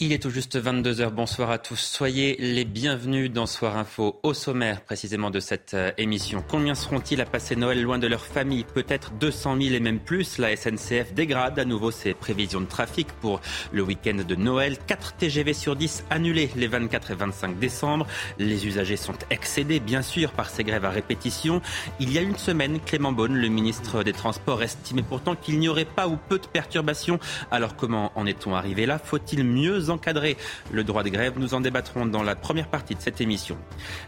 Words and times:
Il 0.00 0.12
est 0.12 0.18
tout 0.18 0.30
juste 0.30 0.60
22h. 0.60 1.10
Bonsoir 1.10 1.52
à 1.52 1.58
tous. 1.58 1.76
Soyez 1.76 2.34
les 2.40 2.64
bienvenus 2.64 3.30
dans 3.30 3.46
Soir 3.46 3.76
Info. 3.76 4.18
Au 4.24 4.34
sommaire, 4.34 4.80
précisément, 4.80 5.30
de 5.30 5.38
cette 5.38 5.74
euh, 5.74 5.92
émission. 5.98 6.42
Combien 6.50 6.74
seront-ils 6.74 7.20
à 7.20 7.24
passer 7.24 7.54
Noël 7.54 7.80
loin 7.80 8.00
de 8.00 8.08
leur 8.08 8.26
famille? 8.26 8.64
Peut-être 8.64 9.12
200 9.12 9.56
000 9.56 9.74
et 9.76 9.78
même 9.78 10.00
plus. 10.00 10.38
La 10.38 10.56
SNCF 10.56 11.14
dégrade 11.14 11.60
à 11.60 11.64
nouveau 11.64 11.92
ses 11.92 12.12
prévisions 12.12 12.60
de 12.60 12.66
trafic 12.66 13.06
pour 13.20 13.40
le 13.70 13.82
week-end 13.82 14.16
de 14.26 14.34
Noël. 14.34 14.78
4 14.84 15.14
TGV 15.14 15.54
sur 15.54 15.76
10 15.76 16.06
annulés 16.10 16.50
les 16.56 16.66
24 16.66 17.12
et 17.12 17.14
25 17.14 17.60
décembre. 17.60 18.08
Les 18.40 18.66
usagers 18.66 18.96
sont 18.96 19.14
excédés, 19.30 19.78
bien 19.78 20.02
sûr, 20.02 20.32
par 20.32 20.50
ces 20.50 20.64
grèves 20.64 20.86
à 20.86 20.90
répétition. 20.90 21.62
Il 22.00 22.12
y 22.12 22.18
a 22.18 22.20
une 22.20 22.36
semaine, 22.36 22.80
Clément 22.80 23.12
Beaune, 23.12 23.36
le 23.36 23.48
ministre 23.48 24.02
des 24.02 24.12
Transports, 24.12 24.64
estimait 24.64 25.04
pourtant 25.04 25.36
qu'il 25.36 25.60
n'y 25.60 25.68
aurait 25.68 25.84
pas 25.84 26.08
ou 26.08 26.16
peu 26.16 26.40
de 26.40 26.48
perturbations. 26.48 27.20
Alors 27.52 27.76
comment 27.76 28.10
en 28.16 28.26
est-on 28.26 28.56
arrivé 28.56 28.86
là? 28.86 28.98
Faut-il 28.98 29.44
mieux 29.44 29.83
encadrer 29.90 30.36
le 30.72 30.84
droit 30.84 31.02
de 31.02 31.08
grève. 31.08 31.34
Nous 31.36 31.54
en 31.54 31.60
débattrons 31.60 32.06
dans 32.06 32.22
la 32.22 32.34
première 32.34 32.68
partie 32.68 32.94
de 32.94 33.00
cette 33.00 33.20
émission. 33.20 33.56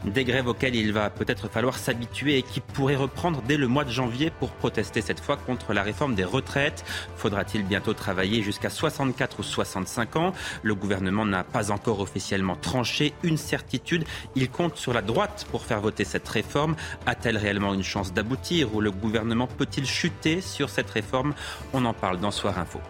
Des 0.04 0.24
grèves 0.24 0.48
auxquelles 0.48 0.74
il 0.74 0.92
va 0.92 1.10
peut-être 1.10 1.48
falloir 1.48 1.78
s'habituer 1.78 2.38
et 2.38 2.42
qui 2.42 2.60
pourraient 2.60 2.96
reprendre 2.96 3.42
dès 3.46 3.56
le 3.56 3.68
mois 3.68 3.84
de 3.84 3.90
janvier 3.90 4.30
pour 4.30 4.50
protester 4.50 5.00
cette 5.00 5.20
fois 5.20 5.36
contre 5.36 5.72
la 5.72 5.82
réforme 5.82 6.14
des 6.14 6.24
retraites. 6.24 6.84
Faudra-t-il 7.16 7.64
bientôt 7.64 7.94
travailler 7.94 8.42
jusqu'à 8.42 8.70
64 8.70 9.40
ou 9.40 9.42
65 9.42 10.16
ans? 10.16 10.32
Le 10.62 10.74
gouvernement 10.74 11.24
n'a 11.24 11.44
pas 11.44 11.70
encore 11.70 12.00
officiellement 12.00 12.56
tranché. 12.56 13.12
Une 13.22 13.36
certitude, 13.36 14.04
il 14.34 14.50
compte 14.50 14.76
sur 14.76 14.92
la 14.92 15.02
droite 15.02 15.46
pour 15.50 15.64
faire 15.64 15.80
voter 15.80 16.04
cette 16.04 16.28
réforme. 16.28 16.76
A-t-elle 17.06 17.36
réellement 17.36 17.74
une 17.74 17.82
chance 17.82 18.12
d'aboutir 18.12 18.74
ou 18.74 18.80
le 18.80 18.90
gouvernement 18.90 19.46
peut-il 19.46 19.86
chuter 19.86 20.40
sur 20.40 20.70
cette 20.70 20.90
réforme? 20.90 21.34
On 21.72 21.84
en 21.84 21.94
parle 21.94 22.20
dans 22.20 22.30
Soir 22.30 22.58
Info. 22.58 22.80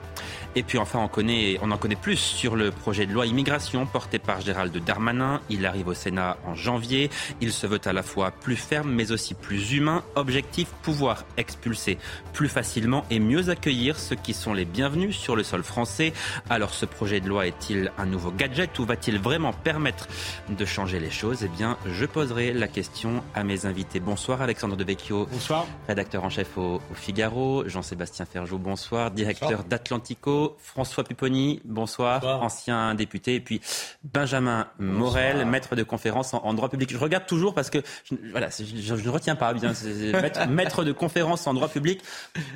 Et 0.59 0.63
puis 0.63 0.79
enfin, 0.79 1.01
on, 1.01 1.09
connaît, 1.09 1.59
on 1.61 1.71
en 1.71 1.77
connaît 1.77 1.97
plus 1.97 2.17
sur 2.17 2.57
le 2.57 2.71
projet 2.71 3.05
de 3.05 3.13
loi 3.13 3.27
immigration 3.27 3.85
porté 3.85 4.19
par 4.19 4.41
Gérald 4.41 4.75
Darmanin. 4.75 5.43
Il 5.51 5.67
arrive 5.67 5.89
au 5.89 5.93
Sénat 5.93 6.39
en 6.47 6.55
janvier. 6.55 7.11
Il 7.43 7.53
se 7.53 7.67
veut 7.67 7.81
à 7.85 7.93
la 7.93 8.03
fois 8.03 8.31
plus 8.31 8.57
ferme 8.57 8.91
mais 8.91 9.13
aussi 9.13 9.35
plus 9.35 9.75
humain. 9.75 10.03
Objectif, 10.15 10.69
pouvoir 10.83 11.27
expulser 11.37 11.99
plus 12.33 12.49
facilement 12.49 13.05
et 13.11 13.21
mieux 13.21 13.51
accueillir 13.51 13.99
ceux 13.99 14.17
qui 14.17 14.33
sont 14.33 14.55
les 14.55 14.65
bienvenus 14.65 15.15
sur 15.15 15.37
le 15.37 15.43
sol 15.43 15.63
français. 15.63 16.15
Alors 16.49 16.73
ce 16.73 16.87
projet 16.87 17.21
de 17.21 17.29
loi 17.29 17.47
est-il 17.47 17.93
un 17.99 18.07
nouveau 18.07 18.31
gadget 18.31 18.79
ou 18.79 18.87
va-t-il 18.87 19.19
vraiment 19.19 19.53
permettre 19.53 20.09
de 20.49 20.65
changer 20.65 21.01
les 21.01 21.11
choses? 21.11 21.43
Eh 21.45 21.49
bien, 21.49 21.77
je 21.85 22.07
poserai 22.07 22.55
la 22.55 22.69
question 22.69 23.23
à 23.35 23.45
mes 23.45 23.67
invités. 23.67 24.01
Bonsoir 24.01 24.41
Alexandre 24.41 24.75
Devecchio. 24.75 25.29
Bonsoir. 25.31 25.67
Rédacteur 25.87 26.25
en 26.25 26.31
chef 26.31 26.57
au, 26.57 26.81
Figaro. 26.95 27.69
Jean-Sébastien 27.69 28.25
Ferjou, 28.25 28.57
bonsoir. 28.57 29.11
Directeur 29.11 29.63
d'Atlantico. 29.63 30.46
François 30.59 31.05
Pupponi, 31.05 31.61
bonsoir, 31.65 32.25
ancien 32.43 32.95
député, 32.95 33.37
et 33.37 33.41
puis 33.41 33.61
Benjamin 34.05 34.69
Morel, 34.79 35.45
maître 35.47 35.77
de 35.77 35.83
conférence 35.83 36.35
en, 36.35 36.55
droit 36.55 36.69
public. 36.69 36.91
Je 36.93 36.99
regarde 36.99 37.27
toujours 37.27 37.55
parce 37.55 37.71
que 37.71 37.79
je, 38.05 38.15
voilà, 38.31 38.49
je, 38.51 38.95
ne 38.95 39.09
retiens 39.09 39.37
pas 39.37 39.53
bien. 39.53 39.73
Maître, 40.49 40.85
de 40.85 40.93
conférence 40.93 41.47
en 41.47 41.55
droit 41.55 41.69
public, 41.69 42.03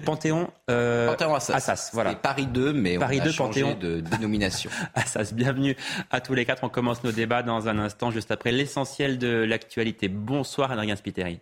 Panthéon, 0.04 0.50
euh, 0.70 1.08
Panthéon 1.08 1.34
Assas. 1.34 1.90
voilà. 1.92 2.14
Paris 2.14 2.46
2, 2.46 2.72
mais 2.72 2.98
Paris 2.98 3.18
on 3.18 3.22
a 3.22 3.24
2, 3.26 3.30
changé 3.32 3.62
Panthéon. 3.62 3.78
de 3.78 4.00
dénomination. 4.00 4.70
Assas, 4.94 5.32
bienvenue 5.32 5.76
à 6.10 6.20
tous 6.20 6.34
les 6.34 6.44
quatre. 6.44 6.64
On 6.64 6.68
commence 6.68 7.02
nos 7.04 7.12
débats 7.12 7.42
dans 7.42 7.68
un 7.68 7.78
instant, 7.78 8.10
juste 8.10 8.30
après 8.30 8.52
l'essentiel 8.52 9.18
de 9.18 9.28
l'actualité. 9.28 10.08
Bonsoir 10.08 10.72
Adrien 10.72 10.96
Spiteri. 10.96 11.40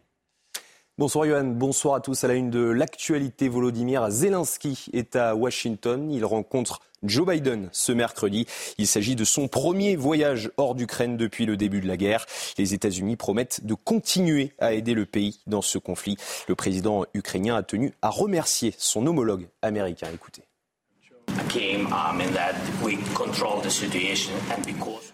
Bonsoir 0.99 1.27
Johan, 1.27 1.45
bonsoir 1.45 1.95
à 1.95 2.01
tous. 2.01 2.25
À 2.25 2.27
la 2.27 2.35
une 2.35 2.51
de 2.51 2.59
l'actualité, 2.59 3.49
Volodymyr 3.49 4.11
Zelensky 4.11 4.87
est 4.93 5.15
à 5.15 5.37
Washington. 5.37 6.11
Il 6.11 6.25
rencontre 6.25 6.81
Joe 7.05 7.25
Biden 7.25 7.69
ce 7.71 7.93
mercredi. 7.93 8.47
Il 8.79 8.89
s'agit 8.89 9.15
de 9.15 9.23
son 9.23 9.47
premier 9.47 9.95
voyage 9.95 10.51
hors 10.57 10.75
d'Ukraine 10.75 11.17
depuis 11.17 11.47
le 11.47 11.57
début 11.57 11.81
de 11.81 11.87
la 11.87 11.97
guerre. 11.97 12.27
Les 12.59 12.75
États-Unis 12.75 13.15
promettent 13.15 13.65
de 13.65 13.75
continuer 13.75 14.55
à 14.59 14.73
aider 14.73 14.93
le 14.93 15.07
pays 15.07 15.39
dans 15.47 15.63
ce 15.63 15.79
conflit. 15.79 16.17
Le 16.49 16.57
président 16.57 17.05
ukrainien 17.15 17.55
a 17.55 17.63
tenu 17.63 17.93
à 18.03 18.11
remercier 18.11 18.75
son 18.77 19.07
homologue 19.07 19.47
américain. 19.63 20.09
Écoutez. 20.13 20.43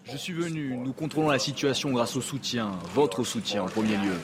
Je 0.07 0.17
suis 0.17 0.33
venu, 0.33 0.79
nous 0.79 0.93
contrôlons 0.95 1.29
la 1.29 1.39
situation 1.39 1.91
grâce 1.91 2.17
au 2.17 2.23
soutien, 2.23 2.71
votre 2.95 3.23
soutien 3.23 3.65
en 3.65 3.67
premier 3.67 3.99
lieu. 3.99 4.15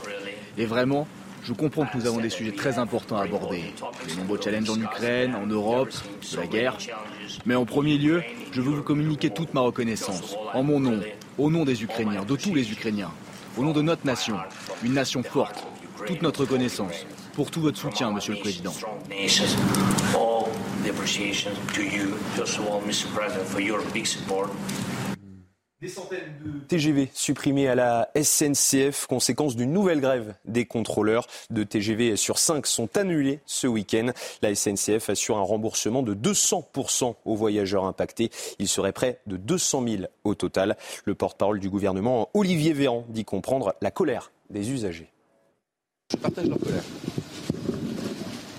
Et 0.56 0.64
vraiment, 0.64 1.06
je 1.42 1.52
comprends 1.52 1.86
que 1.86 1.96
nous 1.96 2.06
avons 2.06 2.20
des 2.20 2.30
sujets 2.30 2.52
très 2.52 2.78
importants 2.78 3.16
à 3.16 3.24
aborder. 3.24 3.62
Les 4.06 4.14
nombreux 4.16 4.40
challenges 4.42 4.70
en 4.70 4.80
Ukraine, 4.80 5.34
en 5.34 5.46
Europe, 5.46 5.90
la 6.36 6.46
guerre. 6.46 6.76
Mais 7.46 7.54
en 7.54 7.64
premier 7.64 7.98
lieu, 7.98 8.22
je 8.52 8.60
veux 8.60 8.72
vous 8.72 8.82
communiquer 8.82 9.30
toute 9.30 9.54
ma 9.54 9.60
reconnaissance, 9.60 10.36
en 10.52 10.62
mon 10.62 10.80
nom, 10.80 11.00
au 11.38 11.50
nom 11.50 11.64
des 11.64 11.82
Ukrainiens, 11.82 12.24
de 12.24 12.36
tous 12.36 12.54
les 12.54 12.70
Ukrainiens, 12.70 13.10
au 13.56 13.62
nom 13.62 13.72
de 13.72 13.82
notre 13.82 14.06
nation, 14.06 14.36
une 14.82 14.94
nation 14.94 15.22
forte, 15.22 15.66
toute 16.06 16.22
notre 16.22 16.40
reconnaissance, 16.40 17.06
pour 17.34 17.50
tout 17.50 17.60
votre 17.60 17.78
soutien, 17.78 18.10
Monsieur 18.10 18.34
le 18.34 18.40
Président. 18.40 18.72
Des 25.80 25.88
centaines 25.88 26.34
de 26.44 26.58
TGV 26.68 27.08
supprimés 27.14 27.66
à 27.66 27.74
la 27.74 28.10
SNCF, 28.14 29.06
conséquence 29.06 29.56
d'une 29.56 29.72
nouvelle 29.72 30.02
grève 30.02 30.34
des 30.44 30.66
contrôleurs. 30.66 31.26
Deux 31.48 31.64
TGV 31.64 32.16
sur 32.16 32.38
cinq 32.38 32.66
sont 32.66 32.98
annulés 32.98 33.40
ce 33.46 33.66
week-end. 33.66 34.10
La 34.42 34.54
SNCF 34.54 35.08
assure 35.08 35.38
un 35.38 35.42
remboursement 35.42 36.02
de 36.02 36.14
200% 36.14 37.14
aux 37.24 37.34
voyageurs 37.34 37.84
impactés. 37.84 38.30
Il 38.58 38.68
serait 38.68 38.92
près 38.92 39.20
de 39.26 39.38
200 39.38 39.84
000 39.88 40.02
au 40.24 40.34
total. 40.34 40.76
Le 41.06 41.14
porte-parole 41.14 41.60
du 41.60 41.70
gouvernement, 41.70 42.28
Olivier 42.34 42.74
Véran, 42.74 43.06
dit 43.08 43.24
comprendre 43.24 43.74
la 43.80 43.90
colère 43.90 44.32
des 44.50 44.72
usagers. 44.72 45.10
Je 46.12 46.16
partage 46.18 46.46
leur 46.46 46.58
colère. 46.58 46.84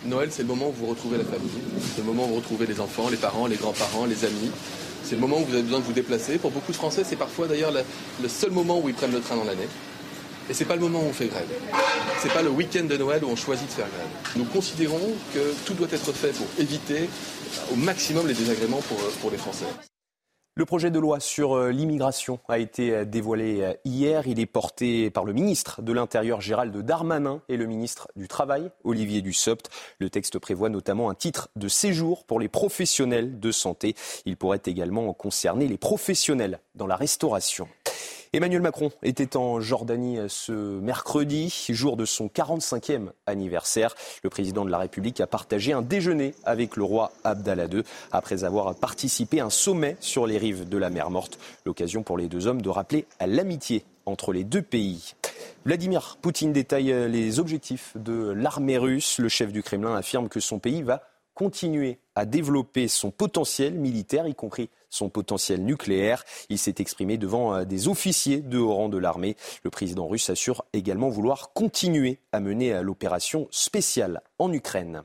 Noël, 0.05 0.31
c'est 0.31 0.41
le 0.41 0.47
moment 0.47 0.69
où 0.69 0.71
vous 0.71 0.87
retrouvez 0.87 1.19
la 1.19 1.25
famille. 1.25 1.51
C'est 1.93 2.01
le 2.01 2.07
moment 2.07 2.25
où 2.25 2.29
vous 2.29 2.35
retrouvez 2.37 2.65
les 2.65 2.79
enfants, 2.79 3.09
les 3.09 3.17
parents, 3.17 3.45
les 3.45 3.57
grands-parents, 3.57 4.07
les 4.07 4.25
amis. 4.25 4.49
C'est 5.11 5.17
le 5.17 5.22
moment 5.23 5.41
où 5.41 5.44
vous 5.44 5.53
avez 5.53 5.63
besoin 5.63 5.79
de 5.79 5.83
vous 5.83 5.91
déplacer. 5.91 6.38
Pour 6.38 6.51
beaucoup 6.51 6.72
de 6.72 6.77
Français, 6.77 7.03
c'est 7.05 7.17
parfois 7.17 7.45
d'ailleurs 7.45 7.73
le, 7.73 8.29
seul 8.29 8.49
moment 8.51 8.79
où 8.79 8.88
ils 8.88 8.95
prennent 8.95 9.11
le 9.11 9.19
train 9.19 9.35
dans 9.35 9.44
l'année. 9.44 9.67
Et 10.49 10.53
c'est 10.53 10.63
pas 10.63 10.75
le 10.75 10.79
moment 10.79 11.01
où 11.01 11.07
on 11.09 11.11
fait 11.11 11.27
grève. 11.27 11.49
C'est 12.22 12.31
pas 12.31 12.41
le 12.41 12.49
week-end 12.49 12.85
de 12.85 12.95
Noël 12.95 13.22
où 13.25 13.27
on 13.27 13.35
choisit 13.35 13.67
de 13.67 13.73
faire 13.73 13.88
grève. 13.88 14.38
Nous 14.38 14.45
considérons 14.45 15.11
que 15.33 15.53
tout 15.66 15.73
doit 15.73 15.89
être 15.91 16.13
fait 16.13 16.31
pour 16.31 16.47
éviter 16.57 17.09
au 17.73 17.75
maximum 17.75 18.25
les 18.25 18.33
désagréments 18.33 18.79
pour, 18.88 18.99
pour 19.19 19.31
les 19.31 19.38
Français. 19.38 19.66
Le 20.53 20.66
projet 20.66 20.91
de 20.91 21.00
loi 21.00 21.22
sur 21.22 21.53
euh, 21.53 21.72
l'immigration 21.72 22.38
a 22.50 22.59
été 22.59 22.91
euh, 22.91 23.06
dévoilé 23.06 23.62
euh, 23.62 23.73
hier. 23.85 24.28
Il 24.28 24.38
est 24.38 24.45
porté 24.45 25.09
par 25.09 25.23
le 25.23 25.31
ministre 25.31 25.81
de 25.81 25.94
l'Intérieur 25.94 26.41
Gérald 26.41 26.75
Darmanin 26.75 27.41
et 27.47 27.56
le 27.56 27.66
ministre 27.67 28.09
du 28.17 28.28
Travail 28.28 28.69
Olivier 28.84 29.22
Dussopt. 29.22 29.69
Le 30.00 30.09
texte 30.09 30.40
prévoit 30.40 30.67
notamment 30.67 31.09
un 31.09 31.16
titre 31.16 31.47
de 31.56 31.69
séjour 31.69 32.25
pour 32.25 32.38
les 32.38 32.50
professionnels 32.50 33.40
de 33.40 33.51
santé. 33.53 33.96
Il 34.25 34.35
pourrait 34.35 34.61
également 34.66 35.14
concerner 35.14 35.70
les 35.70 35.78
professionnels 35.78 36.59
dans 36.75 36.87
la 36.87 36.97
restauration. 36.97 37.70
Emmanuel 38.33 38.61
Macron 38.61 38.91
était 39.03 39.35
en 39.35 39.59
Jordanie 39.59 40.17
ce 40.29 40.53
mercredi, 40.53 41.66
jour 41.67 41.97
de 41.97 42.05
son 42.05 42.28
45e 42.28 43.09
anniversaire. 43.25 43.93
Le 44.23 44.29
président 44.29 44.63
de 44.63 44.72
la 44.72 44.78
République 44.78 45.19
a 45.19 45.28
partagé 45.28 45.73
un 45.73 45.81
déjeuner 45.81 46.33
avec 46.45 46.78
le 46.78 46.85
roi 46.85 47.11
Abdallah 47.25 47.66
II 47.66 47.83
après 48.13 48.45
avoir 48.45 48.73
participé 48.75 49.41
à 49.41 49.45
un 49.47 49.49
sommet 49.49 49.97
sur 49.99 50.28
les 50.28 50.37
rives 50.37 50.69
de 50.69 50.78
la 50.78 50.89
mer 50.89 51.09
Morte. 51.09 51.39
L'occasion 51.66 52.03
pour 52.03 52.17
les 52.17 52.29
deux 52.29 52.47
hommes 52.47 52.61
de 52.61 52.69
rappeler 52.69 53.05
l'amitié 53.19 53.83
entre 54.05 54.31
les 54.31 54.45
deux 54.45 54.61
pays. 54.61 55.13
Vladimir 55.66 56.17
Poutine 56.22 56.53
détaille 56.53 57.09
les 57.09 57.37
objectifs 57.37 57.91
de 57.95 58.31
l'armée 58.31 58.77
russe. 58.77 59.17
Le 59.19 59.27
chef 59.27 59.51
du 59.51 59.61
Kremlin 59.61 59.93
affirme 59.93 60.29
que 60.29 60.39
son 60.39 60.57
pays 60.57 60.84
va 60.84 61.03
continuer 61.33 61.99
à 62.16 62.25
développer 62.25 62.87
son 62.87 63.11
potentiel 63.11 63.73
militaire, 63.73 64.28
y 64.28 64.35
compris 64.35 64.69
son 64.89 65.09
potentiel 65.09 65.63
nucléaire. 65.63 66.23
Il 66.49 66.57
s'est 66.57 66.75
exprimé 66.79 67.17
devant 67.17 67.55
euh, 67.55 67.63
des 67.63 67.87
officiers 67.87 68.41
de 68.41 68.57
haut 68.57 68.73
rang 68.73 68.89
de 68.89 68.97
l'armée. 68.97 69.35
Le 69.63 69.69
président 69.69 70.07
russe 70.07 70.29
assure 70.29 70.66
également 70.73 71.09
vouloir 71.09 71.53
continuer 71.53 72.19
à 72.31 72.39
mener 72.39 72.73
euh, 72.73 72.81
l'opération 72.81 73.47
spéciale 73.51 74.22
en 74.39 74.51
Ukraine. 74.51 75.03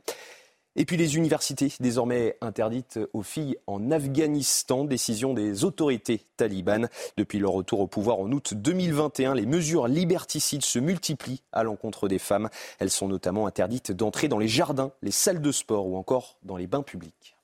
Et 0.79 0.85
puis 0.85 0.99
les 0.99 1.17
universités, 1.17 1.73
désormais 1.81 2.37
interdites 2.43 3.01
aux 3.15 3.23
filles 3.23 3.57
en 3.67 3.91
Afghanistan, 3.91 4.85
décision 4.85 5.33
des 5.33 5.65
autorités 5.65 6.21
talibanes. 6.37 6.91
Depuis 7.17 7.39
leur 7.39 7.53
retour 7.53 7.81
au 7.81 7.87
pouvoir 7.87 8.19
en 8.19 8.31
août 8.31 8.53
2021, 8.53 9.35
les 9.35 9.47
mesures 9.47 9.89
liberticides 9.89 10.65
se 10.65 10.79
multiplient 10.79 11.43
à 11.53 11.63
l'encontre 11.63 12.09
des 12.09 12.19
femmes. 12.19 12.51
Elles 12.79 12.91
sont 12.91 13.09
notamment 13.09 13.47
interdites 13.47 13.91
d'entrer 13.91 14.29
dans 14.29 14.39
les 14.39 14.49
jardins, 14.49 14.93
les 15.01 15.11
salles 15.11 15.41
de 15.41 15.51
sport 15.51 15.87
ou 15.87 15.97
encore 15.97 16.37
dans 16.43 16.59
les 16.59 16.67
bains 16.67 16.83
publics. 16.83 17.37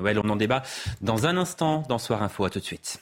Noël, 0.00 0.18
on 0.18 0.28
en 0.28 0.36
débat 0.36 0.62
dans 1.00 1.26
un 1.26 1.36
instant 1.36 1.82
dans 1.88 1.98
Soir 1.98 2.22
Info. 2.22 2.44
À 2.44 2.50
tout 2.50 2.60
de 2.60 2.64
suite. 2.64 3.00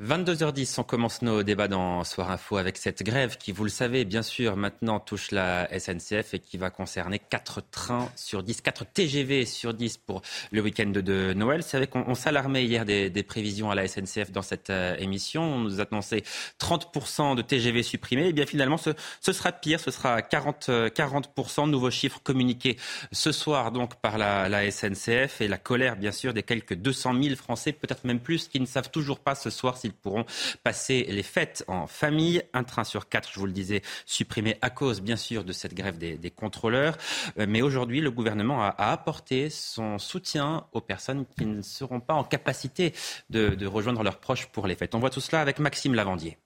22h10, 0.00 0.78
on 0.78 0.84
commence 0.84 1.22
nos 1.22 1.42
débats 1.42 1.66
dans 1.66 2.04
Soir 2.04 2.30
Info 2.30 2.56
avec 2.56 2.76
cette 2.76 3.02
grève 3.02 3.36
qui, 3.36 3.50
vous 3.50 3.64
le 3.64 3.68
savez, 3.68 4.04
bien 4.04 4.22
sûr, 4.22 4.56
maintenant 4.56 5.00
touche 5.00 5.32
la 5.32 5.68
SNCF 5.76 6.34
et 6.34 6.38
qui 6.38 6.56
va 6.56 6.70
concerner 6.70 7.18
4 7.18 7.62
trains 7.72 8.08
sur 8.14 8.44
10, 8.44 8.60
4 8.60 8.84
TGV 8.84 9.44
sur 9.44 9.74
10 9.74 9.96
pour 9.96 10.22
le 10.52 10.60
week-end 10.60 10.86
de, 10.86 11.32
Noël. 11.32 11.64
C'est 11.64 11.78
vrai 11.78 11.88
qu'on 11.88 12.14
s'alarmait 12.14 12.64
hier 12.64 12.84
des, 12.84 13.10
prévisions 13.24 13.72
à 13.72 13.74
la 13.74 13.88
SNCF 13.88 14.30
dans 14.30 14.42
cette 14.42 14.70
euh, 14.70 14.96
émission. 14.98 15.42
On 15.42 15.58
nous 15.58 15.80
annonçait 15.80 16.22
30% 16.60 17.34
de 17.34 17.42
TGV 17.42 17.82
supprimés. 17.82 18.26
Et 18.26 18.28
eh 18.28 18.32
bien 18.32 18.46
finalement, 18.46 18.76
ce, 18.76 18.92
sera 19.32 19.50
pire, 19.50 19.80
ce 19.80 19.90
sera 19.90 20.22
40, 20.22 20.68
40%. 20.68 21.68
Nouveaux 21.68 21.90
chiffres 21.90 22.20
communiqués 22.22 22.76
ce 23.10 23.32
soir 23.32 23.72
donc 23.72 23.96
par 23.96 24.16
la, 24.16 24.70
SNCF 24.70 25.40
et 25.40 25.48
la 25.48 25.58
colère, 25.58 25.96
bien 25.96 26.12
sûr, 26.12 26.32
des 26.32 26.44
quelques 26.44 26.74
200 26.74 27.20
000 27.20 27.34
Français, 27.34 27.72
peut-être 27.72 28.04
même 28.04 28.20
plus, 28.20 28.46
qui 28.46 28.60
ne 28.60 28.66
savent 28.66 28.92
toujours 28.92 29.18
pas 29.18 29.34
ce 29.34 29.50
soir 29.50 29.76
ils 29.88 29.94
pourront 29.94 30.24
passer 30.62 31.06
les 31.08 31.22
fêtes 31.22 31.64
en 31.66 31.86
famille. 31.86 32.42
Un 32.52 32.64
train 32.64 32.84
sur 32.84 33.08
quatre, 33.08 33.30
je 33.32 33.40
vous 33.40 33.46
le 33.46 33.52
disais, 33.52 33.82
supprimé 34.06 34.56
à 34.62 34.70
cause, 34.70 35.00
bien 35.00 35.16
sûr, 35.16 35.44
de 35.44 35.52
cette 35.52 35.74
grève 35.74 35.98
des, 35.98 36.30
contrôleurs. 36.30 36.96
Euh, 37.38 37.46
mais 37.48 37.62
aujourd'hui, 37.62 38.00
le 38.00 38.10
gouvernement 38.10 38.62
a, 38.62 38.74
apporté 38.78 39.50
son 39.50 39.98
soutien 39.98 40.66
aux 40.72 40.80
personnes 40.80 41.24
qui 41.36 41.46
ne 41.46 41.62
seront 41.62 42.00
pas 42.00 42.14
en 42.14 42.24
capacité 42.24 42.92
de, 43.30 43.50
de 43.50 43.66
rejoindre 43.66 44.02
leurs 44.02 44.18
proches 44.18 44.46
pour 44.46 44.66
les 44.66 44.76
fêtes. 44.76 44.94
On 44.94 44.98
voit 44.98 45.10
tout 45.10 45.20
cela 45.20 45.40
avec 45.40 45.58
Maxime 45.58 45.94
Lavandier. 45.94 46.38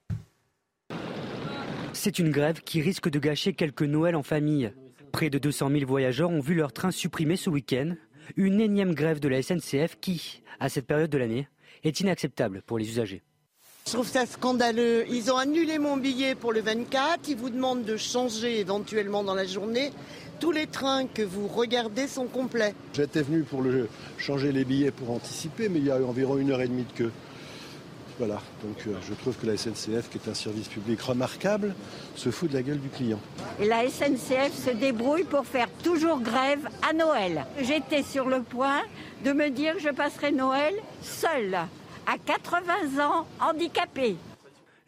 C'est 1.92 2.18
une 2.18 2.30
grève 2.30 2.62
qui 2.62 2.80
risque 2.80 3.10
de 3.10 3.18
gâcher 3.18 3.52
quelques 3.52 3.82
Noëls 3.82 4.16
en 4.16 4.22
famille. 4.22 4.72
Près 5.12 5.28
de 5.28 5.38
200 5.38 5.70
000 5.70 5.86
voyageurs 5.86 6.30
ont 6.30 6.40
vu 6.40 6.54
leur 6.54 6.72
train 6.72 6.90
supprimé 6.90 7.36
ce 7.36 7.50
week-end. 7.50 7.94
Une 8.36 8.60
énième 8.60 8.94
grève 8.94 9.20
de 9.20 9.28
la 9.28 9.42
SNCF 9.42 9.98
qui, 10.00 10.42
à 10.58 10.68
cette 10.68 10.86
période 10.86 11.10
de 11.10 11.18
l'année, 11.18 11.48
est 11.84 12.00
inacceptable 12.00 12.62
pour 12.62 12.78
les 12.78 12.88
usagers. 12.88 13.22
Je 13.86 13.92
trouve 13.92 14.08
ça 14.08 14.26
scandaleux. 14.26 15.04
Ils 15.10 15.30
ont 15.32 15.36
annulé 15.36 15.78
mon 15.78 15.96
billet 15.96 16.34
pour 16.34 16.52
le 16.52 16.60
24. 16.60 17.28
Ils 17.28 17.36
vous 17.36 17.50
demandent 17.50 17.84
de 17.84 17.96
changer 17.96 18.60
éventuellement 18.60 19.24
dans 19.24 19.34
la 19.34 19.44
journée. 19.44 19.90
Tous 20.40 20.52
les 20.52 20.66
trains 20.66 21.06
que 21.06 21.22
vous 21.22 21.48
regardez 21.48 22.06
sont 22.06 22.26
complets. 22.26 22.74
J'étais 22.94 23.22
venu 23.22 23.42
pour 23.42 23.60
le, 23.60 23.88
changer 24.18 24.52
les 24.52 24.64
billets 24.64 24.92
pour 24.92 25.10
anticiper, 25.10 25.68
mais 25.68 25.80
il 25.80 25.86
y 25.86 25.90
a 25.90 25.96
environ 25.96 26.38
une 26.38 26.52
heure 26.52 26.62
et 26.62 26.68
demie 26.68 26.84
de 26.84 26.92
queue. 26.92 27.12
Voilà, 28.18 28.40
donc 28.62 28.76
euh, 28.86 28.94
je 29.08 29.14
trouve 29.14 29.36
que 29.36 29.46
la 29.46 29.56
SNCF, 29.56 30.10
qui 30.10 30.18
est 30.18 30.30
un 30.30 30.34
service 30.34 30.68
public 30.68 31.00
remarquable, 31.00 31.74
se 32.14 32.30
fout 32.30 32.50
de 32.50 32.54
la 32.54 32.62
gueule 32.62 32.78
du 32.78 32.88
client. 32.88 33.18
Et 33.60 33.66
la 33.66 33.88
SNCF 33.88 34.52
se 34.64 34.70
débrouille 34.70 35.24
pour 35.24 35.44
faire 35.44 35.68
toujours 35.82 36.20
grève 36.20 36.68
à 36.88 36.92
Noël. 36.92 37.46
J'étais 37.60 38.02
sur 38.02 38.28
le 38.28 38.42
point 38.42 38.82
de 39.24 39.32
me 39.32 39.50
dire 39.50 39.74
que 39.74 39.80
je 39.80 39.88
passerai 39.88 40.30
Noël 40.30 40.74
seule 41.02 41.58
à 42.06 42.18
80 42.18 43.04
ans, 43.04 43.26
handicapé. 43.40 44.16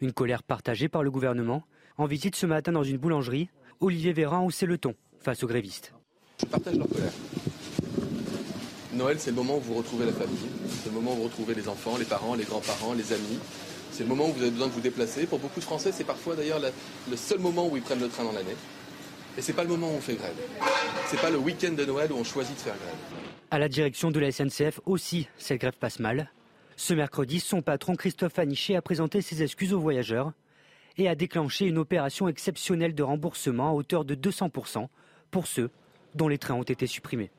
Une 0.01 0.13
colère 0.13 0.43
partagée 0.43 0.89
par 0.89 1.03
le 1.03 1.11
gouvernement. 1.11 1.63
En 1.97 2.05
visite 2.05 2.35
ce 2.35 2.45
matin 2.45 2.71
dans 2.71 2.83
une 2.83 2.97
boulangerie, 2.97 3.49
Olivier 3.79 4.13
Véran 4.13 4.45
haussait 4.45 4.65
le 4.65 4.77
ton 4.77 4.95
face 5.19 5.43
aux 5.43 5.47
grévistes. 5.47 5.93
Je 6.39 6.45
partage 6.45 6.75
leur 6.75 6.87
colère. 6.87 7.11
Noël, 8.93 9.17
c'est 9.19 9.31
le 9.31 9.35
moment 9.35 9.57
où 9.57 9.61
vous 9.61 9.73
retrouvez 9.75 10.05
la 10.05 10.13
famille, 10.13 10.49
c'est 10.83 10.89
le 10.89 10.95
moment 10.95 11.13
où 11.13 11.17
vous 11.17 11.23
retrouvez 11.23 11.53
les 11.53 11.67
enfants, 11.67 11.97
les 11.97 12.05
parents, 12.05 12.35
les 12.35 12.43
grands-parents, 12.45 12.93
les 12.93 13.11
amis. 13.11 13.39
C'est 13.91 14.03
le 14.03 14.09
moment 14.09 14.27
où 14.29 14.33
vous 14.33 14.41
avez 14.41 14.51
besoin 14.51 14.67
de 14.67 14.73
vous 14.73 14.81
déplacer. 14.81 15.25
Pour 15.25 15.39
beaucoup 15.39 15.59
de 15.59 15.65
Français, 15.65 15.91
c'est 15.93 16.03
parfois 16.03 16.35
d'ailleurs 16.35 16.59
le 17.09 17.17
seul 17.17 17.39
moment 17.39 17.67
où 17.67 17.77
ils 17.77 17.83
prennent 17.83 18.01
le 18.01 18.09
train 18.09 18.23
dans 18.23 18.31
l'année. 18.33 18.55
Et 19.37 19.41
c'est 19.41 19.53
pas 19.53 19.63
le 19.63 19.69
moment 19.69 19.87
où 19.87 19.95
on 19.95 20.01
fait 20.01 20.15
grève. 20.15 20.35
C'est 21.07 21.19
pas 21.19 21.29
le 21.29 21.37
week-end 21.37 21.71
de 21.71 21.85
Noël 21.85 22.11
où 22.11 22.15
on 22.15 22.23
choisit 22.23 22.55
de 22.55 22.59
faire 22.59 22.75
grève. 22.75 22.95
À 23.51 23.59
la 23.59 23.69
direction 23.69 24.11
de 24.11 24.19
la 24.19 24.31
SNCF 24.31 24.79
aussi, 24.85 25.27
cette 25.37 25.59
grève 25.59 25.77
passe 25.79 25.99
mal. 25.99 26.31
Ce 26.77 26.93
mercredi, 26.93 27.39
son 27.39 27.61
patron 27.61 27.95
Christophe 27.95 28.37
Aniché 28.37 28.75
a 28.75 28.81
présenté 28.81 29.21
ses 29.21 29.43
excuses 29.43 29.73
aux 29.73 29.79
voyageurs 29.79 30.33
et 30.97 31.07
a 31.07 31.15
déclenché 31.15 31.65
une 31.65 31.77
opération 31.77 32.27
exceptionnelle 32.27 32.93
de 32.93 33.03
remboursement 33.03 33.69
à 33.69 33.73
hauteur 33.73 34.03
de 34.05 34.15
200% 34.15 34.87
pour 35.31 35.47
ceux 35.47 35.69
dont 36.15 36.27
les 36.27 36.37
trains 36.37 36.55
ont 36.55 36.63
été 36.63 36.87
supprimés. 36.87 37.31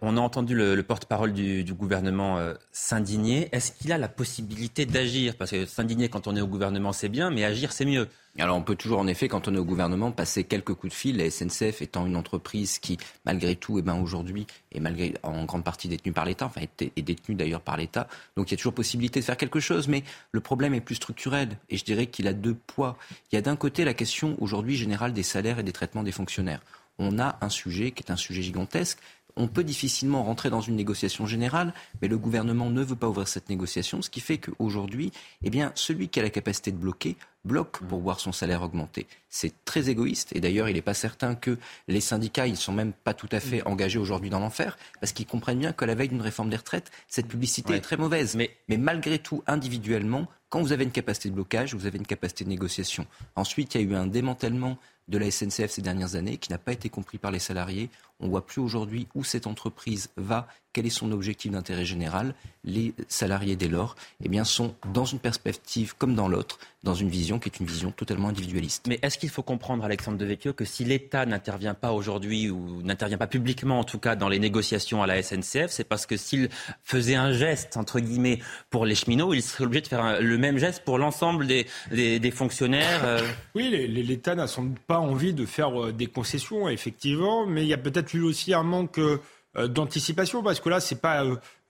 On 0.00 0.16
a 0.16 0.20
entendu 0.20 0.54
le, 0.54 0.82
porte-parole 0.82 1.32
du, 1.32 1.74
gouvernement 1.74 2.38
euh, 2.38 2.54
s'indigner. 2.72 3.48
Est-ce 3.52 3.72
qu'il 3.72 3.92
a 3.92 3.98
la 3.98 4.08
possibilité 4.08 4.86
d'agir? 4.86 5.36
Parce 5.36 5.50
que 5.50 5.66
s'indigner 5.66 6.08
quand 6.08 6.26
on 6.26 6.36
est 6.36 6.40
au 6.40 6.46
gouvernement, 6.46 6.92
c'est 6.92 7.08
bien, 7.08 7.30
mais 7.30 7.44
agir, 7.44 7.72
c'est 7.72 7.84
mieux. 7.84 8.08
Alors 8.38 8.56
on 8.56 8.62
peut 8.62 8.76
toujours 8.76 9.00
en 9.00 9.06
effet, 9.08 9.28
quand 9.28 9.48
on 9.48 9.54
est 9.54 9.58
au 9.58 9.64
gouvernement, 9.64 10.12
passer 10.12 10.44
quelques 10.44 10.74
coups 10.74 10.92
de 10.92 10.96
fil. 10.96 11.16
La 11.16 11.30
SNCF 11.30 11.82
étant 11.82 12.06
une 12.06 12.16
entreprise 12.16 12.78
qui, 12.78 12.96
malgré 13.24 13.56
tout, 13.56 13.78
eh 13.78 13.82
ben, 13.82 14.00
aujourd'hui 14.00 14.46
est 14.72 14.80
malgré 14.80 15.14
en 15.22 15.44
grande 15.44 15.64
partie 15.64 15.88
détenue 15.88 16.12
par 16.12 16.24
l'État, 16.24 16.46
enfin 16.46 16.60
est, 16.60 17.02
détenue 17.02 17.34
d'ailleurs 17.34 17.60
par 17.60 17.76
l'État. 17.76 18.06
Donc 18.36 18.50
il 18.50 18.52
y 18.52 18.54
a 18.54 18.56
toujours 18.56 18.72
possibilité 18.72 19.20
de 19.20 19.24
faire 19.24 19.36
quelque 19.36 19.58
chose, 19.60 19.88
mais 19.88 20.04
le 20.30 20.40
problème 20.40 20.74
est 20.74 20.80
plus 20.80 20.94
structurel 20.94 21.48
et 21.68 21.76
je 21.76 21.84
dirais 21.84 22.06
qu'il 22.06 22.28
a 22.28 22.32
deux 22.32 22.54
poids. 22.54 22.96
Il 23.32 23.34
y 23.34 23.38
a 23.38 23.42
d'un 23.42 23.56
côté 23.56 23.84
la 23.84 23.94
question 23.94 24.36
aujourd'hui 24.40 24.76
générale 24.76 25.12
des 25.12 25.24
salaires 25.24 25.58
et 25.58 25.64
des 25.64 25.72
traitements 25.72 26.04
des 26.04 26.12
fonctionnaires. 26.12 26.60
On 27.02 27.18
a 27.18 27.38
un 27.40 27.48
sujet 27.48 27.92
qui 27.92 28.02
est 28.02 28.12
un 28.12 28.16
sujet 28.16 28.42
gigantesque, 28.42 28.98
on 29.36 29.48
peut 29.48 29.64
difficilement 29.64 30.22
rentrer 30.22 30.50
dans 30.50 30.60
une 30.60 30.76
négociation 30.76 31.26
générale, 31.26 31.72
mais 32.00 32.08
le 32.08 32.18
gouvernement 32.18 32.70
ne 32.70 32.82
veut 32.82 32.96
pas 32.96 33.08
ouvrir 33.08 33.28
cette 33.28 33.48
négociation, 33.48 34.02
ce 34.02 34.10
qui 34.10 34.20
fait 34.20 34.38
qu'aujourd'hui, 34.38 35.12
eh 35.42 35.50
bien, 35.50 35.72
celui 35.74 36.08
qui 36.08 36.20
a 36.20 36.22
la 36.22 36.30
capacité 36.30 36.72
de 36.72 36.76
bloquer 36.76 37.16
bloque 37.44 37.78
pour 37.80 38.00
voir 38.00 38.20
son 38.20 38.32
salaire 38.32 38.62
augmenter. 38.62 39.06
C'est 39.28 39.64
très 39.64 39.88
égoïste 39.88 40.34
et 40.34 40.40
d'ailleurs 40.40 40.68
il 40.68 40.74
n'est 40.74 40.82
pas 40.82 40.94
certain 40.94 41.34
que 41.34 41.58
les 41.88 42.00
syndicats, 42.00 42.46
ils 42.46 42.56
sont 42.56 42.72
même 42.72 42.92
pas 42.92 43.14
tout 43.14 43.28
à 43.32 43.40
fait 43.40 43.66
engagés 43.66 43.98
aujourd'hui 43.98 44.30
dans 44.30 44.40
l'enfer 44.40 44.76
parce 45.00 45.12
qu'ils 45.12 45.26
comprennent 45.26 45.58
bien 45.58 45.72
que 45.72 45.84
la 45.84 45.94
veille 45.94 46.08
d'une 46.08 46.20
réforme 46.20 46.50
des 46.50 46.56
retraites, 46.56 46.90
cette 47.08 47.28
publicité 47.28 47.74
est 47.74 47.80
très 47.80 47.96
mauvaise. 47.96 48.36
Mais, 48.36 48.56
mais 48.68 48.76
malgré 48.76 49.18
tout, 49.18 49.42
individuellement, 49.46 50.26
quand 50.50 50.60
vous 50.60 50.72
avez 50.72 50.84
une 50.84 50.90
capacité 50.90 51.30
de 51.30 51.34
blocage, 51.34 51.74
vous 51.74 51.86
avez 51.86 51.98
une 51.98 52.06
capacité 52.06 52.44
de 52.44 52.50
négociation. 52.50 53.06
Ensuite, 53.36 53.74
il 53.74 53.80
y 53.80 53.84
a 53.84 53.86
eu 53.86 53.94
un 53.94 54.06
démantèlement 54.06 54.76
de 55.08 55.18
la 55.18 55.30
SNCF 55.30 55.70
ces 55.70 55.82
dernières 55.82 56.14
années 56.14 56.36
qui 56.36 56.50
n'a 56.50 56.58
pas 56.58 56.72
été 56.72 56.88
compris 56.88 57.18
par 57.18 57.30
les 57.30 57.38
salariés. 57.38 57.88
On 58.20 58.26
ne 58.26 58.30
voit 58.30 58.44
plus 58.44 58.60
aujourd'hui 58.60 59.08
où 59.14 59.24
cette 59.24 59.46
entreprise 59.46 60.10
va, 60.16 60.46
quel 60.72 60.86
est 60.86 60.90
son 60.90 61.10
objectif 61.12 61.50
d'intérêt 61.50 61.84
général. 61.84 62.34
Les 62.64 62.94
salariés, 63.08 63.56
dès 63.56 63.68
lors, 63.68 63.96
eh 64.22 64.28
bien, 64.28 64.44
sont 64.44 64.74
dans 64.92 65.04
une 65.04 65.18
perspective 65.18 65.94
comme 65.96 66.14
dans 66.14 66.28
l'autre, 66.28 66.58
dans 66.84 66.94
une 66.94 67.08
vision 67.08 67.38
qui 67.38 67.48
est 67.48 67.58
une 67.58 67.66
vision 67.66 67.90
totalement 67.90 68.28
individualiste. 68.28 68.86
Mais 68.86 68.98
est-ce 69.02 69.18
qu'il 69.18 69.30
faut 69.30 69.42
comprendre, 69.42 69.84
Alexandre 69.84 70.18
Devecchio, 70.18 70.52
que 70.52 70.64
si 70.64 70.84
l'État 70.84 71.26
n'intervient 71.26 71.74
pas 71.74 71.92
aujourd'hui, 71.92 72.50
ou 72.50 72.82
n'intervient 72.82 73.18
pas 73.18 73.26
publiquement 73.26 73.78
en 73.78 73.84
tout 73.84 73.98
cas 73.98 74.14
dans 74.14 74.28
les 74.28 74.38
négociations 74.38 75.02
à 75.02 75.06
la 75.06 75.22
SNCF, 75.22 75.68
c'est 75.68 75.84
parce 75.84 76.06
que 76.06 76.16
s'il 76.16 76.50
faisait 76.84 77.14
un 77.14 77.32
geste, 77.32 77.76
entre 77.76 77.98
guillemets, 77.98 78.40
pour 78.68 78.84
les 78.84 78.94
cheminots, 78.94 79.34
il 79.34 79.42
serait 79.42 79.64
obligé 79.64 79.82
de 79.82 79.88
faire 79.88 80.20
le 80.20 80.38
même 80.38 80.58
geste 80.58 80.84
pour 80.84 80.98
l'ensemble 80.98 81.46
des, 81.46 81.66
des, 81.90 82.30
fonctionnaires 82.30 83.02
euh 83.04 83.26
Oui, 83.54 83.70
l'État 83.70 84.34
n'a 84.34 84.46
sans 84.46 84.64
doute 84.64 84.78
pas 84.80 84.98
envie 84.98 85.32
de 85.32 85.46
faire 85.46 85.80
euh, 85.80 85.92
des 85.92 86.06
concessions, 86.06 86.68
effectivement, 86.68 87.46
mais 87.46 87.62
il 87.62 87.68
y 87.68 87.74
a 87.74 87.78
peut-être 87.78 88.09
eu 88.14 88.22
aussi 88.22 88.54
un 88.54 88.62
manque 88.62 88.98
euh, 88.98 89.18
d'anticipation 89.66 90.42
parce 90.42 90.60
que 90.60 90.68
là, 90.68 90.80
c'est 90.80 91.00
pas 91.00 91.24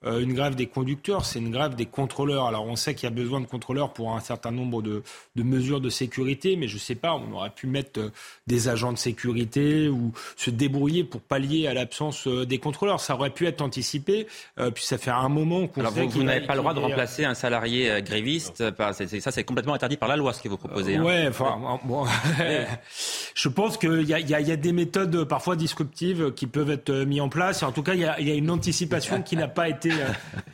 euh, 0.05 0.19
une 0.19 0.33
grève 0.33 0.55
des 0.55 0.67
conducteurs, 0.67 1.25
c'est 1.25 1.39
une 1.39 1.51
grève 1.51 1.75
des 1.75 1.85
contrôleurs. 1.85 2.45
Alors 2.45 2.65
on 2.65 2.75
sait 2.75 2.95
qu'il 2.95 3.03
y 3.03 3.11
a 3.11 3.15
besoin 3.15 3.39
de 3.39 3.45
contrôleurs 3.45 3.93
pour 3.93 4.15
un 4.15 4.19
certain 4.19 4.51
nombre 4.51 4.81
de, 4.81 5.03
mesures 5.35 5.81
de 5.81 5.89
sécurité, 5.89 6.55
mais 6.55 6.67
je 6.67 6.75
ne 6.75 6.79
sais 6.79 6.95
pas, 6.95 7.13
on 7.13 7.33
aurait 7.33 7.51
pu 7.51 7.67
mettre 7.67 7.99
euh, 7.99 8.11
des 8.47 8.67
agents 8.67 8.91
de 8.91 8.97
sécurité 8.97 9.89
ou 9.89 10.11
se 10.35 10.49
débrouiller 10.49 11.03
pour 11.03 11.21
pallier 11.21 11.67
à 11.67 11.73
l'absence 11.73 12.27
euh, 12.27 12.45
des 12.45 12.57
contrôleurs. 12.57 12.99
Ça 12.99 13.15
aurait 13.15 13.29
pu 13.29 13.45
être 13.47 13.61
anticipé, 13.61 14.27
puis 14.73 14.83
ça 14.83 14.97
fait 14.97 15.11
un 15.11 15.29
moment 15.29 15.67
qu'on 15.67 15.81
Alors 15.81 15.93
vous, 15.93 16.23
n'avez 16.23 16.45
pas 16.45 16.53
le 16.53 16.59
droit 16.59 16.73
de 16.73 16.79
remplacer 16.79 17.25
un 17.25 17.33
salarié 17.33 18.01
gréviste, 18.01 18.63
ça 19.19 19.31
c'est 19.31 19.43
complètement 19.43 19.73
interdit 19.73 19.97
par 19.97 20.09
la 20.09 20.15
loi 20.15 20.33
ce 20.33 20.41
que 20.41 20.49
vous 20.49 20.57
proposez. 20.57 20.95
Hein. 20.95 21.03
Ouais, 21.03 21.27
enfin 21.27 21.79
bon. 21.83 22.05
je 23.35 23.49
pense 23.49 23.77
qu'il 23.77 24.01
y, 24.01 24.11
y, 24.11 24.33
a 24.51 24.55
des 24.55 24.73
méthodes 24.73 25.23
parfois 25.25 25.55
disruptives 25.55 26.33
qui 26.33 26.47
peuvent 26.47 26.71
être 26.71 26.91
mises 26.91 27.21
en 27.21 27.29
place. 27.29 27.63
En 27.63 27.71
tout 27.71 27.83
cas, 27.83 27.93
il 27.93 28.01
y 28.01 28.05
a, 28.05 28.19
y 28.19 28.31
a, 28.31 28.35
une 28.35 28.49
anticipation 28.49 29.21
qui 29.23 29.35
n'a 29.35 29.47
pas 29.47 29.69
été, 29.69 29.90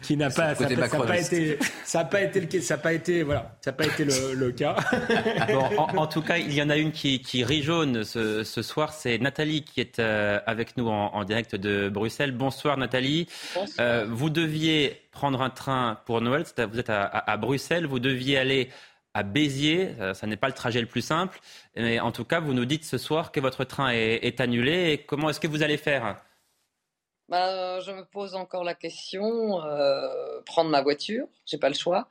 qui 0.01 0.17
n'a 0.17 0.29
pas, 0.29 0.55
ça, 0.55 0.67
ça, 0.67 0.99
pas 0.99 1.17
été, 1.19 1.57
ça 1.83 1.99
n'a 1.99 2.05
pas 2.05 2.21
été 2.21 2.39
le, 2.39 2.61
ça 2.61 2.75
n'a 2.75 2.81
pas 2.81 2.93
été, 2.93 3.23
voilà, 3.23 3.57
ça 3.61 3.71
n'a 3.71 3.77
pas 3.77 3.85
été 3.85 4.05
le, 4.05 4.33
le 4.33 4.51
cas. 4.51 4.75
Bon, 5.47 5.63
en, 5.77 5.97
en, 5.97 6.07
tout 6.07 6.21
cas, 6.21 6.37
il 6.37 6.53
y 6.53 6.61
en 6.61 6.69
a 6.69 6.77
une 6.77 6.91
qui, 6.91 7.21
qui 7.21 7.43
rit 7.43 7.63
jaune 7.63 8.03
ce, 8.03 8.43
ce 8.43 8.61
soir. 8.61 8.93
C'est 8.93 9.17
Nathalie 9.17 9.63
qui 9.63 9.79
est 9.81 9.99
euh, 9.99 10.39
avec 10.45 10.77
nous 10.77 10.87
en, 10.87 11.13
en, 11.13 11.23
direct 11.23 11.55
de 11.55 11.89
Bruxelles. 11.89 12.31
Bonsoir 12.31 12.77
Nathalie. 12.77 13.27
Bonsoir. 13.55 13.75
Euh, 13.79 14.05
vous 14.09 14.29
deviez 14.29 15.01
prendre 15.11 15.41
un 15.41 15.49
train 15.49 15.99
pour 16.05 16.21
Noël. 16.21 16.43
Vous 16.71 16.79
êtes 16.79 16.89
à, 16.89 17.03
à, 17.03 17.31
à 17.31 17.37
Bruxelles. 17.37 17.85
Vous 17.85 17.99
deviez 17.99 18.37
aller 18.37 18.69
à 19.13 19.23
Béziers. 19.23 19.89
Euh, 19.99 20.13
ça 20.13 20.27
n'est 20.27 20.37
pas 20.37 20.47
le 20.47 20.53
trajet 20.53 20.81
le 20.81 20.87
plus 20.87 21.01
simple. 21.01 21.39
Mais 21.75 21.99
en 21.99 22.11
tout 22.11 22.25
cas, 22.25 22.39
vous 22.39 22.53
nous 22.53 22.65
dites 22.65 22.85
ce 22.85 22.97
soir 22.97 23.31
que 23.31 23.39
votre 23.39 23.63
train 23.63 23.89
est, 23.89 24.19
est 24.25 24.41
annulé. 24.41 24.91
Et 24.91 24.97
comment 24.99 25.29
est-ce 25.29 25.39
que 25.39 25.47
vous 25.47 25.63
allez 25.63 25.77
faire? 25.77 26.17
Bah, 27.29 27.79
Je 27.81 27.91
me 27.91 28.05
pose 28.05 28.35
encore 28.35 28.63
la 28.63 28.75
question. 28.75 29.63
Euh, 29.63 30.41
prendre 30.45 30.69
ma 30.69 30.81
voiture, 30.81 31.27
j'ai 31.45 31.57
pas 31.57 31.69
le 31.69 31.75
choix. 31.75 32.07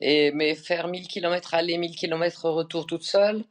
Et, 0.00 0.32
mais 0.32 0.54
faire 0.54 0.88
1000 0.88 1.08
km 1.08 1.54
aller, 1.54 1.78
1000 1.78 1.96
km 1.96 2.50
retour 2.50 2.86
toute 2.86 3.04
seule, 3.04 3.44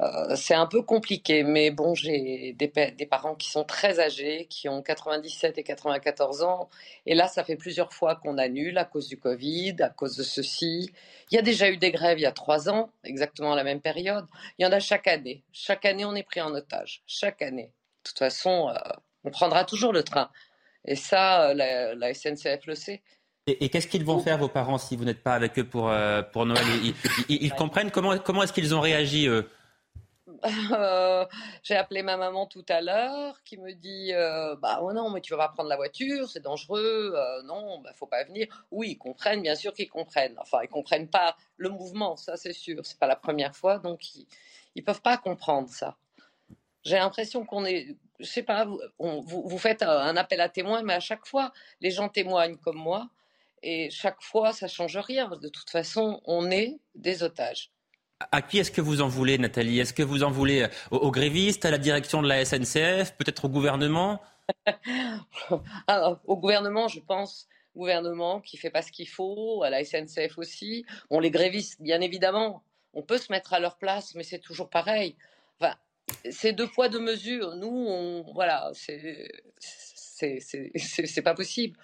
euh, 0.00 0.36
c'est 0.36 0.54
un 0.54 0.66
peu 0.66 0.82
compliqué. 0.82 1.42
Mais 1.44 1.70
bon, 1.70 1.94
j'ai 1.94 2.54
des, 2.54 2.68
parents 3.06 3.34
qui 3.34 3.50
sont 3.50 3.64
très 3.64 4.00
âgés, 4.00 4.46
qui 4.48 4.68
ont 4.68 4.82
97 4.82 5.58
et 5.58 5.62
94 5.64 6.42
ans. 6.42 6.68
Et 7.06 7.14
là, 7.14 7.28
ça 7.28 7.44
fait 7.44 7.56
plusieurs 7.56 7.92
fois 7.92 8.16
qu'on 8.16 8.38
annule 8.38 8.78
à 8.78 8.84
cause 8.84 9.08
du 9.08 9.18
Covid, 9.18 9.76
à 9.80 9.90
cause 9.90 10.16
de 10.16 10.22
ceci. 10.22 10.90
Il 11.30 11.34
y 11.36 11.38
a 11.38 11.42
déjà 11.42 11.70
eu 11.70 11.76
des 11.76 11.90
grèves 11.92 12.18
il 12.18 12.22
y 12.22 12.26
a 12.26 12.32
trois 12.32 12.68
ans, 12.68 12.90
exactement 13.04 13.52
à 13.52 13.56
la 13.56 13.64
même 13.64 13.80
période. 13.80 14.26
Il 14.58 14.64
y 14.64 14.66
en 14.66 14.72
a 14.72 14.80
chaque 14.80 15.08
année. 15.08 15.42
Chaque 15.52 15.84
année, 15.84 16.04
on 16.04 16.14
est 16.14 16.22
pris 16.22 16.40
en 16.40 16.54
otage. 16.54 17.02
Chaque 17.06 17.42
année. 17.42 17.70
De 18.04 18.10
toute 18.10 18.18
façon, 18.18 18.72
on 19.24 19.30
prendra 19.30 19.64
toujours 19.64 19.92
le 19.92 20.02
train. 20.02 20.30
Et 20.84 20.96
ça, 20.96 21.54
la, 21.54 21.94
la 21.94 22.14
SNCF 22.14 22.66
le 22.66 22.74
sait. 22.74 23.02
Et, 23.46 23.64
et 23.64 23.68
qu'est-ce 23.68 23.88
qu'ils 23.88 24.04
vont 24.04 24.20
faire, 24.20 24.38
vos 24.38 24.48
parents, 24.48 24.78
si 24.78 24.96
vous 24.96 25.04
n'êtes 25.04 25.22
pas 25.22 25.34
avec 25.34 25.58
eux 25.58 25.64
pour, 25.64 25.90
euh, 25.90 26.22
pour 26.22 26.46
Noël 26.46 26.64
Ils, 26.84 26.94
ils, 27.28 27.42
ils 27.44 27.52
comprennent 27.52 27.90
Comment, 27.90 28.18
comment 28.18 28.42
est-ce 28.44 28.52
qu'ils 28.52 28.74
ont 28.74 28.80
réagi, 28.80 29.26
eux? 29.26 29.48
Euh, 30.72 31.24
j'ai 31.62 31.76
appelé 31.76 32.02
ma 32.02 32.16
maman 32.16 32.46
tout 32.46 32.64
à 32.68 32.80
l'heure 32.80 33.42
qui 33.44 33.58
me 33.58 33.72
dit 33.74 34.12
euh, 34.12 34.56
bah 34.56 34.80
oh 34.82 34.92
non 34.92 35.10
mais 35.10 35.20
tu 35.20 35.32
vas 35.34 35.46
pas 35.46 35.48
prendre 35.52 35.68
la 35.68 35.76
voiture 35.76 36.28
c'est 36.28 36.40
dangereux 36.42 37.14
non 37.44 37.80
bah 37.80 37.90
faut 37.94 38.06
pas 38.06 38.24
venir. 38.24 38.48
Oui 38.72 38.90
ils 38.92 38.98
comprennent 38.98 39.42
bien 39.42 39.54
sûr 39.54 39.72
qu'ils 39.72 39.88
comprennent. 39.90 40.34
Enfin 40.38 40.58
ils 40.62 40.68
comprennent 40.68 41.08
pas 41.08 41.36
le 41.58 41.68
mouvement 41.68 42.16
ça 42.16 42.36
c'est 42.36 42.52
sûr. 42.52 42.84
C'est 42.84 42.98
pas 42.98 43.06
la 43.06 43.14
première 43.14 43.54
fois 43.54 43.78
donc 43.78 44.14
ils, 44.16 44.26
ils 44.74 44.82
peuvent 44.82 45.02
pas 45.02 45.16
comprendre 45.16 45.68
ça. 45.68 45.96
J'ai 46.84 46.96
l'impression 46.96 47.44
qu'on 47.44 47.64
est 47.64 47.96
je 48.22 48.26
sais 48.26 48.42
pas 48.42 48.64
vous, 48.64 48.80
on, 48.98 49.20
vous, 49.20 49.42
vous 49.46 49.58
faites 49.58 49.82
un 49.82 50.16
appel 50.16 50.40
à 50.40 50.48
témoins 50.48 50.82
mais 50.82 50.94
à 50.94 51.00
chaque 51.00 51.26
fois 51.26 51.52
les 51.80 51.90
gens 51.90 52.08
témoignent 52.08 52.56
comme 52.56 52.78
moi 52.78 53.08
et 53.62 53.90
chaque 53.90 54.22
fois 54.22 54.52
ça 54.52 54.68
change 54.68 54.96
rien 54.96 55.28
de 55.28 55.48
toute 55.48 55.70
façon 55.70 56.20
on 56.24 56.50
est 56.50 56.78
des 56.94 57.22
otages 57.22 57.70
à 58.30 58.40
qui 58.40 58.58
est-ce 58.58 58.70
que 58.70 58.80
vous 58.80 59.00
en 59.00 59.08
voulez, 59.08 59.36
Nathalie? 59.36 59.80
Est-ce 59.80 59.92
que 59.92 60.04
vous 60.04 60.22
en 60.22 60.30
voulez 60.30 60.68
aux, 60.92 60.98
aux, 60.98 61.10
grévistes, 61.10 61.64
à 61.64 61.72
la 61.72 61.78
direction 61.78 62.22
de 62.22 62.28
la 62.28 62.44
SNCF, 62.44 63.16
peut-être 63.16 63.46
au 63.46 63.48
gouvernement? 63.48 64.20
Alors, 65.88 66.20
Au 66.26 66.36
gouvernement, 66.36 66.88
je 66.88 67.00
pense, 67.00 67.48
gouvernement 67.74 68.40
qui 68.40 68.56
fait 68.56 68.70
pas 68.70 68.82
ce 68.82 68.92
qu'il 68.92 69.08
faut, 69.08 69.62
à 69.62 69.70
la 69.70 69.84
SNCF 69.84 70.38
aussi. 70.38 70.84
Bon, 71.10 71.20
les 71.20 71.30
grévistes, 71.30 71.80
bien 71.80 72.00
évidemment, 72.00 72.62
on 72.94 73.02
peut 73.02 73.18
se 73.18 73.32
mettre 73.32 73.54
à 73.54 73.60
leur 73.60 73.76
place, 73.76 74.14
mais 74.14 74.22
c'est 74.22 74.38
toujours 74.38 74.68
pareil. 74.68 75.16
Enfin, 75.58 75.74
c'est 76.30 76.52
deux 76.52 76.68
poids 76.68 76.88
deux 76.88 77.00
mesures. 77.00 77.54
Nous, 77.56 78.24
voilà, 78.34 78.70
c'est 78.74 79.30
pas 81.22 81.34
possible. 81.34 81.78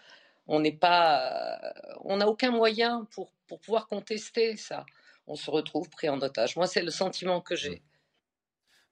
On 0.46 0.60
n'est 0.60 0.72
pas, 0.72 1.58
on 2.04 2.16
n'a 2.18 2.28
aucun 2.28 2.50
moyen 2.50 3.06
pour 3.10 3.32
pour 3.46 3.60
pouvoir 3.60 3.86
contester 3.86 4.56
ça 4.56 4.84
on 5.28 5.36
se 5.36 5.50
retrouve 5.50 5.88
pris 5.90 6.08
en 6.08 6.20
otage. 6.20 6.56
Moi, 6.56 6.66
c'est 6.66 6.82
le 6.82 6.90
sentiment 6.90 7.40
que 7.40 7.54
j'ai. 7.54 7.82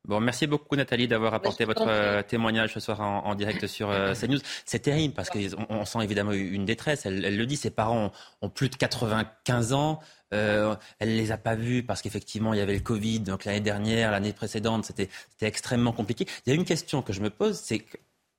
Bon, 0.06 0.20
merci 0.20 0.46
beaucoup 0.46 0.76
Nathalie 0.76 1.08
d'avoir 1.08 1.34
apporté 1.34 1.64
votre 1.64 1.86
euh, 1.88 2.22
témoignage 2.22 2.72
ce 2.74 2.78
soir 2.78 3.00
en, 3.00 3.26
en 3.26 3.34
direct 3.34 3.66
sur 3.66 3.90
euh, 3.90 4.14
CNews. 4.20 4.38
C'est 4.64 4.78
terrible 4.78 5.14
parce 5.14 5.30
qu'on 5.30 5.66
on 5.68 5.84
sent 5.84 5.98
évidemment 6.02 6.30
une 6.32 6.64
détresse. 6.64 7.06
Elle, 7.06 7.24
elle, 7.24 7.36
le 7.36 7.44
dit, 7.44 7.56
ses 7.56 7.70
parents 7.70 8.12
ont, 8.40 8.48
plus 8.48 8.68
de 8.68 8.76
95 8.76 9.72
ans. 9.72 9.98
Euh, 10.32 10.76
elle 11.00 11.10
ne 11.10 11.16
les 11.16 11.32
a 11.32 11.38
pas 11.38 11.56
vus 11.56 11.82
parce 11.82 12.02
qu'effectivement 12.02 12.54
il 12.54 12.58
y 12.58 12.62
avait 12.62 12.74
le 12.74 12.80
Covid. 12.80 13.20
Donc 13.20 13.44
l'année 13.44 13.60
dernière, 13.60 14.12
l'année 14.12 14.32
précédente, 14.32 14.84
c'était 14.84 15.08
extrêmement 15.40 15.92
compliqué. 15.92 16.26
Il 16.46 16.50
y 16.50 16.52
a 16.52 16.54
une 16.54 16.64
question 16.64 17.02
que 17.02 17.12
je 17.12 17.20
me 17.20 17.30
pose, 17.30 17.58
c'est 17.58 17.84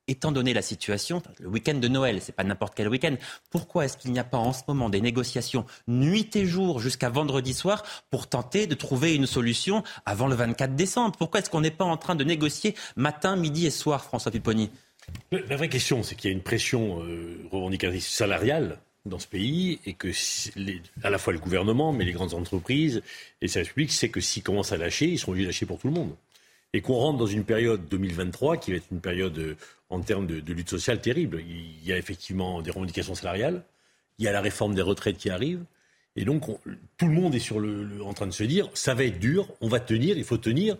étant 0.08 0.32
donné 0.32 0.54
la 0.54 0.62
situation, 0.62 1.22
le 1.38 1.48
week-end 1.48 1.74
de 1.74 1.88
Noël, 1.88 2.20
c'est 2.20 2.34
pas 2.34 2.44
n'importe 2.44 2.74
quel 2.74 2.88
week-end, 2.88 3.14
pourquoi 3.50 3.84
est-ce 3.84 3.96
qu'il 3.96 4.10
n'y 4.10 4.18
a 4.18 4.24
pas 4.24 4.38
en 4.38 4.52
ce 4.52 4.62
moment 4.66 4.88
des 4.88 5.00
négociations 5.00 5.66
nuit 5.86 6.34
et 6.34 6.46
jour 6.46 6.80
jusqu'à 6.80 7.10
vendredi 7.10 7.54
soir 7.54 7.84
pour 8.10 8.26
tenter 8.26 8.66
de 8.66 8.74
trouver 8.74 9.14
une 9.14 9.26
solution 9.26 9.84
avant 10.06 10.26
le 10.26 10.34
24 10.34 10.74
décembre? 10.74 11.16
Pourquoi 11.16 11.40
est-ce 11.40 11.50
qu'on 11.50 11.60
n'est 11.60 11.70
pas 11.70 11.84
en 11.84 11.96
train 11.96 12.16
de 12.16 12.24
négocier 12.24 12.74
matin, 12.96 13.36
midi 13.36 13.66
et 13.66 13.70
soir, 13.70 14.02
François 14.02 14.32
Pipponi 14.32 14.70
La 15.30 15.56
vraie 15.56 15.68
question, 15.68 16.02
c'est 16.02 16.14
qu'il 16.14 16.30
y 16.30 16.32
a 16.32 16.36
une 16.36 16.42
pression 16.42 17.02
euh, 17.02 17.46
revendicatrice 17.52 18.08
salariale 18.08 18.78
dans 19.04 19.18
ce 19.18 19.26
pays 19.26 19.78
et 19.86 19.94
que 19.94 20.08
à 21.02 21.10
la 21.10 21.18
fois 21.18 21.32
le 21.32 21.38
gouvernement, 21.38 21.92
mais 21.92 22.04
les 22.04 22.12
grandes 22.12 22.34
entreprises 22.34 23.02
et 23.40 23.46
les 23.46 23.48
services 23.48 23.72
publics, 23.72 23.92
c'est 23.92 24.08
que 24.08 24.20
s'ils 24.20 24.42
commencent 24.42 24.72
à 24.72 24.76
lâcher, 24.76 25.06
ils 25.06 25.18
seront 25.18 25.32
obligés 25.32 25.46
de 25.46 25.50
lâcher 25.50 25.66
pour 25.66 25.78
tout 25.78 25.88
le 25.88 25.94
monde 25.94 26.14
et 26.72 26.80
qu'on 26.80 26.94
rentre 26.94 27.18
dans 27.18 27.26
une 27.26 27.44
période 27.44 27.88
2023 27.88 28.58
qui 28.58 28.72
va 28.72 28.76
être 28.76 28.88
une 28.90 29.00
période 29.00 29.38
euh, 29.38 29.56
en 29.90 30.00
termes 30.00 30.26
de, 30.26 30.40
de, 30.40 30.52
lutte 30.52 30.68
sociale 30.68 31.00
terrible. 31.00 31.40
Il 31.40 31.84
y 31.86 31.92
a 31.92 31.96
effectivement 31.96 32.60
des 32.60 32.70
revendications 32.70 33.14
salariales, 33.14 33.62
il 34.18 34.24
y 34.24 34.28
a 34.28 34.32
la 34.32 34.40
réforme 34.40 34.74
des 34.74 34.82
retraites 34.82 35.16
qui 35.16 35.30
arrive, 35.30 35.64
et 36.16 36.24
donc 36.24 36.48
on, 36.48 36.58
tout 36.96 37.06
le 37.06 37.12
monde 37.12 37.34
est 37.34 37.40
sur 37.40 37.60
le, 37.60 37.84
le, 37.84 38.02
en 38.02 38.12
train 38.12 38.26
de 38.26 38.32
se 38.32 38.44
dire 38.44 38.68
ça 38.74 38.94
va 38.94 39.04
être 39.04 39.18
dur, 39.18 39.48
on 39.60 39.68
va 39.68 39.80
tenir, 39.80 40.18
il 40.18 40.24
faut 40.24 40.36
tenir. 40.36 40.76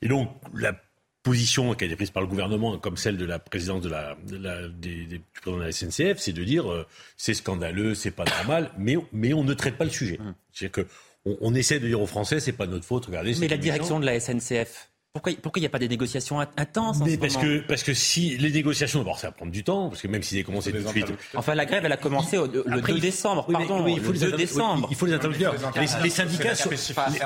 Et 0.00 0.08
donc 0.08 0.30
la 0.54 0.74
position 1.22 1.74
qui 1.74 1.84
a 1.84 1.86
été 1.86 1.96
prise 1.96 2.10
par 2.10 2.22
le 2.22 2.28
gouvernement, 2.28 2.78
comme 2.78 2.96
celle 2.96 3.16
de 3.16 3.24
la 3.24 3.38
présidence 3.38 3.82
de 3.82 3.88
la, 3.88 4.16
de 4.26 4.36
la, 4.36 4.68
des, 4.68 5.06
des, 5.06 5.18
du 5.18 5.22
président 5.40 5.58
de 5.58 5.64
la 5.64 5.72
SNCF, 5.72 6.18
c'est 6.18 6.32
de 6.32 6.44
dire 6.44 6.70
euh, 6.70 6.86
c'est 7.16 7.34
scandaleux, 7.34 7.94
c'est 7.94 8.10
pas 8.10 8.24
normal, 8.24 8.70
mais, 8.78 8.96
mais 9.12 9.32
on 9.32 9.44
ne 9.44 9.54
traite 9.54 9.76
pas 9.76 9.84
le 9.84 9.90
sujet. 9.90 10.18
Mmh. 10.18 10.34
C'est-à-dire 10.52 10.72
que 10.72 10.90
on, 11.24 11.36
on, 11.40 11.54
essaie 11.54 11.78
de 11.78 11.86
dire 11.86 12.00
aux 12.00 12.06
Français 12.06 12.40
c'est 12.40 12.52
pas 12.52 12.66
notre 12.66 12.84
faute, 12.84 13.06
regardez. 13.06 13.34
Mais 13.38 13.48
la 13.48 13.56
direction 13.56 14.00
de 14.00 14.06
la 14.06 14.18
SNCF 14.18 14.91
pourquoi 15.14 15.32
il 15.56 15.60
n'y 15.60 15.66
a 15.66 15.70
pas 15.70 15.78
des 15.78 15.88
négociations 15.88 16.40
intenses 16.40 17.00
Mais 17.04 17.18
parce 17.18 17.36
que, 17.36 17.60
parce 17.66 17.82
que 17.82 17.92
si 17.92 18.38
les 18.38 18.50
négociations, 18.50 18.98
d'abord 18.98 19.18
ça 19.18 19.26
va 19.26 19.32
prendre 19.32 19.52
du 19.52 19.62
temps, 19.62 19.90
parce 19.90 20.00
que 20.00 20.08
même 20.08 20.22
s'ils 20.22 20.38
si 20.38 20.44
commencé 20.44 20.72
tout 20.72 20.82
de 20.82 20.88
suite. 20.88 21.12
Enfin, 21.34 21.54
la 21.54 21.66
grève, 21.66 21.84
elle 21.84 21.92
a 21.92 21.98
commencé 21.98 22.38
au, 22.38 22.46
le 22.46 22.64
Après, 22.66 22.94
2 22.94 22.98
décembre, 22.98 23.46
pardon, 23.52 23.84
oui, 23.84 23.94
il 23.98 24.02
faut 24.02 24.12
le 24.12 24.18
2 24.18 24.32
décembre. 24.32 24.88
il 24.90 24.96
faut 24.96 25.04
les 25.04 25.12
interlocuteurs. 25.12 25.54
Les, 25.76 25.86
les, 26.02 26.10
syndicats 26.10 26.54
sont, 26.54 26.70
les, 26.70 26.76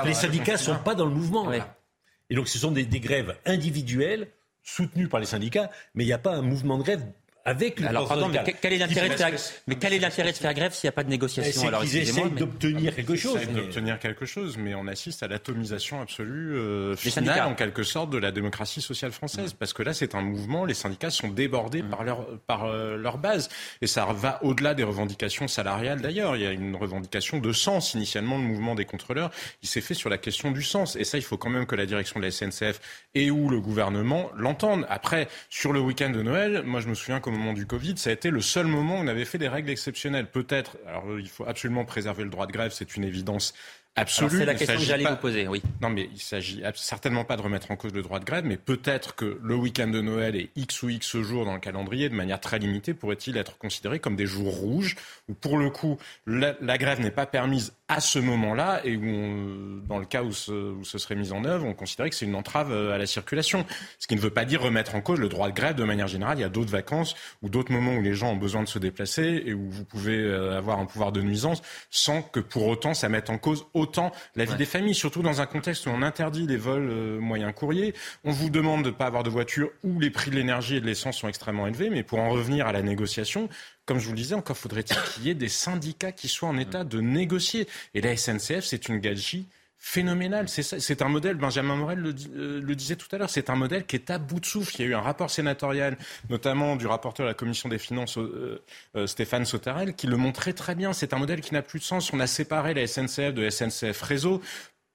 les 0.05 0.13
syndicats 0.13 0.57
sont 0.57 0.75
pas 0.75 0.95
dans 0.95 1.05
le 1.05 1.11
mouvement. 1.11 1.47
Ouais. 1.47 1.61
Et 2.29 2.35
donc 2.35 2.49
ce 2.49 2.59
sont 2.59 2.71
des, 2.71 2.83
des 2.83 2.99
grèves 2.99 3.37
individuelles 3.45 4.27
soutenues 4.63 5.07
par 5.07 5.21
les 5.21 5.25
syndicats, 5.25 5.71
mais 5.95 6.03
il 6.03 6.07
n'y 6.07 6.13
a 6.13 6.17
pas 6.17 6.35
un 6.35 6.41
mouvement 6.41 6.77
de 6.77 6.83
grève 6.83 7.05
avec 7.47 7.79
le 7.79 7.87
Alors, 7.87 8.09
pardon, 8.09 8.27
mais 8.27 8.55
quel 8.61 8.73
est 8.73 8.77
l'intérêt 8.77 9.07
de 9.07 9.13
faire, 9.15 9.31
mais 9.67 9.77
quel 9.77 9.93
est 9.93 9.99
l'intérêt 9.99 10.33
de 10.33 10.37
faire 10.37 10.53
grève 10.53 10.73
s'il 10.73 10.85
n'y 10.87 10.89
a 10.89 10.91
pas 10.91 11.05
de 11.05 11.09
négociation 11.09 11.65
Alors, 11.65 11.85
ils 11.85 11.95
essaient 11.95 12.25
mais... 12.25 12.29
d'obtenir 12.41 12.93
quelque 12.93 13.15
chose. 13.15 13.39
Mais... 13.47 13.61
d'obtenir 13.61 13.99
quelque 13.99 14.25
chose, 14.25 14.57
mais 14.57 14.75
on 14.75 14.85
assiste 14.85 15.23
à 15.23 15.29
l'atomisation 15.29 16.01
absolue 16.01 16.57
euh, 16.57 16.97
finale, 16.97 17.43
en 17.43 17.55
quelque 17.55 17.83
sorte, 17.83 18.09
de 18.09 18.17
la 18.17 18.31
démocratie 18.31 18.81
sociale 18.81 19.13
française. 19.13 19.53
Parce 19.53 19.71
que 19.71 19.81
là, 19.81 19.93
c'est 19.93 20.13
un 20.13 20.21
mouvement, 20.21 20.65
les 20.65 20.73
syndicats 20.73 21.09
sont 21.09 21.29
débordés 21.29 21.83
mmh. 21.83 21.89
par 21.89 22.03
leur 22.03 22.27
par 22.39 22.65
euh, 22.65 22.97
leur 22.97 23.17
base, 23.17 23.47
et 23.81 23.87
ça 23.87 24.05
va 24.11 24.43
au-delà 24.43 24.73
des 24.73 24.83
revendications 24.83 25.47
salariales. 25.47 26.01
D'ailleurs, 26.01 26.35
il 26.35 26.43
y 26.43 26.47
a 26.47 26.51
une 26.51 26.75
revendication 26.75 27.37
de 27.39 27.53
sens. 27.53 27.93
Initialement, 27.93 28.37
le 28.37 28.43
mouvement 28.43 28.75
des 28.75 28.83
contrôleurs, 28.83 29.31
il 29.63 29.69
s'est 29.69 29.79
fait 29.79 29.93
sur 29.93 30.09
la 30.09 30.17
question 30.17 30.51
du 30.51 30.63
sens, 30.63 30.97
et 30.97 31.05
ça, 31.05 31.17
il 31.17 31.23
faut 31.23 31.37
quand 31.37 31.49
même 31.49 31.65
que 31.65 31.75
la 31.75 31.85
direction 31.85 32.19
de 32.19 32.25
la 32.25 32.31
SNCF 32.31 32.81
et 33.15 33.31
ou 33.31 33.47
le 33.47 33.61
gouvernement 33.61 34.31
l'entendent. 34.35 34.85
Après, 34.89 35.29
sur 35.49 35.71
le 35.71 35.79
week-end 35.79 36.09
de 36.09 36.21
Noël, 36.21 36.63
moi, 36.65 36.81
je 36.81 36.89
me 36.89 36.93
souviens 36.93 37.21
comme 37.21 37.36
moment 37.37 37.53
du 37.53 37.65
Covid, 37.65 37.97
ça 37.97 38.09
a 38.09 38.13
été 38.13 38.29
le 38.29 38.41
seul 38.41 38.67
moment 38.67 38.99
où 38.99 39.03
on 39.03 39.07
avait 39.07 39.25
fait 39.25 39.37
des 39.37 39.47
règles 39.47 39.69
exceptionnelles. 39.69 40.29
Peut-être, 40.29 40.77
alors 40.87 41.19
il 41.19 41.29
faut 41.29 41.45
absolument 41.45 41.85
préserver 41.85 42.23
le 42.23 42.29
droit 42.29 42.47
de 42.47 42.51
grève, 42.51 42.71
c'est 42.71 42.95
une 42.95 43.03
évidence 43.03 43.53
C'est 44.05 44.45
la 44.45 44.53
question 44.53 44.77
que 44.77 44.83
j'allais 44.83 45.05
vous 45.05 45.15
poser, 45.15 45.47
oui. 45.47 45.61
Non, 45.81 45.89
mais 45.89 46.09
il 46.13 46.19
s'agit 46.19 46.61
certainement 46.75 47.25
pas 47.25 47.35
de 47.35 47.41
remettre 47.41 47.71
en 47.71 47.75
cause 47.75 47.93
le 47.93 48.01
droit 48.01 48.19
de 48.19 48.25
grève, 48.25 48.45
mais 48.45 48.57
peut-être 48.57 49.15
que 49.15 49.39
le 49.41 49.55
week-end 49.55 49.87
de 49.87 50.01
Noël 50.01 50.35
et 50.35 50.51
X 50.55 50.83
ou 50.83 50.89
X 50.89 51.17
jours 51.17 51.45
dans 51.45 51.53
le 51.53 51.59
calendrier, 51.59 52.09
de 52.09 52.15
manière 52.15 52.39
très 52.39 52.59
limitée, 52.59 52.93
pourrait-il 52.93 53.37
être 53.37 53.57
considéré 53.57 53.99
comme 53.99 54.15
des 54.15 54.25
jours 54.25 54.55
rouges, 54.55 54.95
où 55.29 55.33
pour 55.33 55.57
le 55.57 55.69
coup, 55.69 55.97
la, 56.25 56.55
la 56.61 56.77
grève 56.77 56.99
n'est 56.99 57.11
pas 57.11 57.25
permise 57.25 57.73
à 57.87 58.01
ce 58.01 58.19
moment-là, 58.19 58.81
et 58.83 58.97
où, 58.97 59.05
on, 59.05 59.87
dans 59.87 59.97
le 59.97 60.05
cas 60.05 60.23
où 60.23 60.31
ce, 60.31 60.51
où 60.51 60.83
ce, 60.83 60.97
serait 60.97 61.15
mis 61.15 61.31
en 61.31 61.45
œuvre, 61.45 61.65
on 61.65 61.73
considérait 61.73 62.09
que 62.09 62.15
c'est 62.15 62.25
une 62.25 62.35
entrave 62.35 62.71
euh, 62.71 62.93
à 62.93 62.97
la 62.97 63.05
circulation. 63.05 63.65
Ce 63.97 64.07
qui 64.07 64.15
ne 64.15 64.19
veut 64.19 64.29
pas 64.29 64.45
dire 64.45 64.61
remettre 64.61 64.95
en 64.95 65.01
cause 65.01 65.19
le 65.19 65.29
droit 65.29 65.49
de 65.49 65.55
grève 65.55 65.75
de 65.75 65.83
manière 65.83 66.07
générale. 66.07 66.37
Il 66.37 66.41
y 66.41 66.45
a 66.45 66.49
d'autres 66.49 66.71
vacances 66.71 67.15
ou 67.41 67.49
d'autres 67.49 67.71
moments 67.71 67.95
où 67.95 68.01
les 68.01 68.13
gens 68.13 68.31
ont 68.31 68.37
besoin 68.37 68.61
de 68.61 68.67
se 68.67 68.79
déplacer 68.79 69.43
et 69.45 69.53
où 69.53 69.69
vous 69.69 69.85
pouvez 69.85 70.17
euh, 70.17 70.57
avoir 70.57 70.79
un 70.79 70.85
pouvoir 70.85 71.11
de 71.11 71.21
nuisance 71.21 71.61
sans 71.89 72.21
que 72.21 72.39
pour 72.39 72.67
autant 72.67 72.93
ça 72.93 73.09
mette 73.09 73.29
en 73.29 73.37
cause 73.37 73.65
autant 73.87 74.11
la 74.35 74.43
vie 74.45 74.55
des 74.55 74.65
familles, 74.65 74.95
surtout 74.95 75.21
dans 75.21 75.39
un 75.39 75.45
contexte 75.45 75.85
où 75.85 75.89
on 75.89 76.01
interdit 76.01 76.45
les 76.45 76.57
vols 76.57 76.89
euh, 76.89 77.19
moyens 77.19 77.53
courriers. 77.55 77.93
On 78.25 78.31
vous 78.31 78.49
demande 78.49 78.83
de 78.83 78.89
ne 78.89 78.93
pas 78.93 79.05
avoir 79.05 79.23
de 79.23 79.29
voiture 79.29 79.69
où 79.83 79.99
les 79.99 80.09
prix 80.09 80.29
de 80.29 80.35
l'énergie 80.35 80.75
et 80.75 80.81
de 80.81 80.85
l'essence 80.85 81.17
sont 81.17 81.29
extrêmement 81.29 81.67
élevés. 81.67 81.89
Mais 81.89 82.03
pour 82.03 82.19
en 82.19 82.29
revenir 82.29 82.67
à 82.67 82.73
la 82.73 82.81
négociation, 82.81 83.47
comme 83.85 83.99
je 83.99 84.05
vous 84.05 84.11
le 84.11 84.17
disais, 84.17 84.35
encore 84.35 84.57
faudrait-il 84.57 84.97
qu'il 85.13 85.23
y 85.23 85.29
ait 85.29 85.35
des 85.35 85.47
syndicats 85.47 86.11
qui 86.11 86.27
soient 86.27 86.49
en 86.49 86.57
état 86.57 86.83
de 86.83 86.99
négocier. 86.99 87.67
Et 87.93 88.01
la 88.01 88.17
SNCF, 88.17 88.65
c'est 88.65 88.89
une 88.89 88.97
gagerie 88.97 89.47
phénoménal. 89.77 90.47
C'est 90.49 91.01
un 91.01 91.07
modèle, 91.07 91.35
Benjamin 91.35 91.75
Morel 91.75 91.99
euh, 92.05 92.61
le, 92.61 92.75
disait 92.75 92.95
tout 92.95 93.07
à 93.11 93.17
l'heure, 93.17 93.29
c'est 93.29 93.49
un 93.49 93.55
modèle 93.55 93.85
qui 93.85 93.95
est 93.95 94.09
à 94.09 94.17
bout 94.17 94.39
de 94.39 94.45
souffle. 94.45 94.75
Il 94.79 94.81
y 94.81 94.85
a 94.85 94.87
eu 94.91 94.95
un 94.95 95.01
rapport 95.01 95.29
sénatorial, 95.29 95.97
notamment 96.29 96.75
du 96.75 96.87
rapporteur 96.87 97.25
de 97.25 97.29
la 97.29 97.35
Commission 97.35 97.69
des 97.69 97.77
finances, 97.77 98.17
euh, 98.17 98.63
euh, 98.95 99.07
Stéphane 99.07 99.45
Sautarel, 99.45 99.93
qui 99.93 100.07
le 100.07 100.17
montrait 100.17 100.53
très 100.53 100.75
bien. 100.75 100.93
C'est 100.93 101.13
un 101.13 101.19
modèle 101.19 101.41
qui 101.41 101.53
n'a 101.53 101.61
plus 101.61 101.79
de 101.79 101.83
sens. 101.83 102.11
On 102.11 102.19
a 102.19 102.27
séparé 102.27 102.73
la 102.73 102.87
SNCF 102.87 103.33
de 103.33 103.49
SNCF 103.49 104.01
Réseau 104.01 104.41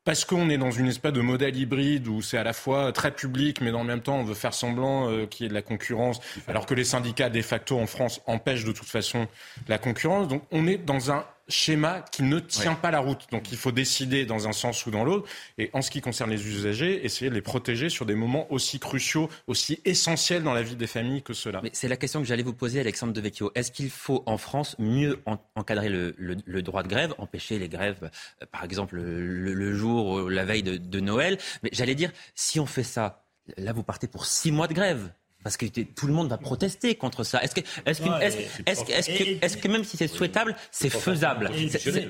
parce 0.04 0.24
qu'on 0.24 0.50
est 0.50 0.58
dans 0.58 0.72
une 0.72 0.88
espèce 0.88 1.12
de 1.12 1.20
modèle 1.20 1.56
hybride 1.56 2.08
où 2.08 2.22
c'est 2.22 2.36
à 2.36 2.42
la 2.42 2.52
fois 2.52 2.90
très 2.90 3.12
public, 3.12 3.60
mais 3.60 3.70
dans 3.70 3.82
le 3.82 3.86
même 3.86 4.02
temps, 4.02 4.16
on 4.16 4.24
veut 4.24 4.34
faire 4.34 4.52
semblant 4.52 5.26
qu'il 5.28 5.44
y 5.44 5.46
ait 5.46 5.48
de 5.48 5.54
la 5.54 5.62
concurrence, 5.62 6.18
alors 6.48 6.66
que 6.66 6.74
les 6.74 6.82
syndicats 6.82 7.30
de 7.30 7.40
facto 7.40 7.78
en 7.78 7.86
France 7.86 8.20
empêchent 8.26 8.64
de 8.64 8.72
toute 8.72 8.88
façon 8.88 9.28
la 9.68 9.78
concurrence. 9.78 10.26
Donc 10.26 10.42
on 10.50 10.66
est 10.66 10.78
dans 10.78 11.12
un 11.12 11.24
schéma 11.52 12.04
qui 12.10 12.22
ne 12.22 12.38
tient 12.38 12.74
pas 12.74 12.90
la 12.90 13.00
route. 13.00 13.26
Donc 13.30 13.52
il 13.52 13.58
faut 13.58 13.72
décider 13.72 14.24
dans 14.26 14.48
un 14.48 14.52
sens 14.52 14.86
ou 14.86 14.90
dans 14.90 15.04
l'autre. 15.04 15.28
Et 15.58 15.70
en 15.72 15.82
ce 15.82 15.90
qui 15.90 16.00
concerne 16.00 16.30
les 16.30 16.46
usagers, 16.46 17.04
essayer 17.04 17.30
de 17.30 17.34
les 17.34 17.42
protéger 17.42 17.88
sur 17.88 18.06
des 18.06 18.14
moments 18.14 18.50
aussi 18.52 18.78
cruciaux, 18.78 19.28
aussi 19.46 19.80
essentiels 19.84 20.42
dans 20.42 20.54
la 20.54 20.62
vie 20.62 20.76
des 20.76 20.86
familles 20.86 21.22
que 21.22 21.34
cela. 21.34 21.60
Mais 21.62 21.70
c'est 21.72 21.88
la 21.88 21.96
question 21.96 22.20
que 22.20 22.26
j'allais 22.26 22.42
vous 22.42 22.54
poser, 22.54 22.80
Alexandre 22.80 23.12
Devecchio. 23.12 23.52
Est-ce 23.54 23.70
qu'il 23.70 23.90
faut 23.90 24.22
en 24.26 24.38
France 24.38 24.76
mieux 24.78 25.22
encadrer 25.54 25.88
le, 25.88 26.62
droit 26.62 26.82
de 26.82 26.88
grève, 26.88 27.14
empêcher 27.18 27.58
les 27.58 27.68
grèves, 27.68 28.10
euh, 28.42 28.46
par 28.50 28.64
exemple 28.64 28.96
le, 28.96 29.74
jour, 29.74 30.30
la 30.30 30.44
veille 30.44 30.62
de 30.62 31.00
Noël? 31.00 31.38
Mais 31.62 31.70
j'allais 31.72 31.94
dire, 31.94 32.10
si 32.34 32.60
on 32.60 32.66
fait 32.66 32.82
ça, 32.82 33.24
là 33.56 33.72
vous 33.72 33.82
partez 33.82 34.06
pour 34.06 34.26
six 34.26 34.52
mois 34.52 34.68
de 34.68 34.74
grève. 34.74 35.10
Parce 35.42 35.56
que 35.56 35.66
tout 35.66 36.06
le 36.06 36.12
monde 36.12 36.28
va 36.28 36.38
protester 36.38 36.94
contre 36.94 37.24
ça. 37.24 37.42
Est-ce 37.42 37.54
que, 37.54 37.60
est-ce 37.84 38.00
que, 38.00 38.22
est-ce 38.22 38.84
que, 38.84 38.92
est 38.92 39.44
est 39.44 39.60
que, 39.60 39.68
même 39.68 39.84
si 39.84 39.96
c'est 39.96 40.08
souhaitable, 40.08 40.54
c'est 40.70 40.90
faisable? 40.90 41.50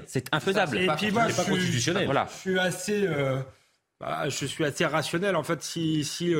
C'est 0.06 0.26
infaisable. 0.32 0.78
Et 0.78 0.88
puis 0.96 1.10
moi, 1.10 1.26
pas 1.34 1.44
constitutionnel. 1.44 2.04
Voilà. 2.04 2.28
Je 2.30 2.38
suis 2.38 2.58
assez, 2.58 3.06
euh, 3.06 3.40
bah, 4.00 4.28
je 4.28 4.46
suis 4.46 4.64
assez 4.64 4.84
rationnel. 4.84 5.36
En 5.36 5.42
fait, 5.42 5.62
si, 5.62 6.04
si 6.04 6.34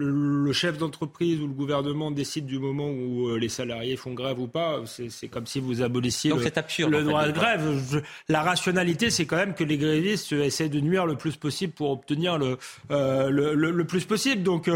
euh, 0.00 0.44
le, 0.44 0.52
chef 0.52 0.78
d'entreprise 0.78 1.40
ou 1.40 1.46
le 1.46 1.52
gouvernement 1.52 2.10
décide 2.10 2.46
du 2.46 2.58
moment 2.58 2.88
où 2.88 3.28
euh, 3.28 3.38
les 3.38 3.48
salariés 3.48 3.96
font 3.96 4.14
grève 4.14 4.38
ou 4.38 4.46
pas, 4.46 4.80
c'est 4.86 5.28
comme 5.28 5.46
si 5.46 5.60
vous 5.60 5.82
abolissiez 5.82 6.30
le, 6.30 7.02
droit 7.02 7.26
de 7.26 7.32
grève. 7.32 8.02
la 8.28 8.42
rationalité, 8.42 9.10
c'est 9.10 9.26
quand 9.26 9.36
même 9.36 9.54
que 9.54 9.64
les 9.64 9.78
grévistes 9.78 10.32
essaient 10.32 10.68
de 10.68 10.80
nuire 10.80 11.06
le 11.06 11.16
plus 11.16 11.36
possible 11.36 11.72
pour 11.72 11.90
obtenir 11.90 12.38
le, 12.38 12.58
le, 12.90 13.54
le, 13.54 13.84
plus 13.84 14.04
possible. 14.04 14.42
Donc 14.42 14.68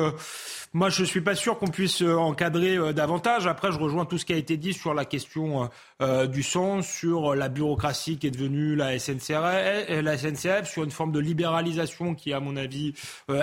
moi, 0.74 0.88
je 0.88 1.02
ne 1.02 1.06
suis 1.06 1.20
pas 1.20 1.34
sûr 1.34 1.58
qu'on 1.58 1.68
puisse 1.68 2.00
euh, 2.00 2.16
encadrer 2.16 2.76
euh, 2.76 2.92
davantage. 2.94 3.46
Après, 3.46 3.72
je 3.72 3.78
rejoins 3.78 4.06
tout 4.06 4.16
ce 4.16 4.24
qui 4.24 4.32
a 4.32 4.36
été 4.36 4.56
dit 4.56 4.72
sur 4.72 4.94
la 4.94 5.04
question 5.04 5.68
euh, 6.02 6.26
du 6.26 6.42
sens, 6.42 6.86
sur 6.86 7.34
la 7.34 7.48
bureaucratie 7.48 8.18
qui 8.18 8.26
est 8.26 8.30
devenue 8.30 8.76
la 8.76 8.98
SNCF, 8.98 9.88
la 9.88 10.18
SNCF 10.18 10.70
sur 10.70 10.84
une 10.84 10.90
forme 10.90 11.12
de 11.12 11.20
libéralisation 11.20 12.14
qui, 12.14 12.32
à 12.32 12.40
mon 12.40 12.56
avis, 12.56 12.92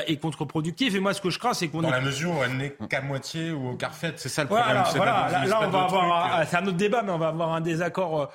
est 0.07 0.17
contre-productive. 0.17 0.95
Et 0.95 0.99
moi, 0.99 1.13
ce 1.13 1.21
que 1.21 1.29
je 1.29 1.39
crains, 1.39 1.53
c'est 1.53 1.69
qu'on... 1.69 1.81
Dans 1.81 1.89
la 1.89 2.01
mesure 2.01 2.31
où 2.31 2.43
elle 2.43 2.57
n'est 2.57 2.75
qu'à 2.89 3.01
moitié 3.01 3.51
ou 3.51 3.69
au 3.69 3.75
quart 3.75 3.95
fait, 3.95 4.19
c'est 4.19 4.29
ça 4.29 4.43
le 4.43 4.49
problème. 4.49 4.83
Voilà, 4.95 5.45
là, 5.47 5.59
on 5.63 5.69
va 5.69 5.83
avoir... 5.83 6.47
C'est 6.47 6.57
un 6.57 6.65
autre 6.67 6.77
débat, 6.77 7.01
mais 7.01 7.11
on 7.11 7.17
va 7.17 7.29
avoir 7.29 7.53
un 7.53 7.61
désaccord 7.61 8.29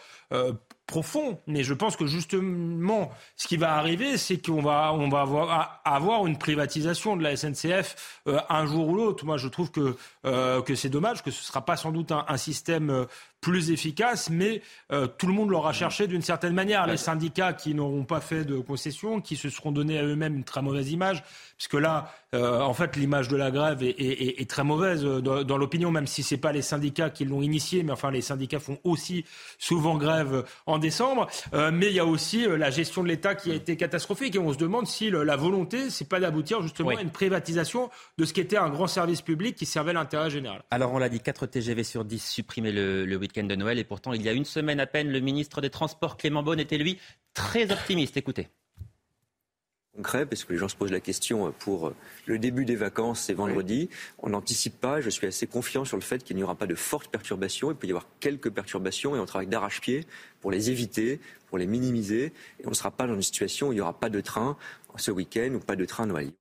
profond, 0.87 1.41
mais 1.47 1.63
je 1.63 1.73
pense 1.73 1.97
que 1.97 2.07
justement, 2.07 3.11
ce 3.37 3.49
qui 3.49 3.57
va 3.57 3.75
arriver, 3.75 4.19
c'est 4.19 4.45
qu'on 4.45 4.61
va, 4.61 4.93
on 4.93 5.09
va 5.09 5.23
avoir, 5.23 5.81
avoir, 5.85 6.27
une 6.27 6.37
privatisation 6.37 7.17
de 7.17 7.23
la 7.23 7.37
SNCF 7.37 8.21
euh, 8.29 8.39
un 8.51 8.67
jour 8.67 8.89
ou 8.89 8.95
l'autre. 8.95 9.25
Moi, 9.25 9.39
je 9.39 9.49
trouve 9.49 9.71
que, 9.71 9.97
euh, 10.27 10.61
que 10.63 10.75
c'est 10.75 10.91
dommage, 10.91 11.23
que 11.23 11.31
ce 11.31 11.41
ne 11.41 11.45
sera 11.45 11.65
pas 11.65 11.77
sans 11.77 11.91
doute 11.91 12.13
un, 12.13 12.25
un 12.29 12.37
système 12.37 12.91
euh, 12.91 13.05
plus 13.45 13.71
efficace, 13.71 14.31
mais 14.31 14.63
euh, 14.91 15.07
tout 15.07 15.27
le 15.27 15.35
monde 15.35 15.51
l'aura 15.51 15.75
cherché 15.75 16.07
d'une 16.07 16.23
certaine 16.23 16.55
manière. 16.55 16.87
Les 16.87 16.97
syndicats 16.97 17.53
qui 17.53 17.75
n'auront 17.75 18.05
pas 18.05 18.23
fait 18.23 18.43
de 18.47 18.59
concessions, 18.59 19.21
qui 19.21 19.37
se 19.37 19.51
seront 19.51 19.71
donné 19.71 19.99
à 19.99 20.03
eux-mêmes 20.03 20.37
une 20.37 20.45
très 20.45 20.63
mauvaise 20.63 20.91
image, 20.91 21.23
puisque 21.57 21.75
là, 21.75 22.13
euh, 22.35 22.61
en 22.61 22.73
fait, 22.73 22.97
l'image 22.97 23.29
de 23.29 23.37
la 23.37 23.51
grève 23.51 23.83
est, 23.83 24.49
très 24.49 24.65
mauvaise 24.65 25.05
euh, 25.05 25.21
dans, 25.21 25.57
l'opinion, 25.59 25.91
même 25.91 26.07
si 26.07 26.23
c'est 26.23 26.39
pas 26.39 26.53
les 26.53 26.63
syndicats 26.63 27.11
qui 27.11 27.25
l'ont 27.25 27.43
initié, 27.43 27.83
mais 27.83 27.93
enfin, 27.93 28.11
les 28.11 28.23
syndicats 28.23 28.61
font 28.61 28.79
aussi 28.85 29.25
souvent 29.59 29.97
grève 29.97 30.45
en 30.67 30.79
décembre. 30.79 31.29
mais 31.53 31.89
il 31.89 31.95
y 31.95 32.01
a 32.01 32.07
aussi 32.07 32.47
la 32.47 32.71
gestion 32.71 33.03
de 33.03 33.09
l'État 33.09 33.35
qui 33.35 33.51
a 33.51 33.55
été 33.55 33.77
catastrophique, 33.77 34.35
et 34.37 34.39
on 34.39 34.53
se 34.53 34.59
demande 34.59 34.87
si 34.87 35.11
la 35.11 35.37
volonté, 35.37 35.91
c'est 35.91 36.09
pas 36.09 36.21
d'aboutir 36.21 36.63
justement 36.63 36.91
à 36.91 37.03
une 37.03 37.11
privatisation 37.11 37.91
de 38.19 38.25
ce 38.25 38.33
qui 38.33 38.41
était 38.41 38.57
un 38.57 38.71
grand 38.71 38.87
service 38.87 39.23
public 39.23 39.55
qui 39.55 39.67
servait 39.67 39.93
l'intérêt 39.93 40.31
général. 40.31 40.63
Alors, 40.71 40.93
on 40.93 40.99
l'a 40.99 41.09
dit, 41.09 41.21
4 41.21 41.47
TGV 41.47 41.85
sur 41.85 42.05
10 42.05 42.19
supprimés 42.19 42.73
le, 42.73 43.05
le 43.05 43.17
week 43.17 43.35
de 43.35 43.57
Noël. 43.57 43.79
Et 43.79 43.85
pourtant, 43.85 44.13
il 44.13 44.23
y 44.23 44.29
a 44.29 44.33
une 44.33 44.45
semaine 44.45 44.81
à 44.81 44.87
peine, 44.87 45.11
le 45.11 45.21
ministre 45.21 45.61
des 45.61 45.71
Transports, 45.71 46.17
Clément 46.17 46.43
Beaune, 46.43 46.61
était 46.61 46.79
lui 46.79 46.99
très 47.35 47.71
optimiste. 47.73 48.17
Écoutez 48.17 48.49
concret, 49.97 50.27
parce 50.27 50.45
que 50.45 50.53
les 50.53 50.59
gens 50.59 50.69
se 50.69 50.77
posent 50.77 50.91
la 50.91 51.01
question 51.01 51.53
pour 51.59 51.93
le 52.27 52.39
début 52.39 52.65
des 52.65 52.77
vacances, 52.77 53.21
c'est 53.21 53.35
vendredi. 53.35 53.89
On 54.19 54.31
n'anticipe 54.31 54.81
pas. 54.81 55.01
Je 55.01 55.11
suis 55.11 55.27
assez 55.27 55.47
confiant 55.47 55.85
sur 55.85 55.97
le 55.97 56.03
fait 56.03 56.23
qu'il 56.25 56.37
n'y 56.37 56.43
aura 56.43 56.55
pas 56.55 56.67
de 56.67 56.75
fortes 56.75 57.09
perturbations. 57.09 57.71
Il 57.71 57.77
peut 57.77 57.87
y 57.87 57.91
avoir 57.91 58.09
quelques 58.21 58.51
perturbations 58.51 59.17
et 59.17 59.19
on 59.19 59.27
travaille 59.27 59.47
d'arrache-pied 59.47 60.07
pour 60.41 60.51
les 60.51 60.71
éviter, 60.71 61.21
pour 61.47 61.59
les 61.59 61.67
minimiser. 61.67 62.33
Et 62.61 62.67
on 62.67 62.71
ne 62.71 62.75
sera 62.75 62.91
pas 62.91 63.07
dans 63.07 63.15
une 63.15 63.23
situation 63.23 63.69
où 63.69 63.73
il 63.73 63.77
n'y 63.77 63.81
aura 63.81 63.99
pas 63.99 64.11
de 64.11 64.21
train 64.21 64.57
ce 64.97 65.11
week-end 65.11 65.53
ou 65.55 65.61
pas 65.61 65.77
de 65.77 65.85
train 65.85 66.07
Noël. 66.07 66.33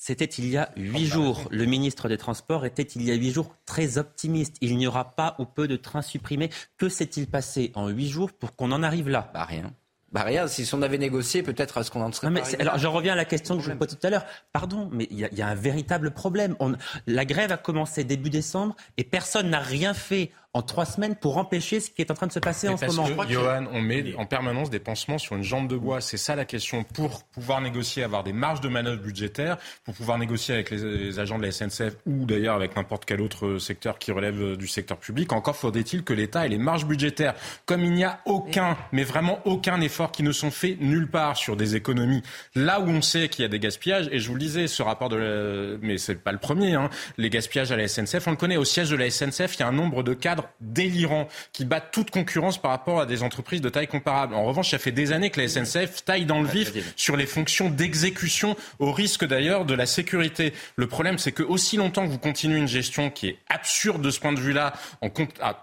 C'était 0.00 0.26
il 0.26 0.48
y 0.48 0.56
a 0.56 0.70
huit 0.76 1.06
jours. 1.06 1.48
Le 1.50 1.64
ministre 1.64 2.08
des 2.08 2.16
Transports 2.16 2.64
était 2.64 2.82
il 2.82 3.02
y 3.02 3.10
a 3.10 3.14
huit 3.14 3.32
jours 3.32 3.56
très 3.66 3.98
optimiste. 3.98 4.56
Il 4.60 4.76
n'y 4.76 4.86
aura 4.86 5.16
pas 5.16 5.34
ou 5.40 5.44
peu 5.44 5.66
de 5.66 5.76
trains 5.76 6.02
supprimés. 6.02 6.50
Que 6.76 6.88
s'est-il 6.88 7.26
passé 7.26 7.72
en 7.74 7.88
huit 7.88 8.08
jours 8.08 8.32
pour 8.32 8.54
qu'on 8.54 8.70
en 8.70 8.84
arrive 8.84 9.08
là? 9.08 9.28
Bah 9.34 9.44
rien. 9.44 9.74
Bah 10.10 10.22
rien, 10.22 10.46
si 10.46 10.68
on 10.74 10.80
avait 10.80 10.96
négocié, 10.96 11.42
peut-être 11.42 11.76
est-ce 11.78 11.90
qu'on 11.90 12.00
en 12.00 12.10
serait. 12.12 12.28
Non, 12.28 12.32
mais 12.32 12.60
alors 12.60 12.78
je 12.78 12.86
reviens 12.86 13.12
à 13.12 13.16
la 13.16 13.26
question 13.26 13.58
que 13.58 13.62
je 13.62 13.70
vous 13.70 13.76
posais 13.76 13.94
tout 13.94 14.06
à 14.06 14.10
l'heure. 14.10 14.24
Pardon, 14.52 14.88
mais 14.90 15.06
il 15.10 15.18
y, 15.18 15.36
y, 15.36 15.42
a 15.42 15.46
un 15.46 15.54
véritable 15.54 16.12
problème. 16.12 16.56
On, 16.60 16.74
la 17.06 17.24
grève 17.26 17.52
a 17.52 17.58
commencé 17.58 18.04
début 18.04 18.30
décembre 18.30 18.74
et 18.96 19.04
personne 19.04 19.50
n'a 19.50 19.60
rien 19.60 19.92
fait 19.92 20.32
en 20.58 20.62
trois 20.62 20.86
semaines 20.86 21.14
pour 21.14 21.38
empêcher 21.38 21.78
ce 21.78 21.88
qui 21.88 22.02
est 22.02 22.10
en 22.10 22.14
train 22.14 22.26
de 22.26 22.32
se 22.32 22.40
passer 22.40 22.68
en 22.68 22.76
ce 22.76 22.86
moment. 22.86 23.24
Que, 23.24 23.32
Johan, 23.32 23.66
on 23.72 23.80
met 23.80 24.14
en 24.16 24.26
permanence 24.26 24.70
des 24.70 24.80
pansements 24.80 25.18
sur 25.18 25.36
une 25.36 25.44
jambe 25.44 25.68
de 25.68 25.76
bois. 25.76 26.00
C'est 26.00 26.16
ça 26.16 26.34
la 26.34 26.44
question. 26.44 26.82
Pour 26.82 27.22
pouvoir 27.22 27.60
négocier, 27.60 28.02
avoir 28.02 28.24
des 28.24 28.32
marges 28.32 28.60
de 28.60 28.68
manœuvre 28.68 29.00
budgétaires, 29.00 29.58
pour 29.84 29.94
pouvoir 29.94 30.18
négocier 30.18 30.54
avec 30.54 30.70
les, 30.70 31.20
agents 31.20 31.38
de 31.38 31.44
la 31.44 31.52
SNCF 31.52 31.94
ou 32.06 32.26
d'ailleurs 32.26 32.56
avec 32.56 32.74
n'importe 32.74 33.04
quel 33.04 33.20
autre 33.20 33.58
secteur 33.58 34.00
qui 34.00 34.10
relève 34.10 34.56
du 34.56 34.66
secteur 34.66 34.98
public, 34.98 35.32
encore 35.32 35.54
faudrait-il 35.54 36.02
que 36.02 36.12
l'État 36.12 36.44
ait 36.44 36.48
les 36.48 36.58
marges 36.58 36.86
budgétaires. 36.86 37.34
Comme 37.64 37.84
il 37.84 37.92
n'y 37.92 38.04
a 38.04 38.20
aucun, 38.24 38.76
mais 38.90 39.04
vraiment 39.04 39.38
aucun 39.44 39.80
effort 39.80 40.10
qui 40.10 40.24
ne 40.24 40.32
sont 40.32 40.50
faits 40.50 40.80
nulle 40.80 41.08
part 41.08 41.36
sur 41.36 41.56
des 41.56 41.76
économies. 41.76 42.22
Là 42.56 42.80
où 42.80 42.88
on 42.88 43.00
sait 43.00 43.28
qu'il 43.28 43.42
y 43.42 43.46
a 43.46 43.48
des 43.48 43.60
gaspillages, 43.60 44.08
et 44.10 44.18
je 44.18 44.26
vous 44.26 44.34
le 44.34 44.40
disais, 44.40 44.66
ce 44.66 44.82
rapport 44.82 45.08
de 45.08 45.16
la... 45.16 45.78
mais 45.82 45.98
c'est 45.98 46.16
pas 46.16 46.32
le 46.32 46.38
premier, 46.38 46.74
hein, 46.74 46.90
les 47.16 47.30
gaspillages 47.30 47.70
à 47.70 47.76
la 47.76 47.86
SNCF, 47.86 48.26
on 48.26 48.32
le 48.32 48.36
connaît. 48.36 48.56
Au 48.56 48.64
siège 48.64 48.90
de 48.90 48.96
la 48.96 49.08
SNCF, 49.08 49.54
il 49.56 49.60
y 49.60 49.62
a 49.62 49.68
un 49.68 49.72
nombre 49.72 50.02
de 50.02 50.14
cadres 50.14 50.47
délirants 50.60 51.28
qui 51.52 51.64
battent 51.64 51.90
toute 51.92 52.10
concurrence 52.10 52.58
par 52.58 52.70
rapport 52.70 53.00
à 53.00 53.06
des 53.06 53.22
entreprises 53.22 53.60
de 53.60 53.68
taille 53.68 53.86
comparable. 53.86 54.34
En 54.34 54.44
revanche, 54.44 54.70
ça 54.70 54.78
fait 54.78 54.92
des 54.92 55.12
années 55.12 55.30
que 55.30 55.40
la 55.40 55.48
SNCF 55.48 56.04
taille 56.04 56.26
dans 56.26 56.40
le 56.40 56.48
vif 56.48 56.72
sur 56.96 57.16
les 57.16 57.26
fonctions 57.26 57.70
d'exécution, 57.70 58.56
au 58.78 58.92
risque 58.92 59.24
d'ailleurs 59.24 59.64
de 59.64 59.74
la 59.74 59.86
sécurité. 59.86 60.52
Le 60.76 60.86
problème, 60.86 61.18
c'est 61.18 61.32
que 61.32 61.42
aussi 61.42 61.76
longtemps 61.76 62.04
que 62.06 62.10
vous 62.10 62.18
continuez 62.18 62.58
une 62.58 62.68
gestion 62.68 63.10
qui 63.10 63.28
est 63.28 63.38
absurde 63.48 64.02
de 64.02 64.10
ce 64.10 64.20
point 64.20 64.32
de 64.32 64.40
vue-là, 64.40 64.72
en 65.02 65.10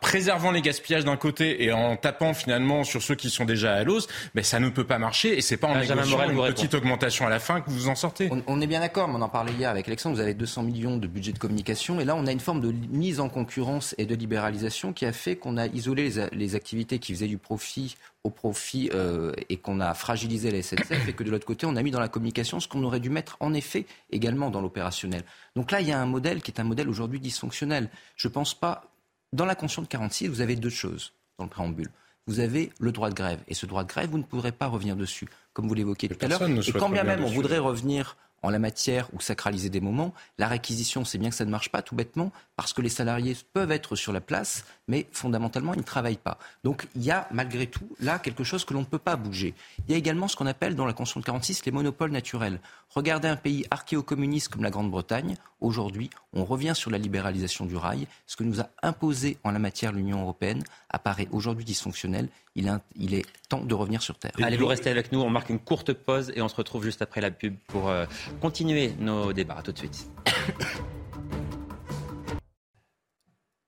préservant 0.01 0.51
les 0.51 0.61
gaspillages 0.61 1.05
d'un 1.05 1.17
côté 1.17 1.63
et 1.63 1.71
en 1.71 1.95
tapant 1.95 2.33
finalement 2.33 2.83
sur 2.83 3.01
ceux 3.01 3.15
qui 3.15 3.29
sont 3.29 3.45
déjà 3.45 3.73
à 3.73 3.83
l'os, 3.83 4.07
ben 4.33 4.43
ça 4.43 4.59
ne 4.59 4.69
peut 4.69 4.83
pas 4.83 4.97
marcher 4.97 5.37
et 5.37 5.41
c'est 5.41 5.57
pas 5.57 5.67
en 5.67 5.79
négociant 5.79 6.29
une 6.29 6.53
petite 6.53 6.73
augmentation 6.73 7.25
à 7.25 7.29
la 7.29 7.39
fin 7.39 7.61
que 7.61 7.69
vous 7.69 7.87
en 7.87 7.95
sortez. 7.95 8.29
On, 8.31 8.41
on 8.47 8.61
est 8.61 8.67
bien 8.67 8.79
d'accord, 8.79 9.07
mais 9.07 9.15
on 9.17 9.21
en 9.21 9.29
parlait 9.29 9.53
hier 9.53 9.69
avec 9.69 9.87
Alexandre. 9.87 10.15
Vous 10.15 10.21
avez 10.21 10.33
200 10.33 10.63
millions 10.63 10.97
de 10.97 11.07
budget 11.07 11.31
de 11.31 11.39
communication 11.39 11.99
et 11.99 12.05
là 12.05 12.15
on 12.15 12.25
a 12.27 12.31
une 12.31 12.39
forme 12.39 12.61
de 12.61 12.73
mise 12.89 13.19
en 13.19 13.29
concurrence 13.29 13.95
et 13.97 14.05
de 14.05 14.15
libéralisation 14.15 14.64
qui 14.93 15.05
a 15.05 15.13
fait 15.13 15.35
qu'on 15.35 15.57
a 15.57 15.67
isolé 15.67 16.11
les, 16.31 16.55
activités 16.55 16.99
qui 16.99 17.13
faisaient 17.13 17.27
du 17.27 17.37
profit 17.37 17.95
au 18.23 18.29
profit 18.29 18.89
euh, 18.93 19.31
et 19.49 19.57
qu'on 19.57 19.79
a 19.79 19.93
fragilisé 19.93 20.51
la 20.51 20.61
SNCF 20.61 21.07
et 21.07 21.13
que 21.13 21.23
de 21.23 21.31
l'autre 21.31 21.45
côté, 21.45 21.65
on 21.65 21.75
a 21.75 21.83
mis 21.83 21.91
dans 21.91 21.99
la 21.99 22.07
communication 22.07 22.59
ce 22.59 22.67
qu'on 22.67 22.83
aurait 22.83 22.99
dû 22.99 23.09
mettre 23.09 23.37
en 23.39 23.53
effet 23.53 23.85
également 24.11 24.49
dans 24.49 24.61
l'opérationnel. 24.61 25.23
Donc 25.55 25.71
là, 25.71 25.81
il 25.81 25.87
y 25.87 25.91
a 25.91 25.99
un 25.99 26.05
modèle 26.05 26.41
qui 26.41 26.51
est 26.51 26.59
un 26.59 26.63
modèle 26.63 26.89
aujourd'hui 26.89 27.19
dysfonctionnel. 27.19 27.89
Je 28.15 28.27
ne 28.27 28.33
pense 28.33 28.53
pas. 28.53 28.91
Dans 29.33 29.45
la 29.45 29.55
Constitution 29.55 29.81
de 29.81 29.87
46, 29.87 30.27
vous 30.27 30.41
avez 30.41 30.55
deux 30.55 30.69
choses 30.69 31.11
dans 31.37 31.43
le 31.43 31.49
préambule. 31.49 31.89
Vous 32.27 32.39
avez 32.39 32.71
le 32.79 32.91
droit 32.91 33.09
de 33.09 33.15
grève. 33.15 33.39
Et 33.47 33.53
ce 33.53 33.65
droit 33.65 33.83
de 33.83 33.89
grève, 33.89 34.09
vous 34.09 34.17
ne 34.17 34.23
pourrez 34.23 34.51
pas 34.51 34.67
revenir 34.67 34.95
dessus, 34.95 35.27
comme 35.53 35.67
vous 35.67 35.73
l'évoquiez 35.73 36.09
tout 36.09 36.17
à 36.25 36.27
l'heure. 36.27 36.41
Et 36.41 36.71
quand 36.71 36.89
bien 36.89 37.03
même 37.03 37.23
on 37.23 37.29
voudrait 37.29 37.59
revenir 37.59 38.17
en 38.45 38.49
la 38.51 38.59
matière 38.59 39.09
ou 39.13 39.19
sacraliser 39.19 39.69
des 39.69 39.81
moments. 39.81 40.13
La 40.37 40.47
réquisition, 40.47 41.03
c'est 41.03 41.17
bien 41.17 41.29
que 41.29 41.35
ça 41.35 41.45
ne 41.45 41.49
marche 41.49 41.69
pas 41.69 41.81
tout 41.81 41.95
bêtement 41.95 42.31
parce 42.55 42.73
que 42.73 42.81
les 42.81 42.89
salariés 42.89 43.35
peuvent 43.53 43.71
être 43.71 43.95
sur 43.95 44.13
la 44.13 44.21
place, 44.21 44.65
mais 44.87 45.07
fondamentalement, 45.11 45.73
ils 45.73 45.79
ne 45.79 45.83
travaillent 45.83 46.17
pas. 46.17 46.37
Donc 46.63 46.87
il 46.95 47.03
y 47.03 47.11
a 47.11 47.27
malgré 47.31 47.67
tout 47.67 47.89
là 47.99 48.19
quelque 48.19 48.43
chose 48.43 48.63
que 48.63 48.73
l'on 48.73 48.81
ne 48.81 48.85
peut 48.85 48.99
pas 48.99 49.15
bouger. 49.15 49.53
Il 49.87 49.91
y 49.91 49.95
a 49.95 49.97
également 49.97 50.27
ce 50.27 50.35
qu'on 50.35 50.45
appelle 50.45 50.75
dans 50.75 50.85
la 50.85 50.93
Constitution 50.93 51.21
de 51.21 51.25
46 51.25 51.65
les 51.65 51.71
monopoles 51.71 52.11
naturels. 52.11 52.59
Regardez 52.89 53.27
un 53.27 53.35
pays 53.35 53.65
archéo-communiste 53.71 54.47
comme 54.47 54.63
la 54.63 54.69
Grande-Bretagne. 54.69 55.35
Aujourd'hui, 55.59 56.09
on 56.31 56.45
revient 56.45 56.73
sur 56.75 56.89
la 56.91 56.97
libéralisation 56.97 57.65
du 57.65 57.75
rail. 57.75 58.07
Ce 58.25 58.37
que 58.37 58.43
nous 58.43 58.61
a 58.61 58.69
imposé 58.83 59.37
en 59.43 59.51
la 59.51 59.59
matière 59.59 59.91
l'Union 59.91 60.21
européenne 60.21 60.63
apparaît 60.89 61.27
aujourd'hui 61.31 61.65
dysfonctionnel. 61.65 62.29
Il, 62.55 62.67
est 63.13 63.25
temps 63.49 63.63
de 63.63 63.73
revenir 63.73 64.01
sur 64.01 64.17
Terre. 64.17 64.31
Allez, 64.41 64.55
vous 64.55 64.67
restez 64.67 64.89
avec 64.89 65.11
nous. 65.11 65.19
On 65.19 65.29
marque 65.29 65.49
une 65.49 65.59
courte 65.59 65.91
pause 65.91 66.31
et 66.35 66.41
on 66.41 66.47
se 66.47 66.55
retrouve 66.55 66.83
juste 66.83 67.01
après 67.01 67.19
la 67.19 67.31
pub 67.31 67.55
pour 67.67 67.89
euh, 67.89 68.05
continuer 68.39 68.93
nos 68.99 69.33
débats. 69.33 69.55
A 69.57 69.61
tout 69.61 69.73
de 69.73 69.77
suite. 69.77 70.09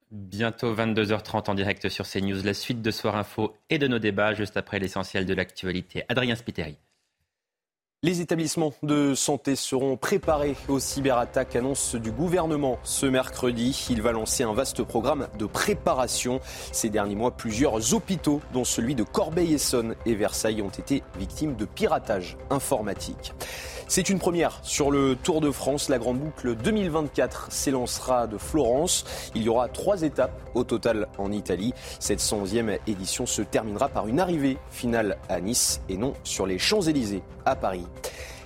Bientôt 0.10 0.74
22h30 0.74 1.50
en 1.50 1.54
direct 1.54 1.90
sur 1.90 2.08
CNews. 2.08 2.44
La 2.44 2.54
suite 2.54 2.82
de 2.82 2.92
Soir 2.92 3.18
Info 3.18 3.58
et 3.70 3.78
de 3.78 3.88
nos 3.88 4.00
débats 4.00 4.34
juste 4.34 4.56
après 4.56 4.80
l'essentiel 4.80 5.26
de 5.26 5.34
l'actualité. 5.34 6.04
Adrien 6.08 6.36
Spiteri. 6.36 6.78
Les 8.04 8.22
établissements 8.22 8.74
de 8.84 9.16
santé 9.16 9.56
seront 9.56 9.98
préparés 9.98 10.56
aux 10.68 10.78
cyberattaques, 10.78 11.56
annonce 11.56 11.96
du 11.96 12.12
gouvernement 12.12 12.78
ce 12.84 13.08
mercredi. 13.08 13.88
Il 13.90 14.04
va 14.04 14.12
lancer 14.12 14.44
un 14.44 14.54
vaste 14.54 14.84
programme 14.84 15.28
de 15.40 15.48
préparation. 15.48 16.40
Ces 16.72 16.92
derniers 16.92 17.16
mois, 17.16 17.32
plusieurs 17.32 17.96
hôpitaux, 17.96 18.40
dont 18.54 18.66
celui 18.66 18.94
de 18.94 19.02
Corbeil-Essonne 19.02 19.96
et 20.06 20.14
Versailles, 20.14 20.62
ont 20.62 20.70
été 20.70 21.02
victimes 21.18 21.56
de 21.56 21.66
piratage 21.66 22.38
informatique. 22.52 23.34
C'est 23.90 24.10
une 24.10 24.20
première 24.20 24.60
sur 24.64 24.92
le 24.92 25.16
Tour 25.16 25.40
de 25.40 25.50
France. 25.50 25.88
La 25.88 25.98
Grande 25.98 26.20
Boucle 26.20 26.56
2024 26.56 27.54
s'élancera 27.54 28.28
de 28.28 28.38
Florence. 28.38 29.06
Il 29.34 29.44
y 29.44 29.50
aura 29.50 29.70
trois 29.70 30.02
étapes 30.02 30.42
au 30.56 30.66
total 30.66 31.08
en 31.18 31.32
Italie. 31.32 31.74
Cette 32.00 32.20
111e 32.20 32.80
édition 32.86 33.26
se 33.26 33.42
terminera 33.42 33.88
par 33.88 34.08
une 34.08 34.20
arrivée 34.20 34.58
finale 34.72 35.18
à 35.30 35.40
Nice 35.40 35.82
et 35.88 35.96
non 35.96 36.14
sur 36.26 36.46
les 36.46 36.60
Champs-Élysées 36.60 37.24
à 37.46 37.56
Paris. 37.56 37.88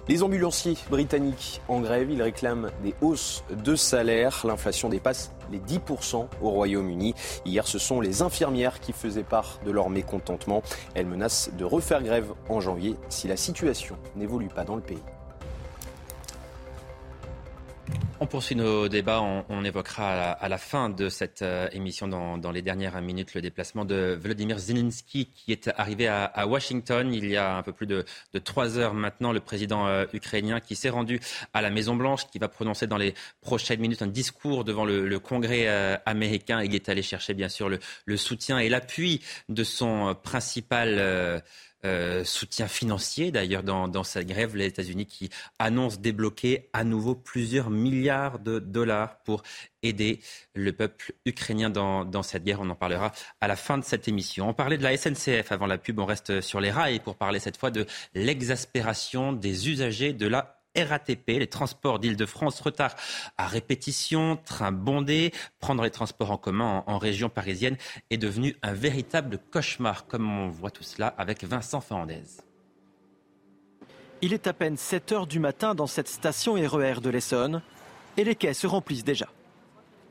Les 0.08 0.22
ambulanciers 0.22 0.78
britanniques 0.92 1.60
en 1.68 1.80
grève, 1.80 2.12
ils 2.12 2.22
réclament 2.22 2.70
des 2.84 2.94
hausses 3.02 3.44
de 3.50 3.76
salaire. 3.76 4.44
L'inflation 4.46 4.90
dépasse 4.90 5.32
les 5.52 5.60
10% 5.60 6.28
au 6.42 6.50
Royaume-Uni. 6.52 7.16
Hier, 7.46 7.66
ce 7.66 7.80
sont 7.80 8.00
les 8.00 8.22
infirmières 8.22 8.80
qui 8.80 8.94
faisaient 8.94 9.24
part 9.24 9.60
de 9.66 9.72
leur 9.72 9.90
mécontentement. 9.90 10.62
Elles 10.94 11.08
menacent 11.08 11.50
de 11.58 11.66
refaire 11.66 12.04
grève 12.04 12.32
en 12.48 12.62
janvier 12.62 12.96
si 13.10 13.28
la 13.28 13.38
situation 13.38 13.96
n'évolue 14.16 14.50
pas 14.50 14.66
dans 14.66 14.76
le 14.76 14.82
pays. 14.82 15.02
On 18.24 18.28
poursuit 18.28 18.56
nos 18.56 18.88
débats. 18.88 19.20
On, 19.20 19.64
évoquera 19.66 20.34
à 20.34 20.48
la, 20.48 20.60
fin 20.60 20.92
de 20.92 21.10
cette 21.10 21.42
euh, 21.42 21.68
émission, 21.72 22.08
dans, 22.08 22.52
les 22.52 22.62
dernières 22.62 23.02
minutes, 23.02 23.34
le 23.34 23.42
déplacement 23.42 23.84
de 23.84 24.16
Vladimir 24.22 24.60
Zelensky 24.60 25.26
qui 25.26 25.52
est 25.52 25.72
arrivé 25.76 26.08
à, 26.08 26.46
Washington 26.46 27.12
il 27.16 27.26
y 27.26 27.36
a 27.36 27.56
un 27.58 27.64
peu 27.64 27.72
plus 27.72 27.88
de, 27.88 28.06
trois 28.44 28.78
heures 28.78 28.94
maintenant. 28.94 29.32
Le 29.32 29.40
président 29.40 29.88
euh, 29.88 30.06
ukrainien 30.14 30.60
qui 30.60 30.76
s'est 30.76 30.92
rendu 30.92 31.20
à 31.56 31.64
la 31.64 31.72
Maison-Blanche, 31.72 32.28
qui 32.28 32.38
va 32.38 32.48
prononcer 32.48 32.86
dans 32.86 32.98
les 32.98 33.16
prochaines 33.42 33.80
minutes 33.80 34.04
un 34.04 34.08
discours 34.08 34.66
devant 34.66 34.86
le, 34.86 35.20
Congrès 35.20 35.68
euh, 35.68 35.98
américain. 36.06 36.62
Il 36.62 36.76
est 36.76 36.90
allé 36.90 37.02
chercher, 37.02 37.34
bien 37.34 37.50
sûr, 37.50 37.70
le, 37.70 38.18
soutien 38.18 38.60
et 38.60 38.70
l'appui 38.70 39.22
de 39.50 39.64
son 39.64 40.16
principal. 40.22 41.42
Euh, 41.84 42.24
soutien 42.24 42.68
financier 42.68 43.32
d'ailleurs 43.32 43.64
dans, 43.64 44.04
cette 44.04 44.28
grève, 44.28 44.56
les 44.56 44.68
États-Unis 44.68 45.08
qui 45.08 45.32
annoncent 45.58 46.00
débloquer 46.00 46.70
à 46.74 46.84
nouveau 46.84 47.16
plusieurs 47.16 47.72
milliards 47.72 48.38
de 48.38 48.60
dollars 48.60 49.18
pour 49.24 49.42
aider 49.82 50.20
le 50.54 50.74
peuple 50.74 51.14
ukrainien 51.26 51.72
dans, 51.72 52.24
cette 52.24 52.44
guerre. 52.44 52.62
On 52.62 52.70
en 52.70 52.76
parlera 52.76 53.12
à 53.40 53.48
la 53.48 53.56
fin 53.56 53.80
de 53.80 53.84
cette 53.84 54.08
émission. 54.08 54.48
On 54.48 54.54
parlait 54.54 54.78
de 54.78 54.84
la 54.84 54.96
SNCF 54.96 55.52
avant 55.52 55.66
la 55.66 55.80
pub, 55.80 55.98
on 55.98 56.06
reste 56.06 56.42
sur 56.42 56.62
les 56.62 56.70
rails 56.70 57.00
pour 57.00 57.16
parler 57.16 57.40
cette 57.40 57.58
fois 57.58 57.72
de 57.72 57.88
l'exaspération 58.14 59.34
des 59.34 59.70
usagers 59.70 60.14
de 60.14 60.28
la 60.28 60.61
RATP, 60.78 61.28
les 61.28 61.48
transports 61.48 62.00
d'Île-de-France, 62.00 62.62
retard 62.62 62.96
à 63.38 63.48
répétition, 63.48 64.38
train 64.46 64.72
bondé, 64.72 65.34
prendre 65.60 65.84
les 65.84 65.92
transports 65.92 66.32
en 66.32 66.38
commun 66.38 66.84
en, 66.88 66.98
région 66.98 67.30
parisienne 67.30 67.78
est 68.10 68.18
devenu 68.18 68.56
un 68.62 68.74
véritable 68.74 69.40
cauchemar, 69.52 70.06
comme 70.08 70.30
on 70.30 70.50
voit 70.50 70.72
tout 70.72 70.84
cela 70.84 71.08
avec 71.18 71.44
Vincent 71.44 71.82
Fernandez. 71.82 72.24
Il 74.22 74.34
est 74.34 74.48
à 74.48 74.54
peine 74.54 74.78
7 74.78 75.12
heures 75.12 75.28
du 75.28 75.40
matin 75.40 75.74
dans 75.74 75.88
cette 75.88 76.08
station 76.08 76.54
RER 76.54 77.02
de 77.02 77.10
l'Essonne 77.10 77.62
et 78.18 78.24
les 78.24 78.36
quais 78.36 78.54
se 78.54 78.68
remplissent 78.68 79.04
déjà. 79.04 79.28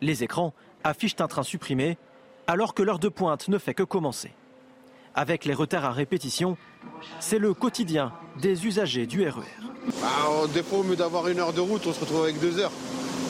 Les 0.01 0.25
écrans 0.25 0.53
affichent 0.83 1.21
un 1.21 1.29
train 1.29 1.43
supprimé 1.43 1.97
alors 2.47 2.75
que 2.75 2.83
l'heure 2.83 2.99
de 2.99 3.09
pointe 3.09 3.49
ne 3.49 3.59
fait 3.59 3.75
que 3.75 3.85
commencer. 3.85 4.33
Avec 5.15 5.45
les 5.45 5.55
retards 5.55 5.85
à 5.85 5.93
répétition, 5.93 6.57
c'est 7.19 7.39
le 7.39 7.55
quotidien 7.55 8.13
des 8.41 8.67
usagers 8.67 9.07
du 9.07 9.27
RER. 9.29 9.43
Bah, 10.01 10.09
des 10.53 10.63
fois, 10.63 10.79
au 10.79 10.83
mieux 10.83 10.97
d'avoir 10.97 11.29
une 11.29 11.41
heure 11.41 11.53
de 11.53 11.61
route, 11.61 11.87
on 11.87 11.93
se 11.93 12.01
retrouve 12.01 12.25
avec 12.25 12.41
deux 12.41 12.59
heures. 12.59 12.73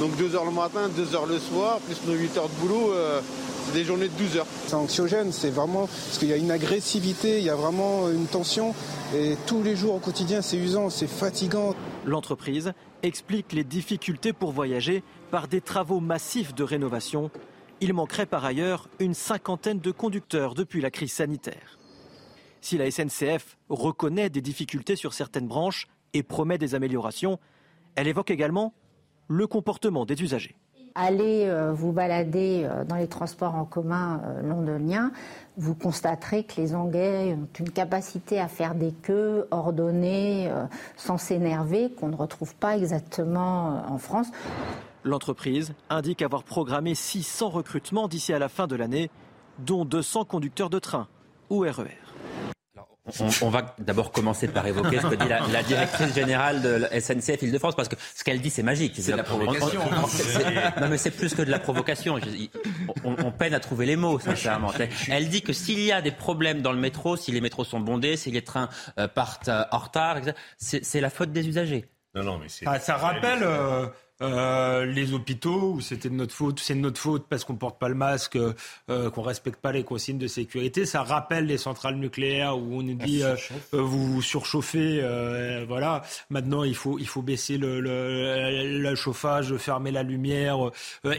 Donc 0.00 0.16
deux 0.16 0.34
heures 0.34 0.46
le 0.46 0.50
matin, 0.50 0.88
deux 0.96 1.14
heures 1.14 1.26
le 1.26 1.38
soir, 1.38 1.78
plus 1.80 2.00
nos 2.06 2.14
8 2.14 2.38
heures 2.38 2.48
de 2.48 2.54
boulot, 2.54 2.92
euh, 2.92 3.20
c'est 3.66 3.74
des 3.74 3.84
journées 3.84 4.08
de 4.08 4.14
12 4.16 4.38
heures. 4.38 4.46
C'est 4.66 4.74
anxiogène, 4.74 5.30
c'est 5.30 5.50
vraiment 5.50 5.86
parce 5.86 6.16
qu'il 6.16 6.28
y 6.28 6.32
a 6.32 6.36
une 6.36 6.50
agressivité, 6.50 7.38
il 7.38 7.44
y 7.44 7.50
a 7.50 7.54
vraiment 7.54 8.08
une 8.08 8.26
tension. 8.26 8.74
Et 9.14 9.36
tous 9.46 9.62
les 9.62 9.76
jours 9.76 9.96
au 9.96 9.98
quotidien, 9.98 10.40
c'est 10.40 10.56
usant, 10.56 10.88
c'est 10.88 11.06
fatigant. 11.06 11.74
L'entreprise 12.06 12.72
explique 13.02 13.52
les 13.52 13.64
difficultés 13.64 14.32
pour 14.32 14.52
voyager 14.52 15.02
par 15.30 15.48
des 15.48 15.60
travaux 15.60 16.00
massifs 16.00 16.54
de 16.54 16.64
rénovation. 16.64 17.30
Il 17.82 17.92
manquerait 17.92 18.26
par 18.26 18.44
ailleurs 18.46 18.88
une 19.00 19.14
cinquantaine 19.14 19.80
de 19.80 19.90
conducteurs 19.90 20.54
depuis 20.54 20.80
la 20.80 20.90
crise 20.90 21.12
sanitaire. 21.12 21.79
Si 22.60 22.78
la 22.78 22.90
SNCF 22.90 23.58
reconnaît 23.68 24.30
des 24.30 24.42
difficultés 24.42 24.96
sur 24.96 25.14
certaines 25.14 25.48
branches, 25.48 25.86
et 26.14 26.22
promet 26.22 26.58
des 26.58 26.74
améliorations. 26.74 27.38
Elle 27.94 28.08
évoque 28.08 28.30
également 28.30 28.72
le 29.28 29.46
comportement 29.46 30.04
des 30.04 30.20
usagers. 30.22 30.56
Allez 30.96 31.44
euh, 31.46 31.72
vous 31.72 31.92
balader 31.92 32.64
euh, 32.64 32.84
dans 32.84 32.96
les 32.96 33.06
transports 33.06 33.54
en 33.54 33.64
commun 33.64 34.20
euh, 34.24 34.42
londoniens, 34.42 35.12
vous 35.56 35.76
constaterez 35.76 36.42
que 36.42 36.60
les 36.60 36.74
Anglais 36.74 37.34
ont 37.34 37.48
une 37.60 37.70
capacité 37.70 38.40
à 38.40 38.48
faire 38.48 38.74
des 38.74 38.90
queues 38.90 39.46
ordonnées, 39.52 40.50
sans 40.96 41.16
s'énerver, 41.16 41.92
qu'on 41.92 42.08
ne 42.08 42.16
retrouve 42.16 42.54
pas 42.56 42.76
exactement 42.76 43.84
en 43.88 43.98
France. 43.98 44.28
L'entreprise 45.04 45.74
indique 45.90 46.22
avoir 46.22 46.42
programmé 46.42 46.94
600 46.94 47.50
recrutements 47.50 48.08
d'ici 48.08 48.32
à 48.32 48.38
la 48.38 48.48
fin 48.48 48.66
de 48.66 48.74
l'année, 48.74 49.10
dont 49.58 49.84
200 49.84 50.24
conducteurs 50.24 50.70
de 50.70 50.78
train 50.78 51.06
ou 51.50 51.60
RER. 51.60 52.09
On, 53.42 53.50
va 53.50 53.74
d'abord 53.78 54.12
commencer 54.12 54.48
par 54.48 54.66
évoquer 54.66 55.00
ce 55.00 55.06
que 55.06 55.14
dit 55.14 55.28
la, 55.28 55.62
directrice 55.62 56.14
générale 56.14 56.62
de 56.62 56.68
la 56.68 57.00
SNCF 57.00 57.42
Île-de-France, 57.42 57.74
parce 57.74 57.88
que 57.88 57.96
ce 58.14 58.22
qu'elle 58.22 58.40
dit, 58.40 58.50
c'est 58.50 58.62
magique. 58.62 58.94
C'est 58.98 59.16
la 59.16 59.22
provocation. 59.22 59.80
non, 60.80 60.88
mais 60.88 60.98
c'est 60.98 61.10
plus 61.10 61.34
que 61.34 61.42
de 61.42 61.50
la 61.50 61.58
provocation. 61.58 62.18
On, 63.04 63.32
peine 63.32 63.54
à 63.54 63.60
trouver 63.60 63.86
les 63.86 63.96
mots, 63.96 64.18
sincèrement. 64.18 64.72
Elle 65.08 65.28
dit 65.28 65.42
que 65.42 65.52
s'il 65.52 65.80
y 65.80 65.92
a 65.92 66.02
des 66.02 66.10
problèmes 66.10 66.62
dans 66.62 66.72
le 66.72 66.78
métro, 66.78 67.16
si 67.16 67.32
les 67.32 67.40
métros 67.40 67.64
sont 67.64 67.80
bondés, 67.80 68.16
si 68.16 68.30
les 68.30 68.42
trains 68.42 68.68
euh, 68.98 69.08
partent 69.08 69.48
euh, 69.48 69.64
en 69.72 69.78
retard, 69.78 70.18
c'est 70.58 71.00
la 71.00 71.10
faute 71.10 71.32
des 71.32 71.48
usagers. 71.48 71.86
Non, 72.14 72.24
non, 72.24 72.38
mais 72.38 72.46
ah, 72.66 72.78
ça 72.78 72.96
rappelle. 72.96 73.42
Euh, 73.42 73.86
euh, 74.22 74.84
les 74.84 75.12
hôpitaux 75.12 75.72
où 75.74 75.80
c'était 75.80 76.08
de 76.10 76.14
notre 76.14 76.34
faute, 76.34 76.60
c'est 76.60 76.74
de 76.74 76.80
notre 76.80 77.00
faute 77.00 77.26
parce 77.28 77.44
qu'on 77.44 77.56
porte 77.56 77.78
pas 77.78 77.88
le 77.88 77.94
masque, 77.94 78.36
euh, 78.36 79.10
qu'on 79.10 79.22
respecte 79.22 79.60
pas 79.60 79.72
les 79.72 79.84
consignes 79.84 80.18
de 80.18 80.26
sécurité. 80.26 80.84
Ça 80.84 81.02
rappelle 81.02 81.46
les 81.46 81.58
centrales 81.58 81.96
nucléaires 81.96 82.58
où 82.58 82.78
on 82.78 82.82
nous 82.82 82.94
dit 82.94 83.22
euh, 83.22 83.36
euh, 83.74 83.80
vous 83.80 84.14
vous 84.14 84.22
surchauffez, 84.22 85.00
voilà. 85.66 86.02
Maintenant 86.28 86.64
il 86.64 86.74
faut 86.74 86.98
il 86.98 87.06
faut 87.06 87.22
baisser 87.22 87.56
le, 87.56 87.80
le, 87.80 88.69
le 88.90 88.96
chauffage, 88.96 89.56
fermer 89.56 89.90
la 89.90 90.02
lumière 90.02 90.58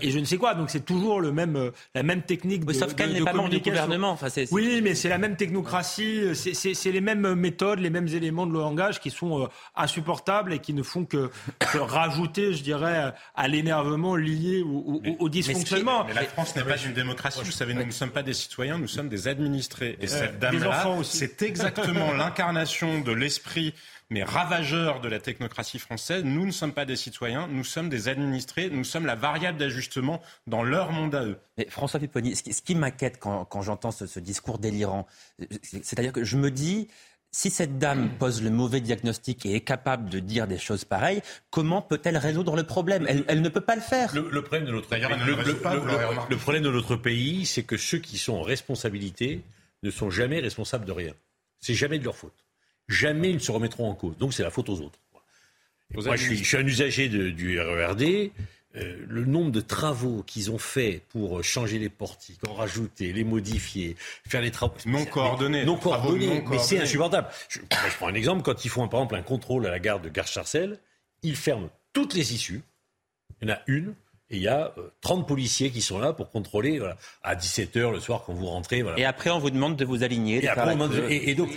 et 0.02 0.12
je 0.12 0.20
ne 0.20 0.26
sais 0.26 0.38
quoi. 0.38 0.56
Donc 0.56 0.70
c'est 0.70 0.86
toujours 0.86 1.22
le 1.22 1.32
même 1.32 1.72
la 1.96 2.04
même 2.04 2.22
technique. 2.24 2.66
de, 2.66 2.74
sauf 2.74 2.96
qu'elle 2.96 3.14
n'est 3.14 3.22
pas 3.22 3.34
membre 3.34 3.50
du 3.50 3.60
gouvernement. 3.60 4.12
Enfin, 4.12 4.28
Oui, 4.52 4.82
mais 4.84 4.96
c'est 4.96 5.10
la 5.10 5.18
même 5.18 5.36
technocratie, 5.36 6.36
c'est 6.36 6.92
les 6.92 7.02
mêmes 7.02 7.34
méthodes, 7.34 7.80
les 7.80 7.90
mêmes 7.90 8.08
éléments 8.08 8.48
de 8.48 8.54
langage 8.54 9.00
qui 9.00 9.10
sont 9.10 9.50
insupportables 9.76 10.54
et 10.54 10.60
qui 10.60 10.74
ne 10.74 10.84
font 10.84 11.06
que, 11.06 11.30
que 11.60 11.78
rajouter, 11.78 12.54
je 12.54 12.64
dirais 12.64 13.14
à 13.36 13.48
l'énervement 13.48 14.16
lié 14.16 14.64
au, 14.64 15.30
dysfonctionnement. 15.30 16.06
Mais, 16.06 16.14
la 16.14 16.24
France 16.24 16.56
n'est 16.56 16.64
pas 16.64 16.78
une 16.78 16.94
démocratie. 16.94 17.42
Vous 17.44 17.52
savez, 17.52 17.74
nous 17.74 17.86
ne 17.86 17.92
sommes 17.92 18.12
pas 18.12 18.24
des 18.24 18.34
citoyens, 18.34 18.78
nous 18.78 18.88
sommes 18.88 19.10
des 19.10 19.28
administrés. 19.28 19.98
Et 20.02 20.08
cette 20.08 20.40
dame-là, 20.40 20.98
c'est 21.04 21.42
exactement 21.42 22.14
l'incarnation 22.18 23.02
de 23.02 23.12
l'esprit 23.12 23.74
mais 24.12 24.24
ravageur 24.24 25.00
de 25.00 25.08
la 25.08 25.20
technocratie 25.20 25.80
française. 25.80 26.24
Nous 26.24 26.46
ne 26.46 26.52
sommes 26.52 26.74
pas 26.74 26.86
des 26.86 26.98
citoyens, 26.98 27.48
nous 27.48 27.64
sommes 27.64 27.90
des 27.90 28.10
administrés, 28.10 28.70
nous 28.70 28.84
sommes 28.84 29.06
la 29.06 29.16
variable 29.16 29.58
d'ajustement 29.58 30.22
dans 30.48 30.64
leur 30.64 30.92
monde 30.92 31.16
à 31.16 31.24
eux. 31.24 31.40
Mais 31.58 31.66
François 31.70 32.00
Pipponi, 32.00 32.36
ce 32.36 32.62
qui, 32.62 32.76
m'inquiète 32.76 33.20
quand, 33.20 33.62
j'entends 33.62 33.92
ce, 33.92 34.06
ce, 34.06 34.20
discours 34.20 34.60
délirant, 34.60 35.08
c'est-à-dire 35.64 36.12
que 36.12 36.26
je 36.26 36.36
me 36.36 36.52
dis, 36.52 36.90
si 37.32 37.50
cette 37.50 37.78
dame 37.78 38.10
pose 38.20 38.44
le 38.44 38.50
mauvais 38.50 38.82
diagnostic 38.82 39.46
et 39.46 39.56
est 39.56 39.62
capable 39.62 40.10
de 40.10 40.20
dire 40.20 40.46
des 40.48 40.58
choses 40.58 40.84
pareilles, 40.84 41.22
comment 41.50 41.82
peut-elle 41.82 42.18
résoudre 42.18 42.58
le 42.58 42.64
problème? 42.64 43.08
Elle, 43.08 43.42
ne 43.42 43.50
peut 43.50 43.62
pas 43.62 43.76
le 43.76 43.82
faire. 43.82 44.14
Le, 44.14 44.42
problème 44.42 44.66
de 44.66 44.72
notre 44.74 44.90
pays, 44.90 45.02
le, 45.02 46.38
problème 46.38 46.64
de 46.64 46.70
notre 46.70 46.98
pays, 46.98 47.46
c'est 47.46 47.64
que 47.64 47.78
ceux 47.78 48.00
qui 48.00 48.18
sont 48.18 48.34
en 48.34 48.42
responsabilité 48.42 49.42
ne 49.84 49.90
sont 49.90 50.10
jamais 50.10 50.42
responsables 50.42 50.84
de 50.84 50.92
rien. 50.92 51.14
C'est 51.62 51.76
jamais 51.76 51.98
de 51.98 52.04
leur 52.04 52.18
faute. 52.18 52.44
Jamais 52.88 53.30
ils 53.30 53.36
ne 53.36 53.40
se 53.40 53.52
remettront 53.52 53.90
en 53.90 53.96
cause. 53.96 54.18
Donc 54.18 54.34
c'est 54.34 54.44
la 54.44 54.52
faute 54.52 54.70
aux 54.70 54.82
autres. 54.82 55.00
Moi, 55.94 56.16
je 56.16 56.34
suis, 56.34 56.58
un 56.58 56.66
usager 56.66 57.10
du 57.10 57.60
RERD. 57.60 58.32
Euh, 58.78 59.06
le 59.10 59.26
nombre 59.26 59.52
de 59.52 59.60
travaux 59.60 60.24
qu'ils 60.24 60.50
ont 60.50 60.58
fait 60.58 61.02
pour 61.10 61.44
changer 61.44 61.78
les 61.78 61.90
portiques, 61.90 62.40
en 62.48 62.54
rajouter, 62.54 63.12
les 63.12 63.26
modifier, 63.26 63.98
faire 64.26 64.40
les 64.40 64.50
travaux 64.52 64.76
non 64.86 65.04
coordonnés, 65.04 65.66
non 65.66 65.76
coordonnés, 65.76 66.42
mais 66.50 66.58
c'est 66.58 66.80
insupportable. 66.80 67.28
Je, 67.50 67.60
prends 67.98 68.08
un 68.08 68.14
exemple 68.14 68.44
quand 68.44 68.64
ils 68.64 68.70
font 68.70 68.88
par 68.88 69.02
exemple 69.02 69.16
un 69.16 69.24
contrôle 69.24 69.68
à 69.68 69.72
la 69.72 69.80
gare 69.80 70.00
de 70.00 70.08
Gare-Charcel, 70.08 70.80
ils 71.22 71.36
ferment 71.36 71.70
toutes 71.92 72.14
les 72.14 72.34
issues. 72.34 72.62
Il 73.42 73.50
y 73.50 73.52
en 73.52 73.56
a 73.56 73.60
une 73.68 73.94
et 74.32 74.38
il 74.38 74.42
y 74.42 74.48
a 74.48 74.74
30 75.02 75.22
euh, 75.22 75.24
policiers 75.26 75.70
qui 75.70 75.82
sont 75.82 76.00
là 76.00 76.14
pour 76.14 76.30
contrôler 76.30 76.80
à 77.24 77.36
17h 77.36 77.92
le 77.92 78.00
soir 78.00 78.24
quand 78.26 78.34
vous 78.34 78.48
rentrez. 78.48 78.84
Et 78.98 79.06
après, 79.06 79.30
on 79.30 79.40
vous 79.40 79.50
demande 79.50 79.76
de 79.76 79.86
vous 79.86 80.04
aligner. 80.04 80.42
Et, 81.10 81.36
donc, 81.36 81.50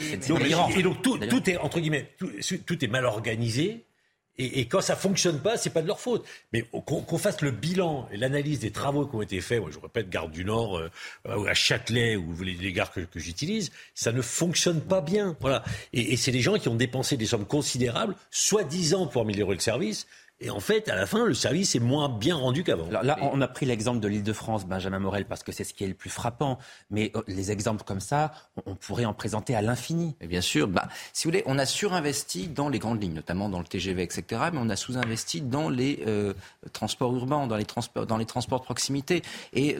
tout, 1.02 1.18
tout, 1.18 1.50
est, 1.50 1.56
entre 1.56 1.80
guillemets, 1.80 2.10
tout 2.66 2.84
est 2.84 2.88
mal 2.88 3.06
organisé. 3.06 3.84
Et, 4.36 4.66
quand 4.66 4.80
ça 4.80 4.96
fonctionne 4.96 5.38
pas, 5.38 5.56
c'est 5.56 5.70
pas 5.70 5.82
de 5.82 5.86
leur 5.86 6.00
faute. 6.00 6.26
Mais 6.52 6.62
qu'on 6.62 7.18
fasse 7.18 7.40
le 7.40 7.52
bilan 7.52 8.08
et 8.10 8.16
l'analyse 8.16 8.58
des 8.58 8.72
travaux 8.72 9.06
qui 9.06 9.14
ont 9.14 9.22
été 9.22 9.40
faits, 9.40 9.60
moi, 9.60 9.70
je 9.72 9.78
répète, 9.78 10.10
Gare 10.10 10.28
du 10.28 10.44
Nord, 10.44 10.76
euh, 10.78 11.46
à 11.46 11.54
Châtelet, 11.54 12.16
ou 12.16 12.34
les, 12.42 12.54
les 12.54 12.72
gares 12.72 12.90
que, 12.90 13.00
que 13.00 13.20
j'utilise, 13.20 13.70
ça 13.94 14.10
ne 14.10 14.22
fonctionne 14.22 14.80
pas 14.80 15.00
bien. 15.00 15.36
Voilà. 15.40 15.62
Et, 15.92 16.14
et 16.14 16.16
c'est 16.16 16.32
des 16.32 16.40
gens 16.40 16.58
qui 16.58 16.68
ont 16.68 16.74
dépensé 16.74 17.16
des 17.16 17.26
sommes 17.26 17.46
considérables, 17.46 18.16
soi-disant 18.32 19.06
pour 19.06 19.22
améliorer 19.22 19.54
le 19.54 19.60
service, 19.60 20.08
et 20.40 20.50
en 20.50 20.58
fait, 20.58 20.88
à 20.88 20.96
la 20.96 21.06
fin, 21.06 21.24
le 21.24 21.32
service 21.32 21.76
est 21.76 21.80
moins 21.80 22.08
bien 22.08 22.34
rendu 22.34 22.64
qu'avant. 22.64 22.88
Là, 22.90 23.16
on 23.22 23.40
a 23.40 23.46
pris 23.46 23.66
l'exemple 23.66 24.00
de 24.00 24.08
l'Île-de-France, 24.08 24.66
Benjamin 24.66 24.98
Morel, 24.98 25.26
parce 25.26 25.44
que 25.44 25.52
c'est 25.52 25.62
ce 25.62 25.72
qui 25.72 25.84
est 25.84 25.88
le 25.88 25.94
plus 25.94 26.10
frappant. 26.10 26.58
Mais 26.90 27.12
euh, 27.14 27.22
les 27.28 27.52
exemples 27.52 27.84
comme 27.84 28.00
ça, 28.00 28.32
on 28.66 28.74
pourrait 28.74 29.04
en 29.04 29.14
présenter 29.14 29.54
à 29.54 29.62
l'infini. 29.62 30.16
Bien 30.20 30.40
sûr. 30.40 30.66
Bah, 30.66 30.88
si 31.12 31.24
vous 31.24 31.30
voulez, 31.30 31.44
on 31.46 31.56
a 31.56 31.64
surinvesti 31.64 32.48
dans 32.48 32.68
les 32.68 32.80
grandes 32.80 33.00
lignes, 33.00 33.14
notamment 33.14 33.48
dans 33.48 33.60
le 33.60 33.64
TGV, 33.64 34.02
etc. 34.02 34.42
Mais 34.52 34.58
on 34.60 34.68
a 34.70 34.76
sous-investi 34.76 35.40
dans 35.40 35.68
les 35.68 36.02
euh, 36.08 36.34
transports 36.72 37.14
urbains, 37.14 37.46
dans 37.46 37.56
les 37.56 37.64
transports, 37.64 38.04
dans 38.04 38.16
les 38.16 38.26
transports 38.26 38.58
de 38.58 38.64
proximité. 38.64 39.22
Et 39.52 39.78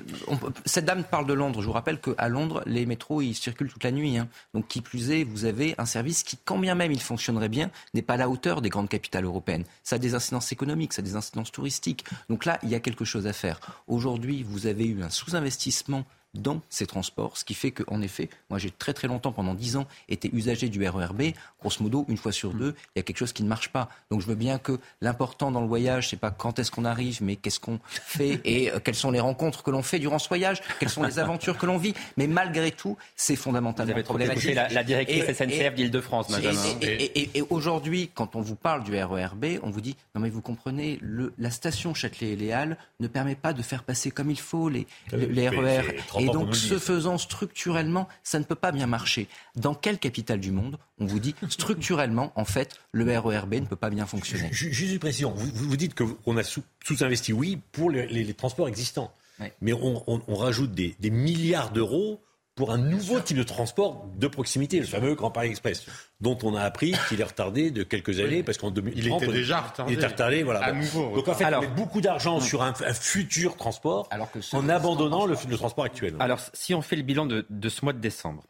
cette 0.66 0.84
dame 0.84 1.02
parle 1.02 1.26
de 1.26 1.34
Londres. 1.34 1.62
Je 1.62 1.66
vous 1.66 1.72
rappelle 1.72 2.00
qu'à 2.00 2.28
Londres, 2.28 2.62
les 2.66 2.86
métros, 2.86 3.22
ils 3.22 3.34
circulent 3.34 3.70
toute 3.70 3.84
la 3.84 3.90
nuit. 3.90 4.18
Hein. 4.18 4.28
Donc, 4.54 4.68
qui 4.68 4.80
plus 4.80 5.10
est, 5.10 5.24
vous 5.24 5.46
avez 5.46 5.74
un 5.78 5.86
service 5.86 6.22
qui, 6.22 6.38
quand 6.44 6.58
bien 6.58 6.76
même 6.76 6.92
il 6.92 7.02
fonctionnerait 7.02 7.48
bien, 7.48 7.72
n'est 7.92 8.02
pas 8.02 8.14
à 8.14 8.18
la 8.18 8.28
hauteur 8.28 8.62
des 8.62 8.68
grandes 8.68 8.88
capitales 8.88 9.24
européennes. 9.24 9.64
Ça 9.82 9.96
a 9.96 9.98
des 9.98 10.14
incidences 10.14 10.43
économiques, 10.52 10.92
ça 10.92 11.00
a 11.00 11.04
des 11.04 11.16
incidences 11.16 11.52
touristiques. 11.52 12.04
Donc 12.28 12.44
là, 12.44 12.58
il 12.62 12.68
y 12.68 12.74
a 12.74 12.80
quelque 12.80 13.04
chose 13.04 13.26
à 13.26 13.32
faire. 13.32 13.60
Aujourd'hui, 13.86 14.42
vous 14.42 14.66
avez 14.66 14.86
eu 14.86 15.02
un 15.02 15.10
sous-investissement 15.10 16.04
dans 16.34 16.60
ces 16.68 16.86
transports, 16.86 17.36
ce 17.36 17.44
qui 17.44 17.54
fait 17.54 17.70
qu'en 17.70 18.02
effet, 18.02 18.28
moi 18.50 18.58
j'ai 18.58 18.70
très 18.70 18.92
très 18.92 19.08
longtemps, 19.08 19.32
pendant 19.32 19.54
dix 19.54 19.76
ans, 19.76 19.86
été 20.08 20.30
usager 20.32 20.68
du 20.68 20.86
RERB. 20.86 21.32
Grosso 21.60 21.82
modo, 21.82 22.04
une 22.08 22.16
fois 22.16 22.32
sur 22.32 22.54
mm. 22.54 22.58
deux, 22.58 22.74
il 22.94 22.98
y 22.98 23.00
a 23.00 23.02
quelque 23.02 23.18
chose 23.18 23.32
qui 23.32 23.42
ne 23.42 23.48
marche 23.48 23.70
pas. 23.70 23.88
Donc 24.10 24.20
je 24.20 24.26
veux 24.26 24.34
bien 24.34 24.58
que 24.58 24.78
l'important 25.00 25.50
dans 25.50 25.60
le 25.60 25.66
voyage, 25.66 26.10
c'est 26.10 26.18
pas 26.18 26.30
quand 26.30 26.58
est-ce 26.58 26.70
qu'on 26.70 26.84
arrive, 26.84 27.18
mais 27.22 27.36
qu'est-ce 27.36 27.60
qu'on 27.60 27.78
fait 27.84 28.40
et 28.44 28.70
euh, 28.70 28.78
quelles 28.82 28.94
sont 28.94 29.10
les 29.10 29.20
rencontres 29.20 29.62
que 29.62 29.70
l'on 29.70 29.82
fait 29.82 29.98
durant 29.98 30.18
ce 30.18 30.28
voyage, 30.28 30.62
quelles 30.80 30.88
sont 30.88 31.02
les 31.02 31.18
aventures 31.18 31.58
que 31.58 31.66
l'on 31.66 31.78
vit. 31.78 31.94
Mais 32.16 32.26
malgré 32.26 32.70
tout, 32.70 32.96
c'est 33.16 33.36
fondamentalement 33.36 33.92
vous 33.92 33.92
avez 33.92 34.02
problématique. 34.02 34.54
La, 34.54 34.68
la 34.68 34.84
directrice 34.84 35.24
SNCF 35.24 35.74
d'Île-de-France, 35.74 36.30
Benjamin. 36.30 36.78
Et, 36.82 37.38
et, 37.38 37.42
aujourd'hui, 37.50 38.10
quand 38.14 38.36
on 38.36 38.40
vous 38.40 38.56
parle 38.56 38.84
du 38.84 38.94
RERB, 38.96 39.58
on 39.62 39.70
vous 39.70 39.80
dit 39.80 39.96
non 40.14 40.20
mais 40.20 40.30
vous 40.30 40.42
comprenez, 40.42 40.98
le, 41.00 41.32
la 41.38 41.50
station 41.50 41.94
Châtelet 41.94 42.32
et 42.32 42.36
Léal 42.36 42.76
ne 43.00 43.08
permet 43.08 43.34
pas 43.34 43.52
de 43.52 43.62
faire 43.62 43.82
passer 43.82 44.10
comme 44.10 44.30
il 44.30 44.40
faut 44.40 44.68
les, 44.68 44.86
les, 45.12 45.48
RER. 45.48 45.96
Et 46.24 46.32
donc, 46.32 46.56
ce 46.56 46.78
faisant 46.78 47.18
structurellement, 47.18 48.08
ça 48.22 48.38
ne 48.38 48.44
peut 48.44 48.54
pas 48.54 48.72
bien 48.72 48.86
marcher. 48.86 49.28
Dans 49.56 49.74
quelle 49.74 49.98
capitale 49.98 50.40
du 50.40 50.50
monde 50.50 50.78
on 50.98 51.06
vous 51.06 51.18
dit 51.18 51.34
structurellement, 51.48 52.32
en 52.36 52.44
fait, 52.44 52.78
le 52.92 53.18
RERB 53.18 53.54
ne 53.54 53.66
peut 53.66 53.76
pas 53.76 53.90
bien 53.90 54.06
fonctionner 54.06 54.48
Juste 54.52 54.92
une 54.92 54.98
précision. 54.98 55.32
Vous, 55.34 55.50
vous 55.52 55.76
dites 55.76 55.94
qu'on 55.94 56.36
a 56.36 56.42
sous-investi, 56.42 57.32
oui, 57.32 57.58
pour 57.72 57.90
les, 57.90 58.34
transports 58.34 58.68
existants. 58.68 59.12
Mais 59.60 59.72
on, 59.72 60.20
rajoute 60.28 60.72
des 60.72 61.10
milliards 61.10 61.70
d'euros 61.70 62.20
pour 62.54 62.70
un 62.70 62.78
nouveau 62.78 63.20
type 63.20 63.36
de 63.36 63.42
transport 63.42 64.06
de 64.16 64.28
proximité, 64.28 64.78
le 64.78 64.86
fameux 64.86 65.14
Grand 65.14 65.30
Paris 65.30 65.48
Express, 65.48 65.86
dont 66.20 66.38
on 66.44 66.54
a 66.54 66.62
appris 66.62 66.94
qu'il 67.08 67.20
est 67.20 67.24
retardé 67.24 67.70
de 67.70 67.82
quelques 67.82 68.20
années, 68.20 68.42
parce 68.44 68.58
qu'en 68.58 68.70
2030, 68.70 69.22
il 69.22 69.24
était 69.24 69.32
déjà 69.32 69.60
retardé. 69.60 69.92
Il 69.92 69.98
était 69.98 70.06
retardé, 70.06 70.42
voilà. 70.44 70.60
À 70.60 70.72
nouveau. 70.72 71.14
Donc 71.16 71.26
en 71.26 71.34
fait, 71.34 71.52
on 71.52 71.60
met 71.60 71.66
beaucoup 71.66 72.00
d'argent 72.00 72.40
sur 72.40 72.62
un, 72.62 72.72
futur 72.74 73.56
transport, 73.56 74.06
alors 74.10 74.30
que 74.30 74.38
en 74.54 74.68
abandonnant 74.68 75.26
le, 75.26 75.36
transport 75.56 75.84
actuel. 75.84 76.14
Alors, 76.20 76.40
si 76.52 76.74
on 76.74 76.82
fait 76.82 76.96
le 76.96 77.02
bilan 77.02 77.26
de, 77.26 77.44
de 77.50 77.68
ce 77.68 77.84
mois 77.84 77.92
de 77.92 77.98
décembre, 77.98 78.44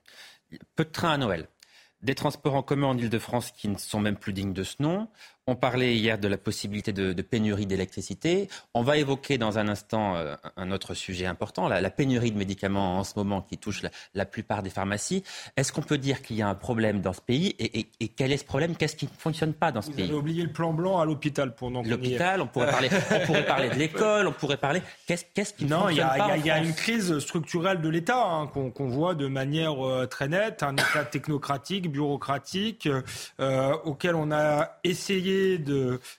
peu 0.76 0.84
de 0.84 0.90
trains 0.90 1.12
à 1.12 1.18
Noël, 1.18 1.48
des 2.02 2.14
transports 2.14 2.54
en 2.54 2.62
commun 2.62 2.88
en 2.88 2.98
Ile-de-France 2.98 3.50
qui 3.52 3.68
ne 3.68 3.78
sont 3.78 4.00
même 4.00 4.16
plus 4.16 4.34
dignes 4.34 4.52
de 4.52 4.62
ce 4.62 4.76
nom, 4.80 5.08
on 5.46 5.56
parlait 5.56 5.94
hier 5.94 6.18
de 6.18 6.28
la 6.28 6.38
possibilité 6.38 6.92
de, 6.92 7.22
pénurie 7.22 7.66
d'électricité. 7.66 8.48
On 8.72 8.82
va 8.82 8.96
évoquer 8.96 9.36
dans 9.38 9.58
un 9.58 9.68
instant 9.68 10.16
euh, 10.16 10.36
un 10.56 10.70
autre 10.70 10.94
sujet 10.94 11.26
important, 11.26 11.68
la, 11.68 11.90
pénurie 11.90 12.32
de 12.32 12.38
médicaments 12.38 12.98
en 12.98 13.04
ce 13.04 13.12
moment 13.16 13.42
qui 13.42 13.58
touche 13.58 13.82
la, 14.14 14.24
plupart 14.24 14.62
des 14.62 14.70
pharmacies. 14.70 15.22
Est-ce 15.56 15.72
qu'on 15.72 15.82
peut 15.82 15.98
dire 15.98 16.22
qu'il 16.22 16.36
y 16.36 16.42
a 16.42 16.48
un 16.48 16.54
problème 16.54 17.00
dans 17.00 17.12
ce 17.12 17.20
pays 17.20 17.54
et, 17.58 18.08
quel 18.08 18.32
est 18.32 18.36
ce 18.38 18.44
problème? 18.44 18.76
Qu'est-ce 18.76 18.96
qui 18.96 19.06
ne 19.06 19.10
fonctionne 19.18 19.52
pas 19.52 19.70
dans 19.72 19.82
ce 19.82 19.90
pays? 19.90 20.10
Vous 20.10 20.18
oublié 20.18 20.42
le 20.42 20.52
plan 20.52 20.72
blanc 20.72 21.00
à 21.00 21.04
l'hôpital 21.04 21.54
pendant 21.54 21.82
L'hôpital, 21.82 22.40
on 22.40 22.46
pourrait 22.46 22.70
parler, 22.70 22.88
on 23.10 23.26
pourrait 23.26 23.46
parler 23.46 23.68
de 23.68 23.74
l'école, 23.74 24.26
on 24.28 24.32
pourrait 24.32 24.56
parler. 24.56 24.82
Qu'est-ce, 25.06 25.24
qu'est-ce 25.34 25.52
qui 25.52 25.64
ne 25.64 25.70
fonctionne 25.70 26.08
pas 26.08 26.28
Non, 26.28 26.34
il 26.36 26.46
y, 26.46 26.50
a 26.50 26.58
une 26.58 26.74
crise 26.74 27.18
structurelle 27.18 27.80
de 27.80 27.88
l'État 27.88 28.24
hein, 28.24 28.46
qu'on, 28.46 28.88
voit 28.88 29.14
de 29.14 29.26
manière 29.26 29.84
euh, 29.86 30.06
très 30.06 30.28
nette, 30.28 30.62
un 30.62 30.74
État 30.74 31.04
technocratique, 31.04 31.90
bureaucratique, 31.90 32.88
euh, 33.40 33.76
auquel 33.84 34.14
on 34.14 34.30
a 34.30 34.78
essayé 34.84 35.33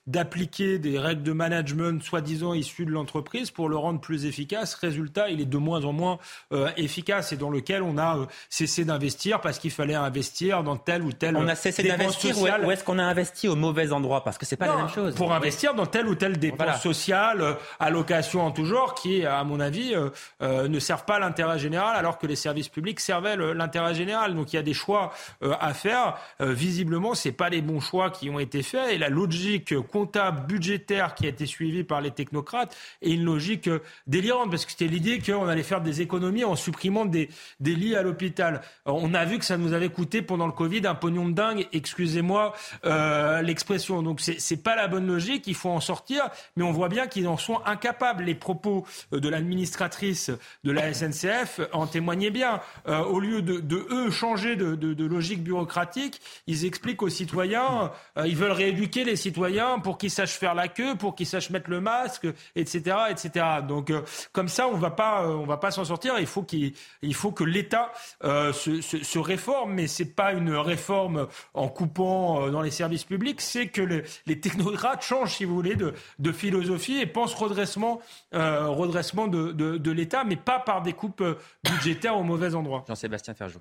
d'appliquer 0.08 0.80
des 0.80 1.00
règles 1.00 1.24
de 1.24 1.32
management 1.32 2.02
soi-disant 2.04 2.54
issues 2.54 2.86
de 2.86 2.92
l'entreprise 2.92 3.52
pour 3.52 3.70
le 3.70 3.78
rendre 3.78 4.00
plus 4.00 4.26
efficace. 4.26 4.74
Résultat, 4.76 5.30
il 5.30 5.42
est 5.42 5.46
de 5.46 5.58
moins 5.58 5.86
en 5.86 5.94
moins 5.94 6.20
euh, 6.54 6.70
efficace 6.78 7.32
et 7.32 7.38
dans 7.38 7.50
lequel 7.50 7.82
on 7.82 7.98
a 7.98 8.18
euh, 8.18 8.26
cessé 8.50 8.86
d'investir 8.86 9.42
parce 9.42 9.60
qu'il 9.60 9.72
fallait 9.72 9.96
investir 9.96 10.64
dans 10.64 10.78
tel 10.78 11.04
ou 11.04 11.12
tel. 11.12 11.36
On 11.38 11.48
a 11.48 11.56
cessé 11.56 11.84
d'investir 11.84 12.38
ou 12.40 12.72
est-ce 12.72 12.84
qu'on 12.84 13.00
a 13.00 13.04
investi 13.04 13.48
au 13.48 13.56
mauvais 13.56 13.92
endroit? 13.92 14.24
Parce 14.24 14.38
que 14.38 14.46
c'est 14.46 14.58
pas 14.58 14.68
la 14.68 14.78
même 14.78 14.90
chose. 14.90 15.16
Pour 15.16 15.34
investir 15.34 15.74
dans 15.74 15.86
telle 15.86 16.08
ou 16.08 16.16
telle 16.16 16.38
dépense 16.38 16.82
sociale, 16.82 17.42
euh, 17.42 17.54
allocation 17.80 18.46
en 18.46 18.52
tout 18.52 18.66
genre, 18.66 18.96
qui, 18.96 19.26
à 19.26 19.44
mon 19.44 19.60
avis, 19.60 19.94
ne 20.42 20.80
servent 20.80 21.06
pas 21.06 21.20
l'intérêt 21.20 21.60
général 21.60 21.96
alors 21.96 22.18
que 22.18 22.28
les 22.28 22.36
services 22.36 22.70
publics 22.70 23.00
servaient 23.00 23.36
l'intérêt 23.54 23.94
général. 23.96 24.36
Donc 24.36 24.54
il 24.54 24.56
y 24.56 24.60
a 24.60 24.64
des 24.64 24.74
choix 24.74 25.14
à 25.42 25.74
faire. 25.74 26.18
visiblement, 26.40 27.16
c'est 27.16 27.32
pas 27.32 27.50
les 27.50 27.62
bons 27.62 27.80
choix 27.80 28.10
qui 28.10 28.30
ont 28.30 28.40
été 28.40 28.64
faits 28.64 28.92
et 28.92 28.98
la 29.06 29.10
logique 29.10 29.80
comptable, 29.82 30.48
budgétaire 30.48 31.14
qui 31.14 31.26
a 31.26 31.30
été 31.30 31.46
suivie 31.46 31.84
par 31.84 32.02
les 32.02 32.10
technocrates 32.10 32.76
est 33.04 33.12
une 33.12 33.24
logique 33.24 33.70
délirante, 34.08 34.50
parce 34.50 34.66
que 34.66 34.72
c'était 34.72 34.88
l'idée 34.88 35.20
qu'on 35.20 35.48
allait 35.48 35.64
faire 35.64 35.82
des 35.82 36.02
économies 36.02 36.44
en 36.44 36.56
supprimant 36.56 37.06
des, 37.06 37.30
des 37.60 37.76
lits 37.76 37.96
à 37.96 38.02
l'hôpital. 38.02 38.62
On 38.86 39.14
a 39.14 39.24
vu 39.26 39.38
que 39.38 39.46
ça 39.46 39.58
nous 39.58 39.74
avait 39.74 39.90
coûté 39.90 40.24
pendant 40.24 40.48
le 40.48 40.54
Covid 40.54 40.88
un 40.88 40.96
pognon 40.96 41.28
de 41.30 41.34
dingue, 41.34 41.68
excusez-moi 41.72 42.54
euh, 42.86 43.44
l'expression. 43.44 44.02
Donc 44.02 44.22
c'est 44.22 44.64
pas 44.64 44.76
la 44.76 44.88
bonne 44.88 45.06
logique, 45.06 45.46
il 45.46 45.56
faut 45.56 45.70
en 45.70 45.82
sortir, 45.82 46.30
mais 46.56 46.64
on 46.64 46.72
voit 46.72 46.90
bien 46.90 47.06
qu'ils 47.06 47.28
en 47.28 47.38
sont 47.38 47.62
incapables. 47.66 48.24
Les 48.24 48.36
propos 48.36 48.88
de 49.12 49.30
l'administratrice 49.30 50.32
de 50.64 50.72
la 50.72 50.94
SNCF 50.94 51.60
en 51.74 51.86
témoignaient 51.86 52.32
bien. 52.32 52.60
Euh, 52.88 53.04
au 53.04 53.20
lieu 53.20 53.44
de, 53.44 53.60
de 53.60 53.86
eux 53.92 54.10
changer 54.10 54.56
de, 54.56 54.74
de, 54.74 54.94
de, 54.94 55.06
logique 55.06 55.44
bureaucratique, 55.44 56.22
ils 56.48 56.66
expliquent 56.66 57.04
aux 57.04 57.10
citoyens, 57.10 57.92
euh, 58.18 58.28
ils 58.28 58.36
veulent 58.36 58.52
rééduquer 58.52 58.95
les 59.04 59.16
citoyens 59.16 59.80
pour 59.80 59.98
qu'ils 59.98 60.12
sachent 60.12 60.38
faire 60.38 60.56
la 60.56 60.68
queue, 60.68 60.96
pour 60.96 61.16
qu'ils 61.16 61.28
sachent 61.28 61.50
mettre 61.50 61.70
le 61.70 61.82
masque, 61.82 62.28
etc., 62.56 62.98
etc. 63.10 63.46
Donc 63.68 63.90
euh, 63.90 64.02
comme 64.32 64.48
ça, 64.48 64.68
on 64.68 64.78
va 64.78 64.92
pas, 64.92 65.24
euh, 65.24 65.36
on 65.36 65.46
va 65.46 65.58
pas 65.58 65.72
s'en 65.72 65.86
sortir. 65.86 66.18
Il 66.20 66.28
faut 66.28 66.44
qu'il, 66.44 66.74
il 67.02 67.14
faut 67.14 67.32
que 67.32 67.44
l'État 67.44 67.92
euh, 68.24 68.54
se, 68.54 69.20
réforme, 69.20 69.74
mais 69.74 69.88
c'est 69.88 70.14
pas 70.14 70.34
une 70.34 70.54
réforme 70.54 71.28
en 71.54 71.68
coupant 71.68 72.50
dans 72.50 72.62
les 72.62 72.72
services 72.72 73.06
publics, 73.06 73.42
c'est 73.42 73.68
que 73.68 73.82
les, 73.82 74.40
technocrates 74.40 75.04
changent, 75.04 75.36
si 75.36 75.46
vous 75.46 75.56
voulez, 75.56 75.76
de, 75.76 75.94
de 76.20 76.32
philosophie 76.32 77.00
et 77.00 77.06
pensent 77.06 77.34
redressement, 77.34 78.02
redressement 78.32 79.28
de, 79.28 79.52
de, 79.52 79.78
de 79.78 79.92
l'État, 79.92 80.24
mais 80.24 80.36
pas 80.36 80.60
par 80.60 80.82
des 80.82 80.94
coupes 80.94 81.24
budgétaires 81.64 82.18
au 82.18 82.24
mauvais 82.24 82.54
endroit. 82.54 82.84
Jean-Sébastien 82.88 83.34
Ferjou. 83.34 83.60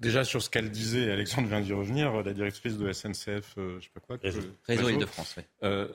Déjà 0.00 0.24
sur 0.24 0.42
ce 0.42 0.50
qu'elle 0.50 0.70
disait, 0.70 1.10
Alexandre 1.10 1.48
vient 1.48 1.60
d'y 1.60 1.72
revenir, 1.72 2.22
la 2.22 2.32
directrice 2.32 2.78
de 2.78 2.92
SNCF, 2.92 3.54
euh, 3.58 3.78
je 3.78 3.84
sais 3.84 3.90
pas 3.92 4.00
quoi. 4.00 4.16
Réseau, 4.66 4.88
Île-de-France, 4.88 5.34
oui. 5.36 5.42
Euh, 5.62 5.88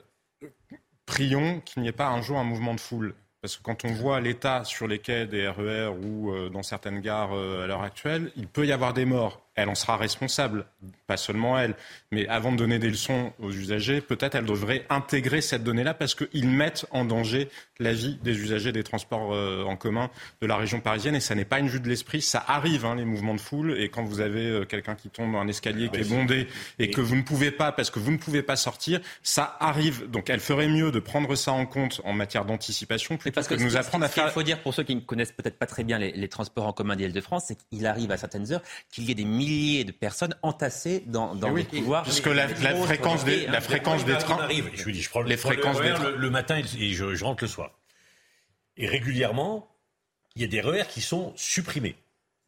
prions 1.06 1.60
qu'il 1.60 1.82
n'y 1.82 1.88
ait 1.88 1.92
pas 1.92 2.08
un 2.08 2.22
jour 2.22 2.38
un 2.38 2.44
mouvement 2.44 2.74
de 2.74 2.80
foule. 2.80 3.14
Parce 3.40 3.56
que 3.56 3.62
quand 3.62 3.84
on 3.84 3.92
voit 3.92 4.20
l'état 4.20 4.62
sur 4.62 4.86
les 4.86 5.00
quais 5.00 5.26
des 5.26 5.48
RER 5.48 5.86
e 5.86 5.90
ou 5.90 6.32
euh, 6.32 6.48
dans 6.48 6.62
certaines 6.62 7.00
gares 7.00 7.32
à 7.32 7.66
l'heure 7.66 7.82
actuelle, 7.82 8.30
il 8.36 8.46
peut 8.46 8.66
y 8.66 8.72
avoir 8.72 8.94
des 8.94 9.04
morts. 9.04 9.44
Elle 9.54 9.68
en 9.68 9.74
sera 9.74 9.96
responsable, 9.96 10.64
pas 11.06 11.16
seulement 11.16 11.58
elle. 11.58 11.74
Mais 12.10 12.26
avant 12.28 12.52
de 12.52 12.56
donner 12.56 12.78
des 12.78 12.88
leçons 12.88 13.32
aux 13.38 13.52
usagers, 13.52 14.00
peut-être 14.00 14.34
elle 14.34 14.46
devrait 14.46 14.86
intégrer 14.88 15.42
cette 15.42 15.62
donnée-là 15.62 15.92
parce 15.92 16.14
qu'ils 16.14 16.48
mettent 16.48 16.86
en 16.90 17.04
danger 17.04 17.48
la 17.78 17.92
vie 17.92 18.18
des 18.22 18.38
usagers 18.38 18.72
des 18.72 18.82
transports 18.82 19.34
euh, 19.34 19.64
en 19.64 19.76
commun 19.76 20.10
de 20.40 20.46
la 20.46 20.56
région 20.56 20.80
parisienne. 20.80 21.14
Et 21.14 21.20
ça 21.20 21.34
n'est 21.34 21.44
pas 21.44 21.58
une 21.58 21.68
vue 21.68 21.80
de 21.80 21.88
l'esprit. 21.88 22.22
Ça 22.22 22.42
arrive, 22.46 22.86
hein, 22.86 22.94
les 22.94 23.04
mouvements 23.04 23.34
de 23.34 23.40
foule. 23.40 23.78
Et 23.78 23.90
quand 23.90 24.04
vous 24.04 24.20
avez 24.20 24.46
euh, 24.46 24.64
quelqu'un 24.64 24.94
qui 24.94 25.10
tombe 25.10 25.32
dans 25.32 25.38
un 25.38 25.48
escalier 25.48 25.90
qui 25.90 26.00
est 26.00 26.08
bondé 26.08 26.48
et 26.78 26.90
que 26.90 27.02
vous 27.02 27.16
ne 27.16 27.22
pouvez 27.22 27.50
pas, 27.50 27.72
parce 27.72 27.90
que 27.90 27.98
vous 27.98 28.10
ne 28.10 28.18
pouvez 28.18 28.42
pas 28.42 28.56
sortir, 28.56 29.00
ça 29.22 29.56
arrive. 29.60 30.10
Donc 30.10 30.30
elle 30.30 30.40
ferait 30.40 30.68
mieux 30.68 30.90
de 30.92 30.98
prendre 30.98 31.34
ça 31.34 31.52
en 31.52 31.66
compte 31.66 32.00
en 32.04 32.14
matière 32.14 32.46
d'anticipation 32.46 33.18
plutôt 33.18 33.34
parce 33.34 33.48
que, 33.48 33.54
de 33.54 33.62
nous 33.62 33.76
apprendre 33.76 34.04
à 34.06 34.08
faire. 34.08 34.26
Il 34.26 34.30
faut 34.30 34.42
dire 34.42 34.62
pour 34.62 34.72
ceux 34.72 34.82
qui 34.82 34.94
ne 34.94 35.00
connaissent 35.00 35.32
peut-être 35.32 35.58
pas 35.58 35.66
très 35.66 35.84
bien 35.84 35.98
les, 35.98 36.12
les 36.12 36.28
transports 36.28 36.66
en 36.66 36.72
commun 36.72 36.96
d'Île-de-France, 36.96 37.44
c'est 37.48 37.58
qu'il 37.68 37.86
arrive 37.86 38.10
à 38.10 38.16
certaines 38.16 38.50
heures 38.52 38.62
qu'il 38.90 39.04
y 39.04 39.10
ait 39.10 39.14
des 39.14 39.24
milliers 39.42 39.84
de 39.84 39.92
personnes 39.92 40.34
entassées 40.42 41.02
dans, 41.06 41.34
dans 41.34 41.52
les 41.52 41.64
couloirs. 41.64 42.02
Puisque 42.04 42.26
la, 42.26 42.46
la, 42.46 42.74
fréquence 42.76 43.24
des, 43.24 43.46
la 43.46 43.60
fréquence 43.60 44.04
des 44.04 44.16
trains. 44.18 44.38
Arrive. 44.38 44.70
Je 44.74 44.84
vous 44.84 44.90
dis, 44.90 45.02
je 45.02 45.10
prends 45.10 45.22
les 45.22 45.36
fréquences 45.36 45.80
des 45.80 45.90
trains. 45.90 46.10
Le, 46.10 46.30
matin 46.30 46.58
et 46.58 46.92
je, 46.92 47.14
je 47.14 47.24
rentre 47.24 47.44
le 47.44 47.48
soir. 47.48 47.72
Et 48.76 48.86
régulièrement, 48.86 49.68
il 50.36 50.42
y 50.42 50.44
a 50.44 50.48
des 50.48 50.60
RER 50.60 50.84
qui 50.88 51.00
sont 51.00 51.32
supprimés. 51.36 51.96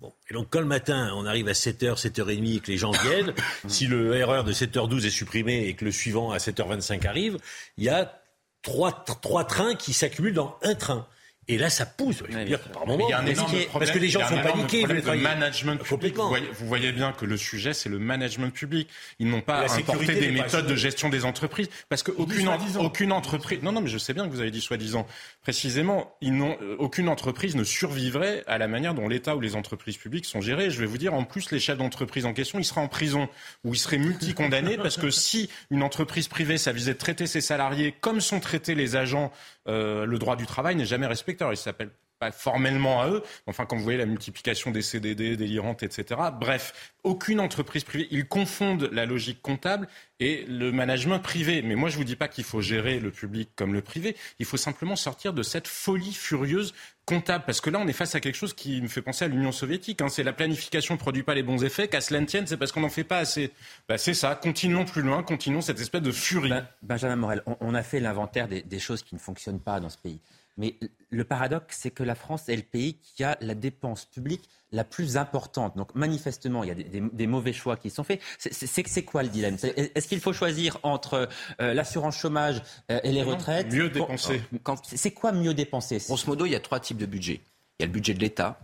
Bon. 0.00 0.12
Et 0.30 0.34
donc, 0.34 0.48
quand 0.50 0.60
le 0.60 0.66
matin, 0.66 1.12
on 1.16 1.26
arrive 1.26 1.48
à 1.48 1.52
7h, 1.52 2.00
7h30 2.00 2.56
et 2.56 2.60
que 2.60 2.70
les 2.70 2.78
gens 2.78 2.90
viennent, 2.90 3.34
si 3.68 3.86
le 3.86 4.24
RER 4.24 4.44
de 4.44 4.52
7h12 4.52 5.06
est 5.06 5.10
supprimé 5.10 5.66
et 5.66 5.74
que 5.74 5.84
le 5.84 5.92
suivant 5.92 6.30
à 6.30 6.38
7h25 6.38 7.06
arrive, 7.06 7.38
il 7.76 7.84
y 7.84 7.88
a 7.88 8.20
trois, 8.62 9.04
trois 9.04 9.44
trains 9.44 9.74
qui 9.74 9.92
s'accumulent 9.92 10.34
dans 10.34 10.58
un 10.62 10.74
train. 10.74 11.06
Et 11.48 11.58
là, 11.58 11.68
ça 11.68 11.84
pousse. 11.86 12.22
Je 12.28 12.36
veux 12.36 12.44
dire, 12.44 12.60
par 12.60 12.86
moment, 12.86 13.06
il 13.06 13.10
y 13.10 13.12
a 13.12 13.20
un 13.20 13.26
énorme 13.26 13.48
problème, 13.48 13.68
parce 13.72 13.90
que 13.90 13.98
les 13.98 14.08
gens 14.08 14.26
sont 14.26 14.40
paniqués. 14.40 14.82
Le 14.84 15.16
management 15.16 15.82
public. 15.82 16.16
Vous 16.16 16.28
voyez, 16.28 16.48
vous 16.52 16.66
voyez, 16.66 16.92
bien 16.92 17.12
que 17.12 17.24
le 17.24 17.36
sujet, 17.36 17.74
c'est 17.74 17.88
le 17.88 17.98
management 17.98 18.50
public. 18.50 18.88
Ils 19.18 19.28
n'ont 19.28 19.40
pas 19.40 19.66
importé 19.72 20.14
des 20.14 20.30
méthodes 20.30 20.66
de 20.66 20.76
gestion 20.76 21.08
des 21.08 21.24
entreprises, 21.24 21.68
parce 21.88 22.02
qu'aucune 22.02 22.48
aucune 22.78 23.12
entreprise. 23.12 23.62
Non, 23.62 23.72
non, 23.72 23.80
mais 23.80 23.90
je 23.90 23.98
sais 23.98 24.14
bien 24.14 24.26
que 24.26 24.32
vous 24.32 24.40
avez 24.40 24.50
dit 24.50 24.60
soi-disant. 24.60 25.06
Précisément, 25.42 26.16
ils 26.20 26.34
n'ont 26.34 26.56
euh, 26.62 26.76
aucune 26.78 27.08
entreprise 27.08 27.56
ne 27.56 27.64
survivrait 27.64 28.44
à 28.46 28.58
la 28.58 28.68
manière 28.68 28.94
dont 28.94 29.08
l'État 29.08 29.36
ou 29.36 29.40
les 29.40 29.56
entreprises 29.56 29.96
publiques 29.96 30.26
sont 30.26 30.40
gérées. 30.40 30.70
Je 30.70 30.80
vais 30.80 30.86
vous 30.86 30.98
dire, 30.98 31.14
en 31.14 31.24
plus, 31.24 31.50
les 31.50 31.60
chefs 31.60 31.78
d'entreprise 31.78 32.26
en 32.26 32.32
question, 32.32 32.58
ils 32.58 32.64
seraient 32.64 32.80
en 32.80 32.88
prison 32.88 33.28
ou 33.64 33.74
ils 33.74 33.78
seraient 33.78 33.98
multi-condamnés, 33.98 34.76
parce 34.82 34.96
que 34.96 35.10
si 35.10 35.50
une 35.70 35.82
entreprise 35.82 36.28
privée, 36.28 36.58
ça 36.58 36.72
visait 36.72 36.94
de 36.94 36.98
traiter 36.98 37.26
ses 37.26 37.40
salariés 37.40 37.94
comme 38.00 38.20
sont 38.20 38.40
traités 38.40 38.74
les 38.74 38.96
agents, 38.96 39.32
euh, 39.68 40.06
le 40.06 40.18
droit 40.18 40.36
du 40.36 40.46
travail 40.46 40.76
n'est 40.76 40.84
jamais 40.84 41.06
respecté. 41.06 41.44
Il 41.50 41.56
s'appelle 41.56 41.90
pas 42.18 42.30
formellement 42.30 43.02
à 43.02 43.08
eux. 43.08 43.22
Enfin, 43.46 43.66
quand 43.66 43.76
vous 43.76 43.82
voyez 43.82 43.98
la 43.98 44.06
multiplication 44.06 44.70
des 44.70 44.82
CDD 44.82 45.36
délirantes, 45.36 45.82
etc. 45.82 46.20
Bref, 46.38 46.92
aucune 47.02 47.40
entreprise 47.40 47.84
privée, 47.84 48.08
ils 48.10 48.26
confondent 48.26 48.88
la 48.92 49.04
logique 49.06 49.42
comptable 49.42 49.88
et 50.20 50.44
le 50.46 50.72
management 50.72 51.18
privé. 51.18 51.62
Mais 51.62 51.74
moi, 51.74 51.88
je 51.88 51.96
vous 51.96 52.04
dis 52.04 52.16
pas 52.16 52.28
qu'il 52.28 52.44
faut 52.44 52.60
gérer 52.60 53.00
le 53.00 53.10
public 53.10 53.50
comme 53.56 53.74
le 53.74 53.82
privé. 53.82 54.16
Il 54.38 54.46
faut 54.46 54.56
simplement 54.56 54.96
sortir 54.96 55.32
de 55.32 55.42
cette 55.42 55.68
folie 55.68 56.12
furieuse 56.12 56.74
comptable. 57.06 57.44
Parce 57.46 57.60
que 57.60 57.70
là, 57.70 57.78
on 57.80 57.86
est 57.86 57.92
face 57.92 58.14
à 58.14 58.20
quelque 58.20 58.36
chose 58.36 58.54
qui 58.54 58.80
me 58.80 58.88
fait 58.88 59.02
penser 59.02 59.24
à 59.24 59.28
l'Union 59.28 59.52
soviétique. 59.52 60.02
Hein. 60.02 60.08
C'est 60.08 60.22
la 60.22 60.32
planification 60.32 60.94
ne 60.94 60.98
produit 60.98 61.22
pas 61.22 61.34
les 61.34 61.42
bons 61.42 61.64
effets. 61.64 61.88
Qu'à 61.88 62.00
cela 62.00 62.20
ne 62.20 62.26
tienne, 62.26 62.46
c'est 62.46 62.56
parce 62.56 62.72
qu'on 62.72 62.80
n'en 62.80 62.88
fait 62.88 63.04
pas 63.04 63.18
assez. 63.18 63.52
Bah, 63.88 63.98
c'est 63.98 64.14
ça. 64.14 64.34
Continuons 64.34 64.84
plus 64.84 65.02
loin. 65.02 65.22
Continuons 65.22 65.60
cette 65.60 65.80
espèce 65.80 66.02
de 66.02 66.12
furie. 66.12 66.50
Ben, 66.50 66.66
Benjamin 66.82 67.16
Morel, 67.16 67.42
on, 67.60 67.74
a 67.74 67.82
fait 67.82 68.00
l'inventaire 68.00 68.48
des 68.48 68.78
choses 68.78 69.02
qui 69.02 69.14
ne 69.14 69.20
fonctionnent 69.20 69.60
pas 69.60 69.80
dans 69.80 69.90
ce 69.90 69.98
pays. 69.98 70.20
Mais 70.56 70.76
le 71.10 71.24
paradoxe, 71.24 71.78
c'est 71.80 71.90
que 71.90 72.02
la 72.02 72.14
France 72.14 72.48
est 72.48 72.56
le 72.56 72.62
pays 72.62 72.98
qui 72.98 73.24
a 73.24 73.36
la 73.40 73.54
dépense 73.54 74.04
publique 74.04 74.48
la 74.70 74.84
plus 74.84 75.16
importante. 75.16 75.76
Donc 75.76 75.94
manifestement, 75.94 76.62
il 76.62 76.68
y 76.68 76.70
a 76.70 76.74
des, 76.74 77.26
mauvais 77.26 77.52
choix 77.52 77.76
qui 77.76 77.90
sont 77.90 78.04
faits. 78.04 78.20
C'est 78.38 79.04
quoi 79.04 79.22
le 79.22 79.28
dilemme? 79.28 79.56
Est-ce 79.62 80.06
qu'il 80.06 80.20
faut 80.20 80.32
choisir 80.32 80.78
entre 80.82 81.28
euh, 81.60 81.74
l'assurance 81.74 82.16
chômage 82.16 82.62
euh, 82.90 83.00
et 83.02 83.12
les 83.12 83.22
retraites? 83.22 83.72
Mieux 83.72 83.90
dépenser. 83.90 84.42
C'est 84.82 85.12
quoi 85.12 85.32
mieux 85.32 85.54
dépenser? 85.54 85.98
Grosso 85.98 86.26
modo, 86.26 86.46
il 86.46 86.52
y 86.52 86.56
a 86.56 86.60
trois 86.60 86.80
types 86.80 86.98
de 86.98 87.06
budgets. 87.06 87.40
Il 87.78 87.82
y 87.82 87.84
a 87.84 87.86
le 87.86 87.92
budget 87.92 88.14
de 88.14 88.20
l'État, 88.20 88.60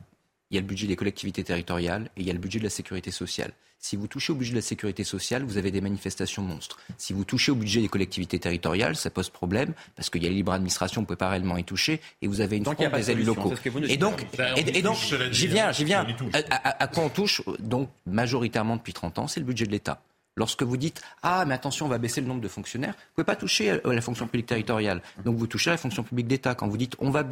il 0.50 0.56
y 0.56 0.58
a 0.58 0.60
le 0.60 0.66
budget 0.66 0.86
des 0.86 0.96
collectivités 0.96 1.44
territoriales 1.44 2.10
et 2.16 2.22
il 2.22 2.26
y 2.26 2.30
a 2.30 2.32
le 2.32 2.38
budget 2.38 2.58
de 2.58 2.64
la 2.64 2.70
sécurité 2.70 3.10
sociale. 3.10 3.52
Si 3.82 3.96
vous 3.96 4.08
touchez 4.08 4.32
au 4.32 4.36
budget 4.36 4.50
de 4.50 4.56
la 4.56 4.62
sécurité 4.62 5.04
sociale, 5.04 5.42
vous 5.42 5.56
avez 5.56 5.70
des 5.70 5.80
manifestations 5.80 6.42
monstres. 6.42 6.78
Si 6.98 7.14
vous 7.14 7.24
touchez 7.24 7.50
au 7.50 7.54
budget 7.54 7.80
des 7.80 7.88
collectivités 7.88 8.38
territoriales, 8.38 8.94
ça 8.94 9.08
pose 9.08 9.30
problème 9.30 9.72
parce 9.96 10.10
qu'il 10.10 10.22
y 10.22 10.26
a 10.26 10.28
la 10.28 10.34
libre 10.34 10.52
administration, 10.52 11.00
on 11.00 11.02
ne 11.04 11.06
peut 11.06 11.16
pas 11.16 11.30
réellement 11.30 11.56
y 11.56 11.64
toucher 11.64 12.00
et 12.20 12.26
vous 12.26 12.42
avez 12.42 12.58
une 12.58 12.64
front 12.64 12.74
des 12.74 13.10
élus 13.10 13.22
locaux. 13.22 13.54
Et 13.88 13.96
donc, 13.96 14.26
et, 14.56 14.82
donc 14.82 14.98
j'y 15.30 15.46
viens, 15.46 15.72
j'y 15.72 15.84
viens. 15.84 16.06
À, 16.50 16.82
à, 16.82 16.86
quoi 16.88 17.04
on 17.04 17.08
touche 17.08 17.42
donc 17.58 17.88
majoritairement 18.04 18.76
depuis 18.76 18.92
30 18.92 19.18
ans, 19.20 19.28
c'est 19.28 19.40
le 19.40 19.46
budget 19.46 19.64
de 19.64 19.70
l'État. 19.70 20.02
Lorsque 20.40 20.62
vous 20.62 20.78
dites 20.78 21.02
Ah, 21.22 21.44
mais 21.46 21.52
attention, 21.52 21.84
on 21.84 21.90
va 21.90 21.98
baisser 21.98 22.22
le 22.22 22.26
nombre 22.26 22.40
de 22.40 22.48
fonctionnaires, 22.48 22.94
vous 22.94 23.00
ne 23.10 23.14
pouvez 23.16 23.24
pas 23.26 23.36
toucher 23.36 23.72
à 23.72 23.92
la 23.92 24.00
fonction 24.00 24.26
publique 24.26 24.46
territoriale. 24.46 25.02
Donc 25.22 25.36
vous 25.36 25.46
touchez 25.46 25.68
à 25.68 25.74
la 25.74 25.76
fonction 25.76 26.02
publique 26.02 26.28
d'État. 26.28 26.54
Quand 26.54 26.66
vous 26.66 26.78
dites 26.78 26.96
on 26.98 27.10
va, 27.10 27.22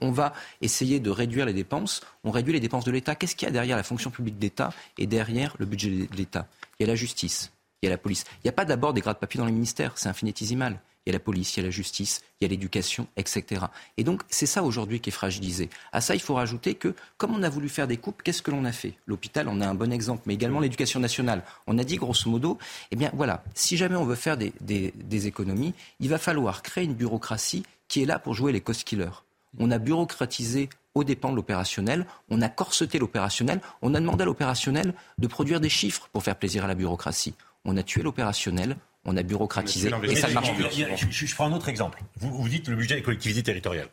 on, 0.00 0.10
va 0.10 0.32
essayer 0.62 0.98
de 0.98 1.10
réduire 1.10 1.44
les 1.44 1.52
dépenses, 1.52 2.00
on 2.24 2.30
réduit 2.30 2.54
les 2.54 2.60
dépenses 2.60 2.86
de 2.86 2.90
l'État. 2.92 3.14
Qu'est-ce 3.14 3.36
qu'il 3.36 3.44
y 3.44 3.50
a 3.50 3.52
derrière 3.52 3.76
la 3.76 3.82
fonction 3.82 4.10
publique 4.10 4.38
d'État 4.38 4.72
et 4.96 5.06
derrière 5.06 5.54
le 5.58 5.66
budget 5.66 5.90
de 5.90 6.16
l'État? 6.16 6.46
Il 6.80 6.84
y 6.84 6.88
a 6.88 6.88
la 6.88 6.96
justice, 6.96 7.52
il 7.82 7.86
y 7.86 7.88
a 7.88 7.90
la 7.90 7.98
police. 7.98 8.24
Il 8.36 8.46
n'y 8.46 8.48
a 8.48 8.54
pas 8.54 8.64
d'abord 8.64 8.94
des 8.94 9.02
grades 9.02 9.16
de 9.16 9.20
papier 9.20 9.36
dans 9.36 9.44
les 9.44 9.52
ministères, 9.52 9.92
c'est 9.96 10.08
infinitésimal 10.08 10.80
il 11.06 11.10
y 11.10 11.14
a 11.14 11.18
la 11.18 11.20
police, 11.20 11.56
il 11.56 11.60
y 11.60 11.62
a 11.62 11.66
la 11.66 11.70
justice, 11.70 12.22
il 12.40 12.44
y 12.44 12.46
a 12.46 12.48
l'éducation, 12.48 13.06
etc. 13.16 13.66
Et 13.96 14.04
donc, 14.04 14.22
c'est 14.28 14.46
ça 14.46 14.64
aujourd'hui 14.64 15.00
qui 15.00 15.10
est 15.10 15.12
fragilisé. 15.12 15.70
À 15.92 16.00
ça, 16.00 16.14
il 16.14 16.20
faut 16.20 16.34
rajouter 16.34 16.74
que, 16.74 16.94
comme 17.16 17.32
on 17.32 17.42
a 17.44 17.48
voulu 17.48 17.68
faire 17.68 17.86
des 17.86 17.96
coupes, 17.96 18.22
qu'est-ce 18.22 18.42
que 18.42 18.50
l'on 18.50 18.64
a 18.64 18.72
fait? 18.72 18.94
L'hôpital, 19.06 19.48
on 19.48 19.60
a 19.60 19.68
un 19.68 19.74
bon 19.74 19.92
exemple, 19.92 20.22
mais 20.26 20.34
également 20.34 20.60
l'éducation 20.60 20.98
nationale. 20.98 21.44
On 21.68 21.78
a 21.78 21.84
dit, 21.84 21.96
grosso 21.96 22.28
modo, 22.28 22.58
eh 22.90 22.96
bien 22.96 23.10
voilà, 23.14 23.44
si 23.54 23.76
jamais 23.76 23.96
on 23.96 24.04
veut 24.04 24.16
faire 24.16 24.36
des, 24.36 24.52
des 24.60 25.26
économies, 25.26 25.74
il 26.00 26.08
va 26.08 26.18
falloir 26.18 26.62
créer 26.62 26.84
une 26.84 26.94
bureaucratie 26.94 27.62
qui 27.88 28.02
est 28.02 28.06
là 28.06 28.18
pour 28.18 28.34
jouer 28.34 28.52
les 28.52 28.60
cost 28.60 28.84
killers. 28.84 29.22
On 29.58 29.70
a 29.70 29.78
bureaucratisé 29.78 30.68
aux 30.94 31.04
dépens 31.04 31.30
de 31.30 31.36
l'opérationnel, 31.36 32.06
on 32.30 32.40
a 32.40 32.48
corseté 32.48 32.98
l'opérationnel, 32.98 33.60
on 33.82 33.94
a 33.94 34.00
demandé 34.00 34.22
à 34.22 34.24
l'opérationnel 34.24 34.94
de 35.18 35.26
produire 35.26 35.60
des 35.60 35.68
chiffres 35.68 36.08
pour 36.12 36.22
faire 36.22 36.36
plaisir 36.36 36.64
à 36.64 36.68
la 36.68 36.74
bureaucratie. 36.74 37.34
On 37.66 37.76
a 37.76 37.82
tué 37.82 38.02
l'opérationnel, 38.02 38.76
on 39.04 39.16
a 39.16 39.22
bureaucratisé 39.22 39.90
et 40.04 40.16
ça 40.16 40.28
ne 40.28 40.34
marche 40.34 40.54
plus. 40.54 40.64
Je, 41.10 41.34
prends 41.34 41.46
un 41.46 41.52
autre 41.52 41.68
exemple. 41.68 42.00
Vous, 42.16 42.30
vous 42.30 42.48
dites 42.48 42.68
le 42.68 42.76
budget 42.76 42.94
des 42.94 43.02
collectivités 43.02 43.42
territoriales. 43.42 43.88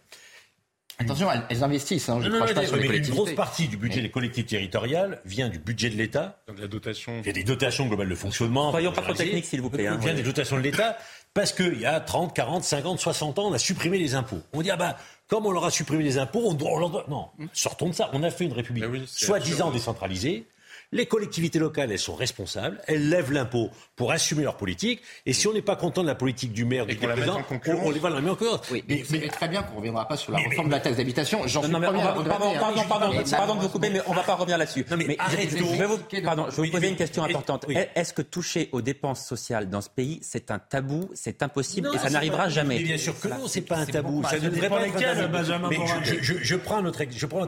Attention, 1.00 1.28
elles, 1.50 1.64
investissent. 1.64 2.08
Hein, 2.10 2.20
je 2.22 2.30
non, 2.30 2.40
pas 2.40 2.66
sur 2.66 2.76
une 2.76 3.02
grosse 3.10 3.34
partie 3.34 3.68
du 3.68 3.78
budget 3.78 4.02
des 4.02 4.12
collectivités 4.12 4.58
territoriales 4.58 5.22
vient 5.26 5.50
du 5.50 5.58
budget 5.58 5.90
de 5.90 5.96
l'État. 5.96 6.44
La 6.56 6.68
dotation. 6.68 7.14
Il 7.22 7.26
y 7.26 7.30
a 7.30 7.34
des 7.34 7.44
dotations 7.44 7.88
globales 7.88 8.10
de 8.10 8.16
fonctionnement. 8.16 8.70
Soyons 8.70 8.92
pas 8.92 9.02
trop 9.02 9.14
techniques, 9.14 9.46
s'il 9.46 9.62
vous 9.62 9.72
plaît. 9.72 9.88
Hein, 9.88 9.98
vient 9.98 10.14
des 10.14 10.24
dotations 10.24 10.56
de 10.56 10.62
l'État 10.62 10.98
parce 11.34 11.52
qu'il 11.52 11.80
y 11.80 11.86
a 11.86 12.00
30, 12.00 12.36
40, 12.36 12.64
50, 12.64 13.00
60 13.00 13.40
ans, 13.40 13.48
on 13.50 13.54
a 13.54 13.58
supprimé 13.58 13.98
les 13.98 14.14
impôts. 14.14 14.42
On 14.54 14.62
dit, 14.62 14.70
ah 14.70 14.76
bah, 14.76 14.98
comme 15.28 15.48
on 15.48 15.52
leur 15.52 15.66
a 15.66 15.72
supprimé 15.72 16.04
les 16.04 16.20
impôts, 16.20 16.44
on, 16.46 16.54
doit, 16.54 16.72
on 16.72 16.78
leur 16.78 16.90
doit... 16.92 17.06
Non, 17.08 17.30
sortons 17.54 17.90
de 17.90 17.94
ça. 17.94 18.12
On 18.14 18.22
a 18.22 18.30
fait 18.30 18.46
une 18.46 18.54
république 18.54 18.86
soi-disant 19.08 19.72
décentralisée. 19.72 20.46
Les 20.94 21.08
collectivités 21.08 21.58
locales, 21.58 21.92
elles 21.92 21.98
sont 21.98 22.14
responsables, 22.14 22.80
elles 22.86 23.10
lèvent 23.10 23.32
l'impôt 23.32 23.72
pour 23.96 24.12
assumer 24.12 24.44
leur 24.44 24.58
politique. 24.58 25.02
Et 25.26 25.34
si 25.34 25.48
on 25.48 25.54
n'est 25.54 25.64
pas 25.64 25.76
content 25.76 26.04
de 26.04 26.08
la 26.08 26.14
politique 26.14 26.54
du 26.54 26.66
maire, 26.66 26.86
du 26.86 26.96
président, 26.96 27.42
on, 27.84 27.90
les 27.90 27.98
va 27.98 28.12
la 28.12 28.18
remettre 28.18 28.34
encore. 28.34 28.62
Oui, 28.72 28.84
mais, 28.88 29.04
c'est 29.04 29.28
très 29.28 29.48
bien 29.48 29.64
qu'on 29.64 29.74
ne 29.74 29.78
reviendra 29.78 30.08
pas 30.08 30.18
sur 30.18 30.32
la 30.32 30.38
réforme 30.38 30.68
de 30.68 30.74
la 30.74 30.80
taxe 30.80 30.98
d'habitation. 30.98 31.48
J'en 31.48 31.64
suis 31.64 31.72
non, 31.72 31.82
pardon, 31.82 32.24
pardon, 32.24 32.84
pardon, 33.28 33.56
de 33.56 33.62
vous 33.62 33.70
couper, 33.70 33.90
mais 33.90 34.02
on 34.06 34.12
ne 34.12 34.16
va 34.18 34.22
pas 34.22 34.36
revenir 34.36 34.60
là-dessus. 34.60 34.86
Mais, 34.96 35.18
je, 35.32 35.78
vais 35.78 35.86
vous, 35.86 35.98
pardon, 36.24 36.46
je 36.52 36.62
vais 36.62 36.68
vous 36.68 36.72
poser 36.72 36.90
une 36.90 36.96
question 36.96 37.24
importante. 37.24 37.66
Est-ce 37.96 38.14
que 38.14 38.22
toucher 38.22 38.70
aux 38.72 38.84
dépenses 38.84 39.26
sociales 39.26 39.72
dans 39.72 39.82
ce 39.82 39.90
pays, 39.90 40.20
c'est 40.22 40.52
un 40.52 40.60
tabou, 40.60 41.10
c'est 41.16 41.42
impossible 41.42 41.90
et 41.92 41.98
ça 41.98 42.12
n'arrivera 42.12 42.50
jamais? 42.50 42.78
Bien 42.84 43.00
sûr 43.00 43.20
que 43.20 43.30
non, 43.30 43.48
c'est 43.48 43.62
pas 43.62 43.78
un 43.78 43.86
tabou. 43.88 44.24
Ça 44.30 44.38
ne 44.38 44.48
devrait 44.50 44.70
pas 44.70 44.88
être 44.88 44.96
un 44.96 45.30
tabou. 45.40 45.70
Mais 45.70 46.22
je 46.22 46.56
prends 46.56 46.84
notre 46.84 47.02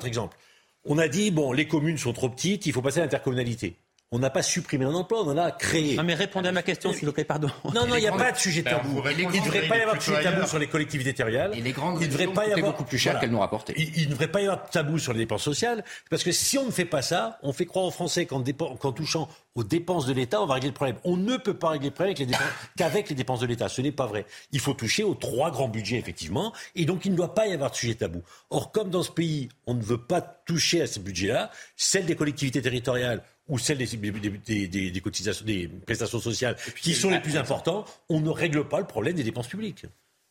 exemple. 0.08 0.36
On 0.88 1.00
a 1.00 1.08
dit, 1.08 1.32
bon, 1.32 1.52
les 1.52 1.68
communes 1.68 1.98
sont 1.98 2.14
trop 2.14 2.30
petites, 2.30 2.68
il 2.68 2.72
faut 2.72 2.84
passer 2.84 3.00
à 3.00 3.04
l'intercommunalité. 3.04 3.76
On 4.16 4.20
n'a 4.20 4.30
pas 4.30 4.44
supprimé 4.44 4.86
un 4.86 4.94
emploi, 4.94 5.24
on 5.26 5.32
en 5.32 5.38
a 5.38 5.52
créé. 5.52 5.98
Non, 5.98 6.04
mais 6.06 6.14
répondez 6.14 6.48
à 6.48 6.54
ma 6.54 6.64
question, 6.64 6.94
s'il 6.94 7.06
vous 7.06 7.12
plaît, 7.12 7.26
pardon. 7.26 7.50
Non, 7.66 7.86
non, 7.86 7.96
il 7.96 8.00
n'y 8.00 8.08
a 8.08 8.14
pas 8.14 8.32
de 8.32 8.38
sujet 8.38 8.64
tabou. 8.64 9.04
Il 9.12 9.28
ne 9.28 9.44
devrait 9.44 9.68
pas 9.68 9.78
y 9.78 9.82
avoir 9.82 9.98
de 9.98 10.02
sujet 10.02 10.24
tabou 10.24 10.48
sur 10.48 10.58
les 10.58 10.68
collectivités 10.68 11.14
territoriales. 11.14 11.52
Et 11.54 11.60
les 11.60 11.74
grandes 11.74 12.02
il 12.02 12.08
devrait 12.08 12.28
pas 12.28 12.48
y 12.48 12.54
avoir 12.54 12.72
beaucoup 12.72 12.86
plus 12.86 12.98
cher 12.98 13.20
qu'elles 13.20 13.30
nous 13.30 13.42
rapportent. 13.42 13.74
Il 13.76 14.06
ne 14.06 14.12
devrait 14.12 14.30
pas 14.30 14.40
y 14.40 14.44
avoir 14.46 14.66
de 14.66 14.72
tabou 14.72 15.00
sur 15.00 15.12
les 15.12 15.20
dépenses 15.20 15.44
sociales, 15.44 15.84
parce 16.10 16.24
que 16.24 16.32
si 16.32 16.58
on 16.58 16.66
ne 16.66 16.72
fait 16.72 16.86
pas 16.86 17.02
ça, 17.02 17.40
on 17.44 17.52
fait 17.52 17.66
croire 17.66 17.84
aux 17.84 17.92
Français 17.92 18.26
qu'en, 18.26 18.42
touchant 18.94 19.28
aux 19.56 19.66
dépenses 19.66 20.06
de 20.06 20.14
l'État, 20.14 20.42
on 20.42 20.46
va 20.46 20.54
régler 20.54 20.70
le 20.70 20.74
problème. 20.74 20.96
On 21.04 21.18
ne 21.18 21.36
peut 21.36 21.54
pas 21.54 21.72
régler 21.72 21.90
le 21.90 21.94
problème 21.94 22.16
qu'avec 22.78 23.10
les 23.10 23.16
dépenses 23.16 23.42
de 23.42 23.48
l'État. 23.48 23.68
Ce 23.68 23.82
n'est 23.82 23.92
pas 23.92 24.06
vrai. 24.06 24.26
Il 24.54 24.62
faut 24.62 24.74
toucher 24.74 25.04
aux 25.04 25.16
trois 25.16 25.52
grands 25.52 25.68
budgets, 25.68 25.98
effectivement, 25.98 26.54
et 26.74 26.86
donc 26.86 27.04
il 27.04 27.12
ne 27.12 27.18
doit 27.18 27.34
pas 27.34 27.48
y 27.48 27.54
avoir 27.54 27.72
de 27.72 27.76
sujet 27.76 27.96
tabou. 27.96 28.22
Or, 28.50 28.72
comme 28.72 28.90
dans 28.90 29.04
ce 29.04 29.12
pays, 29.12 29.50
on 29.68 29.74
ne 29.74 29.84
veut 29.84 30.02
pas 30.02 30.22
toucher 30.22 30.82
à 30.82 30.88
ces 30.88 31.02
budgets-là, 31.02 31.52
celles 31.76 32.06
des 32.06 32.16
collectivités 32.16 32.62
territoriales 32.62 33.22
ou 33.48 33.58
celles 33.58 33.78
des, 33.78 35.02
cotisations, 35.04 35.46
des 35.46 35.68
prestations 35.68 36.20
sociales 36.20 36.56
qui 36.82 36.94
sont 36.94 37.10
les 37.10 37.20
plus 37.20 37.38
importants, 37.38 37.86
on 38.10 38.20
ne 38.20 38.30
règle 38.30 38.68
pas 38.68 38.80
le 38.80 38.88
problème 38.88 39.16
des 39.16 39.24
dépenses 39.24 39.48
publiques. 39.48 39.86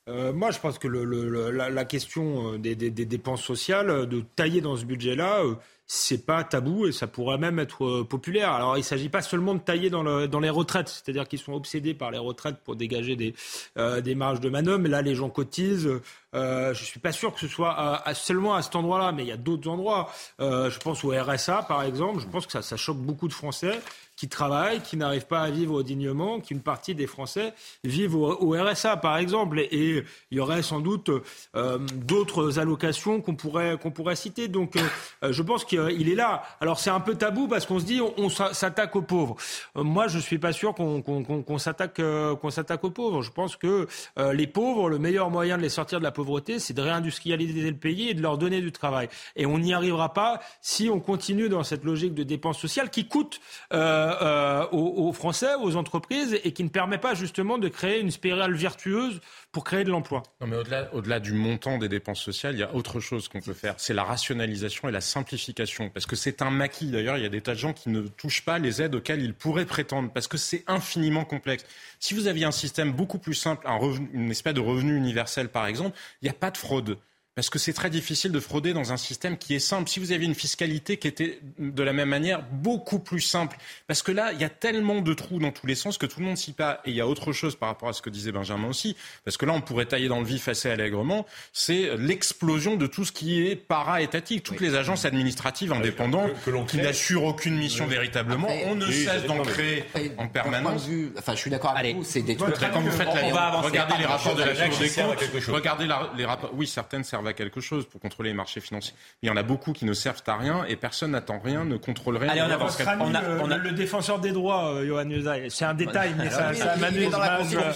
Euh, 0.08 0.32
moi, 0.32 0.50
je 0.50 0.58
pense 0.58 0.78
que 0.78 0.88
la, 0.88 1.84
question 1.86 2.54
euh, 2.54 2.58
des, 2.58 2.74
dépenses 2.76 3.42
sociales, 3.42 3.88
euh, 3.88 4.06
de 4.06 4.22
tailler 4.36 4.60
dans 4.60 4.76
ce 4.76 4.84
budget-là, 4.84 5.42
c'est 5.86 6.24
pas 6.24 6.44
tabou 6.44 6.86
et 6.86 6.92
ça 6.92 7.06
pourrait 7.06 7.38
même 7.38 7.58
être 7.58 7.84
euh, 7.84 8.04
populaire. 8.04 8.52
Alors 8.52 8.76
il 8.76 8.80
ne 8.80 8.84
s'agit 8.84 9.10
pas 9.10 9.20
seulement 9.20 9.54
de 9.54 9.60
tailler 9.60 9.90
dans, 9.90 10.02
le, 10.02 10.28
dans 10.28 10.40
les 10.40 10.50
retraites, 10.50 10.88
c'est-à-dire 10.88 11.28
qu'ils 11.28 11.38
sont 11.38 11.52
obsédés 11.52 11.92
par 11.92 12.10
les 12.10 12.18
retraites 12.18 12.56
pour 12.64 12.76
dégager 12.76 13.16
des, 13.16 13.34
euh, 13.76 14.00
des 14.00 14.14
marges 14.14 14.40
de 14.40 14.48
manœuvre, 14.48 14.78
mais 14.78 14.88
là 14.88 15.02
les 15.02 15.14
gens 15.14 15.28
cotisent. 15.28 15.90
Euh, 16.34 16.74
je 16.74 16.80
ne 16.80 16.86
suis 16.86 17.00
pas 17.00 17.12
sûr 17.12 17.32
que 17.32 17.40
ce 17.40 17.48
soit 17.48 18.02
seulement 18.14 18.54
à 18.54 18.62
cet 18.62 18.76
endroit-là, 18.76 19.12
mais 19.12 19.22
il 19.22 19.28
y 19.28 19.32
a 19.32 19.36
d'autres 19.36 19.68
endroits. 19.68 20.10
Euh, 20.40 20.70
je 20.70 20.78
pense 20.78 21.04
au 21.04 21.10
RSA 21.10 21.62
par 21.62 21.82
exemple, 21.82 22.20
je 22.20 22.26
pense 22.26 22.46
que 22.46 22.60
ça, 22.60 22.76
choque 22.76 22.98
beaucoup 22.98 23.28
de 23.28 23.32
Français 23.32 23.80
qui 24.16 24.28
travaillent, 24.28 24.80
qui 24.80 24.96
n'arrivent 24.96 25.26
pas 25.26 25.40
à 25.40 25.50
vivre 25.50 25.82
dignement, 25.82 26.38
qu'une 26.38 26.60
partie 26.60 26.94
des 26.94 27.08
Français 27.08 27.52
vivent 27.82 28.14
au, 28.14 28.50
RSA, 28.50 28.96
par 28.98 29.16
exemple. 29.16 29.58
Et, 29.58 30.04
il 30.30 30.36
y 30.36 30.40
aurait 30.40 30.62
sans 30.62 30.78
doute 30.78 31.10
euh, 31.56 31.78
d'autres 31.78 32.60
allocations 32.60 33.20
qu'on 33.20 33.34
pourrait, 33.34 33.76
qu'on 33.76 33.90
pourrait 33.90 34.14
citer. 34.14 34.46
Donc, 34.46 34.74
je 35.22 35.42
pense 35.42 35.64
qu'il 35.64 36.08
est 36.08 36.14
là. 36.14 36.44
Alors, 36.60 36.78
c'est 36.78 36.90
un 36.90 37.00
peu 37.00 37.16
tabou 37.16 37.48
parce 37.48 37.66
qu'on 37.66 37.80
se 37.80 37.84
dit 37.84 38.00
on, 38.00 38.28
s'attaque 38.28 38.94
aux 38.94 39.02
pauvres. 39.02 39.34
Moi, 39.74 40.06
je 40.06 40.20
suis 40.20 40.38
pas 40.38 40.52
sûr 40.52 40.74
qu'on 40.74 41.58
s'attaque 41.58 42.00
qu'on 42.40 42.50
s'attaque 42.50 42.84
aux 42.84 42.90
pauvres. 42.90 43.22
Je 43.22 43.32
pense 43.32 43.56
que 43.56 43.88
les 44.32 44.46
pauvres, 44.46 44.88
le 44.88 45.00
meilleur 45.00 45.28
moyen 45.30 45.56
de 45.56 45.62
les 45.62 45.68
sortir 45.68 45.98
de 45.98 46.04
la 46.04 46.12
pauvreté, 46.12 46.23
c'est 46.58 46.74
de 46.74 46.82
réindustrialiser 46.82 47.70
le 47.70 47.76
pays 47.76 48.08
et 48.10 48.14
de 48.14 48.22
leur 48.22 48.38
donner 48.38 48.60
du 48.60 48.72
travail. 48.72 49.08
Et 49.36 49.46
on 49.46 49.58
n'y 49.58 49.74
arrivera 49.74 50.12
pas 50.12 50.40
si 50.60 50.88
on 50.90 51.00
continue 51.00 51.48
dans 51.48 51.62
cette 51.62 51.84
logique 51.84 52.14
de 52.14 52.22
dépenses 52.22 52.58
sociales 52.58 52.90
qui 52.90 53.08
coûte. 53.08 53.40
Euh, 53.72 54.66
aux, 54.72 55.12
Français, 55.12 55.54
aux 55.60 55.76
entreprises, 55.76 56.38
et 56.44 56.52
qui 56.52 56.64
ne 56.64 56.68
permet 56.68 56.98
pas 56.98 57.14
justement 57.14 57.58
de 57.58 57.68
créer 57.68 58.00
une 58.00 58.10
spirale 58.10 58.54
vertueuse 58.54 59.20
pour 59.54 59.64
créer 59.64 59.84
de 59.84 59.90
l'emploi. 59.90 60.24
Non, 60.40 60.48
mais 60.48 60.56
au-delà, 60.92 61.20
du 61.20 61.32
montant 61.32 61.78
des 61.78 61.88
dépenses 61.88 62.20
sociales, 62.20 62.56
il 62.56 62.58
y 62.58 62.64
a 62.64 62.74
autre 62.74 62.98
chose 62.98 63.28
qu'on 63.28 63.40
peut 63.40 63.54
faire. 63.54 63.76
C'est 63.78 63.94
la 63.94 64.02
rationalisation 64.02 64.88
et 64.88 64.92
la 64.92 65.00
simplification. 65.00 65.90
Parce 65.90 66.06
que 66.06 66.16
c'est 66.16 66.42
un 66.42 66.50
maquis. 66.50 66.90
D'ailleurs, 66.90 67.16
il 67.16 67.22
y 67.22 67.26
a 67.26 67.30
des 67.30 67.40
tas 67.40 67.54
de 67.54 67.58
gens 67.58 67.72
qui 67.72 67.88
ne 67.88 68.02
touchent 68.02 68.44
pas 68.44 68.58
les 68.58 68.82
aides 68.82 68.96
auxquelles 68.96 69.22
ils 69.22 69.32
pourraient 69.32 69.64
prétendre. 69.64 70.10
Parce 70.12 70.26
que 70.26 70.36
c'est 70.36 70.64
infiniment 70.66 71.24
complexe. 71.24 71.64
Si 72.00 72.14
vous 72.14 72.26
aviez 72.26 72.44
un 72.44 72.50
système 72.50 72.92
beaucoup 72.92 73.18
plus 73.18 73.34
simple, 73.34 73.64
un 73.66 73.78
une 74.12 74.30
espèce 74.30 74.54
de 74.54 74.60
revenu 74.60 74.96
universel, 74.96 75.48
par 75.48 75.66
exemple, 75.66 75.96
il 76.20 76.24
n'y 76.24 76.30
a 76.30 76.34
pas 76.34 76.50
de 76.50 76.58
fraude. 76.58 76.98
Parce 77.34 77.50
que 77.50 77.58
c'est 77.58 77.72
très 77.72 77.90
difficile 77.90 78.30
de 78.30 78.38
frauder 78.38 78.72
dans 78.72 78.92
un 78.92 78.96
système 78.96 79.36
qui 79.36 79.54
est 79.54 79.60
simple. 79.60 79.88
Si 79.88 79.98
vous 79.98 80.12
aviez 80.12 80.26
une 80.26 80.36
fiscalité 80.36 80.98
qui 80.98 81.08
était 81.08 81.40
de 81.58 81.82
la 81.82 81.92
même 81.92 82.08
manière 82.08 82.42
beaucoup 82.42 83.00
plus 83.00 83.20
simple, 83.20 83.56
parce 83.88 84.02
que 84.02 84.12
là, 84.12 84.32
il 84.32 84.40
y 84.40 84.44
a 84.44 84.48
tellement 84.48 85.00
de 85.00 85.14
trous 85.14 85.40
dans 85.40 85.50
tous 85.50 85.66
les 85.66 85.74
sens 85.74 85.98
que 85.98 86.06
tout 86.06 86.20
le 86.20 86.26
monde 86.26 86.36
s'y 86.36 86.52
pas. 86.52 86.80
Et 86.84 86.90
il 86.90 86.96
y 86.96 87.00
a 87.00 87.08
autre 87.08 87.32
chose 87.32 87.56
par 87.56 87.68
rapport 87.70 87.88
à 87.88 87.92
ce 87.92 88.02
que 88.02 88.10
disait 88.10 88.30
Benjamin 88.30 88.68
aussi, 88.68 88.96
parce 89.24 89.36
que 89.36 89.46
là, 89.46 89.52
on 89.52 89.60
pourrait 89.60 89.86
tailler 89.86 90.06
dans 90.06 90.20
le 90.20 90.24
vif 90.24 90.46
assez 90.46 90.70
allègrement, 90.70 91.26
c'est 91.52 91.96
l'explosion 91.96 92.76
de 92.76 92.86
tout 92.86 93.04
ce 93.04 93.10
qui 93.10 93.44
est 93.44 93.56
para-étatique. 93.56 94.44
Toutes 94.44 94.60
les 94.60 94.76
agences 94.76 95.04
administratives 95.04 95.72
indépendantes 95.72 96.30
qui 96.68 96.76
n'assurent 96.76 97.24
aucune 97.24 97.56
mission 97.56 97.86
véritablement, 97.86 98.48
on 98.66 98.76
ne 98.76 98.86
cesse 98.86 99.24
d'en 99.24 99.42
créer 99.42 99.84
en 100.18 100.28
permanence. 100.28 100.88
enfin, 101.18 101.34
je 101.34 101.40
suis 101.40 101.50
d'accord 101.50 101.76
avec 101.76 101.96
vous, 101.96 102.04
c'est 102.04 102.22
des 102.22 102.36
trucs... 102.36 102.54
Quand 102.72 102.80
vous 102.80 102.90
faites. 102.90 103.06
La... 103.06 103.60
Regardez 103.60 103.94
les 103.98 104.06
rapports 104.06 104.34
de 104.36 104.42
la 104.42 104.68
Cour 104.68 104.78
des 104.78 104.88
comptes, 104.88 105.48
regardez 105.48 105.88
les 106.16 106.24
rapports... 106.24 106.50
Oui, 106.54 106.66
certaines 106.68 107.02
servent 107.02 107.23
à 107.28 107.32
quelque 107.32 107.60
chose 107.60 107.86
pour 107.86 108.00
contrôler 108.00 108.30
les 108.30 108.34
marchés 108.34 108.60
financiers. 108.60 108.94
il 109.22 109.28
y 109.28 109.32
en 109.32 109.36
a 109.36 109.42
beaucoup 109.42 109.72
qui 109.72 109.84
ne 109.84 109.92
servent 109.92 110.22
à 110.26 110.36
rien 110.36 110.64
et 110.64 110.76
personne 110.76 111.12
n'attend 111.12 111.38
rien, 111.38 111.64
ne 111.64 111.76
contrôle 111.76 112.16
rien. 112.16 112.30
Allez, 112.30 112.42
on 112.42 112.50
avance. 112.50 112.78
On 113.00 113.14
a, 113.14 113.22
on 113.42 113.50
a, 113.50 113.58
le, 113.58 113.72
défenseur 113.72 114.18
des 114.18 114.32
droits, 114.32 114.74
euh, 114.74 114.86
Johan 114.86 115.08
C'est 115.48 115.64
un 115.64 115.74
détail, 115.74 116.14
mais 116.16 116.30
ça, 116.30 116.54
ça 116.54 116.76
m'amuse. 116.76 117.16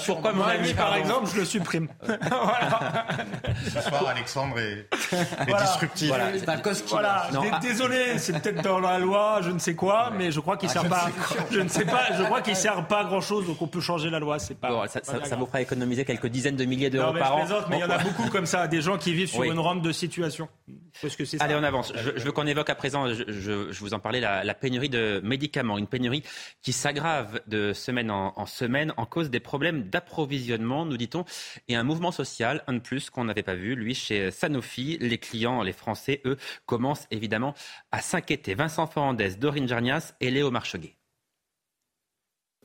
Pourquoi 0.06 0.32
mon 0.32 0.44
ami, 0.44 0.74
par 0.74 0.94
exemple, 0.96 1.28
je 1.32 1.40
le 1.40 1.44
supprime. 1.44 1.88
voilà. 2.02 3.06
Ce 3.64 3.80
soir, 3.80 4.08
Alexandre 4.08 4.58
est, 4.58 4.88
est 5.12 5.62
disruptif. 5.62 6.12
Voilà, 6.88 7.30
désolé, 7.60 8.18
c'est 8.18 8.40
peut-être 8.40 8.62
dans 8.62 8.80
la 8.80 8.98
loi, 8.98 9.40
je 9.42 9.50
ne 9.50 9.58
sais 9.58 9.74
quoi, 9.74 10.10
mais 10.16 10.30
je 10.30 10.40
crois 10.40 10.56
qu'il 10.56 10.68
ne 10.68 10.74
ah, 10.76 10.80
sert 10.80 10.88
pas. 10.88 11.08
Je 11.50 11.60
ne 11.60 11.68
sais 11.68 11.84
pas, 11.84 12.12
je 12.16 12.22
crois 12.24 12.40
qu'il 12.42 12.56
sert 12.56 12.86
pas 12.86 13.00
à 13.00 13.04
grand 13.04 13.20
chose, 13.20 13.46
donc 13.46 13.60
on 13.62 13.66
peut 13.66 13.80
changer 13.80 14.10
la 14.10 14.18
loi. 14.18 14.38
C'est 14.38 14.54
pas. 14.54 14.86
ça, 14.88 15.36
vous 15.36 15.46
fera 15.46 15.60
économiser 15.60 16.04
quelques 16.04 16.26
dizaines 16.26 16.56
de 16.56 16.64
milliers 16.64 16.90
d'euros 16.90 17.12
par 17.12 17.36
an. 17.36 17.44
Mais 17.70 17.78
il 17.78 17.80
y 17.80 17.84
en 17.84 17.90
a 17.90 17.98
beaucoup 17.98 18.28
comme 18.30 18.46
ça, 18.46 18.66
des 18.66 18.80
gens 18.80 18.98
qui 18.98 19.14
vivent 19.14 19.28
sur 19.28 19.37
une 19.44 19.82
de 19.82 19.92
situation. 19.92 20.48
que 21.00 21.42
Allez, 21.42 21.54
on 21.54 21.62
avance. 21.62 21.92
Je, 21.94 22.24
veux 22.24 22.32
qu'on 22.32 22.46
évoque 22.46 22.70
à 22.70 22.74
présent, 22.74 23.08
je, 23.12 23.80
vous 23.80 23.94
en 23.94 23.98
parlais, 23.98 24.20
la, 24.20 24.54
pénurie 24.54 24.88
de 24.88 25.20
médicaments. 25.24 25.78
Une 25.78 25.86
pénurie 25.86 26.22
qui 26.62 26.72
s'aggrave 26.72 27.40
de 27.46 27.72
semaine 27.72 28.10
en, 28.10 28.46
semaine 28.46 28.92
en 28.96 29.06
cause 29.06 29.30
des 29.30 29.40
problèmes 29.40 29.84
d'approvisionnement, 29.84 30.84
nous 30.84 30.96
dit-on, 30.96 31.24
et 31.68 31.76
un 31.76 31.84
mouvement 31.84 32.12
social, 32.12 32.62
un 32.66 32.74
de 32.74 32.78
plus 32.80 33.10
qu'on 33.10 33.24
n'avait 33.24 33.42
pas 33.42 33.54
vu, 33.54 33.74
lui, 33.74 33.94
chez 33.94 34.30
Sanofi. 34.30 34.98
Les 35.00 35.18
clients, 35.18 35.62
les 35.62 35.72
Français, 35.72 36.20
eux, 36.24 36.36
commencent 36.66 37.06
évidemment 37.10 37.54
à 37.92 38.00
s'inquiéter. 38.00 38.54
Vincent 38.54 38.86
Fernandez, 38.86 39.36
Dorine 39.36 39.68
Jarnias 39.68 40.14
et 40.20 40.30
Léo 40.30 40.50
Marcheguet. 40.50 40.94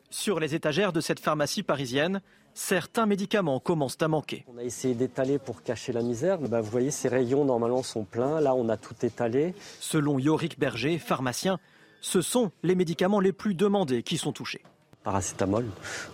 Sur 0.10 0.40
les 0.40 0.54
étagères 0.54 0.94
de 0.94 1.02
cette 1.02 1.20
pharmacie 1.20 1.64
parisienne, 1.64 2.22
certains 2.54 3.06
médicaments 3.06 3.60
commencent 3.60 4.02
à 4.02 4.08
manquer. 4.08 4.46
On 4.54 4.58
a 4.58 4.64
essayé 4.64 4.94
d'étaler 4.94 5.40
pour 5.40 5.64
cacher 5.64 5.94
la 5.94 6.02
misère. 6.02 6.40
Bah, 6.40 6.62
vous 6.62 6.70
voyez, 6.70 6.92
ces 6.92 7.08
rayons 7.08 7.46
normalement 7.46 7.84
sont 7.84 8.04
pleins. 8.04 8.40
Là, 8.40 8.56
on 8.56 8.70
a 8.70 8.78
tout 8.78 8.96
étalé. 9.04 9.54
Selon 9.80 10.20
Yorick 10.20 10.60
Berger, 10.60 10.98
pharmacien, 11.00 11.60
ce 12.02 12.22
sont 12.22 12.52
les 12.64 12.76
médicaments 12.76 13.20
les 13.20 13.32
plus 13.32 13.56
demandés 13.56 14.04
qui 14.04 14.18
sont 14.18 14.34
touchés. 14.34 14.62
Paracétamol, 15.04 15.66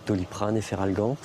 doliprane 0.06 0.56
et 0.56 0.60
feralgan, 0.60 1.16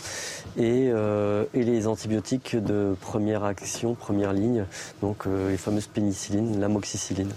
et, 0.56 0.92
euh, 0.92 1.46
et, 1.56 1.64
les 1.64 1.88
antibiotiques 1.88 2.56
de 2.56 2.96
première 3.02 3.44
action, 3.44 3.96
première 3.96 4.34
ligne, 4.34 4.66
donc 5.02 5.26
euh, 5.26 5.50
les 5.50 5.58
fameuses 5.58 5.88
pénicillines, 5.88 6.60
l'amoxicilline, 6.60 7.32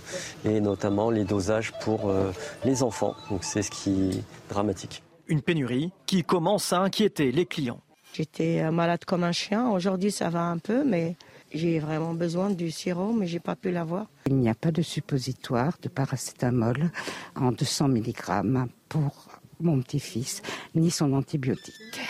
et 0.45 0.61
notamment 0.61 1.11
les 1.11 1.25
dosages 1.25 1.73
pour 1.81 2.11
euh, 2.11 2.31
les 2.67 2.83
enfants. 2.83 3.15
Donc 3.31 3.43
c'est 3.43 3.63
ce 3.63 3.71
qui 3.71 4.11
est 4.11 4.23
dramatique. 4.51 5.03
Une 5.29 5.43
pénurie 5.43 5.93
qui 6.07 6.25
commence 6.25 6.73
à 6.73 6.81
inquiéter 6.81 7.33
les 7.33 7.45
clients. 7.45 7.83
J'étais 8.15 8.63
euh, 8.63 8.71
malade 8.71 9.05
comme 9.05 9.25
un 9.25 9.33
chien. 9.33 9.71
Aujourd'hui, 9.71 10.11
ça 10.11 10.31
va 10.31 10.45
un 10.45 10.57
peu, 10.57 10.85
mais 10.85 11.17
j'ai 11.53 11.79
vraiment 11.79 12.15
besoin 12.15 12.49
du 12.49 12.71
sirop, 12.71 13.13
mais 13.13 13.27
j'ai 13.27 13.39
pas 13.39 13.55
pu 13.55 13.71
l'avoir. 13.71 14.07
Il 14.27 14.37
n'y 14.37 14.49
a 14.49 14.55
pas 14.55 14.73
de 14.73 14.81
suppositoire 14.81 15.77
de 15.83 15.91
paracétamol 15.91 16.91
en 17.37 17.53
200 17.53 17.89
mg 17.89 18.69
pour 18.89 19.29
mon 19.61 19.81
petit-fils, 19.83 20.41
ni 20.75 20.91
son 20.91 21.13
antibiotique, 21.13 22.01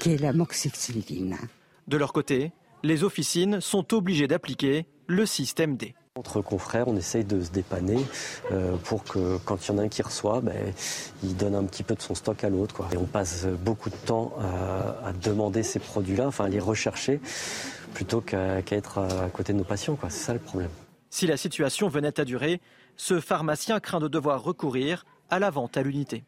qui 0.00 0.12
est 0.12 0.20
l'amoxicilline. 0.20 1.36
De 1.88 1.96
leur 1.96 2.12
côté, 2.12 2.52
les 2.84 3.02
officines 3.02 3.60
sont 3.60 3.92
obligées 3.92 4.28
d'appliquer 4.28 4.86
le 5.06 5.26
système 5.26 5.76
D. 5.76 5.94
Entre 6.14 6.42
confrères, 6.42 6.88
on 6.88 6.96
essaye 6.96 7.24
de 7.24 7.40
se 7.40 7.50
dépanner 7.50 8.04
euh, 8.50 8.76
pour 8.84 9.02
que 9.02 9.38
quand 9.38 9.66
il 9.66 9.72
y 9.72 9.74
en 9.74 9.78
a 9.78 9.82
un 9.82 9.88
qui 9.88 10.02
reçoit, 10.02 10.42
ben, 10.42 10.74
il 11.22 11.36
donne 11.36 11.54
un 11.54 11.64
petit 11.64 11.82
peu 11.82 11.94
de 11.94 12.02
son 12.02 12.14
stock 12.14 12.44
à 12.44 12.50
l'autre. 12.50 12.84
Et 12.92 12.98
on 12.98 13.06
passe 13.06 13.46
beaucoup 13.46 13.88
de 13.88 13.96
temps 13.96 14.34
à, 14.38 15.12
demander 15.12 15.62
ces 15.62 15.78
produits-là, 15.78 16.26
enfin 16.26 16.44
à 16.44 16.48
les 16.48 16.60
rechercher, 16.60 17.20
plutôt 17.94 18.20
qu'à 18.20 18.58
être 18.58 18.98
à 18.98 19.30
côté 19.30 19.54
de 19.54 19.58
nos 19.58 19.64
patients. 19.64 19.98
C'est 20.02 20.10
ça 20.10 20.32
le 20.34 20.38
problème. 20.38 20.70
Si 21.08 21.26
la 21.26 21.38
situation 21.38 21.88
venait 21.88 22.20
à 22.20 22.24
durer, 22.24 22.60
ce 22.96 23.20
pharmacien 23.20 23.80
craint 23.80 24.00
de 24.00 24.08
devoir 24.08 24.42
recourir 24.42 25.06
à 25.30 25.38
la 25.38 25.50
vente 25.50 25.76
à 25.78 25.82
l'unité. 25.82 26.24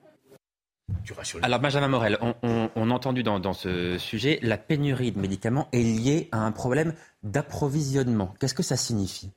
Alors 1.43 1.61
Benjamin 1.61 1.89
Morel, 1.89 2.19
on, 2.43 2.91
a 2.91 2.95
entendu 2.95 3.23
dans, 3.23 3.53
ce 3.53 3.99
sujet, 3.99 4.39
la 4.43 4.59
pénurie 4.59 5.13
de 5.13 5.19
médicaments 5.19 5.69
est 5.73 5.83
liée 5.83 6.29
à 6.33 6.39
un 6.39 6.53
problème 6.53 6.95
d'approvisionnement. 7.23 8.35
Qu'est-ce 8.41 8.55
que 8.55 8.63
ça 8.63 8.77
signifie? 8.77 9.31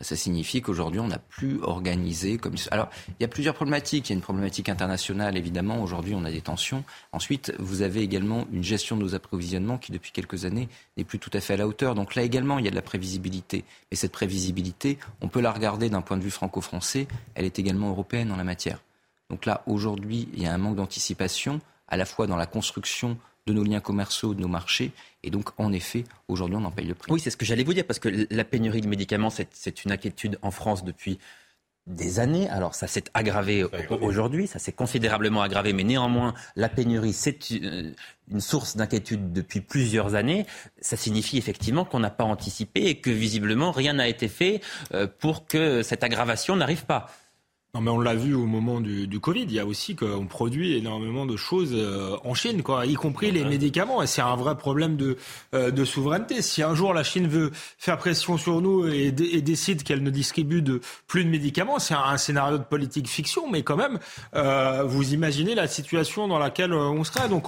Ça 0.00 0.16
signifie 0.16 0.60
qu'aujourd'hui, 0.60 1.00
on 1.00 1.08
n'a 1.08 1.18
plus 1.18 1.62
organisé 1.62 2.36
comme. 2.36 2.56
Alors, 2.70 2.90
il 3.08 3.22
y 3.22 3.24
a 3.24 3.28
plusieurs 3.28 3.54
problématiques. 3.54 4.10
Il 4.10 4.12
y 4.12 4.14
a 4.14 4.16
une 4.16 4.22
problématique 4.22 4.68
internationale, 4.68 5.36
évidemment. 5.36 5.82
Aujourd'hui, 5.82 6.14
on 6.14 6.24
a 6.24 6.30
des 6.30 6.42
tensions. 6.42 6.84
Ensuite, 7.12 7.54
vous 7.58 7.80
avez 7.80 8.00
également 8.00 8.46
une 8.52 8.62
gestion 8.62 8.96
de 8.98 9.02
nos 9.02 9.14
approvisionnements 9.14 9.78
qui, 9.78 9.90
depuis 9.90 10.12
quelques 10.12 10.44
années, 10.44 10.68
n'est 10.98 11.04
plus 11.04 11.18
tout 11.18 11.30
à 11.32 11.40
fait 11.40 11.54
à 11.54 11.56
la 11.56 11.66
hauteur. 11.66 11.94
Donc 11.94 12.14
là 12.16 12.22
également, 12.22 12.58
il 12.58 12.66
y 12.66 12.68
a 12.68 12.70
de 12.70 12.76
la 12.76 12.82
prévisibilité. 12.82 13.64
Et 13.90 13.96
cette 13.96 14.12
prévisibilité, 14.12 14.98
on 15.22 15.28
peut 15.28 15.40
la 15.40 15.52
regarder 15.52 15.88
d'un 15.88 16.02
point 16.02 16.18
de 16.18 16.22
vue 16.22 16.30
franco-français. 16.30 17.06
Elle 17.34 17.46
est 17.46 17.58
également 17.58 17.88
européenne 17.88 18.30
en 18.30 18.36
la 18.36 18.44
matière. 18.44 18.78
Donc 19.32 19.46
là, 19.46 19.62
aujourd'hui, 19.66 20.28
il 20.34 20.42
y 20.42 20.46
a 20.46 20.52
un 20.52 20.58
manque 20.58 20.76
d'anticipation, 20.76 21.60
à 21.88 21.96
la 21.96 22.04
fois 22.04 22.26
dans 22.26 22.36
la 22.36 22.44
construction 22.44 23.16
de 23.46 23.54
nos 23.54 23.64
liens 23.64 23.80
commerciaux, 23.80 24.34
de 24.34 24.40
nos 24.42 24.46
marchés. 24.46 24.92
Et 25.22 25.30
donc, 25.30 25.48
en 25.56 25.72
effet, 25.72 26.04
aujourd'hui, 26.28 26.56
on 26.56 26.64
en 26.64 26.70
paye 26.70 26.86
le 26.86 26.94
prix. 26.94 27.10
Oui, 27.10 27.18
c'est 27.18 27.30
ce 27.30 27.38
que 27.38 27.46
j'allais 27.46 27.64
vous 27.64 27.72
dire, 27.72 27.86
parce 27.86 27.98
que 27.98 28.26
la 28.30 28.44
pénurie 28.44 28.82
de 28.82 28.88
médicaments, 28.88 29.30
c'est 29.30 29.84
une 29.84 29.90
inquiétude 29.90 30.38
en 30.42 30.50
France 30.50 30.84
depuis 30.84 31.18
des 31.86 32.20
années. 32.20 32.46
Alors, 32.50 32.74
ça 32.74 32.86
s'est 32.86 33.04
aggravé 33.14 33.64
aujourd'hui, 34.02 34.46
ça 34.46 34.58
s'est 34.58 34.72
considérablement 34.72 35.40
aggravé, 35.40 35.72
mais 35.72 35.82
néanmoins, 35.82 36.34
la 36.54 36.68
pénurie, 36.68 37.14
c'est 37.14 37.50
une 37.50 38.40
source 38.40 38.76
d'inquiétude 38.76 39.32
depuis 39.32 39.62
plusieurs 39.62 40.14
années. 40.14 40.46
Ça 40.82 40.98
signifie 40.98 41.38
effectivement 41.38 41.86
qu'on 41.86 42.00
n'a 42.00 42.10
pas 42.10 42.24
anticipé 42.24 42.82
et 42.84 43.00
que 43.00 43.10
visiblement, 43.10 43.72
rien 43.72 43.94
n'a 43.94 44.08
été 44.08 44.28
fait 44.28 44.60
euh, 44.92 45.06
pour 45.06 45.46
que 45.46 45.82
cette 45.82 46.04
aggravation 46.04 46.54
n'arrive 46.54 46.84
pas. 46.84 47.10
Non, 47.74 47.80
mais 47.80 47.90
on 47.90 48.00
l'a 48.00 48.14
vu 48.14 48.34
au 48.34 48.44
moment 48.44 48.82
du, 48.82 49.06
du, 49.06 49.18
Covid. 49.18 49.44
Il 49.44 49.52
y 49.52 49.58
a 49.58 49.64
aussi 49.64 49.96
qu'on 49.96 50.26
produit 50.26 50.76
énormément 50.76 51.24
de 51.24 51.36
choses 51.38 51.70
euh, 51.72 52.18
en 52.22 52.34
Chine, 52.34 52.62
quoi, 52.62 52.84
y 52.84 52.92
compris 52.92 53.30
les 53.30 53.46
médicaments. 53.46 54.02
Et 54.02 54.06
c'est 54.06 54.20
un 54.20 54.36
vrai 54.36 54.58
problème 54.58 54.96
de, 54.96 55.16
euh, 55.54 55.70
de 55.70 55.82
souveraineté. 55.86 56.42
Si 56.42 56.62
un 56.62 56.74
jour 56.74 56.92
la 56.92 57.02
Chine 57.02 57.26
veut 57.26 57.50
faire 57.78 57.96
pression 57.96 58.36
sur 58.36 58.60
nous 58.60 58.86
et, 58.88 59.06
et 59.06 59.40
décide 59.40 59.84
qu'elle 59.84 60.02
ne 60.02 60.10
distribue 60.10 60.60
de, 60.60 60.82
plus 61.06 61.24
de 61.24 61.30
médicaments, 61.30 61.78
c'est 61.78 61.94
un, 61.94 62.02
un, 62.02 62.18
scénario 62.18 62.58
de 62.58 62.62
politique 62.62 63.08
fiction, 63.08 63.50
mais 63.50 63.62
quand 63.62 63.76
même, 63.76 63.98
euh, 64.34 64.82
vous 64.84 65.14
imaginez 65.14 65.54
la 65.54 65.66
situation 65.66 66.28
dans 66.28 66.38
laquelle 66.38 66.74
on 66.74 67.02
serait. 67.04 67.30
Donc, 67.30 67.46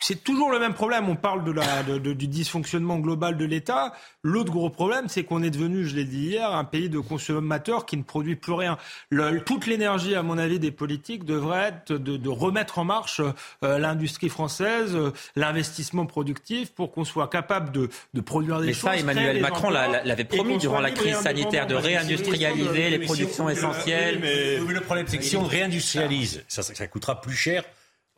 c'est 0.00 0.22
toujours 0.22 0.50
le 0.50 0.58
même 0.58 0.74
problème. 0.74 1.08
On 1.08 1.16
parle 1.16 1.44
de 1.44 1.50
la, 1.50 1.82
de, 1.82 1.98
de, 1.98 2.12
du 2.12 2.28
dysfonctionnement 2.28 2.98
global 2.98 3.36
de 3.36 3.44
l'État. 3.44 3.92
L'autre 4.22 4.52
gros 4.52 4.70
problème, 4.70 5.08
c'est 5.08 5.24
qu'on 5.24 5.42
est 5.42 5.50
devenu, 5.50 5.86
je 5.86 5.96
l'ai 5.96 6.04
dit 6.04 6.26
hier, 6.28 6.52
un 6.52 6.64
pays 6.64 6.88
de 6.88 6.98
consommateurs 6.98 7.86
qui 7.86 7.96
ne 7.96 8.02
produit 8.02 8.36
plus 8.36 8.52
rien. 8.52 8.78
Le, 9.10 9.40
toute 9.40 9.66
l'énergie, 9.66 10.14
à 10.14 10.22
mon 10.22 10.38
avis, 10.38 10.58
des 10.58 10.70
politiques 10.70 11.24
devrait 11.24 11.68
être 11.68 11.92
de, 11.92 12.16
de 12.16 12.28
remettre 12.28 12.78
en 12.78 12.84
marche 12.84 13.20
euh, 13.64 13.78
l'industrie 13.78 14.28
française, 14.28 14.94
euh, 14.94 15.12
l'investissement 15.36 16.06
productif, 16.06 16.70
pour 16.72 16.92
qu'on 16.92 17.04
soit 17.04 17.28
capable 17.28 17.72
de, 17.72 17.88
de 18.14 18.20
produire 18.20 18.60
des 18.60 18.68
Mais 18.68 18.72
choses. 18.72 18.90
Mais 18.90 18.96
ça, 18.98 19.02
Emmanuel 19.02 19.40
Macron 19.40 19.70
l'avait 19.70 20.24
promis 20.24 20.58
durant 20.58 20.80
la 20.80 20.90
crise 20.90 21.16
sanitaire, 21.16 21.66
de 21.66 21.74
réindustrialiser 21.74 22.90
les 22.90 22.98
productions 23.00 23.48
essentielles. 23.48 24.18
Mais, 24.20 24.58
mais 24.66 24.74
le 24.74 24.80
problème, 24.80 25.06
c'est 25.08 25.18
que 25.18 25.24
si 25.24 25.36
on 25.36 25.44
réindustrialise, 25.44 26.44
ça, 26.48 26.62
ça, 26.62 26.74
ça 26.74 26.86
coûtera 26.86 27.20
plus 27.20 27.34
cher 27.34 27.64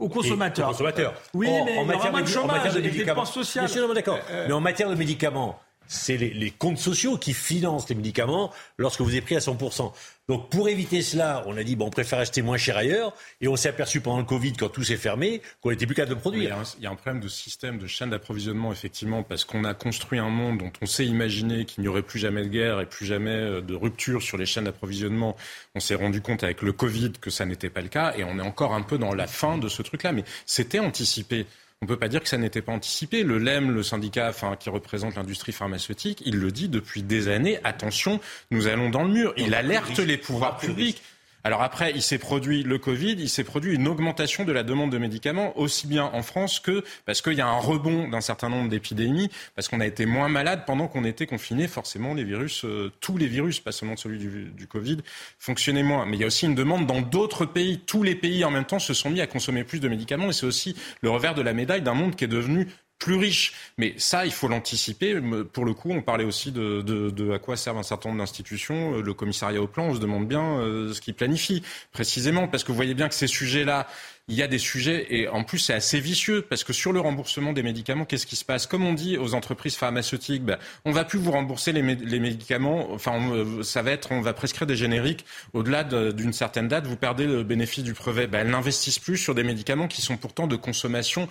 aux 0.01 0.09
consommateurs. 0.09 0.69
Aux 0.69 0.73
consommateurs. 0.73 1.15
Oui, 1.35 1.49
mais 1.65 1.79
en 1.79 1.85
matière, 1.85 2.13
de, 2.13 2.27
chômage, 2.27 2.51
en 2.51 2.55
matière 2.55 2.75
de 2.75 2.81
médicaments. 2.81 3.95
D'accord. 3.95 4.19
Euh, 4.31 4.45
mais 4.49 4.53
en 4.53 4.61
matière 4.61 4.91
de 4.91 4.95
médicaments, 4.95 5.61
c'est 5.91 6.17
les, 6.17 6.31
les, 6.31 6.53
comptes 6.53 6.79
sociaux 6.79 7.19
qui 7.19 7.35
financent 7.35 7.89
les 7.89 7.97
médicaments 7.97 8.53
lorsque 8.79 9.01
vous 9.01 9.17
êtes 9.17 9.25
pris 9.25 9.35
à 9.35 9.41
100%. 9.41 9.93
Donc 10.29 10.49
pour 10.49 10.69
éviter 10.69 11.03
cela, 11.03 11.43
on 11.47 11.57
a 11.57 11.65
dit 11.65 11.75
bon, 11.75 11.87
on 11.87 11.91
préfère 11.91 12.21
acheter 12.21 12.41
moins 12.41 12.57
cher 12.57 12.77
ailleurs, 12.77 13.13
et 13.41 13.49
on 13.49 13.57
s'est 13.57 13.71
aperçu 13.71 14.01
pendant 14.01 14.19
le 14.19 14.25
Covid, 14.25 14.53
quand 14.53 14.69
tout 14.69 14.85
s'est 14.85 14.97
fermé, 14.97 15.43
qu'on 15.61 15.71
n'était 15.71 15.87
plus 15.87 15.97
capable 15.97 16.15
de 16.15 16.21
produire. 16.21 16.43
Il 16.45 16.49
y, 16.49 16.53
a 16.53 16.59
un, 16.59 16.63
il 16.79 16.85
y, 16.85 16.87
a 16.87 16.91
un, 16.91 16.95
problème 16.95 17.21
de 17.21 17.27
système, 17.27 17.79
de 17.79 17.89
chaîne 17.89 18.11
d'approvisionnement, 18.11 18.71
effectivement, 18.71 19.25
parce 19.25 19.45
qu'on 19.45 19.65
a 19.65 19.75
construit 19.75 20.21
un 20.21 20.29
monde 20.29 20.59
dont 20.59 20.71
on 20.81 20.87
sait 20.87 21.05
imaginer 21.05 21.65
qu'il 21.65 21.83
n'y 21.83 21.89
aurait 21.89 22.03
plus 22.03 22.21
jamais 22.21 22.45
de 22.45 22.49
guerre 22.49 22.81
et 22.81 22.87
plus 22.87 23.07
jamais 23.07 23.61
de 23.61 23.75
rupture 23.75 24.23
sur 24.23 24.39
les 24.39 24.47
chaînes 24.47 24.67
d'approvisionnement. 24.67 25.37
On 25.75 25.81
s'est 25.81 25.97
rendu 25.97 26.21
compte 26.21 26.45
avec 26.45 26.63
le 26.63 26.73
Covid 26.73 27.11
que 27.21 27.31
ça 27.31 27.45
n'était 27.45 27.69
pas 27.69 27.81
le 27.81 27.89
cas, 27.89 28.15
et 28.17 28.23
on 28.23 28.39
est 28.39 28.43
encore 28.43 28.73
un 28.75 28.83
peu 28.83 28.99
dans 28.99 29.13
la 29.13 29.27
fin 29.27 29.59
de 29.59 29.67
ce 29.67 29.83
truc-là. 29.83 30.13
Mais 30.13 30.23
c'était 30.47 30.79
anticipé. 30.79 31.47
On 31.83 31.87
ne 31.87 31.89
peut 31.89 31.99
pas 31.99 32.09
dire 32.09 32.21
que 32.21 32.29
ça 32.29 32.37
n'était 32.37 32.61
pas 32.61 32.73
anticipé. 32.73 33.23
Le 33.23 33.39
LEM, 33.39 33.71
le 33.71 33.83
syndicat 33.83 34.29
enfin, 34.29 34.55
qui 34.55 34.69
représente 34.69 35.15
l'industrie 35.15 35.53
pharmaceutique, 35.53 36.23
il 36.27 36.37
le 36.37 36.53
dit 36.53 36.69
depuis 36.69 37.03
des 37.03 37.29
années. 37.29 37.59
Attention, 37.65 38.21
nous 38.51 38.67
allons 38.67 38.91
dans 38.91 39.03
le 39.03 39.11
mur. 39.11 39.33
Il 39.39 39.55
alerte 39.55 39.99
les 39.99 40.19
pouvoirs 40.19 40.59
publics. 40.59 41.01
Alors 41.43 41.63
après, 41.63 41.93
il 41.95 42.03
s'est 42.03 42.19
produit 42.19 42.63
le 42.63 42.79
Covid, 42.79 43.17
il 43.19 43.29
s'est 43.29 43.45
produit 43.45 43.75
une 43.75 43.89
augmentation 43.89 44.45
de 44.45 44.53
la 44.53 44.63
demande 44.63 44.91
de 44.91 44.99
médicaments, 44.99 45.59
aussi 45.59 45.87
bien 45.87 46.05
en 46.05 46.23
France 46.23 46.61
que 46.61 46.85
parce 47.07 47.23
qu'il 47.23 47.35
y 47.35 47.41
a 47.41 47.47
un 47.47 47.59
rebond 47.59 48.09
d'un 48.09 48.21
certain 48.21 48.49
nombre 48.49 48.69
d'épidémies, 48.69 49.31
parce 49.55 49.69
qu'on 49.69 49.81
a 49.81 49.87
été 49.87 50.05
moins 50.05 50.29
malade 50.29 50.65
pendant 50.67 50.87
qu'on 50.87 51.05
était 51.05 51.27
confiné. 51.27 51.67
Forcément, 51.67 52.13
les 52.15 52.25
virus, 52.25 52.65
euh, 52.65 52.93
tous 53.01 53.17
les 53.17 53.27
virus, 53.27 53.61
pas 53.61 53.73
seulement 53.73 53.97
celui 53.97 54.19
du, 54.19 54.51
du, 54.51 54.67
Covid, 54.67 54.99
fonctionnaient 55.39 55.83
moins. 55.83 56.05
Mais 56.05 56.17
il 56.17 56.21
y 56.21 56.25
a 56.25 56.27
aussi 56.27 56.47
une 56.47 56.55
demande 56.55 56.87
dans 56.87 57.01
d'autres 57.01 57.47
pays. 57.47 57.81
Tous 57.87 58.03
les 58.03 58.15
pays 58.15 58.45
en 58.45 58.51
même 58.51 58.65
temps 58.65 58.79
se 58.79 58.93
sont 58.93 59.11
mis 59.11 59.21
à 59.21 59.27
consommer 59.27 59.65
plus 59.65 59.81
de 59.81 59.89
médicaments, 59.89 60.29
et 60.29 60.33
c'est 60.33 60.47
aussi 60.47 60.77
le 61.01 61.11
revers 61.11 61.35
de 61.35 61.43
la 61.43 61.55
médaille 61.55 61.83
d'un 61.83 61.95
monde 61.95 62.17
qui 62.17 62.25
est 62.25 62.29
devenu 62.29 62.69
plus 63.01 63.17
riche. 63.17 63.55
Mais 63.79 63.95
ça, 63.97 64.25
il 64.25 64.31
faut 64.31 64.47
l'anticiper. 64.47 65.21
Pour 65.53 65.65
le 65.65 65.75
coup, 65.75 65.91
on 65.91 66.03
parlait 66.03 66.23
aussi 66.23 66.53
de, 66.53 66.83
de, 66.83 67.11
de, 67.11 67.33
à 67.33 67.41
quoi 67.41 67.57
servent 67.57 67.79
un 67.79 67.83
certain 67.83 68.11
nombre 68.11 68.21
d'institutions. 68.21 69.01
Le 69.01 69.15
commissariat 69.15 69.61
au 69.61 69.67
plan, 69.67 69.87
on 69.87 69.95
se 69.97 70.01
demande 70.01 70.29
bien 70.29 70.61
euh, 70.61 70.93
ce 70.93 71.01
qu'il 71.01 71.15
planifie 71.15 71.65
précisément, 71.91 72.47
parce 72.47 72.63
que 72.63 72.69
vous 72.69 72.77
voyez 72.77 72.95
bien 72.95 73.09
que 73.09 73.15
ces 73.15 73.27
sujets-là, 73.27 73.89
il 74.29 74.37
y 74.37 74.43
a 74.43 74.47
des 74.47 74.59
sujets, 74.59 75.07
et 75.11 75.27
en 75.27 75.43
plus 75.43 75.59
c'est 75.59 75.73
assez 75.73 75.99
vicieux, 75.99 76.43
parce 76.49 76.63
que 76.63 76.73
sur 76.73 76.93
le 76.93 77.01
remboursement 77.01 77.53
des 77.53 77.65
médicaments, 77.65 78.05
qu'est-ce 78.05 78.27
qui 78.27 78.37
se 78.37 78.45
passe? 78.45 78.69
Comme 78.69 78.87
on 78.87 78.93
dit 78.93 79.19
aux 79.19 79.35
entreprises 79.35 79.75
pharmaceutiques, 79.75 80.45
ben, 80.45 80.57
on 80.85 80.93
va 80.93 81.05
plus 81.05 81.19
vous 81.19 81.33
rembourser 81.33 81.73
les, 81.73 81.83
les 81.83 82.21
médicaments, 82.21 82.93
enfin 82.93 83.13
on, 83.13 83.65
ça 83.65 83.83
va 83.83 83.91
être, 83.91 84.13
on 84.13 84.21
va 84.21 84.33
prescrire 84.33 84.69
des 84.69 84.77
génériques 84.77 85.25
au-delà 85.53 85.83
d'une 85.83 86.33
certaine 86.33 86.69
date, 86.69 86.87
vous 86.87 86.97
perdez 86.97 87.27
le 87.27 87.43
bénéfice 87.43 87.83
du 87.83 87.93
brevet. 87.93 88.29
Ben, 88.29 88.41
elles 88.41 88.53
n'investissent 88.53 89.01
plus 89.01 89.17
sur 89.19 89.35
des 89.35 89.43
médicaments 89.43 89.89
qui 89.89 90.01
sont 90.01 90.17
pourtant 90.17 90.47
de 90.47 90.55
consommation 90.55 91.29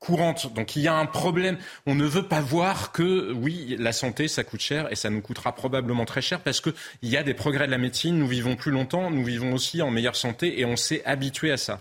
courante. 0.00 0.52
Donc 0.54 0.74
il 0.74 0.82
y 0.82 0.88
a 0.88 0.94
un 0.94 1.06
problème. 1.06 1.58
On 1.86 1.94
ne 1.94 2.04
veut 2.04 2.26
pas 2.26 2.40
voir 2.40 2.90
que, 2.90 3.32
oui, 3.32 3.76
la 3.78 3.92
santé, 3.92 4.26
ça 4.26 4.42
coûte 4.42 4.60
cher 4.60 4.90
et 4.90 4.96
ça 4.96 5.10
nous 5.10 5.20
coûtera 5.20 5.54
probablement 5.54 6.06
très 6.06 6.22
cher 6.22 6.40
parce 6.40 6.60
qu'il 6.60 6.74
y 7.02 7.16
a 7.16 7.22
des 7.22 7.34
progrès 7.34 7.66
de 7.66 7.70
la 7.70 7.78
médecine, 7.78 8.18
nous 8.18 8.26
vivons 8.26 8.56
plus 8.56 8.72
longtemps, 8.72 9.10
nous 9.10 9.24
vivons 9.24 9.52
aussi 9.52 9.82
en 9.82 9.90
meilleure 9.90 10.16
santé 10.16 10.58
et 10.58 10.64
on 10.64 10.76
s'est 10.76 11.04
habitué 11.04 11.52
à 11.52 11.56
ça. 11.56 11.80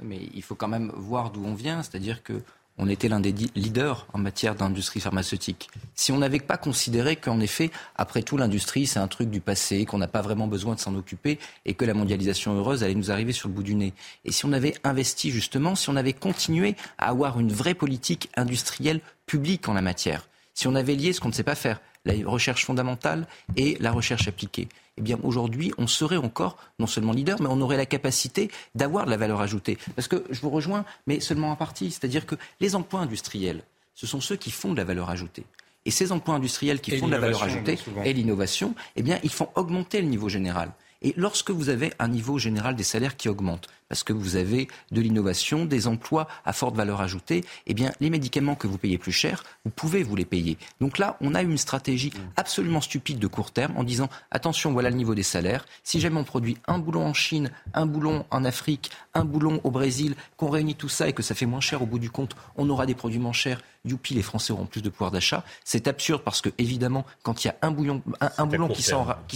Mais 0.00 0.20
il 0.34 0.42
faut 0.42 0.54
quand 0.54 0.68
même 0.68 0.92
voir 0.94 1.30
d'où 1.30 1.44
on 1.44 1.54
vient, 1.54 1.82
c'est-à-dire 1.82 2.22
que 2.22 2.42
on 2.76 2.88
était 2.88 3.08
l'un 3.08 3.20
des 3.20 3.32
leaders 3.54 4.06
en 4.12 4.18
matière 4.18 4.54
d'industrie 4.54 5.00
pharmaceutique. 5.00 5.68
Si 5.94 6.10
on 6.10 6.18
n'avait 6.18 6.40
pas 6.40 6.56
considéré 6.56 7.16
qu'en 7.16 7.38
effet, 7.40 7.70
après 7.96 8.22
tout, 8.22 8.36
l'industrie, 8.36 8.86
c'est 8.86 8.98
un 8.98 9.06
truc 9.06 9.30
du 9.30 9.40
passé, 9.40 9.84
qu'on 9.84 9.98
n'a 9.98 10.08
pas 10.08 10.22
vraiment 10.22 10.48
besoin 10.48 10.74
de 10.74 10.80
s'en 10.80 10.94
occuper 10.94 11.38
et 11.64 11.74
que 11.74 11.84
la 11.84 11.94
mondialisation 11.94 12.54
heureuse 12.54 12.82
allait 12.82 12.94
nous 12.94 13.12
arriver 13.12 13.32
sur 13.32 13.48
le 13.48 13.54
bout 13.54 13.62
du 13.62 13.74
nez. 13.74 13.94
Et 14.24 14.32
si 14.32 14.44
on 14.44 14.52
avait 14.52 14.74
investi 14.82 15.30
justement, 15.30 15.76
si 15.76 15.88
on 15.88 15.96
avait 15.96 16.12
continué 16.12 16.74
à 16.98 17.08
avoir 17.08 17.38
une 17.38 17.52
vraie 17.52 17.74
politique 17.74 18.28
industrielle 18.36 19.00
publique 19.26 19.68
en 19.68 19.74
la 19.74 19.82
matière, 19.82 20.28
si 20.54 20.66
on 20.66 20.74
avait 20.74 20.94
lié 20.94 21.12
ce 21.12 21.20
qu'on 21.20 21.28
ne 21.28 21.34
sait 21.34 21.42
pas 21.42 21.54
faire, 21.54 21.80
la 22.04 22.14
recherche 22.28 22.64
fondamentale 22.64 23.26
et 23.56 23.76
la 23.80 23.92
recherche 23.92 24.28
appliquée. 24.28 24.68
Eh 24.96 25.02
bien, 25.02 25.18
aujourd'hui, 25.22 25.72
on 25.78 25.86
serait 25.86 26.16
encore 26.16 26.56
non 26.78 26.86
seulement 26.86 27.12
leader, 27.12 27.40
mais 27.40 27.48
on 27.48 27.60
aurait 27.60 27.76
la 27.76 27.86
capacité 27.86 28.50
d'avoir 28.74 29.06
de 29.06 29.10
la 29.10 29.16
valeur 29.16 29.40
ajoutée. 29.40 29.78
Parce 29.96 30.08
que 30.08 30.24
je 30.30 30.40
vous 30.40 30.50
rejoins, 30.50 30.84
mais 31.06 31.20
seulement 31.20 31.50
en 31.50 31.56
partie. 31.56 31.90
C'est-à-dire 31.90 32.26
que 32.26 32.36
les 32.60 32.74
emplois 32.74 33.00
industriels, 33.00 33.62
ce 33.94 34.06
sont 34.06 34.20
ceux 34.20 34.36
qui 34.36 34.50
font 34.50 34.72
de 34.72 34.76
la 34.76 34.84
valeur 34.84 35.10
ajoutée. 35.10 35.44
Et 35.86 35.90
ces 35.90 36.12
emplois 36.12 36.36
industriels 36.36 36.80
qui 36.80 36.94
Et 36.94 36.98
font 36.98 37.06
de 37.06 37.12
la 37.12 37.18
valeur 37.18 37.42
ajoutée 37.42 37.78
et 38.04 38.12
l'innovation, 38.12 38.74
eh 38.96 39.02
bien, 39.02 39.18
ils 39.22 39.32
font 39.32 39.48
augmenter 39.54 40.00
le 40.00 40.08
niveau 40.08 40.28
général. 40.28 40.70
Et 41.02 41.12
lorsque 41.16 41.50
vous 41.50 41.68
avez 41.68 41.92
un 41.98 42.08
niveau 42.08 42.38
général 42.38 42.76
des 42.76 42.82
salaires 42.82 43.16
qui 43.16 43.28
augmente, 43.28 43.68
parce 43.88 44.02
que 44.02 44.12
vous 44.12 44.36
avez 44.36 44.68
de 44.90 45.00
l'innovation, 45.00 45.64
des 45.64 45.86
emplois 45.86 46.26
à 46.44 46.52
forte 46.52 46.74
valeur 46.74 47.00
ajoutée, 47.00 47.44
eh 47.66 47.74
bien, 47.74 47.92
les 48.00 48.10
médicaments 48.10 48.54
que 48.54 48.66
vous 48.66 48.78
payez 48.78 48.98
plus 48.98 49.12
cher, 49.12 49.44
vous 49.64 49.70
pouvez 49.70 50.02
vous 50.02 50.16
les 50.16 50.24
payer. 50.24 50.58
Donc 50.80 50.98
là, 50.98 51.16
on 51.20 51.34
a 51.34 51.42
une 51.42 51.58
stratégie 51.58 52.12
absolument 52.36 52.80
stupide 52.80 53.18
de 53.18 53.26
court 53.26 53.50
terme 53.50 53.76
en 53.76 53.84
disant, 53.84 54.08
attention, 54.30 54.72
voilà 54.72 54.90
le 54.90 54.96
niveau 54.96 55.14
des 55.14 55.22
salaires. 55.22 55.66
Si 55.82 56.00
jamais 56.00 56.18
on 56.18 56.24
produit 56.24 56.56
un 56.66 56.78
boulon 56.78 57.06
en 57.06 57.14
Chine, 57.14 57.50
un 57.74 57.86
boulon 57.86 58.24
en 58.30 58.44
Afrique, 58.44 58.90
un 59.14 59.24
boulon 59.24 59.60
au 59.64 59.70
Brésil, 59.70 60.14
qu'on 60.36 60.48
réunit 60.48 60.74
tout 60.74 60.88
ça 60.88 61.08
et 61.08 61.12
que 61.12 61.22
ça 61.22 61.34
fait 61.34 61.46
moins 61.46 61.60
cher 61.60 61.82
au 61.82 61.86
bout 61.86 61.98
du 61.98 62.10
compte, 62.10 62.36
on 62.56 62.68
aura 62.70 62.86
des 62.86 62.94
produits 62.94 63.18
moins 63.18 63.32
chers. 63.32 63.60
Youpi, 63.86 64.14
les 64.14 64.22
Français 64.22 64.52
auront 64.52 64.64
plus 64.64 64.80
de 64.80 64.88
pouvoir 64.88 65.10
d'achat. 65.10 65.44
C'est 65.62 65.88
absurde 65.88 66.22
parce 66.24 66.40
que, 66.40 66.48
évidemment, 66.56 67.04
quand 67.22 67.44
il 67.44 67.48
y 67.48 67.50
a 67.50 67.56
un, 67.60 67.70
bouillon, 67.70 68.02
un, 68.20 68.30
un 68.38 68.46
boulon 68.46 68.68
qui 68.68 68.82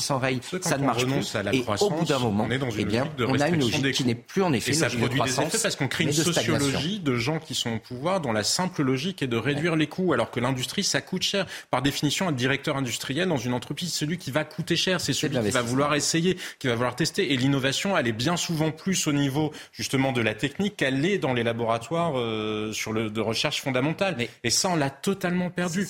s'enraye, 0.01 0.41
ça 0.63 0.79
ne 0.79 0.87
marche 0.87 1.05
plus. 1.05 1.37
à 1.37 1.43
la 1.43 1.55
et 1.55 1.65
au 1.81 1.91
bout 1.91 2.05
d'un 2.07 2.19
moment, 2.19 2.47
on 2.49 2.51
est 2.51 2.59
dans 2.59 2.71
une 2.71 2.81
eh 2.81 2.85
bien, 2.87 3.07
on 3.19 3.39
a 3.39 3.49
une 3.49 3.61
logique 3.61 3.93
qui 3.93 4.05
n'est 4.05 4.15
plus 4.15 4.38
en 4.43 4.53
effet 4.53 4.71
Et 4.71 4.75
ça 4.75 4.89
de 4.89 4.97
produit 4.97 5.21
des 5.21 5.41
effets 5.41 5.59
parce 5.63 5.77
qu'on 5.77 5.89
crée 5.89 6.05
une 6.05 6.11
mais 6.11 6.15
stagnation. 6.15 6.59
sociologie 6.59 7.01
de 7.01 7.17
gens 7.17 7.39
qui 7.39 7.55
sont 7.55 7.75
au 7.75 7.79
pouvoir 7.79 8.21
dont 8.21 8.33
la 8.33 8.45
simple 8.45 8.83
logique 8.83 9.23
est 9.23 9.27
de 9.27 9.37
réduire 9.37 9.77
les 9.77 9.87
coûts, 9.87 10.13
alors 10.13 10.31
que 10.31 10.41
l'industrie, 10.41 10.85
ça 10.85 11.01
coûte 11.01 11.23
cher. 11.23 11.47
Par 11.71 11.83
définition, 11.83 12.29
un 12.29 12.33
directeur 12.33 12.77
industriel 12.77 13.29
dans 13.29 13.37
une 13.37 13.55
entreprise, 13.55 13.93
celui 13.93 14.19
qui 14.19 14.31
va 14.31 14.45
coûter 14.45 14.77
cher, 14.77 15.01
c'est 15.01 15.13
celui 15.13 15.39
qui 15.41 15.51
va 15.51 15.63
vouloir 15.63 15.95
essayer, 15.95 16.37
qui 16.59 16.67
va 16.67 16.75
vouloir 16.75 16.97
tester. 16.97 17.33
Et 17.33 17.37
l'innovation, 17.37 17.97
elle 17.97 18.09
est 18.09 18.13
bien 18.13 18.37
souvent 18.37 18.71
plus 18.71 19.07
au 19.07 19.13
niveau 19.13 19.53
justement 19.73 20.13
de 20.13 20.21
la 20.21 20.35
technique 20.35 20.77
qu'elle 20.77 21.01
l'est 21.01 21.19
dans 21.19 21.35
les 21.35 21.43
laboratoires 21.43 22.19
euh, 22.19 22.73
sur 22.73 22.93
le, 22.93 23.11
de 23.11 23.21
recherche 23.21 23.61
fondamentale. 23.63 24.17
Et 24.45 24.51
ça, 24.51 24.69
on 24.71 24.77
l'a 24.77 24.91
totalement 24.91 25.51
perdu. 25.51 25.87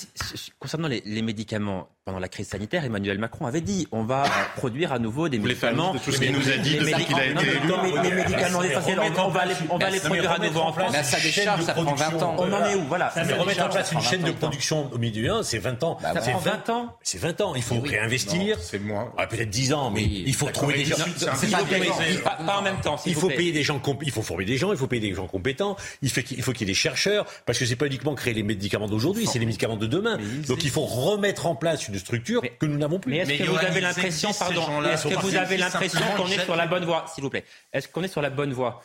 Concernant 0.59 0.87
les, 0.87 1.01
les 1.05 1.21
médicaments, 1.21 1.89
pendant 2.05 2.19
la 2.19 2.27
crise 2.27 2.47
sanitaire, 2.47 2.85
Emmanuel 2.85 3.19
Macron 3.19 3.45
avait 3.45 3.61
dit 3.61 3.87
on 3.91 4.03
va 4.03 4.23
produire 4.55 4.93
à 4.93 4.99
nouveau 4.99 5.29
des 5.29 5.37
les 5.37 5.43
médicaments. 5.43 5.93
de 5.93 5.99
tout 5.99 6.11
ce 6.11 6.19
qu'il 6.19 6.31
nous 6.31 6.49
a 6.49 6.57
dit 6.57 6.71
Les 6.71 6.79
depuis 6.79 6.93
médic- 6.93 7.07
qu'il 7.07 7.15
a 7.19 7.33
non, 7.33 8.01
les 8.01 8.11
médicaments 8.11 8.63
essentiels, 8.63 8.99
on, 8.99 9.21
on 9.25 9.27
va 9.29 9.45
les, 9.45 9.53
on 9.69 9.77
va 9.77 9.89
les 9.91 9.99
produire 9.99 10.31
à 10.31 10.35
remettre 10.35 10.53
nouveau 10.53 10.65
en 10.65 10.71
place 10.71 10.87
France. 10.91 10.97
Mais 10.97 11.03
ça 11.03 11.17
une 11.17 11.23
décharge, 11.23 11.57
chaîne 11.59 11.65
ça 11.67 11.73
de 11.73 11.83
prend 11.83 11.93
20 11.95 12.23
ans. 12.23 12.35
On 12.39 12.51
en 12.53 12.65
est 12.65 12.75
où 12.75 12.83
Voilà. 12.87 13.09
Ça 13.11 13.21
Ça 13.23 13.25
mais 13.27 13.33
remettre 13.33 13.63
en 13.63 13.69
place 13.69 13.91
une 13.91 14.01
chaîne 14.01 14.21
20 14.21 14.27
de 14.27 14.31
ans. 14.31 14.35
production 14.39 14.89
au 14.91 14.97
milieu 14.97 15.11
du 15.11 15.29
1, 15.29 15.43
c'est 15.43 15.59
20 15.59 15.83
ans. 15.83 15.97
Bah, 16.01 16.13
c'est 16.21 16.31
bon. 16.33 16.39
20 16.39 16.69
ans 16.69 16.97
C'est 17.03 17.17
20 17.19 17.41
ans. 17.41 17.53
Il 17.55 17.61
faut 17.61 17.79
réinvestir. 17.79 18.57
C'est 18.59 18.79
moins. 18.79 19.13
Ah, 19.17 19.27
Peut-être 19.27 19.49
10 19.49 19.73
ans, 19.73 19.91
mais 19.91 20.03
il 20.03 20.33
faut 20.33 20.47
trouver 20.49 20.75
des 20.77 20.85
gens. 20.85 20.95
c'est 21.15 21.29
C'est 21.35 21.47
petit 21.47 22.17
pas 22.23 22.57
en 22.57 22.61
même 22.63 22.79
temps. 22.81 22.95
Il 23.05 23.13
faut 23.13 23.27
payer 23.29 23.51
des 23.51 23.63
gens, 23.63 23.79
il 24.01 24.11
faut 24.11 24.21
former 24.23 24.45
des 24.45 24.57
gens, 24.57 24.71
il 24.71 24.77
faut 24.77 24.87
payer 24.87 25.01
des 25.07 25.13
gens 25.13 25.27
compétents. 25.27 25.75
Il 26.01 26.09
faut 26.09 26.21
qu'il 26.21 26.37
il 26.37 26.43
faut 26.43 26.53
qu'il 26.53 26.61
y 26.67 26.71
ait 26.71 26.73
des 26.73 26.79
chercheurs, 26.79 27.25
parce 27.45 27.59
que 27.59 27.65
c'est 27.65 27.75
pas 27.75 27.85
uniquement 27.87 28.15
créer 28.15 28.33
les 28.33 28.43
médicaments 28.43 28.87
d'aujourd'hui, 28.87 29.27
c'est 29.27 29.37
les 29.39 29.45
médicaments 29.45 29.75
de 29.77 29.85
demain. 29.85 30.17
Donc 30.47 30.63
il 30.63 30.69
faut 30.71 30.85
remettre 30.85 31.45
en 31.45 31.55
place 31.55 31.88
une 31.89 31.99
structure 31.99 32.41
que 32.59 32.65
nous 32.65 32.77
n'avons 32.77 32.99
plus. 32.99 33.11
Mais 33.11 33.19
est-ce 33.19 33.43
que 33.43 33.49
vous 33.49 33.57
avez 33.57 33.81
l'impression, 33.81 34.31
pardon, 34.33 34.83
est-ce 34.83 35.07
que 35.07 35.15
vous 35.15 35.35
avez 35.35 35.57
l'impression 35.57 36.05
qu'on 36.15 36.27
est 36.27 36.43
sur 36.43 36.55
la 36.55 36.67
bonne 36.67 36.85
voie, 36.85 37.05
s'il 37.13 37.23
vous 37.23 37.29
plaît? 37.29 37.45
Est-ce 37.73 37.87
qu'on 37.87 38.03
est 38.03 38.07
sur 38.07 38.21
la 38.21 38.29
bonne 38.29 38.53
voie? 38.53 38.81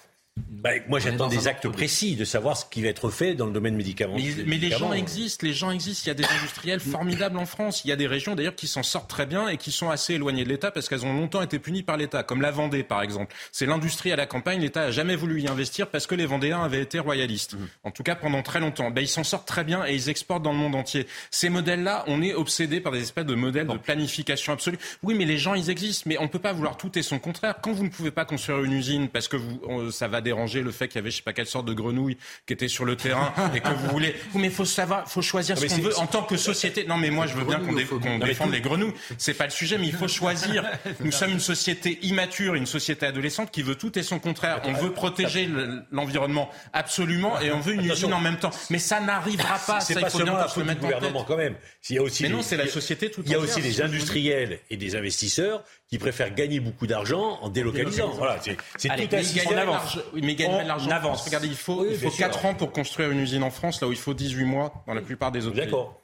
Bah, 0.65 0.71
moi, 0.89 0.99
j'attends 0.99 1.29
des 1.29 1.47
actes 1.47 1.69
précis, 1.69 2.17
de 2.17 2.25
savoir 2.25 2.57
ce 2.57 2.65
qui 2.65 2.81
va 2.81 2.89
être 2.89 3.11
fait 3.11 3.35
dans 3.35 3.45
le 3.45 3.53
domaine 3.53 3.77
médicamenteux. 3.77 4.45
Mais, 4.47 4.57
les 4.57 4.71
gens 4.71 4.95
existent, 4.95 5.47
les 5.47 5.53
gens 5.53 5.71
existent. 5.71 6.05
Il 6.07 6.09
y 6.09 6.11
a 6.11 6.15
des 6.15 6.25
industriels 6.25 6.81
formidables 6.81 7.37
en 7.37 7.45
France. 7.45 7.85
Il 7.85 7.89
y 7.89 7.93
a 7.93 7.97
des 7.97 8.07
régions 8.07 8.35
d'ailleurs 8.35 8.55
qui 8.55 8.67
s'en 8.67 8.83
sortent 8.83 9.11
très 9.11 9.27
bien 9.27 9.49
et 9.49 9.59
qui 9.59 9.71
sont 9.71 9.91
assez 9.91 10.15
éloignées 10.15 10.43
de 10.43 10.49
l'État 10.49 10.71
parce 10.71 10.89
qu'elles 10.89 11.05
ont 11.05 11.13
longtemps 11.13 11.43
été 11.43 11.59
punies 11.59 11.83
par 11.83 11.99
l'État, 11.99 12.23
comme 12.23 12.41
la 12.41 12.51
Vendée 12.51 12.83
par 12.83 13.03
exemple. 13.03 13.37
C'est 13.53 13.67
l'industrie 13.67 14.11
à 14.11 14.17
la 14.17 14.25
campagne. 14.25 14.63
L'État 14.63 14.85
a 14.85 14.91
jamais 14.91 15.17
voulu 15.17 15.43
y 15.43 15.49
investir 15.49 15.89
parce 15.89 16.07
que 16.07 16.15
les 16.15 16.25
Vendéens 16.25 16.63
avaient 16.63 16.81
été 16.81 16.99
royalistes. 16.99 17.55
Mmh. 17.55 17.67
En 17.85 17.91
tout 17.91 18.03
cas 18.03 18.15
pendant 18.15 18.41
très 18.41 18.61
longtemps. 18.61 18.91
Ben, 18.91 19.03
ils 19.03 19.09
s'en 19.09 19.23
sortent 19.23 19.47
très 19.47 19.65
bien 19.65 19.85
et 19.87 19.95
ils 19.95 20.09
exportent 20.09 20.43
dans 20.43 20.53
le 20.53 20.59
monde 20.59 20.77
entier. 20.77 21.07
Ces 21.31 21.51
modèles-là, 21.51 22.05
on 22.07 22.23
est 22.23 22.33
obsédés 22.33 22.81
par 22.81 22.93
des 22.93 23.03
espèces 23.03 23.27
de 23.27 23.35
modèles 23.35 23.67
de 23.67 23.77
planification 23.77 24.55
absolue. 24.55 24.79
Oui, 25.03 25.15
mais 25.15 25.27
les 25.27 25.37
gens, 25.37 25.53
ils 25.53 25.69
existent. 25.69 26.05
Mais 26.07 26.17
on 26.19 26.29
peut 26.29 26.39
pas 26.39 26.55
vouloir 26.55 26.79
tout 26.79 26.99
et 26.99 27.03
son 27.03 27.19
contraire. 27.19 27.57
Quand 27.63 27.73
vous 27.73 27.85
ne 27.85 27.91
pouvez 27.91 28.11
pas 28.11 28.25
construire 28.25 28.65
une 28.65 28.73
usine 28.73 29.09
parce 29.09 29.29
que 29.29 29.37
vous, 29.37 29.91
ça 29.91 30.09
va 30.09 30.23
déranger 30.25 30.63
le 30.63 30.73
fait 30.73 30.89
qu'il 30.89 30.97
y 30.97 30.99
avait 30.99 31.11
je 31.11 31.19
sais 31.19 31.23
pas 31.23 31.33
quelle 31.33 31.47
sorte 31.47 31.67
de 31.67 31.73
grenouille 31.73 32.17
qui 32.47 32.53
était 32.53 32.69
sur 32.69 32.85
le 32.85 32.97
terrain 32.97 33.33
et 33.55 33.61
que 33.61 33.69
vous 33.69 33.89
voulez. 33.91 34.17
Mais 34.35 34.49
il 34.49 34.51
faut 34.51 34.65
savoir, 34.65 35.09
faut 35.09 35.23
choisir 35.23 35.57
ce 35.57 35.67
qu'on 35.67 35.83
veut 35.83 35.97
en 35.99 36.07
tant 36.07 36.23
que 36.23 36.37
société. 36.37 36.85
Non, 36.87 36.97
mais 36.97 37.11
moi 37.11 37.27
je 37.27 37.35
veux 37.35 37.45
bien 37.45 37.61
qu'on 37.61 38.19
défende 38.19 38.53
les 38.53 38.61
grenouilles. 38.61 38.95
C'est 39.19 39.35
pas 39.35 39.45
le 39.45 39.51
sujet, 39.51 39.79
mais 39.79 39.87
il 39.87 39.95
faut 39.95 40.09
choisir. 40.09 40.65
Nous 41.01 41.13
sommes 41.13 41.31
une 41.31 41.41
société 41.41 41.99
immature, 42.03 42.55
une 42.55 42.67
société 42.67 43.07
adolescente 43.07 43.51
qui 43.51 43.63
veut 43.63 43.77
tout 43.77 43.97
et 43.99 44.03
son 44.03 44.19
contraire. 44.19 44.61
On 44.65 44.73
veut 44.73 44.93
protéger 44.93 45.49
l'environnement 45.93 46.51
absolument 46.73 47.41
et 47.41 47.53
on 47.53 47.61
veut 47.61 47.75
une 47.75 47.85
usine 47.85 48.13
en 48.13 48.21
même 48.21 48.39
temps. 48.39 48.51
Mais 48.71 48.79
ça 48.79 49.01
n'arrivera 49.01 49.59
pas. 49.59 49.81
C'est 49.81 50.01
pas 50.01 50.11
seulement 50.11 50.37
la 50.37 50.49
faute 50.49 50.67
du 50.67 50.75
gouvernement 50.75 51.25
quand 51.25 51.37
même. 51.37 51.57
Il 51.89 51.97
y 51.97 51.99
a 51.99 52.03
aussi 52.03 52.25
mais 52.25 52.29
non, 52.31 52.43
c'est 52.43 52.57
la 52.57 52.67
société 52.67 53.11
tout 53.11 53.23
Il 53.25 53.33
y 53.33 53.35
a 53.35 53.39
aussi 53.39 53.61
des 53.61 53.83
industriels 53.83 54.61
et 54.71 54.77
des 54.77 54.97
investisseurs 54.97 55.63
qui 55.89 55.99
préfèrent 55.99 56.35
gagner 56.35 56.61
beaucoup 56.61 56.87
d'argent 56.87 57.39
en 57.43 57.49
délocalisant. 57.49 58.11
Voilà, 58.11 58.39
c'est 58.41 58.89
tout 58.89 59.17
ainsi. 59.17 59.41
Mais 59.49 59.57
avance. 59.57 59.99
mais 60.15 60.35
gagner 60.35 60.63
de 60.63 60.69
l'argent. 60.69 61.15
Regardez, 61.15 61.49
il 61.49 61.57
faut, 61.57 61.87
il 61.87 61.97
faut 61.97 62.11
4 62.11 62.47
ans 62.47 62.55
pour 62.55 62.73
construire 62.73 63.11
une 63.11 63.21
usine 63.21 63.43
en 63.43 63.51
France, 63.51 63.81
là 63.81 63.89
où 63.89 63.93
il 63.93 63.99
faut 63.99 64.15
18 64.15 64.45
mois 64.45 64.73
dans 64.87 64.95
la 64.95 65.03
plupart 65.03 65.31
des 65.31 65.47
autres 65.47 65.57
pays. 65.57 65.65
D'accord. 65.67 66.01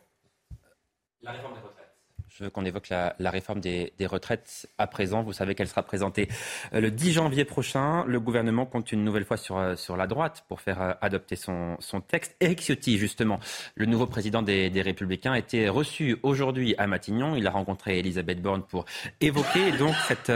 La 1.23 1.33
réforme 1.33 1.55
des 1.55 1.61
je 2.41 2.47
veux 2.47 2.51
qu'on 2.51 2.65
évoque 2.65 2.89
la, 2.89 3.15
réforme 3.31 3.61
des, 3.61 3.93
retraites 4.07 4.67
à 4.79 4.87
présent. 4.87 5.23
Vous 5.23 5.35
savez 5.35 5.55
qu'elle 5.55 5.69
sera 5.69 5.83
présentée 5.83 6.29
euh, 6.73 6.81
le 6.81 6.91
10 6.91 7.13
janvier 7.13 7.45
prochain. 7.45 8.05
Le 8.07 8.19
gouvernement 8.19 8.65
compte 8.65 8.93
une 8.93 9.05
nouvelle 9.05 9.27
fois 9.27 9.37
sur, 9.37 9.59
euh, 9.59 9.75
la 9.97 10.07
droite 10.07 10.45
pour 10.49 10.63
faire 10.63 10.81
euh, 10.81 10.93
adopter 11.03 11.37
son, 11.37 11.77
texte. 12.09 12.35
Eric 12.41 12.63
Ciotti, 12.63 12.97
justement, 12.97 13.41
le 13.75 13.85
nouveau 13.85 14.07
président 14.07 14.41
des, 14.41 14.71
Républicains, 14.81 15.33
a 15.33 15.39
été 15.39 15.69
reçu 15.69 16.17
aujourd'hui 16.23 16.75
à 16.79 16.87
Matignon. 16.87 17.37
Il 17.37 17.47
a 17.47 17.51
rencontré 17.51 17.99
Elisabeth 17.99 18.41
Borne 18.41 18.63
pour 18.63 18.87
évoquer 19.21 19.73
donc 19.73 19.95
cette 20.09 20.33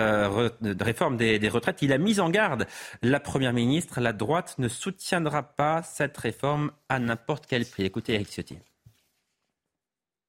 réforme 0.82 1.16
des, 1.16 1.38
des 1.38 1.48
retraites. 1.48 1.80
Il 1.80 1.92
a 1.92 1.98
mis 1.98 2.20
en 2.20 2.28
garde 2.28 2.66
la 3.00 3.18
Première 3.18 3.54
ministre. 3.54 4.00
La 4.00 4.12
droite 4.12 4.56
ne 4.58 4.68
soutiendra 4.68 5.42
pas 5.42 5.82
cette 5.82 6.16
réforme 6.18 6.70
à 6.90 6.98
n'importe 6.98 7.46
quel 7.48 7.64
prix. 7.64 7.84
Écoutez 7.84 8.12
Eric 8.14 8.28
Ciotti. 8.28 8.58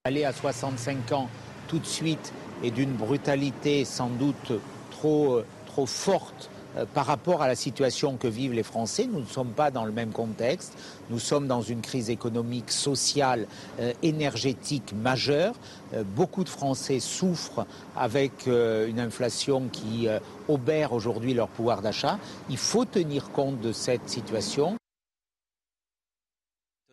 Aller 0.06 0.24
à 0.24 0.32
65 0.32 1.12
ans 1.14 1.30
tout 1.68 1.80
de 1.80 1.86
suite 1.86 2.34
et 2.64 2.72
d'une 2.72 2.94
brutalité 2.94 3.86
sans 3.86 4.10
doute 4.10 4.54
trop, 4.92 5.36
euh, 5.36 5.46
trop 5.68 5.86
forte 5.86 6.50
euh, 6.78 6.86
par 6.94 7.06
rapport 7.06 7.42
à 7.42 7.48
la 7.48 7.56
situation 7.56 8.18
que 8.18 8.28
vivent 8.28 8.54
les 8.54 8.64
Français. 8.64 9.08
Nous 9.12 9.20
ne 9.20 9.26
sommes 9.26 9.52
pas 9.52 9.72
dans 9.72 9.86
le 9.86 9.92
même 9.92 10.12
contexte. 10.12 10.74
Nous 11.10 11.20
sommes 11.20 11.48
dans 11.48 11.62
une 11.62 11.82
crise 11.82 12.10
économique, 12.10 12.72
sociale, 12.72 13.48
euh, 13.80 13.94
énergétique 14.04 14.94
majeure. 14.94 15.56
beaucoup 16.16 16.44
de 16.44 16.50
Français 16.50 17.00
souffrent 17.00 17.66
avec 17.96 18.48
une 18.48 19.00
inflation 19.00 19.70
qui 19.72 20.08
obère 20.50 20.92
aujourd'hui 20.92 21.34
leur 21.34 21.48
pouvoir 21.48 21.82
d'achat. 21.82 22.18
Il 22.50 22.58
faut 22.58 22.86
tenir 22.86 23.32
compte 23.32 23.62
de 23.62 23.72
cette 23.72 24.10
situation. 24.10 24.76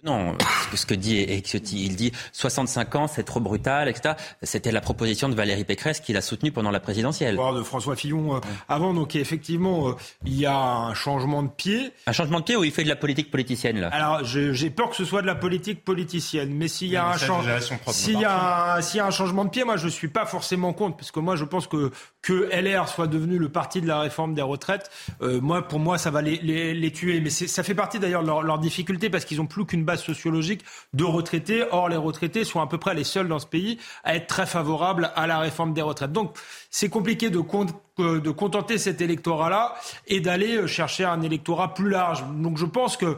Non, 0.04 0.36
ce 0.74 0.84
que 0.84 0.94
dit 0.94 1.18
Eric 1.18 1.46
Ciotti, 1.46 1.86
il 1.86 1.94
dit 1.94 2.12
65 2.32 2.94
ans, 2.96 3.06
c'est 3.06 3.22
trop 3.22 3.38
brutal, 3.38 3.88
etc. 3.88 4.14
C'était 4.42 4.72
la 4.72 4.80
proposition 4.80 5.28
de 5.28 5.34
Valérie 5.34 5.64
Pécresse 5.64 6.00
qu'il 6.00 6.16
a 6.16 6.20
soutenue 6.20 6.50
pendant 6.50 6.72
la 6.72 6.80
présidentielle. 6.80 7.36
De 7.36 7.62
François 7.62 7.94
Fillon 7.94 8.36
euh, 8.36 8.40
avant, 8.68 8.94
donc 8.94 9.14
effectivement, 9.14 9.90
euh, 9.90 9.92
il 10.24 10.34
y 10.34 10.46
a 10.46 10.56
un 10.56 10.94
changement 10.94 11.44
de 11.44 11.48
pied. 11.48 11.92
Un 12.06 12.12
changement 12.12 12.40
de 12.40 12.44
pied 12.44 12.56
où 12.56 12.64
il 12.64 12.72
fait 12.72 12.82
de 12.82 12.88
la 12.88 12.96
politique 12.96 13.30
politicienne 13.30 13.80
là 13.80 13.88
Alors 13.92 14.24
j'ai 14.24 14.70
peur 14.70 14.90
que 14.90 14.96
ce 14.96 15.04
soit 15.04 15.22
de 15.22 15.26
la 15.26 15.36
politique 15.36 15.84
politicienne, 15.84 16.52
mais 16.52 16.66
s'il 16.66 16.88
y 16.88 16.96
a 16.96 17.06
un 17.06 17.16
changement, 17.16 17.52
s'il 17.88 18.18
y 18.18 18.24
a 18.24 18.80
y 18.94 18.98
a 18.98 19.06
un 19.06 19.10
changement 19.10 19.44
de 19.44 19.50
pied, 19.50 19.64
moi 19.64 19.76
je 19.76 19.88
suis 19.88 20.08
pas 20.08 20.26
forcément 20.26 20.72
contre, 20.72 20.96
parce 20.96 21.10
que 21.10 21.20
moi 21.20 21.36
je 21.36 21.44
pense 21.44 21.66
que 21.66 21.92
que 22.22 22.48
LR 22.52 22.88
soit 22.88 23.08
devenu 23.08 23.38
le 23.38 23.48
parti 23.48 23.80
de 23.80 23.86
la 23.86 24.00
réforme 24.00 24.34
des 24.34 24.42
retraites, 24.42 24.90
euh, 25.20 25.40
moi 25.40 25.62
pour 25.62 25.80
moi 25.80 25.98
ça 25.98 26.10
va 26.10 26.22
les, 26.22 26.36
les, 26.36 26.72
les 26.74 26.92
tuer. 26.92 27.20
Mais 27.20 27.30
ça 27.30 27.62
fait 27.62 27.74
partie 27.74 27.98
d'ailleurs 27.98 28.22
de 28.22 28.28
leur, 28.28 28.42
leur 28.42 28.58
difficulté 28.58 29.10
parce 29.10 29.24
qu'ils 29.24 29.40
ont 29.40 29.46
plus 29.46 29.66
qu'une 29.66 29.84
sociologique 29.96 30.64
de 30.94 31.04
retraités. 31.04 31.64
Or, 31.70 31.88
les 31.88 31.96
retraités 31.96 32.44
sont 32.44 32.60
à 32.60 32.66
peu 32.66 32.78
près 32.78 32.94
les 32.94 33.04
seuls 33.04 33.28
dans 33.28 33.38
ce 33.38 33.46
pays 33.46 33.78
à 34.04 34.16
être 34.16 34.26
très 34.26 34.46
favorables 34.46 35.10
à 35.16 35.26
la 35.26 35.38
réforme 35.38 35.74
des 35.74 35.82
retraites. 35.82 36.12
Donc, 36.12 36.36
c'est 36.70 36.88
compliqué 36.88 37.30
de, 37.30 37.40
euh, 37.98 38.20
de 38.20 38.30
contenter 38.30 38.78
cet 38.78 39.00
électorat-là 39.00 39.74
et 40.06 40.20
d'aller 40.20 40.66
chercher 40.66 41.04
un 41.04 41.22
électorat 41.22 41.74
plus 41.74 41.90
large. 41.90 42.24
Donc, 42.36 42.56
je 42.56 42.66
pense 42.66 42.96
que 42.96 43.16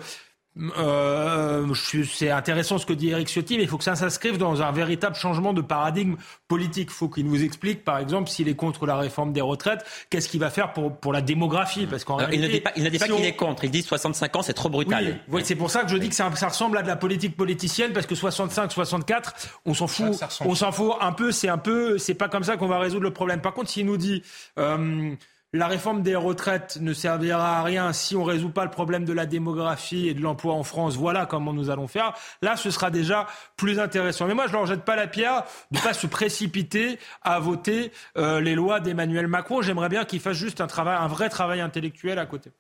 euh, 0.57 1.75
c'est 1.75 2.31
intéressant 2.31 2.79
ce 2.79 2.87
que 2.87 2.93
dit 2.93 3.11
Eric 3.11 3.29
Ciotti, 3.29 3.57
mais 3.57 3.65
il 3.65 3.69
faut 3.69 3.79
que 3.79 3.85
ça 3.85 3.97
s'inscrive 3.97 4.39
dans 4.39 4.63
un 4.63 4.71
véritable 4.71 5.17
changement 5.17 5.53
de 5.53 5.61
paradigme 5.61 6.15
politique. 6.47 6.91
Il 6.91 6.95
faut 6.95 7.09
qu'il 7.09 7.27
nous 7.27 7.43
explique, 7.43 7.85
par 7.85 7.99
exemple, 7.99 8.31
s'il 8.31 8.49
est 8.49 8.55
contre 8.55 8.87
la 8.87 8.97
réforme 8.97 9.33
des 9.33 9.41
retraites, 9.41 9.85
qu'est-ce 10.11 10.29
qu'il 10.29 10.39
va 10.39 10.51
faire 10.51 10.73
pour, 10.73 10.97
pour 10.97 11.13
la 11.13 11.23
démographie? 11.23 11.87
Parce 11.87 12.05
qu'en 12.05 12.29
il 12.29 12.41
ne 12.41 12.47
dit 12.47 12.61
pas, 12.61 12.71
il 12.77 12.89
dit 12.89 12.99
pas 12.99 13.09
qu'il 13.09 13.25
est 13.25 13.35
contre. 13.35 13.65
Il 13.65 13.71
dit 13.73 13.83
65 13.83 14.37
ans, 14.37 14.43
c'est 14.43 14.55
trop 14.55 14.69
brutal. 14.69 15.21
Oui, 15.29 15.43
c'est 15.45 15.57
pour 15.57 15.71
ça 15.71 15.83
que 15.83 15.91
je 15.91 15.97
dis 15.97 16.09
que 16.09 16.15
ça, 16.15 16.31
ça, 16.37 16.49
ressemble 16.49 16.79
à 16.79 16.83
de 16.83 16.89
la 16.89 16.97
politique 16.97 17.37
politicienne, 17.37 17.93
parce 17.93 18.07
que 18.07 18.15
65, 18.15 18.71
64, 18.71 19.35
on 19.67 19.75
s'en 19.75 19.89
fout. 19.89 20.21
on 20.41 20.55
s'en 20.55 20.71
fout 20.71 20.93
un 21.01 21.13
peu. 21.13 21.33
C'est 21.33 21.49
un 21.49 21.59
peu. 21.59 21.99
C'est 21.99 22.15
pas 22.15 22.29
comme 22.29 22.45
ça 22.45 22.57
qu'on 22.57 22.69
va 22.69 22.79
résoudre 22.79 23.03
le 23.03 23.13
problème. 23.13 23.41
Par 23.41 23.55
contre, 23.55 23.71
s'il 23.71 23.87
nous 23.87 23.97
dit 23.97 24.23
euh, 24.59 25.15
la 25.55 25.69
réforme 25.69 26.03
des 26.03 26.17
retraites 26.17 26.79
ne 26.81 26.93
servira 26.93 27.61
à 27.61 27.63
rien 27.63 27.93
si 27.93 28.17
on 28.17 28.27
ne 28.27 28.31
résout 28.31 28.51
pas 28.51 28.65
le 28.65 28.73
problème 28.73 29.05
de 29.05 29.13
la 29.13 29.25
démographie 29.25 30.09
et 30.09 30.15
de 30.15 30.21
l'emploi 30.21 30.53
en 30.55 30.65
France. 30.65 30.97
Voilà 30.97 31.27
comment 31.27 31.53
nous 31.53 31.71
allons 31.71 31.87
faire. 31.87 32.13
Là, 32.43 32.57
ce 32.57 32.73
sera 32.73 32.91
déjà 32.91 33.29
plus 33.57 33.79
intéressant. 33.79 34.27
Mais 34.27 34.35
moi, 34.35 34.47
je 34.49 34.53
ne 34.53 34.57
leur 34.57 34.67
jette 34.67 34.85
pas 34.85 34.97
la 34.97 35.07
pierre 35.07 35.45
de 35.71 35.79
ne 35.79 35.83
pas 35.83 35.95
se 35.95 36.09
précipiter 36.09 36.99
à 37.23 37.39
voter 37.39 37.93
euh, 38.19 38.41
les 38.41 38.57
lois 38.57 38.81
d'Emmanuel 38.81 39.29
Macron. 39.29 39.63
J'aimerais 39.63 39.89
bien 39.89 40.05
qu'il 40.05 40.19
fasse 40.19 40.37
juste 40.37 40.61
un, 40.61 40.67
travail, 40.67 40.99
un 41.01 41.07
vrai 41.07 41.29
travail 41.29 41.61
intellectuel 41.61 42.19
à 42.19 42.27
côté. 42.27 42.51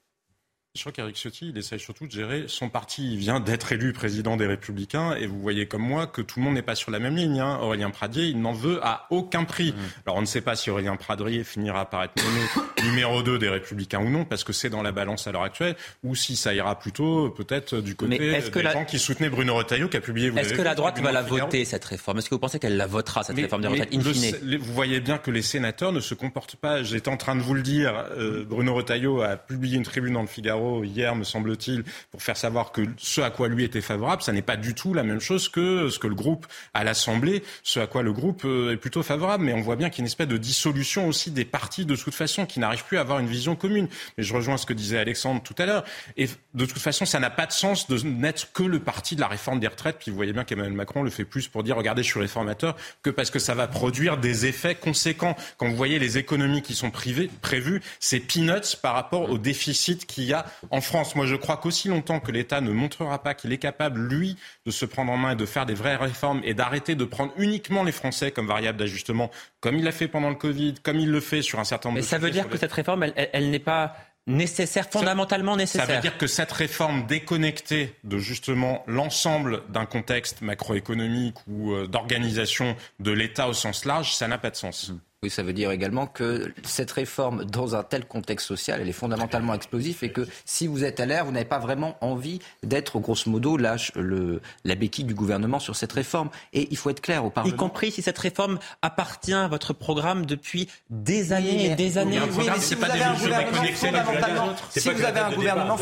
Je 0.77 0.81
crois 0.81 0.91
qu'Eric 0.91 1.15
Ciotti, 1.15 1.51
il 1.51 1.57
essaye 1.57 1.79
surtout 1.79 2.09
de 2.09 2.11
gérer 2.11 2.47
son 2.49 2.69
parti. 2.69 3.13
Il 3.13 3.17
vient 3.17 3.39
d'être 3.39 3.71
élu 3.71 3.93
président 3.93 4.37
des 4.37 4.47
Républicains 4.47 5.15
et 5.15 5.29
vous 5.29 5.39
voyez 5.39 5.67
comme 5.67 5.83
moi 5.83 6.09
que 6.09 6.21
tout 6.21 6.41
le 6.41 6.45
monde 6.45 6.55
n'est 6.55 6.63
pas 6.63 6.75
sur 6.75 6.91
la 6.91 6.99
même 6.99 7.15
ligne. 7.15 7.39
Hein. 7.39 7.61
Aurélien 7.63 7.91
Pradier, 7.91 8.25
il 8.25 8.41
n'en 8.41 8.53
veut 8.53 8.85
à 8.85 9.07
aucun 9.11 9.45
prix. 9.45 9.71
Mmh. 9.71 9.77
Alors 10.05 10.19
on 10.19 10.21
ne 10.21 10.27
sait 10.27 10.41
pas 10.41 10.57
si 10.57 10.71
Aurélien 10.71 10.97
Pradier 10.97 11.45
finira 11.45 11.89
par 11.89 12.03
être 12.03 12.17
nommé 12.17 12.41
numéro 12.91 13.23
2 13.23 13.39
des 13.39 13.49
Républicains 13.49 14.01
ou 14.01 14.11
non, 14.11 14.25
parce 14.25 14.43
que 14.43 14.53
c'est 14.53 14.69
dans 14.69 14.83
la 14.83 14.91
balance 14.91 15.29
à 15.29 15.33
l'heure 15.33 15.45
actuelle, 15.45 15.77
ou 16.03 16.17
si 16.17 16.35
ça 16.35 16.53
ira 16.53 16.77
plutôt 16.77 17.31
peut-être 17.31 17.77
du 17.77 17.95
côté 17.95 18.19
des 18.19 18.63
gens 18.63 18.85
qui 18.85 18.99
soutenaient 18.99 19.31
Bruno 19.31 19.55
Retailleau 19.55 19.87
qui 19.87 19.97
a 19.97 20.01
publié. 20.01 20.33
Est-ce 20.37 20.55
que 20.55 20.63
la 20.63 20.75
droite 20.75 20.99
va 21.01 21.13
la 21.13 21.23
voter 21.23 21.65
cette 21.65 21.85
réforme? 21.85 22.19
Est-ce 22.19 22.29
que 22.29 22.35
vous 22.35 22.41
pensez 22.41 22.59
qu'elle 22.59 22.77
la 22.77 22.89
votera 22.89 23.23
cette 23.23 23.37
réforme 23.37 23.63
des 23.63 23.69
retraites 23.69 23.95
in 23.95 24.01
fine? 24.01 24.59
Vous 24.59 24.75
voyez 24.75 24.99
bien 24.99 25.19
que 25.19 25.31
les 25.31 25.43
sénateurs 25.43 25.93
ne 25.93 26.01
se 26.01 26.15
comportent 26.15 26.57
pas. 26.57 26.83
J'étais 26.83 27.11
en 27.11 27.17
train 27.17 27.37
de 27.37 27.43
vous 27.43 27.55
le 27.55 27.63
dire. 27.63 27.95
Euh, 28.19 28.45
Bruno 28.45 28.75
Retailleau 28.75 29.23
a 29.23 29.37
publié 29.37 29.77
une 29.77 29.85
tribune 29.85 30.15
dans 30.15 30.23
le 30.23 30.27
Figaro 30.27 30.64
hier, 30.85 31.15
me 31.15 31.25
semble 31.25 31.45
semble-t-il, 31.45 31.85
pour 32.11 32.23
faire 32.23 32.37
savoir 32.37 32.73
que 32.73 32.83
ce 32.97 33.21
à 33.21 33.31
quoi 33.31 33.49
lui 33.49 33.65
était 33.65 33.81
favorable, 33.81 34.23
ça 34.23 34.33
n'est 34.33 34.43
pas 34.43 34.57
du 34.57 34.75
tout 34.75 34.95
la 34.95 35.03
même 35.03 35.21
chose 35.21 35.49
que 35.49 35.89
ce 35.89 35.99
que 35.99 36.07
le 36.07 36.15
groupe 36.15 36.47
à 36.73 36.85
l'Assemblée, 36.85 37.43
ce 37.63 37.81
à 37.81 37.87
quoi 37.87 38.03
le 38.03 38.13
groupe 38.13 38.43
euh, 38.45 38.73
est 38.73 38.77
plutôt 38.77 39.03
favorable. 39.03 39.45
Mais 39.45 39.53
on 39.53 39.61
voit 39.61 39.77
bien 39.77 39.91
qu'il 39.91 39.99
y 39.99 40.01
a 40.01 40.05
une 40.05 40.07
espèce 40.07 40.29
de 40.29 40.37
dissolution 40.37 41.07
aussi 41.09 41.31
des 41.31 41.45
partis 41.45 41.85
de 41.85 41.97
toute 41.97 42.15
façon, 42.15 42.47
qui 42.47 42.61
n'arrivent 42.61 42.85
plus 42.85 42.99
à 42.99 43.03
avoir 43.03 43.19
une 43.19 43.27
vision 43.27 43.57
commune. 43.57 43.89
Mais 44.17 44.25
je 44.25 44.35
rejoins 44.35 44.57
ce 44.57 44.67
que 44.67 44.73
disait 44.73 44.99
Alexandre 44.99 45.43
tout 45.43 45.55
à 45.59 45.67
l'heure. 45.67 45.85
Et 46.17 46.29
de 46.55 46.67
toute 46.67 46.79
façon, 46.79 47.05
ça 47.05 47.21
n'a 47.21 47.31
pas 47.31 47.47
de 47.47 47.53
sens 47.53 47.89
de 47.89 47.99
n'être 48.07 48.53
que 48.53 48.63
le 48.63 48.81
parti 48.81 49.17
de 49.17 49.21
la 49.21 49.29
réforme 49.29 49.61
des 49.61 49.69
retraites. 49.69 49.97
Puis 49.99 50.11
vous 50.11 50.17
voyez 50.17 50.33
bien 50.33 50.45
qu'Emmanuel 50.45 50.73
Macron 50.73 51.03
le 51.03 51.11
fait 51.11 51.25
plus 51.25 51.49
pour 51.49 51.63
dire 51.63 51.77
regardez, 51.77 52.03
je 52.03 52.09
suis 52.09 52.21
réformateur, 52.21 52.77
que 53.03 53.11
parce 53.11 53.31
que 53.31 53.39
ça 53.39 53.55
va 53.55 53.67
produire 53.67 54.17
des 54.17 54.47
effets 54.47 54.75
conséquents. 54.75 55.37
Quand 55.59 55.69
vous 55.69 55.77
voyez 55.77 55.99
les 55.99 56.19
économies 56.19 56.63
qui 56.63 56.75
sont 56.75 56.91
privées, 56.91 57.31
prévues, 57.43 57.83
c'est 58.01 58.21
peanuts 58.21 58.77
par 58.81 58.95
rapport 58.95 59.31
au 59.31 59.39
déficit 59.39 60.07
qu'il 60.07 60.25
y 60.25 60.33
a 60.33 60.47
en 60.71 60.81
France. 60.81 61.15
Moi, 61.15 61.27
je 61.27 61.37
crois 61.37 61.57
qu'aussi 61.57 61.89
longtemps 61.89 62.21
que 62.21 62.33
l'État 62.33 62.61
ne 62.61 62.71
montrera 62.71 63.23
pas 63.23 63.35
qu'il 63.35 63.53
est 63.53 63.59
capable, 63.59 64.01
lui, 64.01 64.37
de 64.67 64.71
se 64.71 64.85
prendre 64.85 65.13
en 65.13 65.17
main 65.17 65.33
et 65.33 65.37
de 65.37 65.47
faire 65.47 65.67
des 65.67 65.75
vraies 65.75 65.97
réformes 65.97 66.41
et 66.45 66.55
d'arrêter 66.55 66.95
de 66.95 67.05
prendre 67.05 67.33
uniquement 67.37 67.83
les 67.83 67.93
Français 67.93 68.31
comme 68.31 68.47
variable 68.47 68.79
d'ajustement, 68.79 69.31
comme 69.61 69.77
il 69.77 69.85
l'a 69.85 69.93
fait 69.93 70.09
pendant 70.09 70.29
le 70.29 70.35
Covid, 70.35 70.75
comme 70.83 70.99
il 70.99 71.11
le 71.11 71.21
fait 71.21 71.43
sur 71.43 71.59
un 71.59 71.65
certain 71.65 71.89
nombre 71.89 71.97
Mais 71.97 72.03
de 72.03 72.07
ça 72.07 72.19
veut 72.19 72.31
dire 72.31 72.49
que 72.49 72.59
cette 72.59 72.73
réforme, 72.73 73.07
elle, 73.33 73.51
n'est 73.51 73.59
pas 73.59 73.97
nécessaire, 74.27 74.87
fondamentalement 74.91 75.57
nécessaire. 75.57 75.87
Ça 75.87 75.95
veut 75.95 76.01
dire 76.01 76.17
que 76.19 76.27
cette 76.27 76.53
réforme 76.53 77.07
déconnectée 77.07 77.95
de 78.05 78.19
justement 78.19 78.83
l'ensemble 78.87 79.63
d'un 79.69 79.87
contexte 79.87 80.41
macroéconomique 80.41 81.37
ou 81.47 81.73
euh, 81.73 81.87
d'organisation 81.87 82.77
de 83.01 83.13
l'État 83.13 83.49
au 83.49 83.53
sens 83.53 83.85
large, 83.85 84.15
ça 84.15 84.29
n'a 84.29 84.39
pas 84.39 84.51
de 84.51 84.57
sens. 84.57 84.93
Oui, 85.25 85.31
ça 85.31 85.43
veut 85.43 85.55
dire 85.55 85.71
également 85.71 86.07
que 86.07 86.53
cette 86.65 86.91
réforme, 86.91 87.47
dans 87.47 87.75
un 87.75 87.83
tel 87.83 88.05
contexte 88.05 88.47
social, 88.47 88.83
elle 88.83 88.91
est 88.91 88.93
fondamentalement 88.93 89.55
explosive 89.55 89.97
et 90.03 90.13
que 90.13 90.29
si 90.45 90.67
vous 90.67 90.85
êtes 90.85 91.01
à 91.01 91.07
l'air, 91.07 91.25
vous 91.25 91.33
n'avez 91.33 91.47
pas 91.47 91.59
vraiment 91.59 91.97
envie 92.03 92.41
d'être, 92.63 92.99
grosso 92.99 93.31
modo, 93.31 93.57
la, 93.57 93.77
le, 93.95 94.43
la 94.65 94.75
béquille 94.75 95.07
du 95.07 95.15
gouvernement 95.15 95.61
sur 95.61 95.77
cette 95.77 95.93
réforme. 95.93 96.29
Et 96.53 96.69
il 96.71 96.77
faut 96.77 96.91
être 96.91 97.01
clair 97.01 97.25
au 97.25 97.31
Parlement. 97.31 97.55
Y 97.55 97.57
compris 97.57 97.91
si 97.91 98.03
cette 98.03 98.19
réforme 98.19 98.59
appartient 98.83 99.33
à 99.33 99.49
votre 99.49 99.73
programme 99.73 100.27
depuis 100.27 100.69
des 100.91 101.33
années 101.33 101.71
et 101.71 101.75
des 101.75 101.97
années. 101.97 102.21
Oui, 102.21 102.47
mais 102.47 102.61
si 102.61 102.75
vous 102.75 102.85
avez 102.85 103.03
un 103.03 103.15
gouvernement 103.15 103.65
fondamentalement, 103.73 104.55
si 104.69 104.91
vous 104.91 105.05
avez 105.05 105.21
un 105.21 105.33
gouvernement, 105.33 105.77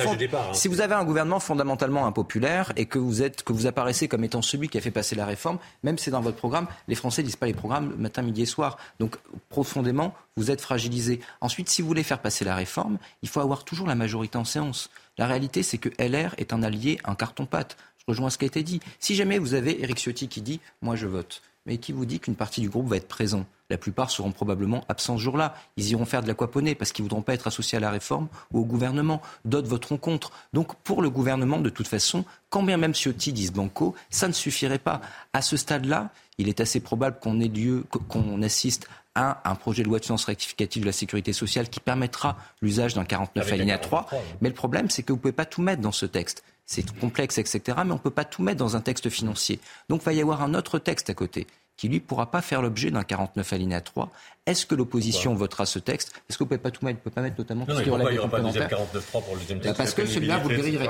si 0.53 0.69
vous 0.69 0.81
avez 0.81 0.95
un 0.95 1.05
gouvernement 1.05 1.41
fondamentalement 1.41 2.07
impopulaire 2.07 2.73
et 2.77 2.87
que 2.87 3.01
vous 3.01 3.23
êtes, 3.23 3.43
que 3.43 3.53
vous 3.53 3.67
apparaissez 3.67 4.07
comme 4.07 4.23
étant 4.23 4.41
celui 4.41 4.69
qui 4.69 4.79
a 4.79 4.81
fait 4.81 4.93
passer 4.93 5.17
la 5.17 5.27
réforme, 5.27 5.59
même 5.83 5.99
si 5.99 6.05
c'est 6.05 6.11
dans 6.13 6.21
votre 6.21 6.37
programme, 6.37 6.69
les 6.87 6.95
Français 6.95 7.25
disent 7.25 7.35
pas 7.35 7.47
les 7.47 7.55
programmes 7.55 7.93
matin, 7.99 8.23
midi 8.23 8.43
et 8.43 8.47
soir. 8.47 8.79
Donc 9.01 9.17
profondément, 9.49 10.15
vous 10.37 10.51
êtes 10.51 10.61
fragilisé. 10.61 11.21
Ensuite, 11.41 11.69
si 11.69 11.83
vous 11.83 11.89
voulez 11.89 12.03
faire 12.03 12.21
passer 12.21 12.45
la 12.45 12.55
réforme, 12.55 12.99
il 13.23 13.29
faut 13.29 13.41
avoir 13.41 13.65
toujours 13.65 13.87
la 13.87 13.95
majorité 13.95 14.39
en 14.39 14.45
séance. 14.45 14.91
La 15.19 15.27
réalité, 15.27 15.63
c'est 15.63 15.79
que 15.79 15.91
LR 15.99 16.35
est 16.39 16.53
un 16.53 16.63
allié, 16.63 16.99
un 17.05 17.15
carton-pâte. 17.15 17.77
Je 17.99 18.05
rejoins 18.09 18.31
ce 18.31 18.39
qui 18.39 18.45
a 18.45 18.47
été 18.47 18.63
dit. 18.63 18.81
Si 18.99 19.15
jamais 19.15 19.39
vous 19.39 19.55
avez 19.55 19.83
Eric 19.83 19.99
Ciotti 19.99 20.29
qui 20.29 20.43
dit 20.43 20.61
Moi, 20.81 20.97
je 20.97 21.07
vote, 21.07 21.43
mais 21.67 21.79
qui 21.79 21.93
vous 21.93 22.07
dit 22.07 22.21
qu'une 22.21 22.37
partie 22.37 22.61
du 22.61 22.69
groupe 22.69 22.89
va 22.89 22.97
être 22.97 23.09
présent 23.09 23.47
la 23.73 23.79
plupart 23.79 24.11
seront 24.11 24.33
probablement 24.33 24.85
absents 24.91 25.17
ce 25.17 25.23
jour-là. 25.23 25.55
Ils 25.79 25.93
iront 25.93 26.05
faire 26.05 26.23
de 26.23 26.29
l'aquaponie 26.29 26.75
parce 26.75 26.93
qu'ils 26.93 27.05
ne 27.05 27.09
voudront 27.09 27.23
pas 27.23 27.33
être 27.33 27.47
associés 27.47 27.79
à 27.79 27.81
la 27.81 27.91
réforme 27.91 28.29
ou 28.53 28.61
au 28.61 28.65
gouvernement. 28.67 29.23
D'autres 29.47 29.67
voteront 29.67 29.97
contre. 29.97 30.31
Donc 30.53 30.75
pour 30.85 31.01
le 31.01 31.09
gouvernement, 31.09 31.59
de 31.59 31.71
toute 31.71 31.89
façon, 31.89 32.27
quand 32.51 32.63
bien 32.63 32.77
même 32.77 32.95
Ciotti 32.95 33.33
dise 33.33 33.51
banco, 33.51 33.95
ça 34.11 34.29
ne 34.29 34.35
suffirait 34.35 34.79
pas. 34.79 35.01
À 35.33 35.41
ce 35.41 35.57
stade-là, 35.57 36.11
il 36.37 36.51
est 36.51 36.61
assez 36.61 36.81
probable 36.81 37.19
qu'on 37.19 37.41
ait 37.41 37.49
lieu, 37.49 37.87
qu'on 38.09 38.43
assiste 38.43 38.89
à 39.15 39.49
un 39.51 39.55
projet 39.55 39.83
de 39.83 39.89
loi 39.89 39.99
de 39.99 40.05
finances 40.05 40.25
rectificative 40.25 40.83
de 40.83 40.87
la 40.87 40.93
sécurité 40.93 41.33
sociale 41.33 41.69
qui 41.69 41.81
permettra 41.81 42.37
l'usage 42.61 42.95
d'un 42.95 43.05
49 43.05 43.53
alinéa 43.53 43.79
3. 43.79 44.09
Mais 44.41 44.49
le 44.49 44.55
problème, 44.55 44.89
c'est 44.91 45.03
que 45.03 45.13
vous 45.13 45.17
ne 45.17 45.21
pouvez 45.21 45.33
pas 45.33 45.45
tout 45.45 45.63
mettre 45.63 45.83
dans 45.83 45.93
ce 45.93 46.07
texte. 46.07 46.45
C'est 46.65 46.99
complexe, 46.99 47.39
etc. 47.39 47.61
Mais 47.85 47.93
on 47.93 47.97
ne 47.97 47.99
peut 47.99 48.11
pas 48.11 48.25
tout 48.25 48.43
mettre 48.43 48.59
dans 48.59 48.77
un 48.77 48.81
texte 48.81 49.11
financier. 49.11 49.61
Donc 49.89 50.03
il 50.03 50.05
va 50.05 50.13
y 50.13 50.21
avoir 50.21 50.43
un 50.43 50.55
autre 50.55 50.79
texte 50.79 51.11
à 51.11 51.15
côté 51.15 51.47
qui, 51.83 51.89
lui, 51.89 51.99
pourra 51.99 52.31
pas 52.31 52.43
faire 52.43 52.63
l'objet 52.63 52.93
d'un 52.93 53.03
49 53.03 53.53
alinéa 53.53 53.81
3. 53.81 54.09
Est-ce 54.47 54.67
que 54.67 54.77
l'opposition 54.77 55.35
votera 55.35 55.67
ce 55.67 55.81
texte? 55.81 56.13
Est-ce 56.31 56.39
que 56.39 56.45
vous 56.45 56.47
ne 56.47 56.49
pouvez 56.51 56.59
pas 56.59 56.71
tout 56.71 56.85
mettre 56.85 57.01
pas 57.11 57.23
mettre 57.23 57.35
notamment 57.39 57.67
tout 57.67 57.75
ce 57.75 57.83
qui 57.83 57.91
relève 57.91 58.09
des 58.09 58.19
complémentaires? 58.19 58.69
49 58.69 59.07
3 59.09 59.21
pour 59.21 59.35
le 59.35 59.41
deuxième 59.41 59.59
texte? 59.59 59.79
Parce 59.79 59.93
que 59.93 60.07
celui-là, 60.07 60.39
vous 60.39 60.49
le 60.49 60.59
grillerez. 60.59 60.87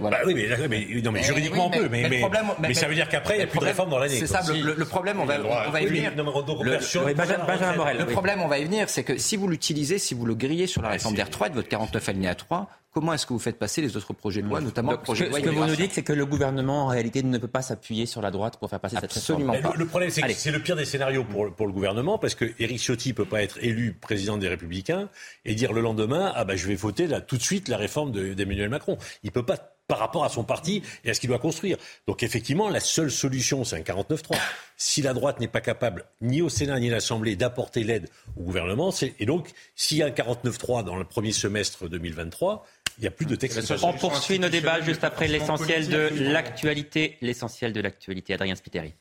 Voilà. 0.00 0.18
Bah 0.18 0.22
oui, 0.26 0.34
mais, 0.34 0.68
mais, 0.68 1.00
non, 1.02 1.10
mais 1.10 1.22
juridiquement, 1.22 1.70
oui, 1.70 1.78
on 1.78 1.82
peut. 1.84 1.88
Mais, 1.90 2.06
mais, 2.10 2.20
problème, 2.20 2.44
mais, 2.58 2.74
ça 2.74 2.86
veut 2.86 2.94
dire 2.94 3.08
qu'après, 3.08 3.36
il 3.36 3.38
n'y 3.38 3.44
a 3.44 3.46
plus 3.46 3.60
de 3.60 3.64
réforme 3.64 3.88
dans 3.88 3.98
l'année. 3.98 4.18
C'est 4.18 4.26
ça, 4.26 4.42
le, 4.52 4.74
le, 4.74 4.84
problème, 4.84 5.20
on 5.20 5.24
va, 5.24 5.36
on 5.40 5.70
va 5.70 5.80
y 5.80 5.86
venir. 5.86 6.12
Le 6.14 8.04
problème, 8.04 8.42
on 8.42 8.48
va 8.48 8.58
y 8.58 8.64
venir, 8.64 8.90
c'est 8.90 9.04
que 9.04 9.16
si 9.16 9.38
vous 9.38 9.48
l'utilisez, 9.48 9.98
si 9.98 10.12
vous 10.12 10.26
le 10.26 10.34
grillez 10.34 10.66
sur 10.66 10.82
la 10.82 10.90
réforme 10.90 11.14
des 11.14 11.22
retraites, 11.22 11.54
votre 11.54 11.70
49 11.70 12.10
alinéa 12.10 12.34
3, 12.34 12.68
Comment 12.94 13.12
est-ce 13.12 13.26
que 13.26 13.32
vous 13.32 13.40
faites 13.40 13.58
passer 13.58 13.82
les 13.82 13.96
autres 13.96 14.12
projets 14.12 14.40
de 14.40 14.46
loi, 14.46 14.60
notamment 14.60 14.92
le 14.92 14.98
projet 14.98 15.24
de 15.24 15.30
loi 15.30 15.40
Ce 15.40 15.44
que 15.44 15.50
vous 15.50 15.66
nous 15.66 15.74
dites, 15.74 15.90
c'est 15.92 16.04
que 16.04 16.12
le 16.12 16.24
gouvernement, 16.26 16.84
en 16.84 16.86
réalité, 16.86 17.24
ne 17.24 17.38
peut 17.38 17.48
pas 17.48 17.60
s'appuyer 17.60 18.06
sur 18.06 18.22
la 18.22 18.30
droite 18.30 18.56
pour 18.56 18.70
faire 18.70 18.78
passer 18.78 18.94
cette 19.00 19.12
réforme. 19.12 19.50
Absolument 19.50 19.68
pas. 19.72 19.76
Le, 19.76 19.84
problème, 19.84 20.10
c'est 20.10 20.22
que 20.22 20.32
c'est 20.32 20.52
le 20.52 20.60
pire 20.60 20.76
des 20.76 20.84
scénarios 20.84 21.24
pour, 21.24 21.52
pour 21.52 21.66
le 21.66 21.72
gouvernement, 21.72 22.18
parce 22.18 22.36
que 22.36 22.44
Éric 22.60 22.78
Ciotti 22.78 23.08
ne 23.08 23.14
peut 23.14 23.24
pas 23.24 23.42
être 23.42 23.58
élu 23.62 23.94
président 24.00 24.36
des 24.36 24.46
Républicains 24.46 25.08
et 25.44 25.56
dire 25.56 25.72
le 25.72 25.80
lendemain, 25.80 26.32
ah 26.36 26.44
ben 26.44 26.56
je 26.56 26.68
vais 26.68 26.76
voter 26.76 27.08
là, 27.08 27.20
tout 27.20 27.36
de 27.36 27.42
suite 27.42 27.66
la 27.66 27.78
réforme 27.78 28.12
d'Emmanuel 28.12 28.68
Macron. 28.68 28.96
Il 29.24 29.26
ne 29.26 29.32
peut 29.32 29.44
pas 29.44 29.73
par 29.86 29.98
rapport 29.98 30.24
à 30.24 30.28
son 30.28 30.44
parti 30.44 30.82
et 31.04 31.10
à 31.10 31.14
ce 31.14 31.20
qu'il 31.20 31.28
doit 31.28 31.38
construire. 31.38 31.76
Donc 32.06 32.22
effectivement, 32.22 32.68
la 32.68 32.80
seule 32.80 33.10
solution, 33.10 33.64
c'est 33.64 33.76
un 33.76 33.80
49-3. 33.80 34.36
Si 34.76 35.02
la 35.02 35.12
droite 35.12 35.40
n'est 35.40 35.48
pas 35.48 35.60
capable, 35.60 36.04
ni 36.20 36.42
au 36.42 36.48
Sénat 36.48 36.80
ni 36.80 36.88
à 36.88 36.92
l'Assemblée, 36.92 37.36
d'apporter 37.36 37.84
l'aide 37.84 38.08
au 38.36 38.42
gouvernement, 38.42 38.92
et 39.18 39.26
donc 39.26 39.50
s'il 39.74 39.98
y 39.98 40.02
a 40.02 40.06
un 40.06 40.10
49-3 40.10 40.84
dans 40.84 40.96
le 40.96 41.04
premier 41.04 41.32
semestre 41.32 41.88
2023, 41.88 42.66
il 42.98 43.02
n'y 43.02 43.08
a 43.08 43.10
plus 43.10 43.26
de 43.26 43.34
texte. 43.34 43.74
On 43.82 43.92
poursuit 43.92 44.38
nos 44.38 44.48
débats 44.48 44.80
juste 44.80 45.04
après 45.04 45.26
l'essentiel 45.26 45.88
de 45.88 46.10
l'actualité. 46.32 47.16
L'essentiel 47.20 47.72
de 47.72 47.80
l'actualité. 47.80 48.34
Adrien 48.34 48.54
Spiteri. 48.54 48.94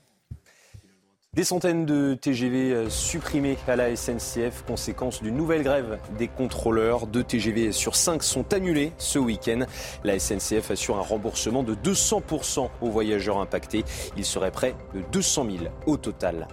Des 1.34 1.44
centaines 1.44 1.88
de 1.88 2.14
TGV 2.14 2.72
euh, 2.72 2.90
supprimés 2.92 3.58
à 3.68 3.76
la 3.76 3.96
SNCF, 3.96 4.64
conséquence 4.68 5.24
d'une 5.24 5.36
nouvelle 5.36 5.64
grève 5.64 5.98
des 6.20 6.28
contrôleurs. 6.28 7.08
Deux 7.08 7.24
TGV 7.24 7.72
sur 7.72 7.96
cinq 7.96 8.22
sont 8.22 8.54
annulés 8.54 8.92
ce 9.00 9.18
week-end. 9.18 9.66
La 10.04 10.20
SNCF 10.20 10.70
assure 10.70 11.00
un 11.00 11.02
remboursement 11.02 11.64
de 11.64 11.74
200% 11.74 12.70
aux 12.82 12.90
voyageurs 12.92 13.40
impactés. 13.40 13.84
Il 14.16 14.26
serait 14.26 14.52
près 14.52 14.76
de 14.94 15.02
200 15.12 15.48
000 15.50 15.64
au 15.88 15.98
total. 15.98 16.48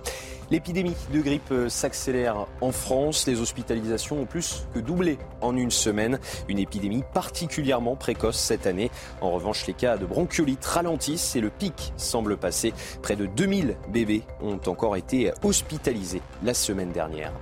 L'épidémie 0.50 0.96
de 1.12 1.20
grippe 1.20 1.52
euh, 1.52 1.68
s'accélère 1.68 2.46
en 2.60 2.72
France. 2.72 3.28
Les 3.28 3.40
hospitalisations 3.40 4.22
ont 4.22 4.26
plus 4.26 4.66
que 4.74 4.80
doublé 4.80 5.16
en 5.40 5.56
une 5.56 5.70
semaine. 5.70 6.18
Une 6.48 6.58
épidémie 6.58 7.04
particulièrement 7.14 7.94
précoce 7.94 8.36
cette 8.36 8.66
année. 8.66 8.90
En 9.20 9.30
revanche, 9.30 9.68
les 9.68 9.74
cas 9.74 9.96
de 9.96 10.06
bronchiolite 10.06 10.64
ralentissent 10.64 11.36
et 11.36 11.40
le 11.40 11.50
pic 11.50 11.92
semble 11.96 12.36
passer. 12.36 12.74
Près 13.00 13.14
de 13.14 13.26
2000 13.26 13.76
bébés 13.92 14.22
ont 14.42 14.58
encore 14.66 14.96
été 14.96 15.30
hospitalisés 15.44 16.22
la 16.42 16.54
semaine 16.54 16.90
dernière. 16.90 17.32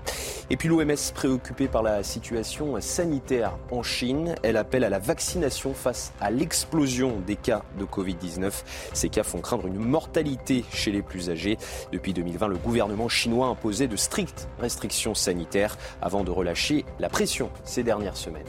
Et 0.51 0.57
puis 0.57 0.69
l'OMS, 0.69 0.95
préoccupée 1.15 1.69
par 1.69 1.83
la 1.83 2.03
situation 2.03 2.81
sanitaire 2.81 3.59
en 3.71 3.83
Chine, 3.83 4.35
elle 4.43 4.57
appelle 4.57 4.83
à 4.83 4.89
la 4.89 4.99
vaccination 4.99 5.75
face 5.75 6.13
à 6.23 6.31
l'explosion 6.31 7.21
des 7.27 7.37
cas 7.37 7.63
de 7.79 7.85
Covid-19. 7.85 8.51
Ces 8.95 9.11
cas 9.11 9.25
font 9.25 9.41
craindre 9.41 9.67
une 9.67 9.79
mortalité 9.79 10.65
chez 10.73 10.91
les 10.91 11.03
plus 11.03 11.29
âgés. 11.29 11.59
Depuis 11.93 12.15
2020, 12.15 12.49
le 12.49 12.57
gouvernement 12.57 12.98
chinois 13.07 13.47
imposait 13.47 13.87
de 13.87 13.97
strictes 13.97 14.49
restrictions 14.59 15.15
sanitaires 15.15 15.77
avant 16.03 16.25
de 16.25 16.33
relâcher 16.33 16.85
la 16.99 17.09
pression 17.09 17.51
ces 17.65 17.85
dernières 17.85 18.17
semaines. 18.17 18.47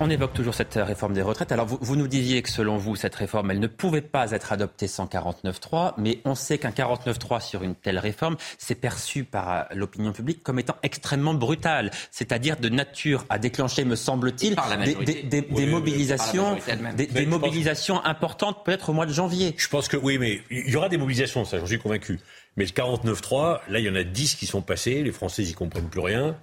On 0.00 0.10
évoque 0.10 0.32
toujours 0.32 0.54
cette 0.54 0.74
réforme 0.74 1.14
des 1.14 1.22
retraites. 1.22 1.52
Alors 1.52 1.66
vous, 1.66 1.78
vous, 1.80 1.94
nous 1.94 2.08
disiez 2.08 2.42
que 2.42 2.50
selon 2.50 2.76
vous, 2.76 2.96
cette 2.96 3.14
réforme, 3.14 3.52
elle 3.52 3.60
ne 3.60 3.68
pouvait 3.68 4.00
pas 4.00 4.32
être 4.32 4.52
adoptée 4.52 4.88
sans 4.88 5.06
49.3, 5.06 5.94
mais 5.98 6.18
on 6.24 6.34
sait 6.34 6.58
qu'un 6.58 6.70
49.3 6.70 7.40
sur 7.40 7.62
une 7.62 7.76
telle 7.76 8.00
réforme, 8.00 8.36
c'est 8.58 8.74
perçu 8.74 9.22
par 9.22 9.66
l'opinion 9.72 10.12
publique 10.12 10.42
comme 10.42 10.58
étant 10.58 10.76
extrêmement 10.82 11.34
brutal, 11.34 11.92
c'est-à-dire 12.10 12.56
de 12.56 12.68
nature 12.68 13.24
à 13.28 13.38
déclencher, 13.38 13.84
me 13.84 13.94
semble-t-il, 13.94 14.56
des, 14.84 15.22
des, 15.22 15.42
des, 15.42 15.66
mobilisations, 15.66 16.58
des, 16.96 17.26
mobilisations 17.26 18.04
importantes 18.04 18.64
peut-être 18.64 18.90
au 18.90 18.94
mois 18.94 19.06
de 19.06 19.12
janvier. 19.12 19.54
Je 19.56 19.68
pense 19.68 19.86
que 19.86 19.96
oui, 19.96 20.18
mais 20.18 20.40
il 20.50 20.70
y 20.70 20.76
aura 20.76 20.88
des 20.88 20.98
mobilisations, 20.98 21.44
ça 21.44 21.60
j'en 21.60 21.66
suis 21.66 21.78
convaincu. 21.78 22.18
Mais 22.56 22.64
le 22.64 22.70
49.3, 22.70 23.60
là 23.68 23.78
il 23.78 23.84
y 23.84 23.90
en 23.90 23.94
a 23.94 24.04
10 24.04 24.34
qui 24.36 24.46
sont 24.46 24.62
passés, 24.62 25.02
les 25.02 25.12
Français 25.12 25.42
n'y 25.42 25.54
comprennent 25.54 25.88
plus 25.88 26.00
rien. 26.00 26.36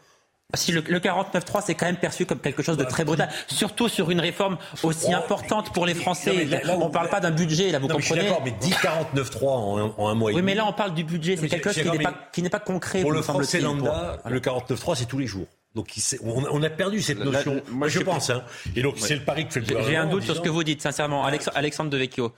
Si 0.53 0.73
le, 0.73 0.83
le 0.85 0.99
49.3, 0.99 1.63
c'est 1.65 1.75
quand 1.75 1.85
même 1.85 1.95
perçu 1.95 2.25
comme 2.25 2.39
quelque 2.39 2.61
chose 2.61 2.75
de 2.75 2.83
très 2.83 3.05
brutal, 3.05 3.29
surtout 3.47 3.87
sur 3.87 4.11
une 4.11 4.19
réforme 4.19 4.57
aussi 4.83 5.13
importante 5.13 5.73
pour 5.73 5.85
les 5.85 5.93
Français. 5.93 6.45
on 6.67 6.87
ne 6.87 6.91
parle 6.91 7.09
pas 7.09 7.21
d'un 7.21 7.31
budget, 7.31 7.71
là, 7.71 7.79
vous 7.79 7.87
comprenez 7.87 8.23
D'accord, 8.23 8.41
mais 8.43 8.51
10 8.59 8.71
49.3 8.71 9.45
en, 9.45 9.93
en, 9.97 10.09
un 10.09 10.15
mois 10.15 10.31
et 10.31 10.35
Oui, 10.35 10.41
mais 10.41 10.55
là, 10.55 10.65
on 10.67 10.73
parle 10.73 10.93
du 10.93 11.05
budget. 11.05 11.37
C'est 11.37 11.47
quelque 11.47 11.71
chose 11.71 11.81
qui 11.81 11.89
n'est 11.89 12.03
pas, 12.03 12.13
qui 12.33 12.41
pas 12.49 12.59
concret. 12.59 13.01
Pour 13.01 13.13
le 13.13 13.21
Français 13.21 13.61
lambda, 13.61 14.21
le 14.29 14.39
49.3, 14.39 14.95
c'est 14.95 15.05
tous 15.05 15.19
les 15.19 15.27
jours. 15.27 15.47
Donc 15.73 15.87
on 16.23 16.61
a 16.63 16.69
perdu 16.69 17.01
cette 17.01 17.19
notion, 17.19 17.61
moi, 17.69 17.87
je 17.87 17.99
pense. 17.99 18.29
Hein. 18.29 18.43
Et 18.75 18.81
donc 18.81 18.95
c'est 18.97 19.15
le 19.15 19.21
pari 19.21 19.47
que 19.47 19.53
fait 19.53 19.61
le 19.61 19.67
gouvernement. 19.67 19.89
J'ai 19.89 19.95
un 19.95 20.07
doute 20.07 20.23
sur 20.23 20.35
ce 20.35 20.41
que 20.41 20.49
vous 20.49 20.65
dites, 20.65 20.81
sincèrement. 20.81 21.25
Alexandre 21.25 21.89
Devecchio. 21.89 22.33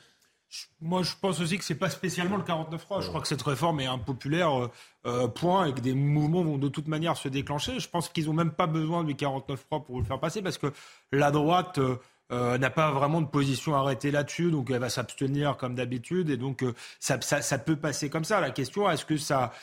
Moi, 0.81 1.03
je 1.03 1.13
pense 1.19 1.39
aussi 1.39 1.57
que 1.57 1.63
c'est 1.63 1.75
pas 1.75 1.89
spécialement 1.89 2.37
le 2.37 2.43
49.3. 2.43 3.01
Je 3.01 3.07
crois 3.07 3.21
que 3.21 3.27
cette 3.27 3.41
réforme 3.41 3.79
est 3.79 3.85
impopulaire, 3.85 4.63
euh, 4.63 4.71
euh, 5.05 5.27
point, 5.27 5.65
et 5.65 5.73
que 5.73 5.79
des 5.79 5.93
mouvements 5.93 6.43
vont 6.43 6.57
de 6.57 6.67
toute 6.67 6.87
manière 6.87 7.17
se 7.17 7.27
déclencher. 7.27 7.79
Je 7.79 7.89
pense 7.89 8.09
qu'ils 8.09 8.25
n'ont 8.25 8.33
même 8.33 8.51
pas 8.51 8.67
besoin 8.67 9.03
du 9.03 9.13
49.3 9.15 9.83
pour 9.83 9.99
le 9.99 10.05
faire 10.05 10.19
passer, 10.19 10.41
parce 10.41 10.57
que 10.57 10.71
la 11.11 11.31
droite 11.31 11.79
euh, 11.79 12.57
n'a 12.57 12.69
pas 12.69 12.91
vraiment 12.91 13.21
de 13.21 13.27
position 13.27 13.75
arrêtée 13.75 14.11
là-dessus, 14.11 14.51
donc 14.51 14.69
elle 14.69 14.79
va 14.79 14.89
s'abstenir 14.89 15.57
comme 15.57 15.75
d'habitude, 15.75 16.29
et 16.29 16.37
donc 16.37 16.63
ça, 16.99 17.19
ça, 17.21 17.41
ça, 17.41 17.57
peut 17.57 17.75
passer 17.75 18.09
comme 18.09 18.25
ça. 18.25 18.39
La 18.39 18.51
question, 18.51 18.89
est-ce 18.89 19.05
que 19.05 19.17
ça, 19.17 19.53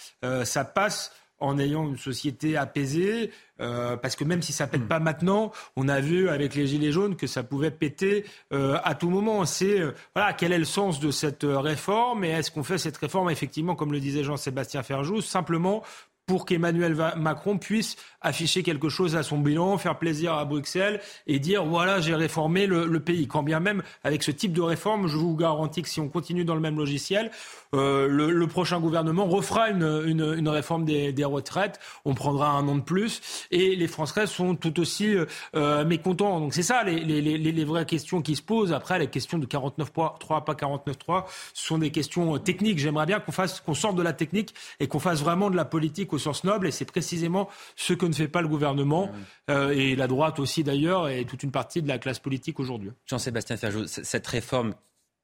ça 0.44 0.64
passe 0.64 1.12
en 1.40 1.58
ayant 1.58 1.86
une 1.88 1.98
société 1.98 2.56
apaisée, 2.56 3.30
euh, 3.60 3.96
parce 3.96 4.16
que 4.16 4.24
même 4.24 4.42
si 4.42 4.52
ça 4.52 4.66
pète 4.66 4.86
pas 4.86 5.00
maintenant, 5.00 5.52
on 5.76 5.88
a 5.88 6.00
vu 6.00 6.28
avec 6.28 6.54
les 6.54 6.66
gilets 6.66 6.92
jaunes 6.92 7.16
que 7.16 7.26
ça 7.26 7.42
pouvait 7.42 7.70
péter 7.70 8.24
euh, 8.52 8.78
à 8.84 8.94
tout 8.94 9.10
moment. 9.10 9.44
C'est 9.44 9.80
euh, 9.80 9.92
voilà 10.14 10.32
quel 10.32 10.52
est 10.52 10.58
le 10.58 10.64
sens 10.64 11.00
de 11.00 11.10
cette 11.10 11.44
réforme 11.44 12.24
et 12.24 12.30
est-ce 12.30 12.50
qu'on 12.50 12.62
fait 12.62 12.78
cette 12.78 12.96
réforme? 12.96 13.30
Effectivement, 13.30 13.74
comme 13.74 13.92
le 13.92 14.00
disait 14.00 14.24
Jean-Sébastien 14.24 14.82
Ferjou, 14.82 15.20
simplement 15.20 15.82
pour 16.30 16.46
qu'Emmanuel 16.46 16.96
Macron 17.16 17.58
puisse 17.58 17.96
afficher 18.20 18.62
quelque 18.62 18.88
chose 18.88 19.16
à 19.16 19.24
son 19.24 19.38
bilan, 19.38 19.78
faire 19.78 19.98
plaisir 19.98 20.34
à 20.34 20.44
Bruxelles 20.44 21.00
et 21.26 21.40
dire 21.40 21.64
voilà, 21.64 22.00
j'ai 22.00 22.14
réformé 22.14 22.68
le, 22.68 23.00
pays. 23.00 23.26
Quand 23.26 23.42
bien 23.42 23.58
même, 23.58 23.82
avec 24.04 24.22
ce 24.22 24.30
type 24.30 24.52
de 24.52 24.60
réforme, 24.60 25.08
je 25.08 25.16
vous 25.16 25.34
garantis 25.34 25.82
que 25.82 25.88
si 25.88 25.98
on 25.98 26.08
continue 26.08 26.44
dans 26.44 26.54
le 26.54 26.60
même 26.60 26.76
logiciel, 26.76 27.32
euh, 27.74 28.06
le, 28.06 28.46
prochain 28.46 28.78
gouvernement 28.78 29.26
refera 29.26 29.70
une, 29.70 30.04
une, 30.06 30.48
réforme 30.48 30.84
des, 30.84 31.24
retraites. 31.24 31.80
On 32.04 32.14
prendra 32.14 32.50
un 32.50 32.68
an 32.68 32.76
de 32.76 32.82
plus 32.82 33.20
et 33.50 33.74
les 33.74 33.88
Français 33.88 34.28
sont 34.28 34.54
tout 34.54 34.78
aussi 34.78 35.16
euh, 35.56 35.84
mécontents. 35.84 36.38
Donc 36.38 36.54
c'est 36.54 36.62
ça 36.62 36.84
les, 36.84 37.00
les, 37.00 37.64
vraies 37.64 37.86
questions 37.86 38.22
qui 38.22 38.36
se 38.36 38.42
posent. 38.42 38.72
Après, 38.72 39.00
les 39.00 39.08
questions 39.08 39.38
de 39.38 39.46
49.3, 39.46 40.44
pas 40.44 40.54
49.3, 40.54 41.24
ce 41.54 41.66
sont 41.66 41.78
des 41.78 41.90
questions 41.90 42.38
techniques. 42.38 42.78
J'aimerais 42.78 43.06
bien 43.06 43.18
qu'on 43.18 43.32
fasse, 43.32 43.64
sorte 43.74 43.96
de 43.96 44.02
la 44.02 44.12
technique 44.12 44.54
et 44.78 44.86
qu'on 44.86 45.00
fasse 45.00 45.22
vraiment 45.22 45.50
de 45.50 45.56
la 45.56 45.64
politique 45.64 46.12
au 46.12 46.19
sens 46.20 46.44
noble. 46.44 46.68
Et 46.68 46.70
c'est 46.70 46.84
précisément 46.84 47.48
ce 47.76 47.92
que 47.92 48.06
ne 48.06 48.12
fait 48.12 48.28
pas 48.28 48.42
le 48.42 48.48
gouvernement 48.48 49.10
euh, 49.50 49.70
et 49.70 49.96
la 49.96 50.06
droite 50.06 50.38
aussi 50.38 50.62
d'ailleurs 50.62 51.08
et 51.08 51.24
toute 51.24 51.42
une 51.42 51.50
partie 51.50 51.82
de 51.82 51.88
la 51.88 51.98
classe 51.98 52.18
politique 52.18 52.60
aujourd'hui. 52.60 52.90
Jean-Sébastien 53.06 53.56
Ferjou, 53.56 53.86
cette 53.86 54.26
réforme 54.26 54.74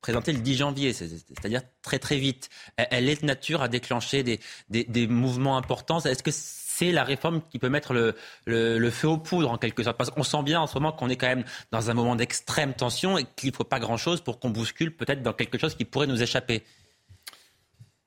présentée 0.01 0.33
le 0.33 0.39
10 0.39 0.55
janvier, 0.57 0.93
c'est-à-dire 0.93 1.63
très 1.83 1.99
très 1.99 2.19
vite, 2.19 2.49
elle 2.77 3.09
est 3.09 3.23
de 3.23 3.27
nature 3.27 3.63
à 3.63 3.69
déclencher 3.69 4.23
des, 4.23 4.39
des, 4.69 5.07
mouvements 5.09 5.57
importants. 5.57 5.99
Est-ce 5.99 6.23
que 6.23 6.31
c'est 6.33 6.93
la 6.93 7.03
réforme 7.03 7.41
qui 7.51 7.59
peut 7.59 7.69
mettre 7.69 7.93
le, 7.93 8.15
le, 8.45 8.91
feu 8.91 9.09
aux 9.09 9.19
poudres 9.19 9.51
en 9.51 9.59
quelque 9.59 9.83
sorte? 9.83 9.97
Parce 9.97 10.11
qu'on 10.11 10.23
sent 10.23 10.43
bien 10.45 10.61
en 10.61 10.69
ce 10.69 10.75
moment 10.75 10.93
qu'on 10.93 11.09
est 11.09 11.17
quand 11.17 11.27
même 11.27 11.45
dans 11.73 11.91
un 11.91 11.95
moment 11.95 12.15
d'extrême 12.15 12.75
tension 12.75 13.19
et 13.19 13.25
qu'il 13.37 13.51
ne 13.51 13.55
faut 13.57 13.65
pas 13.65 13.81
grand-chose 13.81 14.21
pour 14.21 14.39
qu'on 14.39 14.51
bouscule 14.51 14.95
peut-être 14.95 15.23
dans 15.23 15.33
quelque 15.33 15.59
chose 15.59 15.75
qui 15.75 15.85
pourrait 15.85 16.07
nous 16.07 16.23
échapper. 16.23 16.63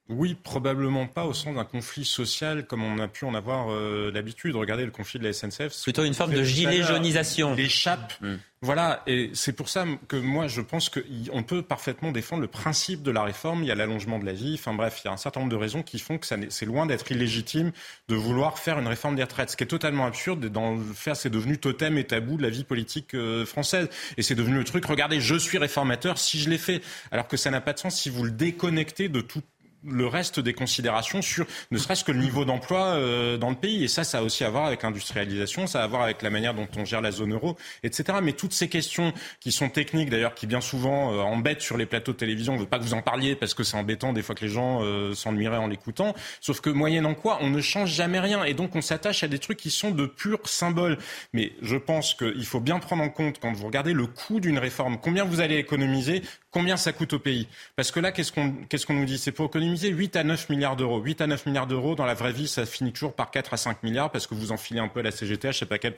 Oui, 0.10 0.36
probablement 0.36 1.06
pas 1.06 1.26
au 1.26 1.34
sens 1.34 1.56
d'un 1.56 1.66
conflit 1.66 2.04
social 2.04 2.66
comme 2.66 2.84
on 2.84 2.98
a 2.98 3.08
pu 3.08 3.26
en 3.26 3.36
avoir 3.36 3.72
euh, 3.72 4.12
l'habitude. 4.12 4.56
Regardez 4.56 4.84
le 4.84 4.90
conflit 4.90 5.20
de 5.20 5.24
la 5.24 5.34
SNCF. 5.34 5.84
Plutôt 5.84 6.04
une 6.04 6.16
forme 6.16 6.34
de 6.34 6.44
gilet 6.44 6.82
jaunisation. 6.82 7.54
Il 7.56 7.66
échappe. 7.66 8.14
Mm. 8.20 8.36
Voilà, 8.62 9.04
et 9.08 9.30
c'est 9.34 9.54
pour 9.54 9.70
ça 9.70 9.86
que 10.10 10.18
moi 10.18 10.48
je 10.48 10.60
pense 10.60 10.90
qu'on 10.90 11.44
peut 11.44 11.62
parfaitement 11.62 12.12
défendre 12.12 12.42
le 12.42 12.48
principe 12.48 13.04
de 13.04 13.12
la 13.12 13.24
réforme. 13.24 13.64
Il 13.64 13.68
y 13.68 13.72
a 13.72 13.76
l'allongement 13.76 14.18
de 14.18 14.26
la 14.26 14.34
vie. 14.34 14.56
Enfin 14.60 14.74
bref, 14.74 15.00
il 15.04 15.08
y 15.08 15.10
a 15.10 15.14
un 15.14 15.18
certain 15.18 15.42
nombre 15.42 15.52
de 15.52 15.56
raisons 15.56 15.84
qui 15.84 16.00
font 16.00 16.18
que 16.18 16.26
c'est 16.26 16.66
loin 16.66 16.88
d'être 16.88 17.10
illégitime 17.12 17.72
de 18.10 18.16
vouloir 18.16 18.58
faire 18.58 18.80
une 18.80 18.88
réforme 18.88 19.16
des 19.16 19.24
retraites. 19.24 19.52
Ce 19.52 19.56
qui 19.56 19.64
est 19.64 19.68
totalement 19.68 20.08
absurde, 20.08 20.44
dans 20.48 20.76
le 20.76 20.84
faire, 20.94 21.16
c'est 21.16 21.30
devenu 21.30 21.60
totem 21.60 22.00
et 22.00 22.04
tabou 22.04 22.36
de 22.36 22.42
la 22.42 22.50
vie 22.50 22.64
politique 22.64 23.14
euh, 23.14 23.46
française. 23.46 23.90
Et 24.18 24.24
c'est 24.24 24.36
devenu 24.36 24.58
le 24.58 24.64
truc, 24.64 24.84
regardez, 24.86 25.22
je 25.22 25.36
suis 25.36 25.60
réformateur 25.60 26.18
si 26.18 26.40
je 26.40 26.50
l'ai 26.50 26.58
fait. 26.58 26.82
Alors 27.12 27.28
que 27.28 27.38
ça 27.38 27.52
n'a 27.52 27.62
pas 27.62 27.74
de 27.74 27.80
sens 27.80 27.96
si 27.96 28.10
vous 28.10 28.24
le 28.24 28.32
déconnectez 28.32 29.08
de 29.08 29.22
tout 29.22 29.44
le 29.84 30.08
reste 30.08 30.40
des 30.40 30.54
considérations 30.54 31.22
sur 31.22 31.46
ne 31.72 31.78
serait-ce 31.78 32.04
que 32.04 32.12
le 32.12 32.20
niveau 32.20 32.46
d'emploi 32.46 32.88
euh, 32.88 33.38
dans 33.38 33.50
le 33.50 33.56
pays. 33.56 33.84
Et 33.84 33.88
ça, 33.88 34.04
ça 34.04 34.20
a 34.20 34.22
aussi 34.22 34.44
à 34.44 34.50
voir 34.50 34.66
avec 34.66 34.84
l'industrialisation, 34.84 35.68
ça 35.68 35.82
a 35.82 35.84
à 35.84 35.88
voir 35.88 36.02
avec 36.02 36.22
la 36.22 36.30
manière 36.30 36.54
dont 36.54 36.68
on 36.78 36.86
gère 36.86 37.02
la 37.02 37.12
zone 37.12 37.34
euro, 37.34 37.58
etc. 37.84 38.20
Mais 38.22 38.34
toutes 38.34 38.54
ces 38.54 38.68
questions 38.68 39.14
qui 39.40 39.52
sont 39.52 39.70
techniques, 39.70 40.10
d'ailleurs, 40.10 40.36
qui 40.36 40.48
bien 40.48 40.62
souvent 40.62 41.14
euh, 41.14 41.22
embêtent 41.22 41.62
sur 41.62 41.78
les 41.78 41.86
plateaux 41.86 42.12
de 42.12 42.18
télévision, 42.18 42.54
on 42.54 42.56
ne 42.58 42.62
veut 42.62 42.68
pas 42.68 42.80
que 42.80 42.84
vous 42.84 42.94
en 42.94 43.02
parliez 43.02 43.36
parce 43.36 43.54
que 43.54 43.64
c'est 43.64 43.78
embêtant 43.78 44.14
des 44.14 44.22
fois 44.22 44.36
que 44.36 44.44
les 44.44 44.52
gens 44.52 44.80
euh, 44.84 45.14
s'ennuieraient 45.14 45.58
en 45.58 45.68
l'écoutant. 45.68 46.14
Sauf 46.42 46.62
que 46.62 46.70
moyennant 46.70 47.16
quoi, 47.16 47.40
on 47.42 47.50
ne 47.50 47.62
change 47.62 47.92
jamais 47.92 48.20
rien. 48.20 48.44
Et 48.44 48.54
donc 48.54 48.76
on 48.76 48.82
s'attache 48.82 49.24
à 49.24 49.28
des 49.28 49.40
trucs 49.40 49.58
qui 49.58 49.72
sont 49.72 49.92
de 49.92 50.06
purs 50.06 50.48
symboles. 50.48 50.98
Mais 51.34 51.54
je 51.62 51.78
pense 51.78 52.14
qu'il 52.14 52.46
faut 52.46 52.60
bien 52.60 52.80
prendre 52.80 53.04
en 53.04 53.10
compte, 53.10 53.40
quand 53.40 53.54
vous 53.54 53.66
regardez 53.66 53.94
le 53.94 54.08
coût 54.08 54.40
d'une 54.40 54.60
réforme, 54.60 55.00
combien 55.00 55.24
vous 55.24 55.40
allez 55.40 55.56
économiser, 55.56 56.22
combien 56.52 56.78
ça 56.78 56.92
coûte 56.92 57.14
au 57.14 57.20
pays. 57.20 57.48
Parce 57.76 57.92
que 57.92 58.00
là, 58.00 58.12
qu'est-ce 58.12 58.32
qu'on 58.32 58.94
nous 58.94 59.06
dit? 59.06 59.18
C'est 59.18 59.32
pour 59.32 59.48
économiser 59.48 59.90
8 59.90 60.16
à 60.16 60.24
9 60.24 60.50
milliards 60.50 60.76
d'euros. 60.76 61.00
8 61.00 61.22
à 61.22 61.28
9 61.28 61.46
milliards 61.46 61.68
d'euros, 61.68 61.96
dans 61.96 62.06
la 62.06 62.14
vraie 62.14 62.32
vie, 62.32 62.48
ça 62.48 62.66
finit 62.66 62.92
toujours 62.92 63.14
par 63.14 63.32
4 63.32 63.54
à 63.54 63.58
5 63.58 63.84
milliards 63.84 64.12
parce 64.12 64.28
que 64.28 64.36
vous 64.36 64.52
enfilez 64.52 64.80
un 64.80 64.88
peu 64.88 65.02
la 65.02 65.12
CGT, 65.12 65.52
je 65.52 65.60
sais 65.60 65.66
pas 65.66 65.78
quelle 65.78 65.96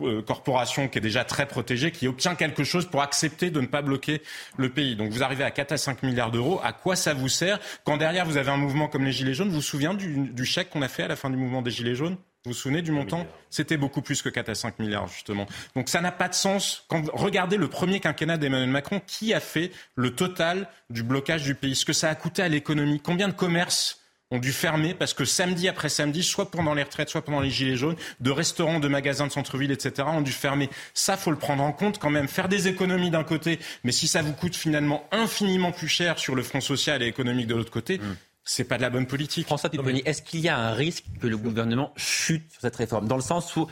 euh, 0.00 0.22
corporation 0.22 0.88
qui 0.88 0.98
est 0.98 1.02
déjà 1.02 1.24
très 1.24 1.46
protégée, 1.46 1.90
qui 1.90 2.08
obtient 2.08 2.34
quelque 2.34 2.64
chose 2.64 2.86
pour 2.86 3.02
accepter 3.02 3.50
de 3.50 3.60
ne 3.60 3.66
pas 3.66 3.82
bloquer 3.82 4.22
le 4.56 4.68
pays. 4.68 4.96
Donc 4.96 5.10
vous 5.10 5.22
arrivez 5.22 5.44
à 5.44 5.50
4 5.50 5.72
à 5.72 5.76
5 5.76 6.02
milliards 6.02 6.30
d'euros. 6.30 6.60
À 6.62 6.72
quoi 6.72 6.96
ça 6.96 7.14
vous 7.14 7.28
sert? 7.28 7.58
Quand 7.84 7.96
derrière 7.96 8.26
vous 8.26 8.36
avez 8.36 8.50
un 8.50 8.56
mouvement 8.56 8.88
comme 8.88 9.04
les 9.04 9.12
Gilets 9.12 9.34
jaunes, 9.34 9.48
vous 9.48 9.56
vous 9.56 9.62
souvenez 9.62 9.82
du, 9.96 10.28
du 10.30 10.44
chèque 10.44 10.70
qu'on 10.70 10.82
a 10.82 10.88
fait 10.88 11.04
à 11.04 11.08
la 11.08 11.16
fin 11.16 11.30
du 11.30 11.36
mouvement 11.36 11.62
des 11.62 11.70
Gilets 11.70 11.94
jaunes? 11.94 12.16
Vous 12.44 12.50
vous 12.50 12.58
souvenez 12.58 12.82
du 12.82 12.90
montant 12.90 13.24
C'était 13.50 13.76
beaucoup 13.76 14.02
plus 14.02 14.20
que 14.20 14.28
4 14.28 14.48
à 14.48 14.54
5 14.56 14.80
milliards, 14.80 15.06
justement. 15.06 15.46
Donc 15.76 15.88
ça 15.88 16.00
n'a 16.00 16.10
pas 16.10 16.28
de 16.28 16.34
sens. 16.34 16.84
Quand 16.88 17.04
regardez 17.12 17.56
le 17.56 17.68
premier 17.68 18.00
quinquennat 18.00 18.36
d'Emmanuel 18.36 18.68
Macron, 18.68 19.00
qui 19.06 19.32
a 19.32 19.38
fait 19.38 19.70
le 19.94 20.16
total 20.16 20.68
du 20.90 21.04
blocage 21.04 21.44
du 21.44 21.54
pays? 21.54 21.76
Ce 21.76 21.84
que 21.84 21.92
ça 21.92 22.10
a 22.10 22.16
coûté 22.16 22.42
à 22.42 22.48
l'économie 22.48 23.00
Combien 23.00 23.28
de 23.28 23.32
commerces 23.32 24.00
ont 24.32 24.40
dû 24.40 24.50
fermer 24.50 24.92
parce 24.92 25.14
que 25.14 25.24
samedi 25.24 25.68
après 25.68 25.88
samedi, 25.88 26.24
soit 26.24 26.50
pendant 26.50 26.74
les 26.74 26.82
retraites, 26.82 27.10
soit 27.10 27.22
pendant 27.22 27.40
les 27.40 27.50
gilets 27.50 27.76
jaunes, 27.76 27.96
de 28.18 28.30
restaurants, 28.32 28.80
de 28.80 28.88
magasins 28.88 29.28
de 29.28 29.32
centre-ville, 29.32 29.70
etc., 29.70 30.08
ont 30.10 30.20
dû 30.20 30.32
fermer? 30.32 30.68
Ça, 30.94 31.16
faut 31.16 31.30
le 31.30 31.38
prendre 31.38 31.62
en 31.62 31.72
compte 31.72 32.00
quand 32.00 32.10
même. 32.10 32.26
Faire 32.26 32.48
des 32.48 32.66
économies 32.66 33.10
d'un 33.10 33.22
côté, 33.22 33.60
mais 33.84 33.92
si 33.92 34.08
ça 34.08 34.20
vous 34.20 34.32
coûte 34.32 34.56
finalement 34.56 35.06
infiniment 35.12 35.70
plus 35.70 35.86
cher 35.86 36.18
sur 36.18 36.34
le 36.34 36.42
front 36.42 36.60
social 36.60 37.04
et 37.04 37.06
économique 37.06 37.46
de 37.46 37.54
l'autre 37.54 37.70
côté, 37.70 37.98
mmh. 37.98 38.16
C'est 38.44 38.64
pas 38.64 38.76
de 38.76 38.82
la 38.82 38.90
bonne 38.90 39.06
politique. 39.06 39.46
François 39.46 39.70
Pupponi, 39.70 40.02
est-ce 40.04 40.22
qu'il 40.22 40.40
y 40.40 40.48
a 40.48 40.58
un 40.58 40.72
risque 40.72 41.04
que 41.20 41.26
le 41.26 41.36
gouvernement 41.36 41.92
chute 41.96 42.50
sur 42.50 42.60
cette 42.60 42.76
réforme 42.76 43.06
Dans 43.06 43.16
le 43.16 43.22
sens 43.22 43.54
où 43.56 43.68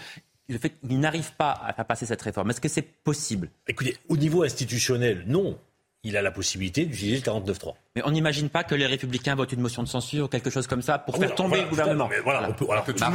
le 0.49 0.59
fait 0.59 0.71
qu'il 0.71 1.01
n'arrive 1.01 1.33
pas 1.37 1.53
à 1.53 1.73
faire 1.73 1.85
passer 1.85 2.07
cette 2.07 2.23
réforme, 2.23 2.51
est-ce 2.51 2.61
que 2.61 2.69
c'est 2.69 2.83
possible? 2.83 3.51
Écoutez, 3.67 3.97
au 4.09 4.17
niveau 4.17 4.43
institutionnel, 4.43 5.25
non. 5.27 5.59
Il 6.03 6.17
a 6.17 6.23
la 6.23 6.31
possibilité 6.31 6.87
d'utiliser 6.87 7.17
le 7.17 7.23
49.3. 7.23 7.75
Mais 7.97 8.03
on 8.05 8.13
n'imagine 8.13 8.49
pas 8.49 8.63
que 8.63 8.77
les 8.77 8.87
Républicains 8.87 9.35
votent 9.35 9.53
une 9.53 9.63
motion 9.63 9.83
de 9.83 9.89
censure 9.89 10.27
ou 10.27 10.29
quelque 10.29 10.49
chose 10.49 10.69
comme 10.69 10.81
ça 10.81 11.01
pour 11.01 11.17
faire 11.17 11.35
tomber 11.35 11.63
le 11.63 11.67
gouvernement. 11.67 12.07
Mais 12.09 12.21
voilà, 12.21 12.49
on 12.49 12.53
peut, 12.53 12.65
alors 12.71 12.85
que 12.85 12.93
tout 12.93 13.01
bah, 13.01 13.11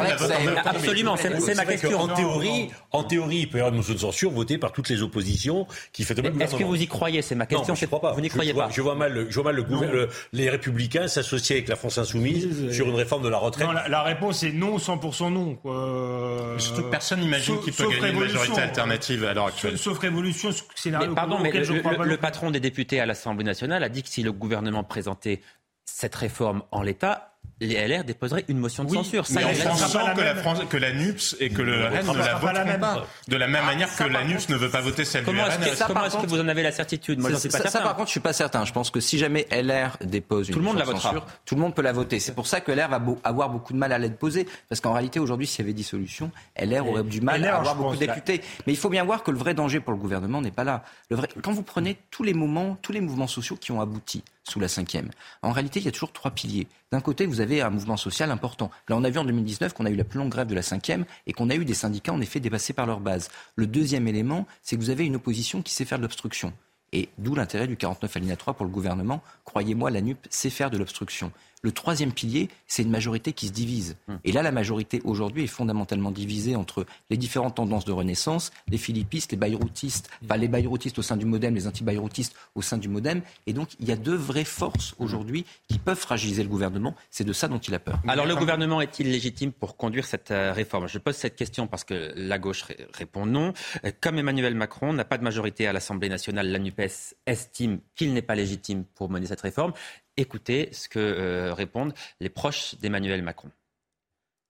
absolument, 0.66 1.16
c'est 1.16 1.56
ma 1.56 1.66
question. 1.66 1.98
En 1.98 2.10
théorie, 2.10 2.70
en 2.92 3.06
théorie, 3.06 3.38
il 3.38 3.50
peut 3.50 3.60
y 3.60 3.62
avoir 3.62 3.72
une 3.72 3.78
motion 3.78 3.94
de 3.94 4.00
censure 4.00 4.32
votée 4.32 4.58
par 4.58 4.74
toutes 4.74 4.90
les 4.90 5.02
oppositions 5.02 5.66
qui 5.94 6.04
fait 6.04 6.14
tomber 6.14 6.28
le 6.28 6.34
gouvernement. 6.34 6.58
Est-ce 6.58 6.62
que 6.62 6.68
vous 6.68 6.82
y 6.82 6.88
croyez 6.88 7.22
C'est 7.22 7.36
ma 7.36 7.46
question. 7.46 7.70
Non, 7.70 7.76
je 7.76 7.86
crois 7.86 8.02
pas. 8.02 8.12
Vous 8.12 8.20
n'y 8.20 8.28
croyez 8.28 8.54
pas. 8.54 8.68
Je 8.70 8.82
vois 8.82 8.96
mal, 8.96 9.28
je 9.30 9.40
vois 9.40 9.54
mal 9.54 9.56
le, 9.56 10.10
les 10.34 10.50
Républicains 10.50 11.08
s'associer 11.08 11.56
avec 11.56 11.70
la 11.70 11.78
France 11.78 11.98
insoumise 11.98 12.70
sur 12.74 12.90
une 12.90 12.96
réforme 12.96 13.24
de 13.24 13.30
la 13.30 13.38
retraite. 13.38 13.66
Non, 13.66 13.74
la, 13.74 14.04
réponse 14.04 14.44
est 14.44 14.52
non, 14.52 14.76
100% 14.76 15.32
non. 15.32 16.58
Surtout 16.60 16.82
que 16.82 16.90
personne 16.90 17.22
n'imagine 17.22 17.62
qu'il 17.62 17.72
peut 17.72 17.90
gagner 17.90 18.10
une 18.10 18.20
majorité 18.20 18.60
alternative 18.60 19.24
à 19.24 19.34
l'heure 19.34 19.48
actuelle. 19.48 19.78
Sauf 19.78 20.00
révolution, 20.00 20.50
scénario. 20.76 21.16
Pardon, 21.16 21.40
mais 21.40 21.54
le 21.54 22.18
patron 22.18 22.52
des 22.52 22.60
députés 22.60 23.00
à 23.00 23.06
l'Assemblée 23.06 23.46
nationale 23.46 23.82
a 23.82 23.88
dit 23.88 24.04
que 24.04 24.10
si 24.10 24.22
le 24.22 24.34
gouvernement 24.34 24.65
présentait 24.84 25.42
cette 25.86 26.16
réforme 26.16 26.64
en 26.72 26.82
l'état, 26.82 27.36
les 27.62 27.88
LR 27.88 28.04
déposeraient 28.04 28.44
une 28.48 28.58
motion 28.58 28.84
de 28.84 28.90
censure. 28.90 29.26
Ça, 29.26 29.40
mais 29.40 29.46
en 29.46 30.14
que, 30.14 30.22
la 30.22 30.36
France, 30.36 30.60
que 30.70 30.78
la 30.78 30.94
NUPS 30.94 31.38
et 31.40 31.50
que 31.50 31.62
le 31.62 31.86
RN 31.86 32.06
ne 32.06 32.18
la 32.18 32.36
voteront 32.36 32.80
pas. 32.80 33.06
De 33.28 33.38
la 33.38 33.48
même 33.48 33.62
ah, 33.64 33.68
manière 33.68 33.96
que 33.96 34.04
la 34.04 34.24
NUPS 34.24 34.50
ne 34.50 34.56
veut 34.58 34.70
pas 34.70 34.82
voter 34.82 35.06
celle 35.06 35.24
comment 35.24 35.44
du 35.44 35.50
RN. 35.50 35.64
Est 35.64 35.84
comment 35.88 36.06
est-ce 36.06 36.18
que 36.18 36.28
vous 36.28 36.42
en 36.42 36.48
avez 36.48 36.64
la 36.64 36.72
certitude? 36.72 37.20
Moi, 37.20 37.34
ça, 37.36 37.50
pas 37.50 37.70
ça, 37.70 37.82
par 37.82 37.96
contre, 37.96 38.08
je 38.08 38.12
suis 38.12 38.20
pas 38.20 38.34
certain. 38.34 38.66
Je 38.66 38.74
pense 38.74 38.90
que 38.90 39.00
si 39.00 39.18
jamais 39.18 39.48
LR 39.52 39.98
dépose 40.02 40.50
une 40.50 40.60
motion 40.60 40.80
de 40.80 41.00
censure, 41.00 41.26
tout 41.46 41.56
le 41.56 41.62
monde 41.62 41.76
peut 41.76 41.82
la 41.82 41.94
voter. 41.94 42.20
C'est 42.20 42.36
pour 42.36 42.48
ça 42.48 42.60
que 42.60 42.72
LR 42.72 42.90
va 42.90 43.02
avoir 43.24 43.50
beaucoup 43.50 43.74
de 43.74 43.78
mal 43.78 43.94
à 43.94 44.00
la 44.00 44.10
déposer. 44.10 44.48
Parce 44.68 44.82
qu'en 44.82 44.94
réalité, 44.94 45.20
aujourd'hui, 45.20 45.48
s'il 45.48 45.64
y 45.64 45.66
avait 45.66 45.74
dissolution, 45.74 46.32
LR 46.60 46.88
aurait 46.88 47.04
du 47.04 47.22
mal 47.22 47.44
à 47.46 47.58
avoir 47.58 47.76
beaucoup 47.76 47.96
de 47.96 48.00
députés. 48.00 48.42
Mais 48.68 48.74
il 48.74 48.78
faut 48.78 48.90
bien 48.90 49.04
voir 49.04 49.24
que 49.24 49.32
le 49.32 49.38
vrai 49.38 49.54
danger 49.54 49.80
pour 49.80 49.94
le 49.94 50.00
gouvernement 50.00 50.42
n'est 50.42 50.52
pas 50.52 50.64
là. 50.64 50.84
Le 51.10 51.16
vrai... 51.16 51.30
Quand 51.42 51.54
vous 51.54 51.64
prenez 51.64 51.98
tous 52.12 52.24
les 52.24 52.34
moments, 52.34 52.78
tous 52.82 52.92
les 52.92 53.02
mouvements 53.02 53.28
sociaux 53.28 53.56
qui 53.56 53.72
ont 53.72 53.80
abouti 53.80 54.24
sous 54.48 54.60
la 54.60 54.68
cinquième. 54.68 55.10
En 55.42 55.52
réalité, 55.52 55.80
il 55.80 55.86
y 55.86 55.90
a 55.90 55.92
toujours 55.92 56.12
trois 56.12 56.32
piliers. 56.32 56.68
D'un 56.92 57.02
côté, 57.02 57.26
vous 57.26 57.42
avez 57.42 57.62
un 57.62 57.70
mouvement 57.70 57.98
social 57.98 58.32
important. 58.32 58.72
Là, 58.88 58.96
on 58.96 59.04
a 59.04 59.10
vu 59.10 59.20
en 59.20 59.26
2019 59.26 59.74
qu'on 59.74 59.86
a 59.86 59.90
eu 59.90 59.96
la 59.96 60.04
plus 60.04 60.20
longue 60.20 60.30
grève 60.30 60.48
de 60.48 60.56
la 60.56 60.62
cinquième 60.62 61.06
et 61.26 61.34
qu'on 61.34 61.50
a 61.50 61.56
eu 61.56 61.66
des 61.66 61.74
syndicats 61.74 62.14
en 62.14 62.22
effet 62.22 62.40
dépassés 62.40 62.74
par 62.74 62.86
leur 62.86 63.00
base. 63.00 63.30
Le 63.56 63.68
deuxième 63.68 64.08
élément, 64.08 64.46
c'est 64.62 64.76
que 64.76 64.82
vous 64.82 64.92
avez 64.92 65.06
une 65.06 65.16
opposition 65.16 65.62
qui 65.62 65.74
sait 65.74 65.86
faire 65.86 65.98
de 65.98 66.04
l'obstruction. 66.04 66.54
Et 66.94 67.10
d'où 67.18 67.36
l'intérêt 67.36 67.68
du 67.68 67.76
49 67.76 68.16
alinéa 68.16 68.38
3 68.38 68.54
pour 68.54 68.66
le 68.66 68.72
gouvernement. 68.72 69.22
Croyez-moi, 69.44 69.90
la 69.92 70.02
NUP 70.02 70.28
sait 70.30 70.50
faire 70.50 70.70
de 70.70 70.78
l'obstruction. 70.78 71.32
Le 71.66 71.72
troisième 71.72 72.12
pilier, 72.12 72.50
c'est 72.68 72.84
une 72.84 72.92
majorité 72.92 73.34
qui 73.34 73.48
se 73.48 73.52
divise. 73.52 73.98
Hum. 74.08 74.20
Et 74.24 74.32
là, 74.32 74.44
la 74.44 74.52
majorité 74.52 75.02
aujourd'hui 75.04 75.46
est 75.46 75.48
fondamentalement 75.48 76.12
divisée 76.12 76.56
entre 76.56 76.86
les 77.10 77.18
différentes 77.18 77.56
tendances 77.56 77.86
de 77.86 77.92
renaissance, 77.92 78.52
les 78.68 78.78
philippistes, 78.78 79.32
les 79.32 79.38
bayroutistes, 79.38 80.12
pas 80.28 80.38
les 80.38 80.48
bayroutistes 80.48 81.00
au 81.00 81.02
sein 81.02 81.18
du 81.18 81.26
modem, 81.26 81.56
les 81.56 81.66
anti-bayroutistes 81.66 82.36
au 82.54 82.62
sein 82.62 82.78
du 82.78 82.88
modem. 82.88 83.24
Et 83.48 83.54
donc, 83.54 83.70
il 83.80 83.88
y 83.88 83.92
a 83.92 83.96
deux 83.96 84.14
vraies 84.14 84.46
forces 84.46 84.94
aujourd'hui 85.00 85.44
qui 85.68 85.80
peuvent 85.80 85.98
fragiliser 85.98 86.44
le 86.44 86.50
gouvernement. 86.50 86.94
C'est 87.10 87.24
de 87.24 87.34
ça 87.34 87.48
dont 87.48 87.58
il 87.58 87.74
a 87.74 87.80
peur. 87.80 88.00
Alors, 88.08 88.28
le 88.28 88.36
gouvernement 88.36 88.80
est-il 88.80 89.10
légitime 89.10 89.52
pour 89.52 89.76
conduire 89.76 90.06
cette 90.06 90.30
euh, 90.30 90.54
réforme? 90.54 90.88
Je 90.88 91.00
pose 91.00 91.16
cette 91.16 91.36
question 91.36 91.66
parce 91.66 91.84
que 91.84 92.14
la 92.16 92.38
gauche 92.38 92.66
répond 92.94 93.26
non. 93.26 93.54
Euh, 93.86 93.92
comme 94.02 94.20
Emmanuel 94.20 94.54
Macron 94.54 94.94
n'a 94.94 95.04
pas 95.04 95.18
de 95.18 95.24
majorité 95.24 95.66
à 95.66 95.74
l'Assemblée 95.74 96.10
nationale, 96.10 96.48
la 96.48 96.60
NUPES 96.60 97.16
estime 97.26 97.80
qu'il 97.96 98.14
n'est 98.14 98.22
pas 98.22 98.36
légitime 98.36 98.84
pour 98.94 99.10
mener 99.10 99.26
cette 99.26 99.42
réforme. 99.42 99.74
Écoutez 100.18 100.70
ce 100.72 100.88
que 100.88 101.00
euh, 101.00 101.54
répondent 101.54 101.94
les 102.22 102.30
proches 102.30 102.76
d'Emmanuel 102.76 103.22
Macron. 103.22 103.52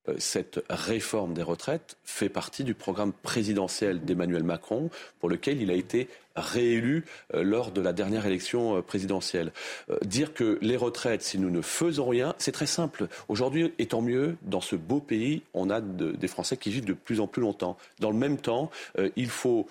Euh, 0.08 0.16
cette 0.20 0.64
réforme 0.70 1.34
des 1.34 1.42
retraites 1.42 1.98
fait 2.04 2.30
partie 2.30 2.64
du 2.64 2.76
programme 2.76 3.14
présidentiel 3.14 4.06
d'Emmanuel 4.06 4.44
Macron, 4.44 4.92
pour 5.20 5.30
lequel 5.30 5.62
il 5.62 5.72
a 5.72 5.74
été 5.74 6.08
réélu 6.36 7.06
lors 7.34 7.72
de 7.72 7.82
la 7.82 7.94
dernière 7.94 8.26
élection 8.26 8.82
présidentielle. 8.82 9.52
dire 10.04 10.34
que 10.34 10.58
les 10.62 10.78
retraites, 10.78 11.22
si 11.22 11.38
nous 11.38 11.50
ne 11.50 11.62
faisons 11.62 12.08
rien, 12.08 12.36
c'est 12.38 12.52
très 12.52 12.66
simple. 12.66 13.08
Aujourd'hui, 13.28 13.74
et 13.80 13.86
tant 13.88 14.02
mieux, 14.02 14.36
dans 14.44 14.62
ce 14.62 14.76
beau 14.76 15.00
pays, 15.00 15.42
on 15.54 15.70
a 15.70 15.82
des 15.82 16.28
Français 16.28 16.58
qui 16.58 16.70
vivent 16.70 16.86
de 16.86 16.94
plus 16.94 17.20
en 17.20 17.28
plus 17.28 17.42
longtemps. 17.42 17.78
Dans 18.00 18.12
le 18.12 18.18
même 18.18 18.38
temps, 18.38 18.70
il 19.16 19.30
faut 19.30 19.68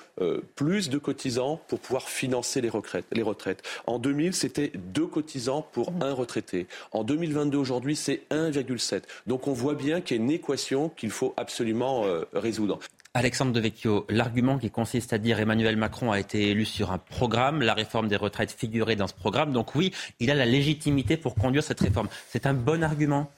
plus 0.55 0.89
de 0.89 0.99
cotisants 0.99 1.61
pour 1.69 1.81
pouvoir 1.81 2.09
financer 2.09 2.61
les 2.61 2.69
retraites. 2.69 3.07
Les 3.13 3.23
retraites. 3.23 3.63
En 3.87 3.99
2000, 3.99 4.35
c'était 4.35 4.73
deux 4.75 5.07
cotisants 5.07 5.67
pour 5.73 5.93
un 6.01 6.13
retraité. 6.13 6.67
En 6.93 7.05
2022, 7.05 7.59
aujourd'hui, 7.59 7.97
c'est 7.97 8.23
1,7. 8.31 9.03
Donc 9.27 9.49
on 9.49 9.53
voit 9.53 9.75
bien 9.75 10.01
qu'il 10.01 10.17
y 10.17 10.21
a 10.21 10.23
une 10.23 10.31
équation 10.31 10.89
qu'il 10.89 11.11
faut 11.11 11.35
absolument 11.37 12.05
résoudre. 12.33 12.79
Alexandre 13.17 13.53
Devecchio, 13.53 14.07
l'argument 14.09 14.59
qui 14.59 14.71
consiste 14.71 15.13
à 15.13 15.19
dire 15.19 15.39
Emmanuel 15.39 15.77
Macron 15.77 16.11
a 16.11 16.19
été 16.19 16.51
élu 16.51 16.65
sur 16.65 16.91
un 16.91 16.99
programme, 16.99 17.63
la 17.63 17.73
réforme 17.73 18.09
des 18.09 18.17
retraites 18.17 18.51
figurait 18.51 18.97
dans 18.97 19.07
ce 19.07 19.15
programme, 19.15 19.53
donc 19.53 19.77
oui, 19.77 19.93
il 20.19 20.33
a 20.33 20.35
la 20.35 20.47
légitimité 20.47 21.17
pour 21.17 21.37
conduire 21.37 21.63
cette 21.63 21.79
réforme. 21.79 22.09
C'est 22.29 22.45
un 22.45 22.55
bon 22.55 22.83
argument? 22.83 23.31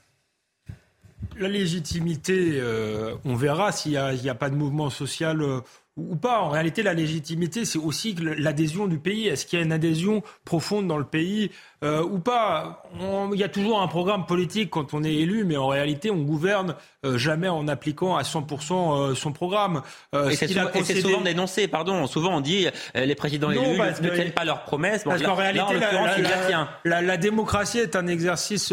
La 1.38 1.48
légitimité, 1.48 2.52
euh, 2.54 3.16
on 3.26 3.34
verra 3.34 3.70
s'il 3.70 3.92
n'y 3.92 4.28
a, 4.30 4.34
pas 4.34 4.48
de 4.48 4.54
mouvement 4.54 4.88
social. 4.88 5.42
Euh, 5.42 5.60
ou 5.96 6.16
pas. 6.16 6.40
En 6.40 6.50
réalité, 6.50 6.82
la 6.82 6.94
légitimité, 6.94 7.64
c'est 7.64 7.78
aussi 7.78 8.14
l'adhésion 8.14 8.86
du 8.86 8.98
pays. 8.98 9.28
Est-ce 9.28 9.46
qu'il 9.46 9.58
y 9.58 9.62
a 9.62 9.64
une 9.64 9.72
adhésion 9.72 10.22
profonde 10.44 10.86
dans 10.86 10.98
le 10.98 11.04
pays 11.04 11.50
euh, 11.82 12.02
ou 12.02 12.18
pas? 12.18 12.82
Il 13.32 13.38
y 13.38 13.44
a 13.44 13.48
toujours 13.48 13.80
un 13.80 13.88
programme 13.88 14.26
politique 14.26 14.70
quand 14.70 14.92
on 14.92 15.02
est 15.02 15.14
élu, 15.14 15.44
mais 15.44 15.56
en 15.56 15.68
réalité, 15.68 16.10
on 16.10 16.22
gouverne 16.22 16.74
euh, 17.04 17.16
jamais 17.16 17.48
en 17.48 17.66
appliquant 17.66 18.16
à 18.16 18.22
100% 18.22 19.10
euh, 19.10 19.14
son 19.14 19.32
programme. 19.32 19.82
et 20.12 20.36
c'est 20.36 20.48
souvent, 21.00 21.20
dénoncé, 21.22 21.66
pardon. 21.66 22.06
Souvent, 22.06 22.36
on 22.36 22.40
dit 22.40 22.68
les 22.94 23.14
présidents 23.14 23.50
élus 23.50 23.78
ne 23.78 24.10
tiennent 24.10 24.32
pas 24.32 24.44
leurs 24.44 24.64
promesses. 24.64 25.04
parce 25.04 25.22
qu'en 25.22 25.34
réalité, 25.34 25.74
la, 26.84 27.16
démocratie 27.16 27.78
est 27.78 27.96
un 27.96 28.06
exercice 28.06 28.72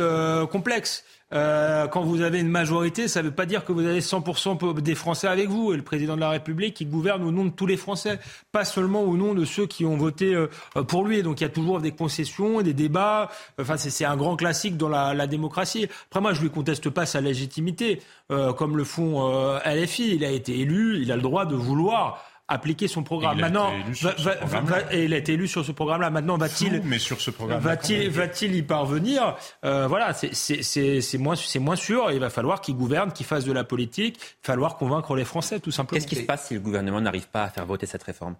complexe. 0.51 1.05
Euh, 1.33 1.87
quand 1.87 2.03
vous 2.03 2.21
avez 2.21 2.39
une 2.39 2.49
majorité, 2.49 3.07
ça 3.07 3.21
ne 3.21 3.27
veut 3.27 3.33
pas 3.33 3.45
dire 3.45 3.65
que 3.65 3.71
vous 3.71 3.85
avez 3.85 4.01
100% 4.01 4.81
des 4.81 4.95
Français 4.95 5.27
avec 5.27 5.49
vous. 5.49 5.73
Et 5.73 5.77
le 5.77 5.81
président 5.81 6.15
de 6.15 6.21
la 6.21 6.29
République, 6.29 6.79
il 6.81 6.89
gouverne 6.89 7.23
au 7.23 7.31
nom 7.31 7.45
de 7.45 7.49
tous 7.49 7.65
les 7.65 7.77
Français, 7.77 8.19
pas 8.51 8.65
seulement 8.65 9.01
au 9.01 9.17
nom 9.17 9.33
de 9.33 9.45
ceux 9.45 9.65
qui 9.65 9.85
ont 9.85 9.97
voté 9.97 10.35
euh, 10.35 10.47
pour 10.83 11.05
lui. 11.05 11.23
Donc 11.23 11.41
il 11.41 11.43
y 11.43 11.47
a 11.47 11.49
toujours 11.49 11.79
des 11.81 11.91
concessions, 11.91 12.61
des 12.61 12.73
débats. 12.73 13.29
Enfin, 13.59 13.77
c'est 13.77 14.05
un 14.05 14.17
grand 14.17 14.35
classique 14.35 14.77
dans 14.77 14.89
la, 14.89 15.13
la, 15.13 15.27
démocratie. 15.27 15.87
Après, 16.07 16.21
moi, 16.21 16.33
je 16.33 16.41
lui 16.41 16.49
conteste 16.49 16.89
pas 16.89 17.05
sa 17.05 17.21
légitimité, 17.21 18.01
euh, 18.31 18.53
comme 18.53 18.77
le 18.77 18.83
font 18.83 19.33
euh, 19.33 19.59
LFI. 19.65 20.15
Il 20.15 20.25
a 20.25 20.29
été 20.29 20.59
élu, 20.59 20.99
il 21.01 21.11
a 21.11 21.15
le 21.15 21.21
droit 21.21 21.45
de 21.45 21.55
vouloir 21.55 22.23
appliquer 22.47 22.87
son 22.87 23.03
programme. 23.03 23.39
Maintenant, 23.39 23.71
et 24.91 25.05
il 25.05 25.13
a 25.13 25.17
été 25.17 25.33
élu 25.33 25.47
sur 25.47 25.65
ce 25.65 25.71
programme-là. 25.71 26.09
Maintenant, 26.09 26.37
va-t-il, 26.37 26.81
mais 26.83 26.99
sur 26.99 27.21
ce 27.21 27.31
programme, 27.31 27.61
va-t-il, 27.61 28.09
va-t-il 28.09 28.55
y 28.55 28.61
parvenir 28.61 29.35
euh, 29.65 29.87
Voilà, 29.87 30.13
c'est 30.13 31.17
moins, 31.17 31.35
c'est 31.35 31.59
moins 31.59 31.75
sûr. 31.75 32.11
Il 32.11 32.19
va 32.19 32.29
falloir 32.29 32.61
qu'il 32.61 32.75
gouverne, 32.75 33.11
qu'il 33.11 33.25
fasse 33.25 33.45
de 33.45 33.51
la 33.51 33.63
politique. 33.63 34.17
Il 34.17 34.47
va 34.47 34.53
falloir 34.53 34.77
convaincre 34.77 35.15
les 35.15 35.25
Français, 35.25 35.59
tout 35.59 35.71
simplement. 35.71 35.99
Qu'est-ce 35.99 36.07
qui 36.07 36.21
se 36.21 36.25
passe 36.25 36.47
si 36.47 36.53
le 36.53 36.59
gouvernement 36.59 37.01
n'arrive 37.01 37.27
pas 37.29 37.43
à 37.43 37.49
faire 37.49 37.65
voter 37.65 37.85
cette 37.85 38.03
réforme? 38.03 38.35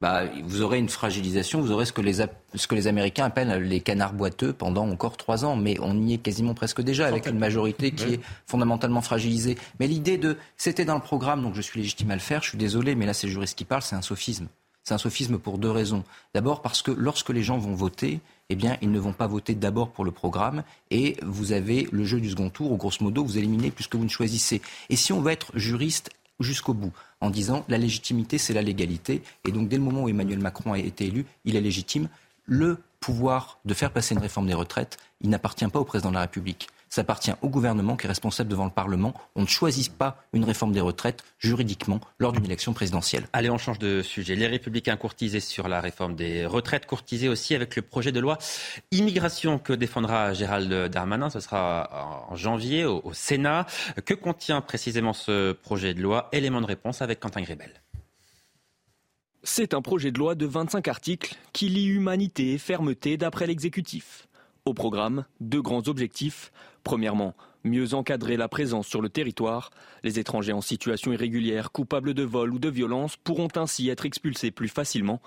Bah, 0.00 0.24
vous 0.44 0.62
aurez 0.62 0.78
une 0.78 0.88
fragilisation, 0.88 1.60
vous 1.60 1.72
aurez 1.72 1.84
ce 1.84 1.92
que, 1.92 2.00
les, 2.00 2.14
ce 2.54 2.66
que 2.66 2.74
les 2.74 2.86
Américains 2.86 3.26
appellent 3.26 3.62
les 3.62 3.80
canards 3.80 4.14
boiteux 4.14 4.52
pendant 4.52 4.88
encore 4.88 5.16
trois 5.16 5.44
ans. 5.44 5.56
Mais 5.56 5.76
on 5.80 5.96
y 6.06 6.14
est 6.14 6.18
quasiment 6.18 6.54
presque 6.54 6.80
déjà 6.80 7.06
avec 7.06 7.26
une 7.26 7.38
majorité 7.38 7.92
qui 7.92 8.14
est 8.14 8.20
fondamentalement 8.46 9.02
fragilisée. 9.02 9.58
Mais 9.78 9.86
l'idée 9.86 10.16
de 10.16 10.38
c'était 10.56 10.84
dans 10.86 10.94
le 10.94 11.02
programme, 11.02 11.42
donc 11.42 11.54
je 11.54 11.60
suis 11.60 11.80
légitime 11.80 12.10
à 12.10 12.14
le 12.14 12.20
faire, 12.20 12.42
je 12.42 12.50
suis 12.50 12.58
désolé, 12.58 12.94
mais 12.94 13.06
là 13.06 13.12
c'est 13.12 13.26
le 13.26 13.32
juriste 13.32 13.58
qui 13.58 13.64
parle, 13.64 13.82
c'est 13.82 13.96
un 13.96 14.02
sophisme. 14.02 14.48
C'est 14.82 14.94
un 14.94 14.98
sophisme 14.98 15.38
pour 15.38 15.58
deux 15.58 15.70
raisons. 15.70 16.04
D'abord 16.34 16.62
parce 16.62 16.80
que 16.80 16.90
lorsque 16.90 17.28
les 17.28 17.42
gens 17.42 17.58
vont 17.58 17.74
voter, 17.74 18.20
eh 18.48 18.56
bien, 18.56 18.78
ils 18.80 18.90
ne 18.90 18.98
vont 18.98 19.12
pas 19.12 19.26
voter 19.26 19.54
d'abord 19.54 19.90
pour 19.90 20.04
le 20.04 20.10
programme 20.10 20.64
et 20.90 21.16
vous 21.22 21.52
avez 21.52 21.86
le 21.92 22.04
jeu 22.04 22.20
du 22.20 22.30
second 22.30 22.50
tour 22.50 22.72
où, 22.72 22.76
grosso 22.76 23.04
modo, 23.04 23.22
vous 23.22 23.36
éliminez 23.36 23.70
plus 23.70 23.86
que 23.86 23.96
vous 23.96 24.04
ne 24.04 24.08
choisissez. 24.08 24.62
Et 24.88 24.96
si 24.96 25.12
on 25.12 25.20
veut 25.20 25.30
être 25.30 25.52
juriste 25.54 26.10
jusqu'au 26.40 26.72
bout, 26.72 26.92
en 27.20 27.30
disant 27.30 27.64
la 27.68 27.78
légitimité, 27.78 28.38
c'est 28.38 28.54
la 28.54 28.62
légalité. 28.62 29.22
Et 29.46 29.52
donc, 29.52 29.68
dès 29.68 29.76
le 29.76 29.82
moment 29.82 30.04
où 30.04 30.08
Emmanuel 30.08 30.38
Macron 30.38 30.72
a 30.72 30.78
été 30.78 31.06
élu, 31.06 31.26
il 31.44 31.56
est 31.56 31.60
légitime. 31.60 32.08
Le 32.46 32.78
pouvoir 33.00 33.58
de 33.64 33.74
faire 33.74 33.90
passer 33.90 34.14
une 34.14 34.20
réforme 34.20 34.46
des 34.46 34.54
retraites, 34.54 34.98
il 35.20 35.30
n'appartient 35.30 35.66
pas 35.66 35.78
au 35.78 35.84
président 35.84 36.10
de 36.10 36.14
la 36.14 36.22
République. 36.22 36.68
Ça 36.90 37.02
appartient 37.02 37.30
au 37.40 37.48
gouvernement 37.48 37.96
qui 37.96 38.06
est 38.06 38.08
responsable 38.08 38.50
devant 38.50 38.64
le 38.64 38.72
Parlement. 38.72 39.14
On 39.36 39.42
ne 39.42 39.46
choisit 39.46 39.96
pas 39.96 40.24
une 40.32 40.42
réforme 40.42 40.72
des 40.72 40.80
retraites 40.80 41.22
juridiquement 41.38 42.00
lors 42.18 42.32
d'une 42.32 42.44
élection 42.44 42.72
présidentielle. 42.72 43.28
Allez, 43.32 43.48
on 43.48 43.58
change 43.58 43.78
de 43.78 44.02
sujet. 44.02 44.34
Les 44.34 44.48
républicains 44.48 44.96
courtisés 44.96 45.38
sur 45.38 45.68
la 45.68 45.80
réforme 45.80 46.16
des 46.16 46.46
retraites, 46.46 46.86
courtisés 46.86 47.28
aussi 47.28 47.54
avec 47.54 47.76
le 47.76 47.82
projet 47.82 48.10
de 48.10 48.18
loi 48.18 48.38
immigration 48.90 49.60
que 49.60 49.72
défendra 49.72 50.34
Gérald 50.34 50.90
Darmanin. 50.90 51.30
Ce 51.30 51.38
sera 51.38 52.26
en 52.28 52.34
janvier 52.34 52.84
au, 52.84 53.12
Sénat. 53.12 53.66
Que 54.04 54.14
contient 54.14 54.60
précisément 54.60 55.12
ce 55.12 55.52
projet 55.52 55.94
de 55.94 56.02
loi? 56.02 56.28
Élément 56.32 56.60
de 56.60 56.66
réponse 56.66 57.02
avec 57.02 57.20
Quentin 57.20 57.42
Grébel. 57.42 57.70
C'est 59.44 59.74
un 59.74 59.80
projet 59.80 60.10
de 60.10 60.18
loi 60.18 60.34
de 60.34 60.44
25 60.44 60.88
articles 60.88 61.36
qui 61.52 61.68
lie 61.68 61.86
humanité 61.86 62.52
et 62.52 62.58
fermeté 62.58 63.16
d'après 63.16 63.46
l'exécutif. 63.46 64.26
Au 64.64 64.74
programme, 64.74 65.24
deux 65.40 65.62
grands 65.62 65.86
objectifs. 65.88 66.52
Premièrement, 66.84 67.34
mieux 67.64 67.94
encadrer 67.94 68.36
la 68.36 68.48
présence 68.48 68.86
sur 68.86 69.02
le 69.02 69.08
territoire. 69.08 69.70
Les 70.02 70.18
étrangers 70.18 70.52
en 70.52 70.60
situation 70.60 71.12
irrégulière, 71.12 71.72
coupables 71.72 72.14
de 72.14 72.22
vol 72.22 72.52
ou 72.54 72.58
de 72.58 72.68
violence, 72.68 73.16
pourront 73.16 73.48
ainsi 73.56 73.88
être 73.88 74.06
expulsés 74.06 74.50
plus 74.50 74.68
facilement. 74.68 75.20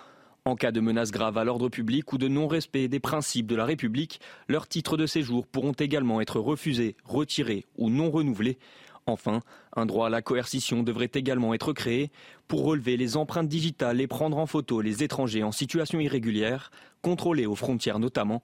En 0.45 0.55
cas 0.55 0.71
de 0.71 0.81
menace 0.81 1.11
grave 1.11 1.37
à 1.37 1.45
l'ordre 1.45 1.69
public 1.69 2.11
ou 2.11 2.17
de 2.17 2.27
non-respect 2.27 2.89
des 2.89 2.99
principes 2.99 3.47
de 3.47 3.55
la 3.55 3.63
République, 3.63 4.19
leurs 4.49 4.67
titres 4.67 4.97
de 4.97 5.05
séjour 5.05 5.47
pourront 5.47 5.71
également 5.71 6.19
être 6.19 6.39
refusés, 6.39 6.97
retirés 7.05 7.65
ou 7.77 7.89
non 7.89 8.11
renouvelés. 8.11 8.57
Enfin, 9.05 9.41
un 9.75 9.85
droit 9.85 10.07
à 10.07 10.09
la 10.09 10.21
coercition 10.21 10.83
devrait 10.83 11.11
également 11.13 11.53
être 11.53 11.71
créé 11.73 12.11
pour 12.47 12.65
relever 12.65 12.97
les 12.97 13.15
empreintes 13.15 13.47
digitales 13.47 14.01
et 14.01 14.07
prendre 14.07 14.37
en 14.37 14.45
photo 14.45 14.81
les 14.81 15.03
étrangers 15.03 15.43
en 15.43 15.51
situation 15.51 15.99
irrégulière, 15.99 16.71
contrôlés 17.01 17.45
aux 17.45 17.55
frontières 17.55 17.99
notamment. 17.99 18.41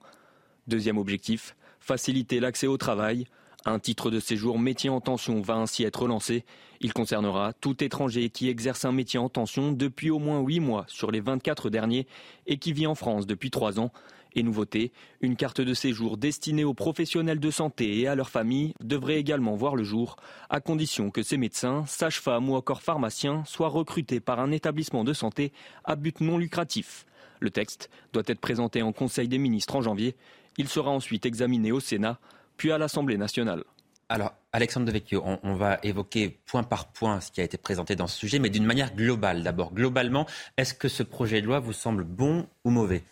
Deuxième 0.66 0.98
objectif, 0.98 1.56
faciliter 1.90 2.38
l'accès 2.38 2.68
au 2.68 2.76
travail. 2.76 3.26
Un 3.64 3.80
titre 3.80 4.12
de 4.12 4.20
séjour 4.20 4.60
métier 4.60 4.88
en 4.88 5.00
tension 5.00 5.40
va 5.40 5.54
ainsi 5.54 5.82
être 5.82 6.06
lancé. 6.06 6.44
Il 6.80 6.92
concernera 6.92 7.52
tout 7.52 7.82
étranger 7.82 8.30
qui 8.30 8.48
exerce 8.48 8.84
un 8.84 8.92
métier 8.92 9.18
en 9.18 9.28
tension 9.28 9.72
depuis 9.72 10.08
au 10.08 10.20
moins 10.20 10.38
8 10.40 10.60
mois 10.60 10.84
sur 10.86 11.10
les 11.10 11.18
24 11.18 11.68
derniers 11.68 12.06
et 12.46 12.58
qui 12.58 12.72
vit 12.72 12.86
en 12.86 12.94
France 12.94 13.26
depuis 13.26 13.50
3 13.50 13.80
ans. 13.80 13.90
Et 14.36 14.44
nouveauté, 14.44 14.92
une 15.20 15.34
carte 15.34 15.60
de 15.60 15.74
séjour 15.74 16.16
destinée 16.16 16.62
aux 16.62 16.74
professionnels 16.74 17.40
de 17.40 17.50
santé 17.50 17.98
et 17.98 18.06
à 18.06 18.14
leurs 18.14 18.30
familles 18.30 18.72
devrait 18.80 19.18
également 19.18 19.56
voir 19.56 19.74
le 19.74 19.82
jour, 19.82 20.14
à 20.48 20.60
condition 20.60 21.10
que 21.10 21.24
ces 21.24 21.38
médecins, 21.38 21.84
sages-femmes 21.88 22.50
ou 22.50 22.54
encore 22.54 22.82
pharmaciens 22.82 23.42
soient 23.46 23.66
recrutés 23.66 24.20
par 24.20 24.38
un 24.38 24.52
établissement 24.52 25.02
de 25.02 25.12
santé 25.12 25.52
à 25.82 25.96
but 25.96 26.20
non 26.20 26.38
lucratif. 26.38 27.04
Le 27.40 27.50
texte 27.50 27.90
doit 28.12 28.22
être 28.26 28.38
présenté 28.38 28.82
en 28.82 28.92
Conseil 28.92 29.26
des 29.26 29.38
ministres 29.38 29.74
en 29.74 29.82
janvier 29.82 30.14
il 30.60 30.68
sera 30.68 30.90
ensuite 30.90 31.24
examiné 31.24 31.72
au 31.72 31.80
Sénat, 31.80 32.18
puis 32.58 32.70
à 32.70 32.76
l'Assemblée 32.76 33.16
nationale. 33.16 33.64
Alors, 34.10 34.34
Alexandre 34.52 34.84
Devecchio, 34.86 35.22
on, 35.24 35.38
on, 35.42 35.54
va 35.54 35.78
évoquer 35.82 36.38
point 36.44 36.64
par 36.64 36.92
point 36.92 37.20
ce 37.20 37.30
qui 37.30 37.40
a 37.40 37.44
été 37.44 37.56
présenté 37.56 37.96
dans 37.96 38.06
ce 38.06 38.18
sujet, 38.18 38.38
mais 38.38 38.50
d'une 38.50 38.66
manière 38.66 38.94
globale 38.94 39.42
d'abord. 39.42 39.72
Globalement, 39.72 40.26
est-ce 40.58 40.74
que 40.74 40.88
ce 40.88 41.02
projet 41.02 41.40
de 41.40 41.46
loi 41.46 41.60
vous 41.60 41.72
semble 41.72 42.04
bon 42.04 42.46
ou 42.64 42.70
mauvais? 42.70 43.04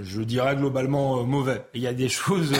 Je 0.00 0.22
dirais 0.22 0.56
globalement 0.56 1.20
euh, 1.20 1.24
mauvais. 1.24 1.62
Il 1.74 1.82
y 1.82 1.86
a 1.86 1.92
des 1.92 2.08
choses 2.08 2.52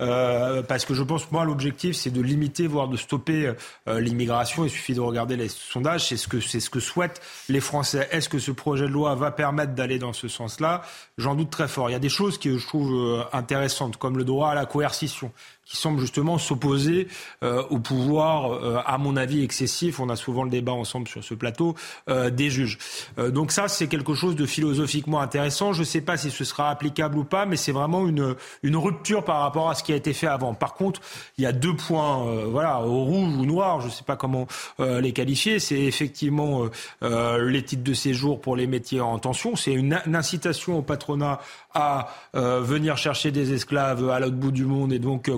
euh, 0.00 0.62
parce 0.62 0.84
que 0.84 0.94
je 0.94 1.02
pense 1.02 1.30
moi 1.30 1.44
l'objectif 1.44 1.96
c'est 1.96 2.10
de 2.10 2.20
limiter 2.20 2.66
voire 2.66 2.88
de 2.88 2.96
stopper 2.96 3.52
l'immigration. 3.86 4.64
Il 4.64 4.70
suffit 4.70 4.94
de 4.94 5.00
regarder 5.00 5.36
les 5.36 5.48
sondages, 5.48 6.08
c'est 6.08 6.16
ce 6.16 6.28
que 6.28 6.40
c'est 6.40 6.60
ce 6.60 6.70
que 6.70 6.80
souhaitent 6.80 7.20
les 7.48 7.60
Français. 7.60 8.08
Est-ce 8.10 8.28
que 8.28 8.38
ce 8.38 8.50
projet 8.50 8.86
de 8.86 8.92
loi 8.92 9.14
va 9.14 9.30
permettre 9.30 9.74
d'aller 9.74 9.98
dans 9.98 10.12
ce 10.12 10.28
sens-là? 10.28 10.82
J'en 11.18 11.34
doute 11.34 11.50
très 11.50 11.68
fort. 11.68 11.90
Il 11.90 11.92
y 11.92 11.96
a 11.96 12.00
des 12.00 12.08
choses 12.08 12.38
qui 12.38 12.56
je 12.58 12.66
trouve 12.66 13.26
intéressantes 13.32 13.96
comme 13.96 14.18
le 14.18 14.24
droit 14.24 14.50
à 14.50 14.54
la 14.54 14.66
coercition 14.66 15.32
qui 15.72 15.78
semble 15.78 15.98
justement 16.00 16.36
s'opposer 16.36 17.08
euh, 17.42 17.62
au 17.70 17.78
pouvoir, 17.78 18.52
euh, 18.52 18.82
à 18.84 18.98
mon 18.98 19.16
avis, 19.16 19.42
excessif. 19.42 20.00
On 20.00 20.10
a 20.10 20.16
souvent 20.16 20.44
le 20.44 20.50
débat 20.50 20.72
ensemble 20.72 21.08
sur 21.08 21.24
ce 21.24 21.32
plateau 21.32 21.74
euh, 22.10 22.28
des 22.28 22.50
juges. 22.50 22.76
donc 23.16 23.52
ça, 23.52 23.68
c'est 23.68 23.86
quelque 23.86 24.14
chose 24.14 24.36
de 24.36 24.44
philosophiquement 24.44 25.20
intéressant. 25.20 25.72
Je 25.72 25.80
ne 25.80 25.84
sais 25.84 26.02
pas 26.02 26.18
si 26.18 26.30
ce 26.30 26.44
sera 26.44 26.68
applicable 26.68 27.16
ou 27.16 27.24
pas, 27.24 27.46
mais 27.46 27.56
c'est 27.56 27.72
vraiment 27.72 28.06
une, 28.06 28.34
une 28.62 28.76
rupture 28.76 29.24
par 29.24 29.40
rapport 29.40 29.70
à 29.70 29.74
ce 29.74 29.82
qui 29.82 29.94
a 29.94 29.96
été 29.96 30.12
fait 30.12 30.26
avant. 30.26 30.52
Par 30.52 30.74
contre, 30.74 31.00
il 31.38 31.44
y 31.44 31.46
a 31.46 31.52
deux 31.52 31.74
points, 31.74 32.26
euh, 32.26 32.44
voilà, 32.46 32.76
rouge 32.76 33.34
ou 33.36 33.46
noir, 33.46 33.80
je 33.80 33.86
ne 33.86 33.90
sais 33.90 34.04
pas 34.04 34.16
comment 34.16 34.46
euh, 34.80 35.00
les 35.00 35.12
qualifier. 35.12 35.58
C'est 35.58 35.80
effectivement 35.80 36.68
euh, 37.02 37.50
les 37.50 37.62
titres 37.62 37.82
de 37.82 37.94
séjour 37.94 38.40
pour 38.40 38.56
les 38.56 38.66
métiers 38.66 39.00
en 39.00 39.18
tension. 39.18 39.56
C'est 39.56 39.72
une, 39.72 39.98
incitation 40.12 40.78
au 40.78 40.82
patronat 40.82 41.40
à 41.74 42.08
venir 42.34 42.96
chercher 42.98 43.30
des 43.30 43.54
esclaves 43.54 44.10
à 44.10 44.20
l'autre 44.20 44.36
bout 44.36 44.50
du 44.50 44.66
monde 44.66 44.92
et 44.92 44.98
donc 44.98 45.30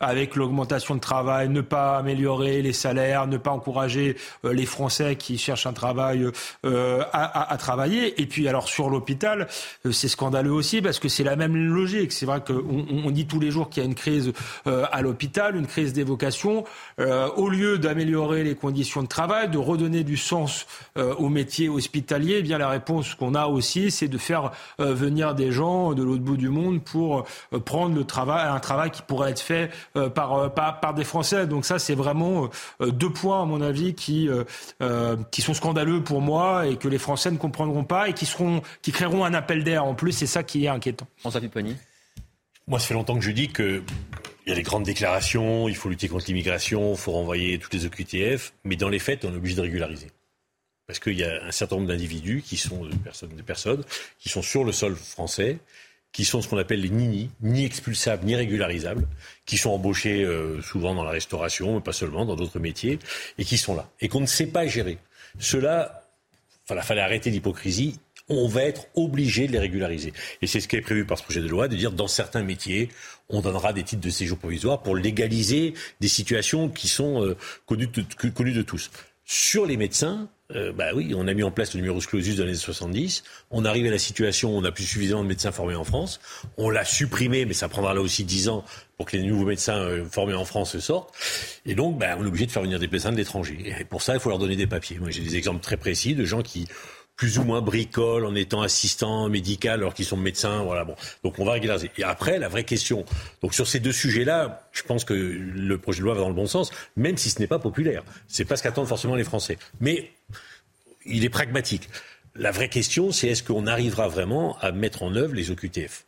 avec 0.00 0.36
l'augmentation 0.36 0.94
de 0.94 1.00
travail, 1.00 1.48
ne 1.48 1.60
pas 1.60 1.98
améliorer 1.98 2.62
les 2.62 2.72
salaires, 2.72 3.26
ne 3.26 3.36
pas 3.36 3.50
encourager 3.50 4.16
les 4.44 4.66
Français 4.66 5.16
qui 5.16 5.38
cherchent 5.38 5.66
un 5.66 5.72
travail 5.72 6.26
à, 6.64 7.52
à, 7.52 7.56
travailler. 7.56 8.20
Et 8.20 8.26
puis 8.26 8.48
alors 8.48 8.68
sur 8.68 8.90
l'hôpital, 8.90 9.48
c'est 9.90 10.08
scandaleux 10.08 10.52
aussi 10.52 10.82
parce 10.82 10.98
que 10.98 11.08
c'est 11.08 11.24
la 11.24 11.36
même 11.36 11.56
logique. 11.56 12.12
C'est 12.12 12.26
vrai 12.26 12.42
qu'on 12.46 12.86
on 13.04 13.10
dit 13.10 13.26
tous 13.26 13.40
les 13.40 13.50
jours 13.50 13.68
qu'il 13.70 13.82
y 13.82 13.86
a 13.86 13.88
une 13.88 13.94
crise 13.94 14.32
à 14.64 15.02
l'hôpital, 15.02 15.56
une 15.56 15.66
crise 15.66 15.92
des 15.92 16.04
vocations. 16.04 16.64
au 16.98 17.48
lieu 17.48 17.78
d'améliorer 17.78 18.44
les 18.44 18.54
conditions 18.54 19.02
de 19.02 19.08
travail, 19.08 19.48
de 19.48 19.58
redonner 19.58 20.04
du 20.04 20.16
sens 20.16 20.66
euh, 20.96 21.14
au 21.16 21.28
métier 21.28 21.68
hospitalier, 21.68 22.36
eh 22.38 22.42
bien 22.42 22.58
la 22.58 22.68
réponse 22.68 23.14
qu'on 23.14 23.34
a 23.34 23.46
aussi, 23.46 23.90
c'est 23.90 24.08
de 24.08 24.18
faire 24.18 24.52
euh, 24.80 24.94
venir 24.94 25.34
des 25.34 25.52
gens 25.52 25.94
de 25.94 26.02
l'autre 26.02 26.22
bout 26.22 26.36
du 26.36 26.48
monde 26.48 26.82
pour 26.82 27.24
euh, 27.52 27.58
prendre 27.58 27.94
le 27.94 28.04
travail, 28.04 28.48
un 28.48 28.60
travail 28.60 28.90
qui 28.90 29.02
pourrait 29.08 29.32
être 29.32 29.40
fait 29.40 29.70
par, 30.14 30.54
par, 30.54 30.78
par, 30.78 30.94
des 30.94 31.02
Français. 31.02 31.48
Donc 31.48 31.64
ça, 31.64 31.80
c'est 31.80 31.96
vraiment 31.96 32.48
deux 32.80 33.10
points, 33.10 33.42
à 33.42 33.44
mon 33.44 33.60
avis, 33.60 33.94
qui, 33.94 34.28
qui 35.30 35.42
sont 35.42 35.54
scandaleux 35.54 36.04
pour 36.04 36.20
moi 36.20 36.68
et 36.68 36.76
que 36.76 36.86
les 36.86 36.98
Français 36.98 37.30
ne 37.30 37.38
comprendront 37.38 37.84
pas 37.84 38.08
et 38.08 38.12
qui, 38.12 38.26
seront, 38.26 38.62
qui 38.82 38.92
créeront 38.92 39.24
un 39.24 39.34
appel 39.34 39.64
d'air 39.64 39.84
en 39.84 39.94
plus. 39.94 40.12
C'est 40.12 40.26
ça 40.26 40.44
qui 40.44 40.66
est 40.66 40.68
inquiétant. 40.68 41.06
François 41.16 41.40
Pipponi 41.40 41.76
moi, 42.68 42.78
ça 42.78 42.88
fait 42.88 42.94
longtemps 42.94 43.18
que 43.18 43.24
je 43.24 43.30
dis 43.30 43.48
que 43.48 43.82
il 44.46 44.50
y 44.50 44.52
a 44.52 44.54
des 44.54 44.62
grandes 44.62 44.84
déclarations, 44.84 45.68
il 45.68 45.76
faut 45.76 45.88
lutter 45.88 46.08
contre 46.08 46.26
l'immigration, 46.26 46.92
il 46.92 46.98
faut 46.98 47.12
renvoyer 47.12 47.58
toutes 47.58 47.74
les 47.74 47.86
OQTF, 47.86 48.52
mais 48.64 48.76
dans 48.76 48.88
les 48.88 48.98
faits, 48.98 49.24
on 49.24 49.32
est 49.32 49.36
obligé 49.36 49.56
de 49.56 49.60
régulariser. 49.62 50.08
Parce 50.86 50.98
qu'il 50.98 51.18
y 51.18 51.24
a 51.24 51.44
un 51.44 51.50
certain 51.50 51.76
nombre 51.76 51.88
d'individus 51.88 52.42
qui 52.42 52.56
sont 52.56 52.86
des 52.86 52.96
personnes, 52.96 53.30
des 53.30 53.42
personnes 53.42 53.84
qui 54.18 54.30
sont 54.30 54.40
sur 54.40 54.64
le 54.64 54.72
sol 54.72 54.96
français, 54.96 55.58
qui 56.12 56.24
sont 56.24 56.42
ce 56.42 56.48
qu'on 56.48 56.58
appelle 56.58 56.80
les 56.80 56.90
nini, 56.90 57.30
ni 57.40 57.64
expulsables, 57.64 58.24
ni 58.24 58.34
régularisables, 58.34 59.06
qui 59.46 59.56
sont 59.58 59.70
embauchés 59.70 60.24
euh, 60.24 60.60
souvent 60.62 60.94
dans 60.94 61.04
la 61.04 61.10
restauration, 61.10 61.74
mais 61.74 61.80
pas 61.80 61.92
seulement, 61.92 62.24
dans 62.24 62.36
d'autres 62.36 62.58
métiers, 62.58 62.98
et 63.38 63.44
qui 63.44 63.58
sont 63.58 63.74
là, 63.76 63.88
et 64.00 64.08
qu'on 64.08 64.20
ne 64.20 64.26
sait 64.26 64.46
pas 64.46 64.66
gérer. 64.66 64.98
Cela, 65.38 66.02
il 66.70 66.80
fallait 66.82 67.00
arrêter 67.00 67.30
l'hypocrisie 67.30 67.98
on 68.28 68.46
va 68.46 68.62
être 68.62 68.86
obligé 68.94 69.46
de 69.46 69.52
les 69.52 69.58
régulariser. 69.58 70.12
Et 70.42 70.46
c'est 70.46 70.60
ce 70.60 70.68
qui 70.68 70.76
est 70.76 70.80
prévu 70.80 71.04
par 71.04 71.18
ce 71.18 71.22
projet 71.22 71.40
de 71.40 71.48
loi, 71.48 71.68
de 71.68 71.76
dire 71.76 71.92
dans 71.92 72.08
certains 72.08 72.42
métiers, 72.42 72.90
on 73.28 73.40
donnera 73.40 73.72
des 73.72 73.82
titres 73.82 74.02
de 74.02 74.10
séjour 74.10 74.38
provisoire 74.38 74.82
pour 74.82 74.96
légaliser 74.96 75.74
des 76.00 76.08
situations 76.08 76.68
qui 76.68 76.88
sont 76.88 77.24
euh, 77.24 77.36
connues, 77.66 77.86
de, 77.86 78.62
tous. 78.62 78.90
Sur 79.24 79.66
les 79.66 79.76
médecins, 79.76 80.28
euh, 80.56 80.72
bah 80.72 80.92
oui, 80.94 81.12
on 81.14 81.28
a 81.28 81.34
mis 81.34 81.42
en 81.42 81.50
place 81.50 81.74
le 81.74 81.80
numerus 81.80 82.06
clausus 82.06 82.36
dans 82.36 82.44
les 82.44 82.50
années 82.50 82.58
70. 82.58 83.22
On 83.50 83.66
arrive 83.66 83.86
à 83.86 83.90
la 83.90 83.98
situation 83.98 84.54
où 84.54 84.58
on 84.58 84.62
n'a 84.62 84.72
plus 84.72 84.84
suffisamment 84.84 85.22
de 85.22 85.28
médecins 85.28 85.52
formés 85.52 85.74
en 85.74 85.84
France. 85.84 86.20
On 86.56 86.70
l'a 86.70 86.86
supprimé, 86.86 87.44
mais 87.44 87.52
ça 87.52 87.68
prendra 87.68 87.92
là 87.92 88.00
aussi 88.00 88.24
10 88.24 88.48
ans 88.48 88.64
pour 88.96 89.04
que 89.04 89.16
les 89.18 89.24
nouveaux 89.24 89.44
médecins 89.44 89.76
euh, 89.76 90.06
formés 90.06 90.32
en 90.32 90.46
France 90.46 90.78
sortent. 90.78 91.14
Et 91.66 91.74
donc, 91.74 91.98
bah, 91.98 92.16
on 92.18 92.24
est 92.24 92.28
obligé 92.28 92.46
de 92.46 92.50
faire 92.50 92.62
venir 92.62 92.78
des 92.78 92.88
médecins 92.88 93.12
de 93.12 93.16
l'étranger. 93.16 93.74
Et 93.78 93.84
pour 93.84 94.00
ça, 94.00 94.14
il 94.14 94.20
faut 94.20 94.30
leur 94.30 94.38
donner 94.38 94.56
des 94.56 94.66
papiers. 94.66 94.98
Moi, 94.98 95.10
j'ai 95.10 95.20
des 95.20 95.36
exemples 95.36 95.60
très 95.60 95.76
précis 95.76 96.14
de 96.14 96.24
gens 96.24 96.40
qui 96.40 96.66
plus 97.18 97.38
ou 97.38 97.42
moins 97.42 97.60
bricole 97.60 98.24
en 98.24 98.34
étant 98.36 98.62
assistant 98.62 99.28
médical 99.28 99.80
alors 99.80 99.92
qu'ils 99.92 100.04
sont 100.04 100.16
médecins. 100.16 100.62
Voilà. 100.62 100.86
Donc 101.24 101.38
on 101.38 101.44
va 101.44 101.52
régulariser. 101.52 101.90
Et 101.98 102.04
après, 102.04 102.38
la 102.38 102.48
vraie 102.48 102.62
question. 102.62 103.04
Donc 103.42 103.54
sur 103.54 103.66
ces 103.66 103.80
deux 103.80 103.92
sujets-là, 103.92 104.68
je 104.72 104.84
pense 104.84 105.04
que 105.04 105.12
le 105.12 105.78
projet 105.78 105.98
de 105.98 106.04
loi 106.04 106.14
va 106.14 106.20
dans 106.20 106.28
le 106.28 106.34
bon 106.34 106.46
sens, 106.46 106.70
même 106.96 107.18
si 107.18 107.28
ce 107.28 107.40
n'est 107.40 107.48
pas 107.48 107.58
populaire. 107.58 108.04
C'est 108.28 108.44
pas 108.44 108.56
ce 108.56 108.62
qu'attendent 108.62 108.86
forcément 108.86 109.16
les 109.16 109.24
Français. 109.24 109.58
Mais 109.80 110.12
il 111.04 111.24
est 111.24 111.28
pragmatique. 111.28 111.90
La 112.36 112.52
vraie 112.52 112.68
question, 112.68 113.10
c'est 113.10 113.26
est-ce 113.26 113.42
qu'on 113.42 113.66
arrivera 113.66 114.06
vraiment 114.06 114.56
à 114.60 114.70
mettre 114.70 115.02
en 115.02 115.12
œuvre 115.16 115.34
les 115.34 115.50
OQTF. 115.50 116.06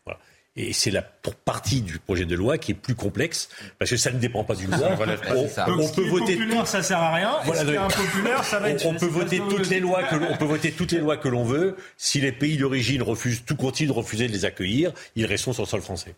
Et 0.63 0.75
c'est 0.75 0.91
la 0.91 1.01
partie 1.01 1.81
du 1.81 1.99
projet 1.99 2.27
de 2.27 2.35
loi 2.35 2.59
qui 2.59 2.73
est 2.73 2.75
plus 2.75 2.95
complexe, 2.95 3.49
parce 3.79 3.91
que 3.91 3.97
ça 3.97 4.11
ne 4.11 4.19
dépend 4.19 4.45
pas 4.45 4.55
d'une 4.55 4.71
loi. 4.71 4.91
on, 5.67 5.89
peut 5.89 6.03
voter 6.03 6.37
populaire, 6.37 6.67
ça 6.67 6.83
sert 6.83 6.99
à 6.99 7.15
rien. 7.15 7.33
Voilà, 7.45 7.65
ça 8.43 8.59
va 8.59 8.69
on, 8.85 8.95
peut 8.95 9.07
voter 9.07 9.39
toutes 9.49 9.71
les 9.71 9.81
lois 9.81 10.03
que 10.03 10.17
on 10.17 10.37
peut 10.37 10.45
voter 10.45 10.73
toutes 10.73 10.93
les 10.93 10.99
lois 10.99 11.17
que 11.17 11.29
l'on 11.29 11.45
veut. 11.45 11.77
Si 11.97 12.21
les 12.21 12.33
pays 12.33 12.59
d'origine 12.59 13.03
refusent, 13.03 13.43
tout 13.47 13.57
continue 13.57 13.89
de 13.89 13.95
refuser 13.95 14.27
de 14.27 14.33
les 14.33 14.45
accueillir, 14.45 14.93
ils 15.17 15.25
resteront 15.25 15.55
sur 15.55 15.63
le 15.63 15.69
sol 15.69 15.81
français. 15.81 16.15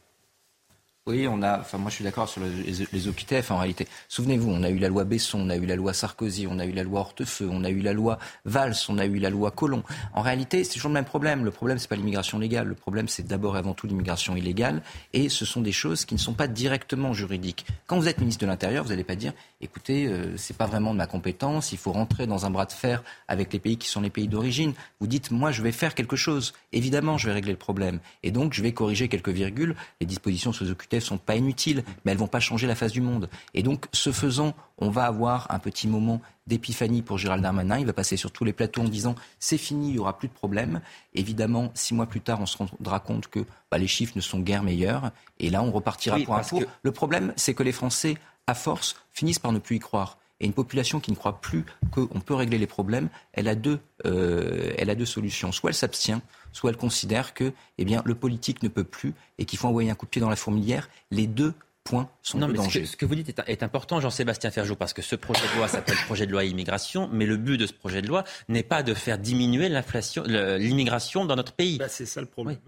Oui, 1.09 1.27
on 1.27 1.43
a. 1.43 1.59
Enfin, 1.59 1.79
moi, 1.79 1.91
je 1.91 1.97
suis 1.97 2.05
d'accord 2.05 2.29
sur 2.29 2.41
les, 2.43 2.87
les 2.93 3.09
OQTF 3.09 3.51
en 3.51 3.59
réalité. 3.59 3.89
Souvenez-vous, 4.07 4.49
on 4.49 4.63
a 4.63 4.71
eu 4.71 4.79
la 4.79 4.89
loi 4.89 5.03
Besson, 5.03 5.41
on 5.41 5.51
a 5.51 5.57
eu 5.57 5.67
la 5.67 5.75
loi 5.75 5.93
Sarkozy, 5.93 6.47
on 6.49 6.61
a 6.61 6.65
eu 6.65 6.71
la 6.71 6.85
loi 6.85 7.01
Hortefeux, 7.01 7.49
on 7.51 7.65
a 7.65 7.71
eu 7.71 7.81
la 7.81 7.93
loi 7.93 8.21
Valls, 8.45 8.77
on 8.89 8.99
a 8.99 9.05
eu 9.05 9.19
la 9.19 9.29
loi 9.29 9.51
Collomb. 9.51 9.83
En 10.15 10.23
réalité, 10.23 10.63
c'est 10.63 10.75
toujours 10.75 10.91
le 10.91 10.95
même 10.95 11.05
problème. 11.05 11.45
Le 11.45 11.51
problème, 11.51 11.79
c'est 11.79 11.89
pas 11.89 11.97
l'immigration 11.97 12.39
légale. 12.39 12.69
Le 12.69 12.77
problème, 12.77 13.09
c'est 13.09 13.27
d'abord 13.27 13.57
et 13.57 13.59
avant 13.59 13.75
tout 13.75 13.89
l'immigration 13.89 14.37
illégale. 14.37 14.81
Et 15.13 15.29
ce 15.29 15.45
sont 15.45 15.61
des 15.61 15.73
choses 15.73 16.05
qui 16.05 16.15
ne 16.15 16.21
sont 16.21 16.35
pas 16.35 16.47
directement 16.47 17.13
juridiques. 17.13 17.67
Quand 17.89 17.99
vous 17.99 18.07
êtes 18.07 18.19
ministre 18.19 18.43
de 18.43 18.47
l'Intérieur, 18.47 18.85
vous 18.85 18.91
n'allez 18.91 19.03
pas 19.03 19.17
dire, 19.17 19.33
écoutez, 19.63 20.07
euh, 20.07 20.37
c'est 20.37 20.57
pas 20.57 20.67
vraiment 20.67 20.93
de 20.93 20.99
ma 20.99 21.07
compétence. 21.07 21.73
Il 21.73 21.79
faut 21.79 21.93
rentrer 21.93 22.27
dans 22.27 22.45
un 22.45 22.51
bras 22.51 22.67
de 22.67 22.73
fer 22.73 23.03
avec 23.29 23.53
les 23.53 23.59
pays 23.59 23.79
qui 23.79 23.89
sont 23.89 24.01
les 24.01 24.11
pays 24.11 24.29
d'origine. 24.29 24.75
Vous 25.01 25.07
dites, 25.07 25.31
moi, 25.31 25.53
je 25.53 25.63
vais 25.63 25.73
faire 25.73 25.95
quelque 25.95 26.17
chose. 26.17 26.53
Évidemment, 26.73 27.17
je 27.17 27.29
vais 27.29 27.33
régler 27.33 27.53
le 27.53 27.59
problème. 27.59 28.01
Et 28.23 28.31
donc, 28.31 28.53
je 28.53 28.63
vais 28.63 28.73
corriger 28.73 29.09
quelques 29.09 29.31
virgules. 29.31 29.77
Les 30.01 30.07
dispositions 30.07 30.53
sur 30.53 30.65
les 30.65 30.73
OQTF 30.73 31.05
sont 31.05 31.19
pas 31.19 31.37
inutiles, 31.37 31.85
mais 32.05 32.13
elles 32.13 32.19
vont 32.19 32.27
pas 32.27 32.41
changer 32.41 32.67
la 32.67 32.75
face 32.75 32.93
du 32.93 33.01
monde. 33.01 33.31
Et 33.55 33.63
donc, 33.63 33.87
ce 33.93 34.13
faisant, 34.13 34.55
on 34.79 34.91
va 34.91 35.05
avoir 35.05 35.47
un 35.51 35.59
petit 35.59 35.87
moment 35.87 36.21
d'épiphanie 36.47 37.03
pour 37.03 37.19
Gérald 37.19 37.43
Darmanin. 37.43 37.79
Il 37.79 37.87
va 37.87 37.93
passer 37.93 38.17
sur 38.17 38.33
tous 38.33 38.45
les 38.45 38.53
plateaux 38.53 38.83
en 38.83 38.89
disant 38.89 39.15
c'est 39.39 39.59
fini, 39.59 39.89
il 39.89 39.93
n'y 39.93 39.99
aura 39.99 40.19
plus 40.19 40.29
de 40.29 40.33
problème. 40.33 40.81
Évidemment, 41.15 41.71
six 41.75 41.95
mois 41.95 42.07
plus 42.07 42.21
tard, 42.21 42.41
on 42.41 42.47
se 42.47 42.59
rendra 42.59 42.99
compte 43.01 43.29
que 43.29 43.45
bah, 43.71 43.79
les 43.79 43.87
chiffres 43.87 44.15
ne 44.17 44.21
sont 44.21 44.41
guère 44.41 44.63
meilleurs. 44.63 45.13
Et 45.39 45.51
là, 45.51 45.63
on 45.63 45.71
repartira 45.71 46.19
pour 46.19 46.35
un 46.35 46.43
tour. 46.43 46.63
Le 46.83 46.93
problème, 46.93 47.33
c'est 47.37 47.55
que 47.55 47.63
les 47.63 47.73
Français, 47.73 48.17
à 48.47 48.55
force, 48.55 48.97
finissent 49.13 49.39
par 49.39 49.53
ne 49.53 49.59
plus 49.59 49.77
y 49.77 49.79
croire. 49.79 50.19
Et 50.41 50.47
une 50.47 50.53
population 50.53 50.99
qui 50.99 51.13
ne 51.13 51.17
croit 51.17 51.41
plus 51.41 51.65
qu'on 51.93 52.21
peut 52.21 52.35
régler 52.35 52.59
les 52.59 52.67
problèmes, 52.67 53.09
elle 53.33 53.47
a 53.47 53.55
deux, 53.55 53.79
euh, 54.07 55.05
solutions. 55.05 55.53
Soit 55.53 55.71
elle 55.71 55.77
s'abstient, 55.77 56.21
soit 56.51 56.71
elle 56.71 56.77
considère 56.77 57.33
que 57.33 57.53
eh 57.79 57.85
le 57.85 58.15
politique 58.15 58.63
ne 58.65 58.69
peut 58.69 58.85
plus 58.85 59.15
et 59.39 59.45
qu'il 59.45 59.59
faut 59.59 59.69
envoyer 59.69 59.91
un 59.91 59.95
coup 59.95 60.07
de 60.07 60.11
pied 60.11 60.21
dans 60.21 60.31
la 60.31 60.37
fourmilière. 60.37 60.89
Les 61.13 61.29
deux 61.29 61.55
points 61.85 62.09
sont 62.23 62.39
non, 62.39 62.49
mais 62.49 62.59
Ce 62.59 62.97
que, 62.97 63.05
vous 63.05 63.15
dites 63.15 63.41
est, 63.47 63.63
important, 63.63 64.01
Jean-Sébastien 64.01 64.51
Ferjou, 64.51 64.77
parce 64.77 64.93
que 64.93 65.03
ce 65.03 65.17
projet 65.17 65.43
de 65.53 65.57
loi 65.57 65.69
s'appelle 65.69 65.97
projet 66.07 66.27
de 66.27 66.33
loi 66.33 66.45
immigration, 66.45 67.09
mais 67.13 67.27
le 67.27 67.37
but 67.37 67.59
de 67.59 67.67
ce 67.67 67.73
projet 67.73 68.03
de 68.03 68.07
loi 68.07 68.25
n'est 68.49 68.63
pas 68.63 68.83
de 68.83 68.95
faire 68.95 69.19
diminuer 69.19 69.69
l'inflation, 69.69 70.23
l'immigration 70.25 71.25
dans 71.25 71.37
notre 71.37 71.53
pays. 71.53 71.79
Bah, 71.79 71.89
c'est 71.89 72.07
ça 72.07 72.21
le 72.21 72.27
problème. 72.27 72.59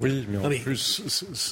Oui, 0.00 0.26
mais 0.30 0.38
en 0.38 0.48
plus, 0.62 1.02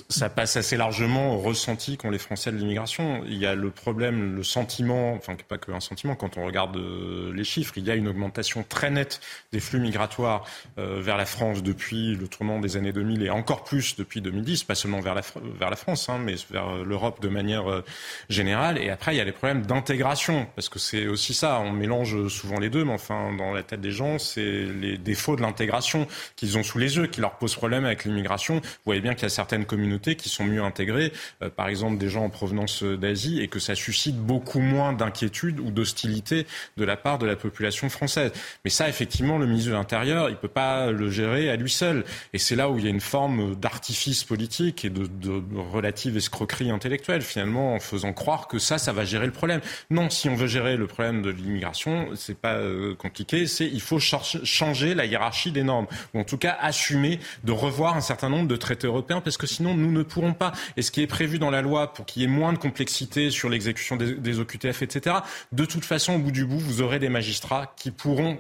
ça 0.08 0.30
passe 0.30 0.56
assez 0.56 0.76
largement 0.76 1.34
au 1.34 1.38
ressenti 1.38 1.96
qu'ont 1.96 2.10
les 2.10 2.18
Français 2.18 2.50
de 2.52 2.56
l'immigration. 2.56 3.22
Il 3.26 3.36
y 3.36 3.46
a 3.46 3.54
le 3.54 3.70
problème, 3.70 4.36
le 4.36 4.42
sentiment, 4.42 5.12
enfin 5.14 5.36
pas 5.48 5.58
que 5.58 5.72
un 5.72 5.80
sentiment, 5.80 6.14
quand 6.14 6.38
on 6.38 6.44
regarde 6.44 6.76
euh, 6.76 7.32
les 7.34 7.44
chiffres, 7.44 7.74
il 7.76 7.84
y 7.84 7.90
a 7.90 7.94
une 7.94 8.08
augmentation 8.08 8.64
très 8.68 8.90
nette 8.90 9.20
des 9.52 9.60
flux 9.60 9.80
migratoires 9.80 10.44
euh, 10.78 11.00
vers 11.00 11.16
la 11.16 11.26
France 11.26 11.62
depuis 11.62 12.14
le 12.14 12.28
tournant 12.28 12.60
des 12.60 12.76
années 12.76 12.92
2000 12.92 13.22
et 13.22 13.30
encore 13.30 13.64
plus 13.64 13.96
depuis 13.96 14.20
2010, 14.20 14.64
pas 14.64 14.74
seulement 14.74 15.00
vers 15.00 15.14
la, 15.14 15.22
vers 15.58 15.70
la 15.70 15.76
France, 15.76 16.08
hein, 16.08 16.18
mais 16.18 16.34
vers 16.50 16.69
l'Europe 16.76 17.20
de 17.20 17.28
manière 17.28 17.70
euh, 17.70 17.84
générale. 18.28 18.78
Et 18.78 18.90
après, 18.90 19.14
il 19.14 19.18
y 19.18 19.20
a 19.20 19.24
les 19.24 19.32
problèmes 19.32 19.62
d'intégration, 19.62 20.46
parce 20.54 20.68
que 20.68 20.78
c'est 20.78 21.06
aussi 21.06 21.34
ça. 21.34 21.60
On 21.60 21.72
mélange 21.72 22.28
souvent 22.28 22.58
les 22.58 22.70
deux, 22.70 22.84
mais 22.84 22.92
enfin, 22.92 23.32
dans 23.36 23.52
la 23.52 23.62
tête 23.62 23.80
des 23.80 23.92
gens, 23.92 24.18
c'est 24.18 24.42
les 24.42 24.98
défauts 24.98 25.36
de 25.36 25.42
l'intégration 25.42 26.06
qu'ils 26.36 26.58
ont 26.58 26.62
sous 26.62 26.78
les 26.78 26.96
yeux 26.96 27.06
qui 27.06 27.20
leur 27.20 27.36
posent 27.38 27.54
problème 27.54 27.84
avec 27.84 28.04
l'immigration. 28.04 28.56
Vous 28.56 28.84
voyez 28.84 29.00
bien 29.00 29.14
qu'il 29.14 29.24
y 29.24 29.26
a 29.26 29.30
certaines 29.30 29.64
communautés 29.64 30.16
qui 30.16 30.28
sont 30.28 30.44
mieux 30.44 30.62
intégrées, 30.62 31.12
euh, 31.42 31.50
par 31.50 31.68
exemple 31.68 31.98
des 31.98 32.08
gens 32.08 32.24
en 32.24 32.30
provenance 32.30 32.82
d'Asie, 32.82 33.40
et 33.40 33.48
que 33.48 33.58
ça 33.58 33.74
suscite 33.74 34.16
beaucoup 34.16 34.60
moins 34.60 34.92
d'inquiétude 34.92 35.60
ou 35.60 35.70
d'hostilité 35.70 36.46
de 36.76 36.84
la 36.84 36.96
part 36.96 37.18
de 37.18 37.26
la 37.26 37.36
population 37.36 37.88
française. 37.88 38.32
Mais 38.64 38.70
ça, 38.70 38.88
effectivement, 38.88 39.38
le 39.38 39.46
ministre 39.46 39.70
de 39.70 39.76
l'Intérieur, 39.76 40.28
il 40.30 40.36
peut 40.36 40.48
pas 40.48 40.90
le 40.90 41.10
gérer 41.10 41.50
à 41.50 41.56
lui 41.56 41.70
seul. 41.70 42.04
Et 42.32 42.38
c'est 42.38 42.56
là 42.56 42.70
où 42.70 42.78
il 42.78 42.84
y 42.84 42.86
a 42.86 42.90
une 42.90 43.00
forme 43.00 43.54
d'artifice 43.54 44.24
politique 44.24 44.84
et 44.84 44.90
de 44.90 45.42
relative 45.72 46.16
escroquerie 46.16 46.59
intellectuelle, 46.68 47.22
finalement, 47.22 47.74
en 47.74 47.80
faisant 47.80 48.12
croire 48.12 48.48
que 48.48 48.58
ça, 48.58 48.76
ça 48.76 48.92
va 48.92 49.04
gérer 49.04 49.26
le 49.26 49.32
problème. 49.32 49.61
Non, 49.88 50.11
si 50.11 50.28
on 50.28 50.34
veut 50.34 50.46
gérer 50.46 50.76
le 50.76 50.86
problème 50.86 51.22
de 51.22 51.30
l'immigration, 51.30 52.08
c'est 52.16 52.36
pas 52.36 52.54
euh, 52.54 52.94
compliqué, 52.94 53.46
c'est 53.46 53.66
il 53.66 53.80
faut 53.80 53.98
changer 53.98 54.94
la 54.94 55.06
hiérarchie 55.06 55.52
des 55.52 55.62
normes, 55.62 55.86
ou 56.12 56.20
en 56.20 56.24
tout 56.24 56.36
cas 56.38 56.56
assumer 56.61 57.20
de 57.44 57.52
revoir 57.52 57.96
un 57.96 58.02
certain 58.02 58.28
nombre 58.28 58.48
de 58.48 58.56
traités 58.56 58.86
européens, 58.86 59.20
parce 59.22 59.36
que 59.36 59.46
sinon 59.46 59.74
nous 59.74 59.92
ne 59.92 60.02
pourrons 60.02 60.34
pas. 60.34 60.52
Et 60.76 60.82
ce 60.82 60.90
qui 60.90 61.00
est 61.00 61.06
prévu 61.06 61.38
dans 61.38 61.50
la 61.50 61.62
loi 61.62 61.94
pour 61.94 62.04
qu'il 62.04 62.22
y 62.22 62.24
ait 62.24 62.28
moins 62.28 62.52
de 62.52 62.58
complexité 62.58 63.30
sur 63.30 63.48
l'exécution 63.48 63.96
des 63.96 64.40
OQTF, 64.40 64.82
etc., 64.82 65.16
de 65.52 65.64
toute 65.64 65.84
façon, 65.84 66.14
au 66.14 66.18
bout 66.18 66.32
du 66.32 66.44
bout, 66.44 66.58
vous 66.58 66.82
aurez 66.82 66.98
des 66.98 67.08
magistrats 67.08 67.72
qui 67.76 67.90
pourront 67.90 68.38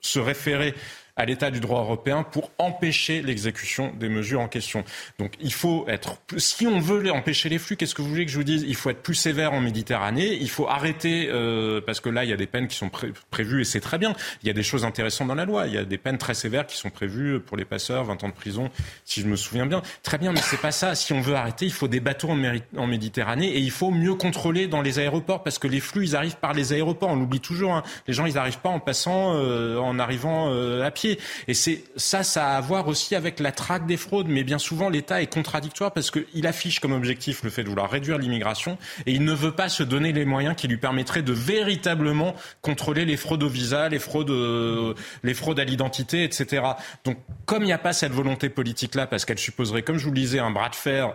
se 0.00 0.18
référer 0.18 0.74
à 1.16 1.24
l'état 1.24 1.50
du 1.50 1.60
droit 1.60 1.80
européen 1.80 2.22
pour 2.22 2.50
empêcher 2.58 3.22
l'exécution 3.22 3.92
des 3.98 4.08
mesures 4.08 4.40
en 4.40 4.48
question. 4.48 4.84
Donc 5.18 5.34
il 5.40 5.52
faut 5.52 5.84
être, 5.88 6.16
si 6.38 6.66
on 6.66 6.78
veut 6.78 7.10
empêcher 7.10 7.48
les 7.48 7.58
flux, 7.58 7.76
qu'est-ce 7.76 7.94
que 7.94 8.02
vous 8.02 8.08
voulez 8.08 8.24
que 8.24 8.32
je 8.32 8.36
vous 8.36 8.44
dise? 8.44 8.64
Il 8.66 8.76
faut 8.76 8.90
être 8.90 9.02
plus 9.02 9.14
sévère 9.14 9.52
en 9.52 9.60
Méditerranée, 9.60 10.38
il 10.40 10.48
faut 10.48 10.68
arrêter, 10.68 11.28
euh, 11.30 11.80
parce 11.84 12.00
que 12.00 12.08
là 12.08 12.24
il 12.24 12.30
y 12.30 12.32
a 12.32 12.36
des 12.36 12.46
peines 12.46 12.68
qui 12.68 12.76
sont 12.76 12.90
prévues 13.30 13.60
et 13.60 13.64
c'est 13.64 13.80
très 13.80 13.98
bien, 13.98 14.14
il 14.42 14.46
y 14.46 14.50
a 14.50 14.54
des 14.54 14.62
choses 14.62 14.84
intéressantes 14.84 15.28
dans 15.28 15.34
la 15.34 15.44
loi, 15.44 15.66
il 15.66 15.74
y 15.74 15.78
a 15.78 15.84
des 15.84 15.98
peines 15.98 16.18
très 16.18 16.34
sévères 16.34 16.66
qui 16.66 16.76
sont 16.76 16.90
prévues 16.90 17.40
pour 17.40 17.56
les 17.56 17.64
passeurs, 17.64 18.04
20 18.04 18.24
ans 18.24 18.28
de 18.28 18.34
prison, 18.34 18.70
si 19.04 19.20
je 19.20 19.26
me 19.26 19.36
souviens 19.36 19.66
bien. 19.66 19.82
Très 20.02 20.18
bien, 20.18 20.32
mais 20.32 20.40
c'est 20.40 20.60
pas 20.60 20.72
ça. 20.72 20.94
Si 20.94 21.12
on 21.12 21.20
veut 21.20 21.34
arrêter, 21.34 21.66
il 21.66 21.72
faut 21.72 21.88
des 21.88 22.00
bateaux 22.00 22.30
en, 22.30 22.86
Méditerranée 22.86 23.48
et 23.48 23.58
il 23.58 23.70
faut 23.70 23.90
mieux 23.90 24.14
contrôler 24.14 24.66
dans 24.66 24.82
les 24.82 24.98
aéroports 24.98 25.42
parce 25.42 25.58
que 25.58 25.68
les 25.68 25.80
flux 25.80 26.04
ils 26.04 26.16
arrivent 26.16 26.36
par 26.36 26.52
les 26.52 26.72
aéroports. 26.72 27.10
On 27.10 27.16
l'oublie 27.16 27.40
toujours. 27.40 27.74
Hein. 27.74 27.82
Les 28.06 28.12
gens 28.12 28.26
ils 28.26 28.34
n'arrivent 28.34 28.58
pas 28.58 28.68
en 28.68 28.80
passant, 28.80 29.34
euh, 29.34 29.78
en 29.78 29.98
arrivant 29.98 30.48
euh, 30.50 30.84
à 30.84 30.90
pied 30.90 31.01
et 31.04 31.54
c'est 31.54 31.84
ça, 31.96 32.22
ça 32.22 32.50
a 32.50 32.56
à 32.56 32.60
voir 32.60 32.88
aussi 32.88 33.14
avec 33.14 33.40
la 33.40 33.52
traque 33.52 33.86
des 33.86 33.96
fraudes. 33.96 34.28
Mais 34.28 34.44
bien 34.44 34.58
souvent, 34.58 34.88
l'État 34.88 35.22
est 35.22 35.32
contradictoire 35.32 35.92
parce 35.92 36.10
qu'il 36.10 36.46
affiche 36.46 36.80
comme 36.80 36.92
objectif 36.92 37.42
le 37.42 37.50
fait 37.50 37.64
de 37.64 37.68
vouloir 37.68 37.90
réduire 37.90 38.18
l'immigration 38.18 38.78
et 39.06 39.12
il 39.12 39.24
ne 39.24 39.32
veut 39.32 39.52
pas 39.52 39.68
se 39.68 39.82
donner 39.82 40.12
les 40.12 40.24
moyens 40.24 40.54
qui 40.56 40.68
lui 40.68 40.76
permettraient 40.76 41.22
de 41.22 41.32
véritablement 41.32 42.34
contrôler 42.60 43.04
les 43.04 43.16
fraudes 43.16 43.42
au 43.42 43.48
visa, 43.48 43.88
les 43.88 43.98
fraudes, 43.98 44.30
euh, 44.30 44.94
les 45.22 45.34
fraudes 45.34 45.60
à 45.60 45.64
l'identité, 45.64 46.24
etc. 46.24 46.62
Donc, 47.04 47.18
comme 47.46 47.62
il 47.62 47.66
n'y 47.66 47.72
a 47.72 47.78
pas 47.78 47.92
cette 47.92 48.12
volonté 48.12 48.48
politique-là, 48.48 49.06
parce 49.06 49.24
qu'elle 49.24 49.38
supposerait, 49.38 49.82
comme 49.82 49.98
je 49.98 50.04
vous 50.04 50.10
le 50.10 50.20
disais, 50.20 50.38
un 50.38 50.50
bras 50.50 50.68
de 50.68 50.74
fer 50.74 51.14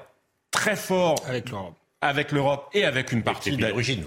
très 0.51 0.75
fort 0.75 1.17
avec 1.27 1.49
l'Europe, 1.49 1.75
avec 2.01 2.31
l'Europe 2.31 2.69
et 2.73 2.85
avec 2.85 3.11
une 3.11 3.23
partie 3.23 3.55
d'origine 3.57 4.05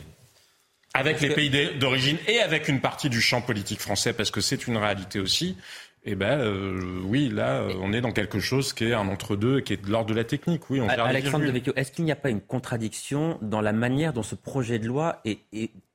avec 0.95 1.21
les 1.21 1.31
pays 1.31 1.51
d'origine 1.79 2.17
et 2.27 2.41
avec 2.41 2.69
une 2.69 2.81
partie 2.81 3.09
du 3.09 3.21
champ 3.21 3.41
politique 3.41 3.81
français, 3.81 4.13
parce 4.13 4.31
que 4.31 4.41
c'est 4.41 4.67
une 4.67 4.77
réalité 4.77 5.21
aussi, 5.21 5.57
eh 6.05 6.15
ben 6.15 6.39
euh, 6.41 7.03
oui, 7.05 7.29
là, 7.29 7.61
euh, 7.61 7.75
on 7.83 7.93
est 7.93 8.01
dans 8.01 8.13
quelque 8.13 8.41
chose 8.41 8.73
qui 8.73 8.85
est 8.85 8.95
un 8.95 9.07
entre-deux, 9.09 9.61
qui 9.61 9.75
est 9.75 9.85
de 9.85 9.91
l'ordre 9.91 10.09
de 10.09 10.15
la 10.15 10.25
technique. 10.25 10.63
Oui, 10.71 10.81
on 10.81 10.89
Alexandre 10.89 11.45
Devecchio, 11.45 11.75
est-ce 11.77 11.93
qu'il 11.93 12.07
n'y 12.07 12.13
a 12.13 12.17
pas 12.17 12.31
une 12.31 12.41
contradiction 12.41 13.39
dans 13.43 13.61
la 13.61 13.73
manière 13.73 14.15
dont 14.15 14.23
ce 14.23 14.35
projet 14.35 14.79
de 14.79 14.87
loi 14.87 15.21
est, 15.27 15.41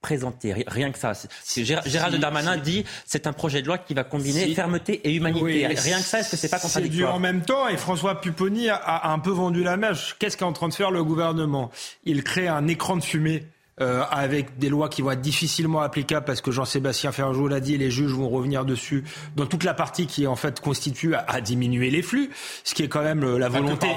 présenté? 0.01 0.53
Rien 0.67 0.91
que 0.91 0.99
ça. 0.99 1.13
Gérald 1.55 2.19
Darmanin 2.19 2.57
dit 2.57 2.85
c'est 3.07 3.25
un 3.25 3.33
projet 3.33 3.63
de 3.63 3.67
loi 3.67 3.79
qui 3.79 3.95
va 3.95 4.03
combiner 4.03 4.53
fermeté 4.53 5.01
et 5.03 5.15
humanité. 5.15 5.65
Rien 5.65 5.97
que 5.97 6.03
ça, 6.03 6.19
est-ce 6.19 6.29
que 6.29 6.37
c'est 6.37 6.49
pas 6.49 6.59
contradictoire? 6.59 7.09
C'est 7.09 7.15
en 7.15 7.19
même 7.19 7.41
temps, 7.41 7.67
et 7.67 7.77
François 7.77 8.21
Pupponi 8.21 8.69
a 8.69 9.11
un 9.11 9.17
peu 9.17 9.31
vendu 9.31 9.63
la 9.63 9.75
mèche. 9.75 10.15
Qu'est-ce 10.19 10.37
qu'est 10.37 10.45
en 10.45 10.53
train 10.53 10.69
de 10.69 10.75
faire 10.75 10.91
le 10.91 11.03
gouvernement? 11.03 11.71
Il 12.03 12.23
crée 12.23 12.47
un 12.47 12.67
écran 12.67 12.95
de 12.95 13.03
fumée 13.03 13.43
euh, 13.81 14.03
avec 14.09 14.57
des 14.57 14.69
lois 14.69 14.87
qui 14.87 15.01
vont 15.01 15.11
être 15.11 15.19
difficilement 15.19 15.81
applicables 15.81 16.25
parce 16.25 16.39
que 16.39 16.49
Jean-Sébastien 16.49 17.11
Ferjou 17.11 17.49
l'a 17.49 17.59
dit, 17.59 17.77
les 17.77 17.91
juges 17.91 18.13
vont 18.13 18.29
revenir 18.29 18.63
dessus 18.63 19.03
dans 19.35 19.45
toute 19.45 19.65
la 19.65 19.73
partie 19.73 20.07
qui 20.07 20.27
en 20.27 20.37
fait 20.37 20.61
constitue 20.61 21.13
à, 21.13 21.41
diminuer 21.41 21.89
les 21.89 22.01
flux, 22.01 22.29
ce 22.63 22.73
qui 22.73 22.83
est 22.83 22.87
quand 22.87 23.03
même 23.03 23.25
euh, 23.25 23.37
la 23.37 23.49
volonté, 23.49 23.87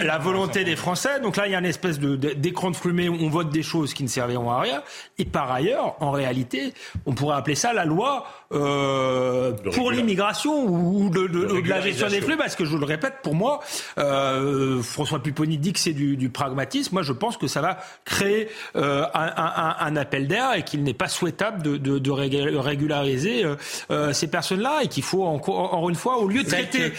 la, 0.00 0.18
volonté 0.18 0.64
des 0.64 0.76
Français. 0.76 1.18
Donc 1.20 1.36
là, 1.36 1.46
il 1.46 1.52
y 1.52 1.54
a 1.54 1.60
une 1.60 1.64
espèce 1.64 1.98
de 1.98 2.14
d'écran 2.14 2.70
de 2.70 2.76
fumée 2.76 3.08
où 3.08 3.16
on 3.20 3.30
vote 3.30 3.48
des 3.48 3.62
choses 3.62 3.94
qui 3.94 4.02
ne 4.02 4.08
serviront 4.08 4.50
à 4.50 4.60
rien. 4.60 4.82
Et 5.18 5.24
par 5.24 5.50
ailleurs, 5.50 5.96
en 6.00 6.10
réalité, 6.10 6.74
on 7.06 7.14
pourrait 7.14 7.36
appeler 7.36 7.54
ça 7.54 7.72
la 7.72 7.86
loi 7.86 8.26
euh, 8.52 9.52
pour 9.72 9.90
l'immigration 9.90 10.66
ou 10.66 11.08
de, 11.08 11.26
de, 11.26 11.60
de, 11.62 11.68
la 11.68 11.80
gestion 11.80 12.08
des 12.08 12.20
flux, 12.20 12.36
parce 12.36 12.54
que 12.54 12.66
je 12.66 12.76
le 12.76 12.84
répète, 12.84 13.14
pour 13.22 13.34
moi, 13.34 13.60
euh, 13.96 14.82
François 14.82 15.22
Pupponi 15.22 15.56
dit 15.56 15.72
que 15.72 15.78
c'est 15.78 15.94
du, 15.94 16.18
du 16.18 16.28
pragmatisme. 16.28 16.96
Moi, 16.96 17.02
je 17.02 17.12
pense 17.12 17.38
que 17.38 17.46
ça 17.46 17.62
va 17.62 17.78
créer 18.04 18.41
euh, 18.76 19.04
un, 19.14 19.96
appel 19.96 20.26
d'air 20.28 20.54
et 20.54 20.62
qu'il 20.62 20.82
n'est 20.82 20.94
pas 20.94 21.08
souhaitable 21.08 21.62
de, 21.62 22.10
régulariser 22.10 23.44
euh, 23.44 23.56
euh, 23.90 24.12
ces 24.12 24.26
personnes-là 24.26 24.80
et 24.82 24.88
qu'il 24.88 25.02
faut 25.02 25.24
encore, 25.24 25.88
une 25.88 25.96
fois, 25.96 26.18
au 26.18 26.28
lieu 26.28 26.42
de 26.42 26.48
traiter, 26.48 26.92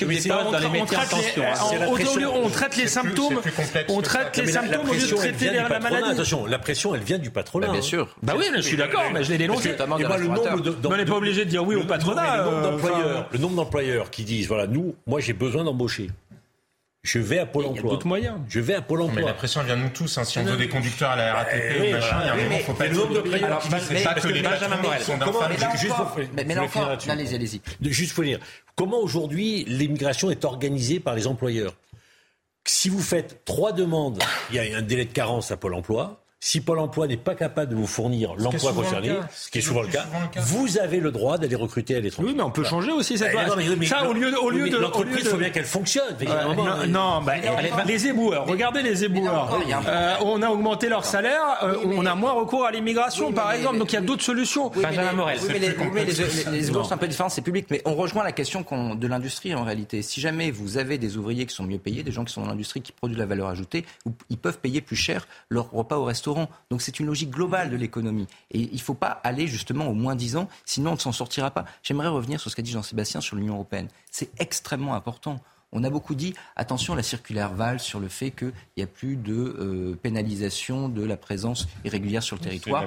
on 2.34 2.50
traite 2.50 2.78
les 2.78 2.88
symptômes, 2.88 3.42
on 3.90 4.02
traite 4.02 4.38
les 4.38 4.52
symptômes 4.52 4.90
au 4.90 4.94
lieu 4.94 5.08
de 5.08 5.16
traiter 5.16 5.52
la 5.52 5.80
maladie. 5.80 6.12
Attention, 6.12 6.46
la 6.46 6.60
pression, 6.60 6.96
elle 6.96 7.02
vient 7.02 7.18
du 7.18 7.30
patronat. 7.30 7.68
Bah, 7.68 7.74
bien 7.74 7.82
sûr. 7.82 8.16
Bah 8.22 8.34
oui, 8.38 8.46
je 8.56 8.62
suis 8.62 8.78
d'accord, 8.78 9.04
mais 9.14 9.24
je 9.24 9.32
l'ai 9.32 9.38
dénoncé. 9.38 9.76
On 9.80 10.98
n'est 10.98 11.06
pas 11.06 11.16
obligé 11.16 11.46
de 11.46 11.50
dire 11.50 11.66
oui 11.66 11.76
au 11.76 11.84
patronat. 11.84 12.46
Le 13.32 13.38
nombre 13.38 13.56
d'employeurs 13.56 14.10
qui 14.10 14.24
disent 14.24 14.48
voilà, 14.48 14.68
nous, 14.68 14.96
moi 15.08 15.20
j'ai 15.20 15.34
besoin 15.34 15.64
d'embaucher. 15.64 16.10
Je 17.04 17.20
vais 17.20 17.38
à 17.38 17.46
Pôle 17.46 17.66
emploi. 17.66 17.92
d'autres 17.92 18.08
moyens. 18.08 18.38
Je 18.48 18.62
vais 18.62 18.76
à 18.76 18.82
Pôle 18.82 19.02
emploi. 19.02 19.22
Mais 19.22 19.28
la 19.28 19.34
pression 19.34 19.62
vient 19.64 19.76
de 19.76 19.82
nous 19.82 19.90
tous. 19.90 20.18
Hein. 20.18 20.24
Si 20.24 20.40
on 20.40 20.46
veut 20.46 20.56
des 20.56 20.70
conducteurs 20.70 21.12
à 21.12 21.16
la 21.18 21.34
RATP 21.34 21.82
ou 21.82 21.92
machin, 21.92 22.20
il 22.22 22.26
y 22.26 22.30
a 22.30 22.34
un 22.34 22.38
moment, 22.38 22.58
faut 22.60 22.74
pas 22.74 22.88
le 22.88 22.96
nombre 22.96 23.14
de 23.16 23.20
players. 23.20 23.48
C'est 23.82 24.04
pas 24.04 24.14
que 24.14 24.28
les 24.30 24.42
Benjamin 24.42 24.78
Morel 24.78 25.02
sont 25.02 25.18
Mais, 26.34 26.46
mais 26.46 26.58
encore, 26.58 26.98
allez-y, 27.10 27.36
allez-y. 27.36 27.62
Juste 27.82 28.14
pour 28.14 28.24
dire, 28.24 28.40
comment 28.76 29.00
aujourd'hui 29.00 29.66
l'immigration 29.68 30.32
est 30.32 30.46
organisée 30.46 31.02
par 31.02 31.16
les 31.16 31.28
employeurs? 31.28 31.74
Si 32.66 32.88
vous 32.88 33.02
faites 33.02 33.44
trois 33.44 33.74
demandes, 33.74 34.24
il 34.50 34.56
y 34.56 34.60
a 34.60 34.78
un 34.78 34.82
délai 34.82 35.04
de 35.04 35.12
carence 35.12 35.52
à 35.52 35.58
Pôle 35.58 35.74
emploi. 35.74 36.23
Si 36.46 36.60
Pôle 36.60 36.80
emploi 36.80 37.08
n'est 37.08 37.16
pas 37.16 37.36
capable 37.36 37.72
de 37.72 37.76
vous 37.78 37.88
fournir 37.88 38.36
l'emploi 38.36 38.74
concerné, 38.74 39.14
ce 39.34 39.50
qui 39.50 39.60
est 39.60 39.62
souvent 39.62 39.82
le 39.82 39.88
cas, 39.88 40.06
vous 40.42 40.78
avez 40.78 41.00
le 41.00 41.10
droit 41.10 41.38
d'aller 41.38 41.56
recruter 41.56 41.96
à 41.96 42.02
l'étranger. 42.02 42.28
Oui, 42.28 42.36
mais 42.36 42.44
on 42.44 42.52
peut 42.52 42.66
changer 42.66 42.92
aussi 42.92 43.18
cette 43.18 43.32
loi. 43.32 43.46
Ça, 43.86 44.10
au 44.10 44.12
lieu 44.12 44.30
de, 44.30 44.36
au 44.36 44.50
lieu 44.50 44.70
de 44.70 44.76
l'entreprise, 44.76 45.20
il 45.22 45.28
faut 45.30 45.38
bien 45.38 45.52
qu'elle 45.52 45.64
fonctionne. 45.64 46.18
non, 46.90 47.22
bah, 47.22 47.36
les 47.88 48.08
éboueurs. 48.08 48.46
Regardez 48.46 48.82
les 48.82 49.06
éboueurs. 49.06 49.58
Euh, 49.88 50.16
on 50.26 50.42
a 50.42 50.50
augmenté 50.50 50.90
leur 50.90 51.06
salaire. 51.06 51.60
Euh, 51.64 51.78
on 51.86 52.06
a 52.06 52.14
moins 52.14 52.34
recours 52.34 52.66
à 52.66 52.72
l'immigration, 52.72 53.32
par 53.32 53.54
exemple. 53.54 53.78
Donc 53.78 53.94
il 53.94 53.96
y 53.96 54.00
a 54.00 54.02
d'autres 54.02 54.24
solutions. 54.24 54.68
Benjamin 54.68 55.14
Morel. 55.14 55.40
Oui, 55.44 55.48
mais 55.94 56.04
les 56.04 56.68
éboueurs 56.68 56.86
sont 56.86 56.94
un 56.94 56.98
peu 56.98 57.08
différents, 57.08 57.30
c'est 57.30 57.42
public. 57.42 57.68
Mais 57.70 57.82
on 57.86 57.96
rejoint 57.96 58.24
la 58.26 58.34
question 58.34 58.66
de 58.96 59.08
l'industrie 59.08 59.56
en 59.56 59.64
réalité. 59.64 60.02
Si 60.02 60.20
jamais 60.20 60.52
vous 60.52 60.78
avez 60.78 60.98
des 60.98 61.16
ouvriers 61.16 61.46
qui 61.46 61.56
sont 61.56 61.64
mieux 61.64 61.80
payés, 61.80 62.04
des 62.04 62.12
gens 62.12 62.26
qui 62.26 62.34
sont 62.34 62.42
dans 62.42 62.50
l'industrie 62.50 62.82
qui 62.82 62.92
produisent 62.92 63.18
la 63.18 63.28
valeur 63.28 63.48
ajoutée, 63.48 63.86
ils 64.30 64.38
peuvent 64.38 64.60
payer 64.60 64.82
plus 64.82 64.98
cher 64.98 65.26
leur 65.48 65.72
repas 65.72 65.96
au 65.96 66.04
Donc 66.70 66.82
c'est 66.82 67.00
une 67.00 67.06
logique 67.06 67.30
globale 67.30 67.70
de 67.70 67.76
l'économie. 67.76 68.28
Et 68.52 68.60
il 68.60 68.74
ne 68.74 68.80
faut 68.80 68.94
pas 68.94 69.22
aller 69.24 69.48
justement 69.48 69.88
au 69.88 69.94
moins 69.94 70.16
10 70.16 70.38
ans, 70.38 70.48
sinon 70.66 70.92
on 70.92 70.96
ne 70.96 71.00
s'en 71.00 71.12
sortira 71.12 71.52
pas. 71.52 71.66
J'aimerais 71.82 72.08
revenir 72.08 72.40
sur 72.40 72.52
ce 72.52 72.56
qu'a 72.56 72.62
dit 72.62 72.72
Jean-Sébastien 72.72 73.22
sur 73.22 73.36
l'Union 73.36 73.56
européenne. 73.56 73.88
C'est 74.12 74.30
extrêmement 74.40 74.96
important. 74.96 75.40
On 75.76 75.84
a 75.84 75.90
beaucoup 75.90 76.14
dit, 76.14 76.36
attention, 76.56 76.94
la 76.94 77.02
circulaire 77.02 77.52
Val 77.54 77.80
sur 77.80 78.00
le 78.00 78.08
fait 78.08 78.30
qu'il 78.30 78.54
n'y 78.78 78.84
a 78.84 78.88
plus 78.88 79.16
de 79.16 79.34
euh, 79.34 80.00
pénalisation 80.00 80.88
de 80.88 81.04
la 81.04 81.18
présence 81.18 81.68
irrégulière 81.84 82.22
sur 82.22 82.36
le 82.36 82.42
territoire. 82.42 82.86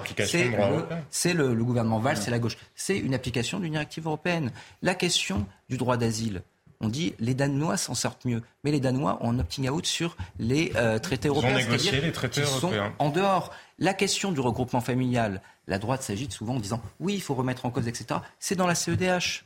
C'est 1.10 1.34
le, 1.34 1.52
le, 1.52 1.64
gouvernement 1.64 1.98
Val, 1.98 2.16
c'est 2.16 2.30
la 2.30 2.38
gauche. 2.38 2.56
C'est 2.76 2.96
une 2.96 3.12
application 3.12 3.58
d'une 3.58 3.72
directive 3.72 4.06
européenne. 4.06 4.52
La 4.82 4.94
question 4.94 5.46
du 5.68 5.78
droit 5.78 5.96
d'asile, 5.96 6.42
on 6.80 6.88
dit 6.88 7.14
les 7.18 7.34
Danois 7.34 7.76
s'en 7.76 7.94
sortent 7.94 8.24
mieux. 8.24 8.42
Mais 8.64 8.70
les 8.70 8.80
Danois 8.80 9.18
ont 9.20 9.30
un 9.30 9.38
opting 9.38 9.68
out 9.68 9.86
sur 9.86 10.16
les 10.38 10.72
euh, 10.76 10.98
traités 10.98 11.28
européens. 11.28 11.58
Ils 11.58 11.66
ont 11.66 11.70
négocié 11.70 12.00
les 12.00 12.12
traités 12.12 12.42
européens. 12.42 12.94
en 12.98 13.10
dehors. 13.10 13.52
La 13.78 13.94
question 13.94 14.32
du 14.32 14.40
regroupement 14.40 14.80
familial, 14.80 15.42
la 15.66 15.78
droite 15.78 16.02
s'agite 16.02 16.32
souvent 16.32 16.56
en 16.56 16.60
disant 16.60 16.80
oui, 17.00 17.14
il 17.14 17.22
faut 17.22 17.34
remettre 17.34 17.66
en 17.66 17.70
cause, 17.70 17.88
etc. 17.88 18.20
C'est 18.38 18.56
dans 18.56 18.66
la 18.66 18.74
CEDH. 18.74 19.44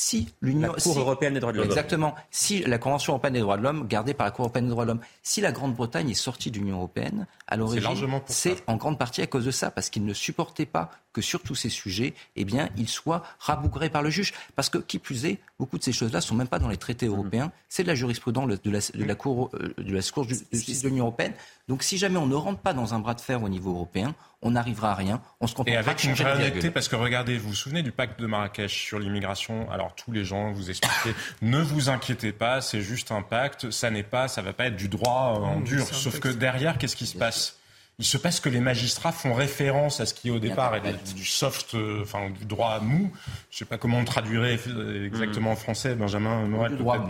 Si 0.00 0.28
l'Union, 0.40 0.72
la 0.74 0.80
Cour 0.80 0.96
européenne 0.96 1.34
des 1.34 1.40
droits 1.40 1.52
de 1.52 1.58
l'homme. 1.58 1.66
Exactement. 1.66 2.14
Si 2.30 2.62
la 2.62 2.78
Convention 2.78 3.14
européenne 3.14 3.32
des 3.32 3.40
droits 3.40 3.56
de 3.56 3.62
l'homme, 3.62 3.88
gardée 3.88 4.14
par 4.14 4.26
la 4.26 4.30
Cour 4.30 4.44
européenne 4.44 4.66
des 4.66 4.70
droits 4.70 4.84
de 4.84 4.90
l'homme, 4.90 5.00
si 5.24 5.40
la 5.40 5.50
Grande-Bretagne 5.50 6.08
est 6.10 6.14
sortie 6.14 6.52
de 6.52 6.58
l'Union 6.58 6.76
européenne, 6.76 7.26
à 7.48 7.56
l'origine, 7.56 8.20
c'est 8.26 8.62
en 8.68 8.76
grande 8.76 8.96
partie 8.96 9.22
à 9.22 9.26
cause 9.26 9.44
de 9.44 9.50
ça, 9.50 9.72
parce 9.72 9.90
qu'ils 9.90 10.04
ne 10.04 10.14
supportaient 10.14 10.66
pas 10.66 10.92
que 11.12 11.20
sur 11.20 11.42
tous 11.42 11.54
ces 11.54 11.68
sujets, 11.68 12.14
eh 12.36 12.44
bien, 12.44 12.68
ils 12.76 12.88
soient 12.88 13.22
rabougrés 13.38 13.90
par 13.90 14.02
le 14.02 14.10
juge. 14.10 14.32
Parce 14.56 14.68
que, 14.68 14.78
qui 14.78 14.98
plus 14.98 15.24
est, 15.26 15.38
beaucoup 15.58 15.78
de 15.78 15.82
ces 15.82 15.92
choses-là 15.92 16.20
sont 16.20 16.34
même 16.34 16.48
pas 16.48 16.58
dans 16.58 16.68
les 16.68 16.76
traités 16.76 17.08
mmh. 17.08 17.12
européens. 17.12 17.52
C'est 17.68 17.82
de 17.82 17.88
la 17.88 17.94
jurisprudence 17.94 18.48
de 18.48 18.70
la, 18.70 18.78
de 18.94 19.04
la 19.04 19.14
Cour 19.14 19.50
euh, 19.54 19.74
de 19.78 19.94
la 19.94 20.02
Cour 20.02 20.26
de 20.26 20.34
justice 20.52 20.82
de 20.82 20.88
l'Union 20.88 21.04
européenne. 21.04 21.32
Donc, 21.68 21.82
si 21.82 21.98
jamais 21.98 22.16
on 22.16 22.26
ne 22.26 22.34
rentre 22.34 22.60
pas 22.60 22.72
dans 22.72 22.94
un 22.94 22.98
bras 22.98 23.14
de 23.14 23.20
fer 23.20 23.42
au 23.42 23.48
niveau 23.48 23.70
européen, 23.70 24.14
on 24.42 24.52
n'arrivera 24.52 24.92
à 24.92 24.94
rien. 24.94 25.20
On 25.40 25.46
se 25.46 25.54
Et 25.66 25.76
avec 25.76 26.04
une 26.04 26.12
vraie 26.12 26.34
honnêteté, 26.34 26.70
parce 26.70 26.88
que 26.88 26.96
regardez, 26.96 27.38
vous 27.38 27.48
vous 27.48 27.54
souvenez 27.54 27.82
du 27.82 27.90
pacte 27.90 28.20
de 28.20 28.26
Marrakech 28.26 28.72
sur 28.72 28.98
l'immigration? 28.98 29.70
Alors 29.70 29.94
tous 29.94 30.12
les 30.12 30.24
gens 30.24 30.52
vous 30.52 30.70
expliquaient, 30.70 31.16
ne 31.42 31.60
vous 31.60 31.88
inquiétez 31.88 32.32
pas, 32.32 32.60
c'est 32.60 32.80
juste 32.80 33.10
un 33.10 33.22
pacte, 33.22 33.70
ça 33.70 33.90
n'est 33.90 34.04
pas, 34.04 34.28
ça 34.28 34.42
va 34.42 34.52
pas 34.52 34.66
être 34.66 34.76
du 34.76 34.88
droit 34.88 35.40
en 35.42 35.60
dur. 35.60 35.84
Sauf 35.86 36.20
que 36.20 36.28
derrière, 36.28 36.78
qu'est-ce 36.78 36.96
qui 36.96 37.06
se 37.06 37.18
passe? 37.18 37.57
Il 37.98 38.04
se 38.04 38.16
passe 38.16 38.38
que 38.38 38.48
les 38.48 38.60
magistrats 38.60 39.12
font 39.12 39.34
référence 39.34 40.00
à 40.00 40.06
ce 40.06 40.14
qui 40.14 40.30
au 40.30 40.38
départ 40.38 40.74
est 40.76 41.14
du 41.14 41.24
soft, 41.24 41.74
euh, 41.74 42.02
enfin 42.02 42.30
du 42.30 42.44
droit 42.44 42.78
mou. 42.80 43.10
Je 43.50 43.56
ne 43.56 43.58
sais 43.58 43.64
pas 43.64 43.76
comment 43.76 43.98
on 43.98 44.04
traduirait 44.04 44.58
exactement 45.04 45.50
en 45.52 45.56
français, 45.56 45.94
Benjamin 45.94 46.46
Morel. 46.46 46.76
Peut-être. 46.76 47.08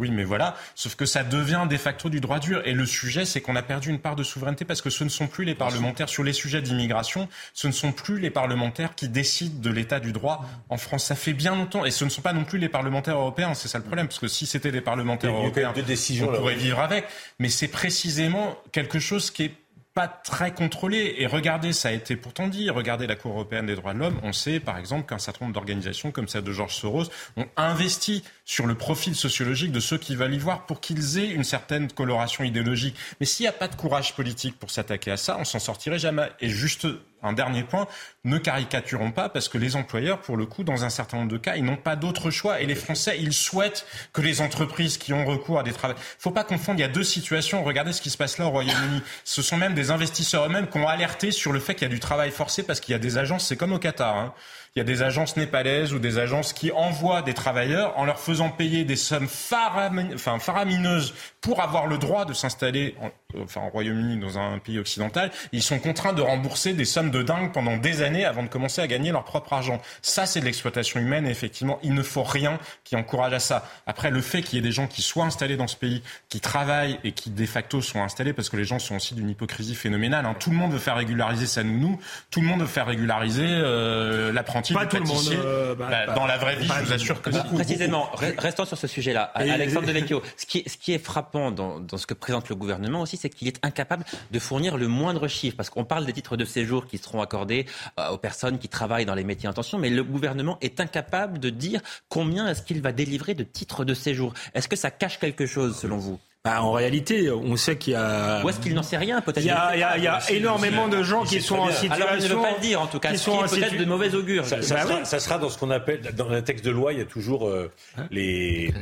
Oui, 0.00 0.10
mais 0.10 0.24
voilà. 0.24 0.56
Sauf 0.74 0.94
que 0.94 1.04
ça 1.04 1.22
devient 1.22 1.66
de 1.68 1.76
facto 1.76 2.08
du 2.08 2.20
droit 2.20 2.38
dur. 2.38 2.62
Et 2.64 2.72
le 2.72 2.86
sujet, 2.86 3.26
c'est 3.26 3.42
qu'on 3.42 3.54
a 3.54 3.60
perdu 3.60 3.90
une 3.90 3.98
part 3.98 4.16
de 4.16 4.22
souveraineté 4.22 4.64
parce 4.64 4.80
que 4.80 4.88
ce 4.88 5.04
ne 5.04 5.10
sont 5.10 5.26
plus 5.26 5.44
les 5.44 5.54
parlementaires 5.54 6.08
sur 6.08 6.24
les 6.24 6.32
sujets 6.32 6.62
d'immigration. 6.62 7.28
Ce 7.52 7.66
ne 7.66 7.72
sont 7.72 7.92
plus 7.92 8.18
les 8.18 8.30
parlementaires 8.30 8.94
qui 8.94 9.10
décident 9.10 9.60
de 9.60 9.68
l'état 9.68 10.00
du 10.00 10.12
droit 10.12 10.48
en 10.70 10.78
France. 10.78 11.04
Ça 11.04 11.16
fait 11.16 11.34
bien 11.34 11.54
longtemps. 11.54 11.84
Et 11.84 11.90
ce 11.90 12.06
ne 12.06 12.08
sont 12.08 12.22
pas 12.22 12.32
non 12.32 12.44
plus 12.44 12.58
les 12.58 12.70
parlementaires 12.70 13.18
européens. 13.18 13.52
C'est 13.52 13.68
ça 13.68 13.76
le 13.76 13.84
problème. 13.84 14.06
Parce 14.06 14.20
que 14.20 14.28
si 14.28 14.46
c'était 14.46 14.72
des 14.72 14.80
parlementaires 14.80 15.34
européens, 15.34 15.74
on 15.74 16.26
pourrait 16.34 16.54
vivre 16.54 16.80
avec. 16.80 17.04
Mais 17.38 17.50
c'est 17.50 17.68
précisément 17.68 18.56
quelque 18.72 19.00
chose 19.00 19.30
qui 19.30 19.44
est 19.44 19.54
pas 20.00 20.08
très 20.08 20.54
contrôlé. 20.54 21.16
Et 21.18 21.26
regardez, 21.26 21.74
ça 21.74 21.90
a 21.90 21.92
été 21.92 22.16
pourtant 22.16 22.48
dit, 22.48 22.70
regardez 22.70 23.06
la 23.06 23.16
Cour 23.16 23.32
européenne 23.32 23.66
des 23.66 23.74
droits 23.74 23.92
de 23.92 23.98
l'homme, 23.98 24.18
on 24.22 24.32
sait 24.32 24.58
par 24.58 24.78
exemple 24.78 25.06
qu'un 25.06 25.18
certain 25.18 25.44
nombre 25.44 25.54
d'organisations 25.54 26.10
comme 26.10 26.26
celle 26.26 26.42
de 26.42 26.52
Georges 26.52 26.74
Soros 26.74 27.04
ont 27.36 27.46
investi 27.58 28.24
sur 28.50 28.66
le 28.66 28.74
profil 28.74 29.14
sociologique 29.14 29.70
de 29.70 29.78
ceux 29.78 29.96
qui 29.96 30.16
veulent 30.16 30.34
y 30.34 30.38
voir 30.38 30.66
pour 30.66 30.80
qu'ils 30.80 31.18
aient 31.18 31.30
une 31.30 31.44
certaine 31.44 31.86
coloration 31.88 32.42
idéologique. 32.42 32.96
Mais 33.20 33.26
s'il 33.26 33.44
n'y 33.44 33.48
a 33.48 33.52
pas 33.52 33.68
de 33.68 33.76
courage 33.76 34.16
politique 34.16 34.58
pour 34.58 34.72
s'attaquer 34.72 35.12
à 35.12 35.16
ça, 35.16 35.36
on 35.38 35.44
s'en 35.44 35.60
sortirait 35.60 36.00
jamais. 36.00 36.32
Et 36.40 36.48
juste 36.48 36.88
un 37.22 37.32
dernier 37.32 37.62
point, 37.62 37.86
ne 38.24 38.38
caricaturons 38.38 39.12
pas 39.12 39.28
parce 39.28 39.48
que 39.48 39.56
les 39.56 39.76
employeurs, 39.76 40.20
pour 40.20 40.36
le 40.36 40.46
coup, 40.46 40.64
dans 40.64 40.84
un 40.84 40.90
certain 40.90 41.18
nombre 41.18 41.30
de 41.30 41.36
cas, 41.38 41.54
ils 41.54 41.64
n'ont 41.64 41.76
pas 41.76 41.94
d'autre 41.94 42.32
choix. 42.32 42.60
Et 42.60 42.66
les 42.66 42.74
Français, 42.74 43.18
ils 43.20 43.32
souhaitent 43.32 43.86
que 44.12 44.20
les 44.20 44.40
entreprises 44.40 44.98
qui 44.98 45.12
ont 45.12 45.24
recours 45.24 45.60
à 45.60 45.62
des 45.62 45.72
travaux. 45.72 45.94
Il 45.96 46.22
faut 46.22 46.32
pas 46.32 46.42
confondre, 46.42 46.80
il 46.80 46.82
y 46.82 46.84
a 46.84 46.88
deux 46.88 47.04
situations. 47.04 47.62
Regardez 47.62 47.92
ce 47.92 48.02
qui 48.02 48.10
se 48.10 48.16
passe 48.16 48.38
là 48.38 48.46
au 48.46 48.50
Royaume-Uni. 48.50 49.00
Ce 49.22 49.42
sont 49.42 49.58
même 49.58 49.74
des 49.74 49.92
investisseurs 49.92 50.46
eux-mêmes 50.46 50.68
qui 50.68 50.78
ont 50.78 50.88
alerté 50.88 51.30
sur 51.30 51.52
le 51.52 51.60
fait 51.60 51.74
qu'il 51.76 51.86
y 51.86 51.90
a 51.90 51.94
du 51.94 52.00
travail 52.00 52.32
forcé 52.32 52.64
parce 52.64 52.80
qu'il 52.80 52.92
y 52.92 52.96
a 52.96 52.98
des 52.98 53.16
agences, 53.16 53.46
c'est 53.46 53.56
comme 53.56 53.72
au 53.72 53.78
Qatar. 53.78 54.16
Hein. 54.16 54.34
Il 54.76 54.78
y 54.78 54.82
a 54.82 54.84
des 54.84 55.02
agences 55.02 55.36
népalaises 55.36 55.92
ou 55.92 55.98
des 55.98 56.18
agences 56.18 56.52
qui 56.52 56.70
envoient 56.70 57.22
des 57.22 57.34
travailleurs 57.34 57.98
en 57.98 58.04
leur 58.04 58.20
faisant 58.20 58.50
payer 58.50 58.84
des 58.84 58.94
sommes 58.94 59.26
faramineuses 59.26 61.12
pour 61.40 61.60
avoir 61.60 61.88
le 61.88 61.98
droit 61.98 62.24
de 62.24 62.32
s'installer 62.32 62.94
au 63.34 63.44
Royaume-Uni, 63.70 64.18
dans 64.18 64.38
un 64.38 64.58
pays 64.58 64.78
occidental. 64.78 65.32
Ils 65.52 65.62
sont 65.62 65.80
contraints 65.80 66.12
de 66.12 66.22
rembourser 66.22 66.72
des 66.72 66.84
sommes 66.84 67.10
de 67.10 67.22
dingue 67.22 67.52
pendant 67.52 67.76
des 67.76 68.02
années 68.02 68.24
avant 68.24 68.44
de 68.44 68.48
commencer 68.48 68.80
à 68.80 68.86
gagner 68.86 69.10
leur 69.10 69.24
propre 69.24 69.52
argent. 69.52 69.80
Ça, 70.02 70.24
c'est 70.24 70.38
de 70.38 70.44
l'exploitation 70.44 71.00
humaine 71.00 71.26
et 71.26 71.30
effectivement, 71.30 71.80
il 71.82 71.94
ne 71.94 72.02
faut 72.02 72.22
rien 72.22 72.58
qui 72.84 72.94
encourage 72.94 73.32
à 73.32 73.40
ça. 73.40 73.68
Après, 73.86 74.10
le 74.10 74.20
fait 74.20 74.42
qu'il 74.42 74.56
y 74.56 74.58
ait 74.60 74.62
des 74.62 74.72
gens 74.72 74.86
qui 74.86 75.02
soient 75.02 75.24
installés 75.24 75.56
dans 75.56 75.66
ce 75.66 75.76
pays, 75.76 76.02
qui 76.28 76.40
travaillent 76.40 76.98
et 77.02 77.10
qui 77.10 77.30
de 77.30 77.46
facto 77.46 77.82
sont 77.82 78.02
installés, 78.02 78.32
parce 78.32 78.48
que 78.48 78.56
les 78.56 78.64
gens 78.64 78.78
sont 78.78 78.96
aussi 78.96 79.14
d'une 79.14 79.30
hypocrisie 79.30 79.74
phénoménale. 79.74 80.26
Hein. 80.26 80.36
Tout 80.38 80.50
le 80.50 80.56
monde 80.56 80.72
veut 80.72 80.78
faire 80.78 80.96
régulariser 80.96 81.46
sa 81.46 81.64
nounou, 81.64 81.98
tout 82.30 82.40
le 82.40 82.46
monde 82.46 82.60
veut 82.60 82.66
faire 82.66 82.86
régulariser 82.86 83.46
euh, 83.46 84.32
pas 84.62 84.86
tout 84.86 84.96
le 84.96 85.04
monde. 85.04 85.24
Euh, 85.32 85.74
bah, 85.74 85.88
bah, 86.06 86.14
dans 86.14 86.26
la 86.26 86.38
vraie 86.38 86.56
vie, 86.56 86.68
je 86.68 86.84
vous 86.84 86.92
assure 86.92 87.22
que 87.22 87.30
Précisément, 87.54 88.10
restons 88.38 88.64
sur 88.64 88.78
ce 88.78 88.86
sujet-là. 88.86 89.30
Alexandre 89.34 89.86
Devecchio, 89.86 90.22
ce 90.36 90.46
qui, 90.46 90.64
ce 90.66 90.76
qui 90.76 90.92
est 90.92 90.98
frappant 90.98 91.50
dans, 91.50 91.80
dans 91.80 91.96
ce 91.96 92.06
que 92.06 92.14
présente 92.14 92.48
le 92.48 92.54
gouvernement 92.54 93.02
aussi, 93.02 93.16
c'est 93.16 93.28
qu'il 93.28 93.48
est 93.48 93.64
incapable 93.64 94.04
de 94.30 94.38
fournir 94.38 94.76
le 94.76 94.88
moindre 94.88 95.28
chiffre. 95.28 95.56
Parce 95.56 95.70
qu'on 95.70 95.84
parle 95.84 96.06
des 96.06 96.12
titres 96.12 96.36
de 96.36 96.44
séjour 96.44 96.86
qui 96.86 96.98
seront 96.98 97.22
accordés 97.22 97.66
euh, 97.98 98.10
aux 98.10 98.18
personnes 98.18 98.58
qui 98.58 98.68
travaillent 98.68 99.06
dans 99.06 99.14
les 99.14 99.24
métiers 99.24 99.48
en 99.48 99.52
tension, 99.52 99.78
mais 99.78 99.90
le 99.90 100.04
gouvernement 100.04 100.58
est 100.60 100.80
incapable 100.80 101.38
de 101.38 101.50
dire 101.50 101.80
combien 102.08 102.48
est-ce 102.48 102.62
qu'il 102.62 102.80
va 102.82 102.92
délivrer 102.92 103.34
de 103.34 103.44
titres 103.44 103.84
de 103.84 103.94
séjour. 103.94 104.34
Est-ce 104.54 104.68
que 104.68 104.76
ça 104.76 104.90
cache 104.90 105.18
quelque 105.18 105.46
chose 105.46 105.76
selon 105.76 105.98
vous? 105.98 106.18
Bah, 106.42 106.62
en 106.62 106.72
réalité, 106.72 107.30
on 107.30 107.54
sait 107.56 107.76
qu'il 107.76 107.92
y 107.92 107.96
a. 107.96 108.42
Ou 108.42 108.48
est-ce 108.48 108.60
qu'il 108.60 108.72
n'en 108.72 108.82
sait 108.82 108.96
rien 108.96 109.20
peut-être 109.20 109.44
Il 109.44 109.48
y 109.48 109.50
a, 109.50 109.76
il 109.76 109.80
y 109.80 109.82
a, 109.82 109.98
il 109.98 110.04
y 110.04 110.08
a 110.08 110.30
énormément 110.30 110.88
de 110.88 111.02
gens 111.02 111.22
qui 111.22 111.42
sont 111.42 111.56
en 111.56 111.70
situation. 111.70 112.06
Alors, 112.06 112.16
il 112.16 112.22
ne 112.22 112.28
veut 112.28 112.40
pas 112.40 112.54
le 112.54 112.60
dire 112.60 112.80
en 112.80 112.86
tout 112.86 112.98
cas. 112.98 113.10
Qui 113.12 113.18
sont 113.18 113.42
peut-être 113.42 113.76
de 113.76 113.84
mauvais 113.84 114.14
augure. 114.14 114.46
Ça, 114.46 114.62
ça, 114.62 114.76
bah 114.76 114.82
sera, 114.82 115.04
ça, 115.04 115.20
sera, 115.20 115.38
dans 115.38 115.50
ce 115.50 115.58
qu'on 115.58 115.70
appelle 115.70 116.00
dans 116.16 116.30
un 116.30 116.40
texte 116.40 116.64
de 116.64 116.70
loi. 116.70 116.94
Il 116.94 116.98
y 116.98 117.02
a 117.02 117.04
toujours 117.04 117.46
euh, 117.46 117.70
hein 117.98 118.06
les, 118.10 118.72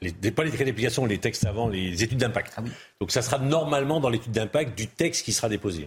les, 0.00 0.30
pas 0.30 0.44
les 0.44 0.50
décrets 0.50 0.64
d'application, 0.64 1.04
les 1.04 1.18
textes 1.18 1.44
avant, 1.44 1.68
les 1.68 2.02
études 2.02 2.18
d'impact. 2.18 2.54
Ah 2.56 2.62
oui. 2.64 2.70
Donc 3.00 3.10
ça 3.10 3.20
sera 3.20 3.38
normalement 3.38 4.00
dans 4.00 4.08
l'étude 4.08 4.32
d'impact 4.32 4.74
du 4.74 4.86
texte 4.86 5.26
qui 5.26 5.34
sera 5.34 5.50
déposé. 5.50 5.86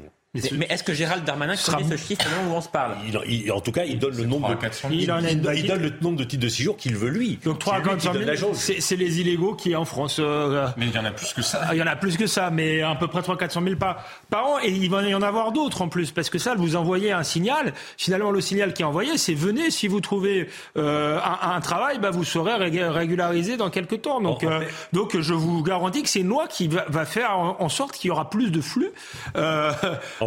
Mais 0.53 0.67
est-ce 0.69 0.83
que 0.83 0.93
Gérald 0.93 1.23
Darmanin 1.23 1.55
connaît 1.55 1.97
ce 1.97 1.97
chiffre 1.97 2.25
au 2.25 2.41
moment 2.41 2.55
où 2.55 2.57
on 2.57 2.61
se 2.61 2.69
parle? 2.69 2.95
Il, 3.27 3.51
En 3.51 3.61
tout 3.61 3.71
cas, 3.71 3.83
il 3.85 3.99
donne 3.99 4.15
le 4.15 4.25
nombre 4.25 4.49
de, 4.49 4.55
il, 4.91 5.01
il, 5.01 5.67
donne 5.67 5.81
le 5.81 5.93
nombre 6.01 6.17
de 6.17 6.23
titres 6.23 6.43
de 6.43 6.49
séjour 6.49 6.77
qu'il 6.77 6.95
veut 6.95 7.09
lui. 7.09 7.39
Donc 7.43 7.59
3 7.59 7.75
à 7.75 7.81
400 7.81 8.13
000, 8.13 8.53
c'est 8.53 8.95
les 8.95 9.21
illégaux 9.21 9.55
qui 9.55 9.75
en 9.75 9.85
France. 9.85 10.17
Euh, 10.19 10.67
mais 10.77 10.87
il 10.87 10.95
y 10.95 10.99
en 10.99 11.05
a 11.05 11.11
plus 11.11 11.33
que 11.33 11.41
ça. 11.41 11.61
Il 11.71 11.77
y 11.77 11.83
en 11.83 11.87
a 11.87 11.95
plus 11.95 12.17
que 12.17 12.27
ça, 12.27 12.49
mais 12.49 12.81
à 12.81 12.95
peu 12.95 13.07
près 13.07 13.21
3 13.21 13.37
400 13.37 13.61
000 13.63 13.75
par, 13.75 14.05
par 14.29 14.47
an. 14.47 14.59
Et 14.63 14.69
il 14.69 14.89
va 14.89 15.01
y 15.03 15.13
en 15.13 15.21
avoir 15.21 15.51
d'autres 15.51 15.81
en 15.81 15.89
plus, 15.89 16.11
parce 16.11 16.29
que 16.29 16.37
ça, 16.37 16.55
vous 16.55 16.75
envoyez 16.75 17.11
un 17.11 17.23
signal. 17.23 17.73
Finalement, 17.97 18.31
le 18.31 18.41
signal 18.41 18.73
qui 18.73 18.81
est 18.81 18.85
envoyé, 18.85 19.17
c'est 19.17 19.33
venez, 19.33 19.71
si 19.71 19.87
vous 19.87 20.01
trouvez 20.01 20.49
euh, 20.77 21.19
un, 21.19 21.55
un, 21.55 21.61
travail, 21.61 21.99
bah, 21.99 22.11
vous 22.11 22.23
serez 22.23 22.55
régularisé 22.55 23.57
dans 23.57 23.69
quelques 23.69 24.01
temps. 24.01 24.21
Donc, 24.21 24.43
euh, 24.43 24.61
donc 24.93 25.19
je 25.19 25.33
vous 25.33 25.63
garantis 25.63 26.03
que 26.03 26.09
c'est 26.09 26.19
une 26.19 26.29
loi 26.29 26.47
qui 26.47 26.67
va, 26.67 26.85
va 26.89 27.05
faire 27.05 27.37
en, 27.37 27.69
sorte 27.69 27.93
qu'il 27.93 28.07
y 28.07 28.11
aura 28.11 28.29
plus 28.29 28.51
de 28.51 28.61
flux. 28.61 28.91
Euh, 29.35 29.71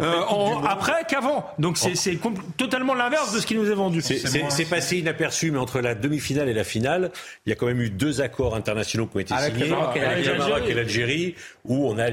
en, 0.01 0.63
après 0.63 1.05
qu'avant. 1.07 1.45
Donc 1.59 1.77
c'est 1.77 2.19
totalement 2.57 2.93
l'inverse 2.93 3.33
de 3.33 3.39
ce 3.39 3.45
qui 3.45 3.55
nous 3.55 3.69
est 3.69 3.75
vendu. 3.75 4.01
C'est 4.01 4.69
passé 4.69 4.97
inaperçu, 4.97 5.51
mais 5.51 5.59
entre 5.59 5.79
la 5.79 5.95
demi-finale 5.95 6.49
et 6.49 6.53
la 6.53 6.63
finale, 6.63 7.11
il 7.45 7.49
y 7.49 7.53
a 7.53 7.55
quand 7.55 7.67
même 7.67 7.81
eu 7.81 7.89
deux 7.89 8.21
accords 8.21 8.55
internationaux 8.55 9.07
qui 9.07 9.17
ont 9.17 9.19
été 9.19 9.33
signés 9.33 9.45
avec 9.45 9.59
le 9.59 10.37
Maroc 10.37 10.63
et 10.67 10.73
l'Algérie, 10.73 11.35
où 11.65 11.87
on 11.87 11.97
a 11.97 12.09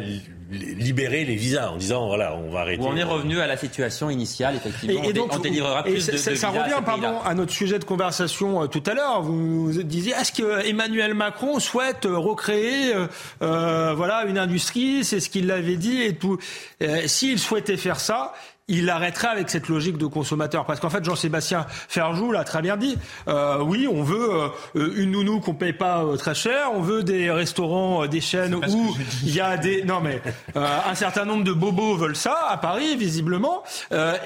libéré 0.51 1.24
les 1.24 1.35
visas 1.35 1.70
en 1.70 1.77
disant 1.77 2.06
voilà, 2.06 2.35
on 2.35 2.51
va 2.51 2.60
arrêter. 2.60 2.82
Où 2.82 2.86
on 2.86 2.97
est 2.97 3.02
revenu 3.02 3.40
à 3.40 3.47
la 3.47 3.56
situation 3.56 4.10
initiale, 4.10 4.56
effectivement. 4.56 5.02
Et, 5.02 5.12
donc, 5.12 5.35
on 5.35 5.39
délivrera 5.39 5.82
plus 5.82 6.06
de, 6.06 6.16
ça, 6.16 6.35
ça 6.35 6.48
revient, 6.48 6.82
pardon, 6.85 7.20
à 7.24 7.35
notre 7.35 7.52
sujet 7.52 7.78
de 7.78 7.85
conversation 7.85 8.62
euh, 8.62 8.66
tout 8.66 8.82
à 8.86 8.94
l'heure. 8.94 9.23
Vous 9.23 9.73
disiez 9.82 10.12
est-ce 10.12 10.32
que 10.32 10.66
Emmanuel 10.66 11.15
Macron 11.15 11.59
souhaite 11.59 12.06
euh, 12.06 12.16
recréer, 12.16 12.94
euh, 13.43 13.94
voilà, 13.94 14.24
une 14.24 14.39
industrie? 14.39 15.05
C'est 15.05 15.20
ce 15.20 15.28
qu'il 15.28 15.51
avait 15.51 15.77
dit 15.77 16.02
et 16.02 16.15
tout. 16.15 16.39
S'il 17.06 17.39
souhaitait 17.39 17.68
faire 17.77 18.01
ça, 18.01 18.32
il 18.69 18.90
arrêterait 18.90 19.28
avec 19.28 19.51
cette 19.51 19.69
logique 19.69 19.97
de 19.97 20.07
consommateur. 20.07 20.66
Parce 20.66 20.78
qu'en 20.78 20.90
fait, 20.90 21.05
Jean-Sébastien 21.05 21.66
Ferjou 21.89 22.32
l'a 22.32 22.45
très 22.45 22.62
bien 22.62 22.77
dit. 22.77 22.99
Euh, 23.27 23.62
oui, 23.62 23.89
on 23.90 24.03
veut 24.03 24.51
euh, 24.77 24.93
une 24.97 25.12
nounou 25.12 25.40
qu'on 25.40 25.55
paye 25.55 25.73
pas 25.73 26.05
euh, 26.05 26.16
très 26.16 26.35
cher. 26.35 26.70
On 26.74 26.82
veut 26.82 27.03
des 27.03 27.31
restaurants, 27.31 28.07
des 28.07 28.20
chaînes 28.20 28.55
où 28.55 28.97
il 29.24 29.35
y 29.35 29.40
a 29.40 29.57
des. 29.57 29.82
Non 29.85 30.01
mais 30.01 30.20
un 30.55 30.95
certain 30.95 31.24
nombre 31.24 31.45
de 31.45 31.53
bobos 31.53 31.97
veulent 31.97 32.16
ça 32.16 32.47
à 32.49 32.59
Paris, 32.59 32.97
visiblement. 32.97 33.62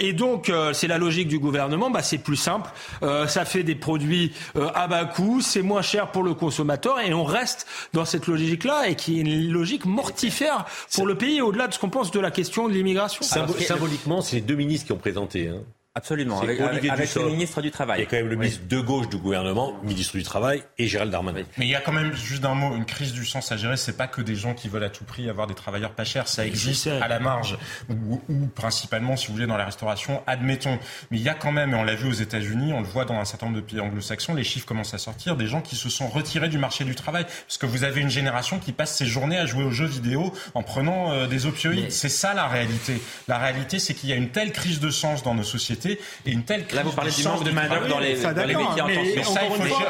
et 0.00 0.12
donc, 0.12 0.50
c'est 0.72 0.88
la 0.88 0.98
logique 0.98 1.28
du 1.28 1.38
gouvernement. 1.38 1.90
Bah, 1.90 2.02
c'est 2.02 2.18
plus 2.18 2.36
simple. 2.36 2.70
ça 3.00 3.44
fait 3.44 3.62
des 3.62 3.74
produits 3.74 4.32
à 4.74 4.88
bas 4.88 5.04
coût. 5.04 5.40
C'est 5.40 5.62
moins 5.62 5.82
cher 5.82 6.08
pour 6.08 6.22
le 6.22 6.34
consommateur. 6.34 7.00
Et 7.00 7.14
on 7.14 7.24
reste 7.24 7.66
dans 7.92 8.04
cette 8.04 8.26
logique-là 8.26 8.88
et 8.88 8.96
qui 8.96 9.18
est 9.18 9.22
une 9.22 9.52
logique 9.52 9.84
mortifère 9.84 10.64
pour 10.94 11.06
le 11.06 11.14
pays 11.14 11.40
au-delà 11.40 11.68
de 11.68 11.74
ce 11.74 11.78
qu'on 11.78 11.90
pense 11.90 12.10
de 12.10 12.20
la 12.20 12.30
question 12.30 12.68
de 12.68 12.72
l'immigration. 12.72 13.22
symboliquement, 13.22 14.20
c'est 14.32 14.40
deux 14.40 14.54
ministres 14.54 14.86
qui 14.86 14.92
ont 14.92 14.98
présenté. 14.98 15.48
Hein. 15.48 15.62
Absolument, 15.94 16.40
avec, 16.40 16.58
avec, 16.58 17.14
le 17.16 17.28
ministre 17.28 17.60
du 17.60 17.70
Travail. 17.70 18.00
Il 18.00 18.04
y 18.04 18.06
a 18.06 18.08
quand 18.08 18.16
même 18.16 18.30
le 18.30 18.36
ministre 18.36 18.62
de 18.66 18.80
gauche 18.80 19.10
du 19.10 19.18
gouvernement, 19.18 19.74
ministre 19.82 20.16
du 20.16 20.22
Travail, 20.22 20.62
et 20.78 20.86
Gérald 20.86 21.12
Darmanin. 21.12 21.42
Mais 21.58 21.66
il 21.66 21.68
y 21.68 21.74
a 21.74 21.82
quand 21.82 21.92
même, 21.92 22.14
juste 22.14 22.40
d'un 22.40 22.54
mot, 22.54 22.74
une 22.74 22.86
crise 22.86 23.12
du 23.12 23.26
sens 23.26 23.52
à 23.52 23.58
gérer. 23.58 23.76
C'est 23.76 23.98
pas 23.98 24.06
que 24.06 24.22
des 24.22 24.34
gens 24.34 24.54
qui 24.54 24.70
veulent 24.70 24.84
à 24.84 24.88
tout 24.88 25.04
prix 25.04 25.28
avoir 25.28 25.46
des 25.46 25.54
travailleurs 25.54 25.90
pas 25.90 26.04
chers. 26.04 26.28
Ça 26.28 26.46
existe 26.46 26.86
à 26.86 27.08
la 27.08 27.20
marge, 27.20 27.58
ou, 27.90 28.46
principalement, 28.54 29.18
si 29.18 29.26
vous 29.26 29.34
voulez, 29.34 29.46
dans 29.46 29.58
la 29.58 29.66
restauration, 29.66 30.22
admettons. 30.26 30.78
Mais 31.10 31.18
il 31.18 31.22
y 31.22 31.28
a 31.28 31.34
quand 31.34 31.52
même, 31.52 31.74
et 31.74 31.76
on 31.76 31.84
l'a 31.84 31.94
vu 31.94 32.08
aux 32.08 32.12
États-Unis, 32.12 32.72
on 32.72 32.80
le 32.80 32.86
voit 32.86 33.04
dans 33.04 33.16
un 33.16 33.26
certain 33.26 33.44
nombre 33.44 33.58
de 33.58 33.62
pays 33.62 33.78
anglo-saxons, 33.78 34.34
les 34.34 34.44
chiffres 34.44 34.66
commencent 34.66 34.94
à 34.94 34.98
sortir, 34.98 35.36
des 35.36 35.46
gens 35.46 35.60
qui 35.60 35.76
se 35.76 35.90
sont 35.90 36.08
retirés 36.08 36.48
du 36.48 36.56
marché 36.56 36.84
du 36.84 36.94
travail. 36.94 37.26
Parce 37.46 37.58
que 37.58 37.66
vous 37.66 37.84
avez 37.84 38.00
une 38.00 38.08
génération 38.08 38.58
qui 38.58 38.72
passe 38.72 38.96
ses 38.96 39.04
journées 39.04 39.36
à 39.36 39.44
jouer 39.44 39.64
aux 39.64 39.70
jeux 39.70 39.84
vidéo 39.84 40.32
en 40.54 40.62
prenant 40.62 41.12
euh, 41.12 41.26
des 41.26 41.44
opioïdes. 41.44 41.92
C'est 41.92 42.08
ça 42.08 42.32
la 42.32 42.46
réalité. 42.46 42.98
La 43.28 43.36
réalité, 43.36 43.78
c'est 43.78 43.92
qu'il 43.92 44.08
y 44.08 44.14
a 44.14 44.16
une 44.16 44.30
telle 44.30 44.52
crise 44.52 44.80
de 44.80 44.88
sens 44.88 45.22
dans 45.22 45.34
nos 45.34 45.42
sociétés 45.42 45.81
et 45.90 45.98
une 46.26 46.44
telle 46.44 46.64
Là, 46.72 46.82
vous 46.82 46.92
parlez 46.92 47.10
du 47.10 47.22
manque 47.24 47.44
de 47.44 47.50
main-d'œuvre 47.50 47.88
dans 47.88 47.98
les, 47.98 48.20
dans 48.20 48.46
les 48.46 48.54
métiers 48.54 48.82
en 48.82 48.88
tension. 48.88 49.40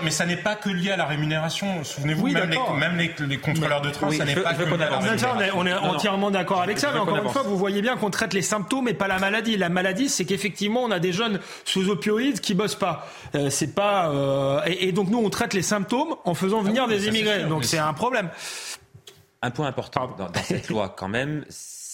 Mais, 0.02 0.10
ça, 0.10 0.26
n'est 0.26 0.36
pas 0.36 0.54
que 0.56 0.68
lié 0.68 0.90
à 0.90 0.96
la 0.96 1.04
rémunération. 1.06 1.84
Souvenez-vous, 1.84 2.28
même, 2.28 2.50
les, 2.50 2.58
même 2.78 2.96
les, 2.96 3.38
contrôleurs 3.38 3.80
de 3.80 3.90
train, 3.90 4.10
ça 4.10 4.24
n'est 4.24 4.34
pas 4.34 4.54
que 4.54 4.62
lié 4.62 4.74
à 4.74 4.90
la 4.90 4.98
rémunération. 4.98 5.28
On 5.54 5.66
est 5.66 5.72
entièrement 5.72 6.30
d'accord 6.30 6.62
avec 6.62 6.78
ça, 6.78 6.90
mais 6.92 6.98
encore 6.98 7.16
une 7.16 7.30
fois, 7.30 7.42
vous 7.42 7.56
voyez 7.56 7.82
bien 7.82 7.96
qu'on 7.96 8.10
traite 8.10 8.34
les 8.34 8.42
symptômes 8.42 8.88
et 8.88 8.94
pas 8.94 9.08
la 9.08 9.18
maladie. 9.18 9.56
La 9.56 9.68
maladie, 9.68 10.08
c'est 10.08 10.24
qu'effectivement, 10.24 10.82
on 10.82 10.90
a 10.90 10.98
des 10.98 11.12
jeunes 11.12 11.40
sous 11.64 11.88
opioïdes 11.88 12.40
qui 12.40 12.54
bossent 12.54 12.76
pas. 12.76 13.08
Euh, 13.34 13.50
c'est 13.50 13.74
pas. 13.74 14.10
Euh, 14.10 14.60
et 14.66 14.92
donc, 14.92 15.08
nous, 15.08 15.18
on 15.18 15.30
traite 15.30 15.54
les 15.54 15.62
symptômes 15.62 16.14
en 16.24 16.34
faisant 16.34 16.60
ah 16.60 16.66
venir 16.66 16.88
des 16.88 17.08
immigrés. 17.08 17.44
Donc, 17.44 17.64
c'est 17.64 17.78
un 17.78 17.92
problème. 17.92 18.28
Un 19.42 19.50
point 19.50 19.66
important 19.66 20.14
dans 20.16 20.30
cette 20.44 20.68
loi, 20.68 20.94
quand 20.96 21.08
même, 21.08 21.44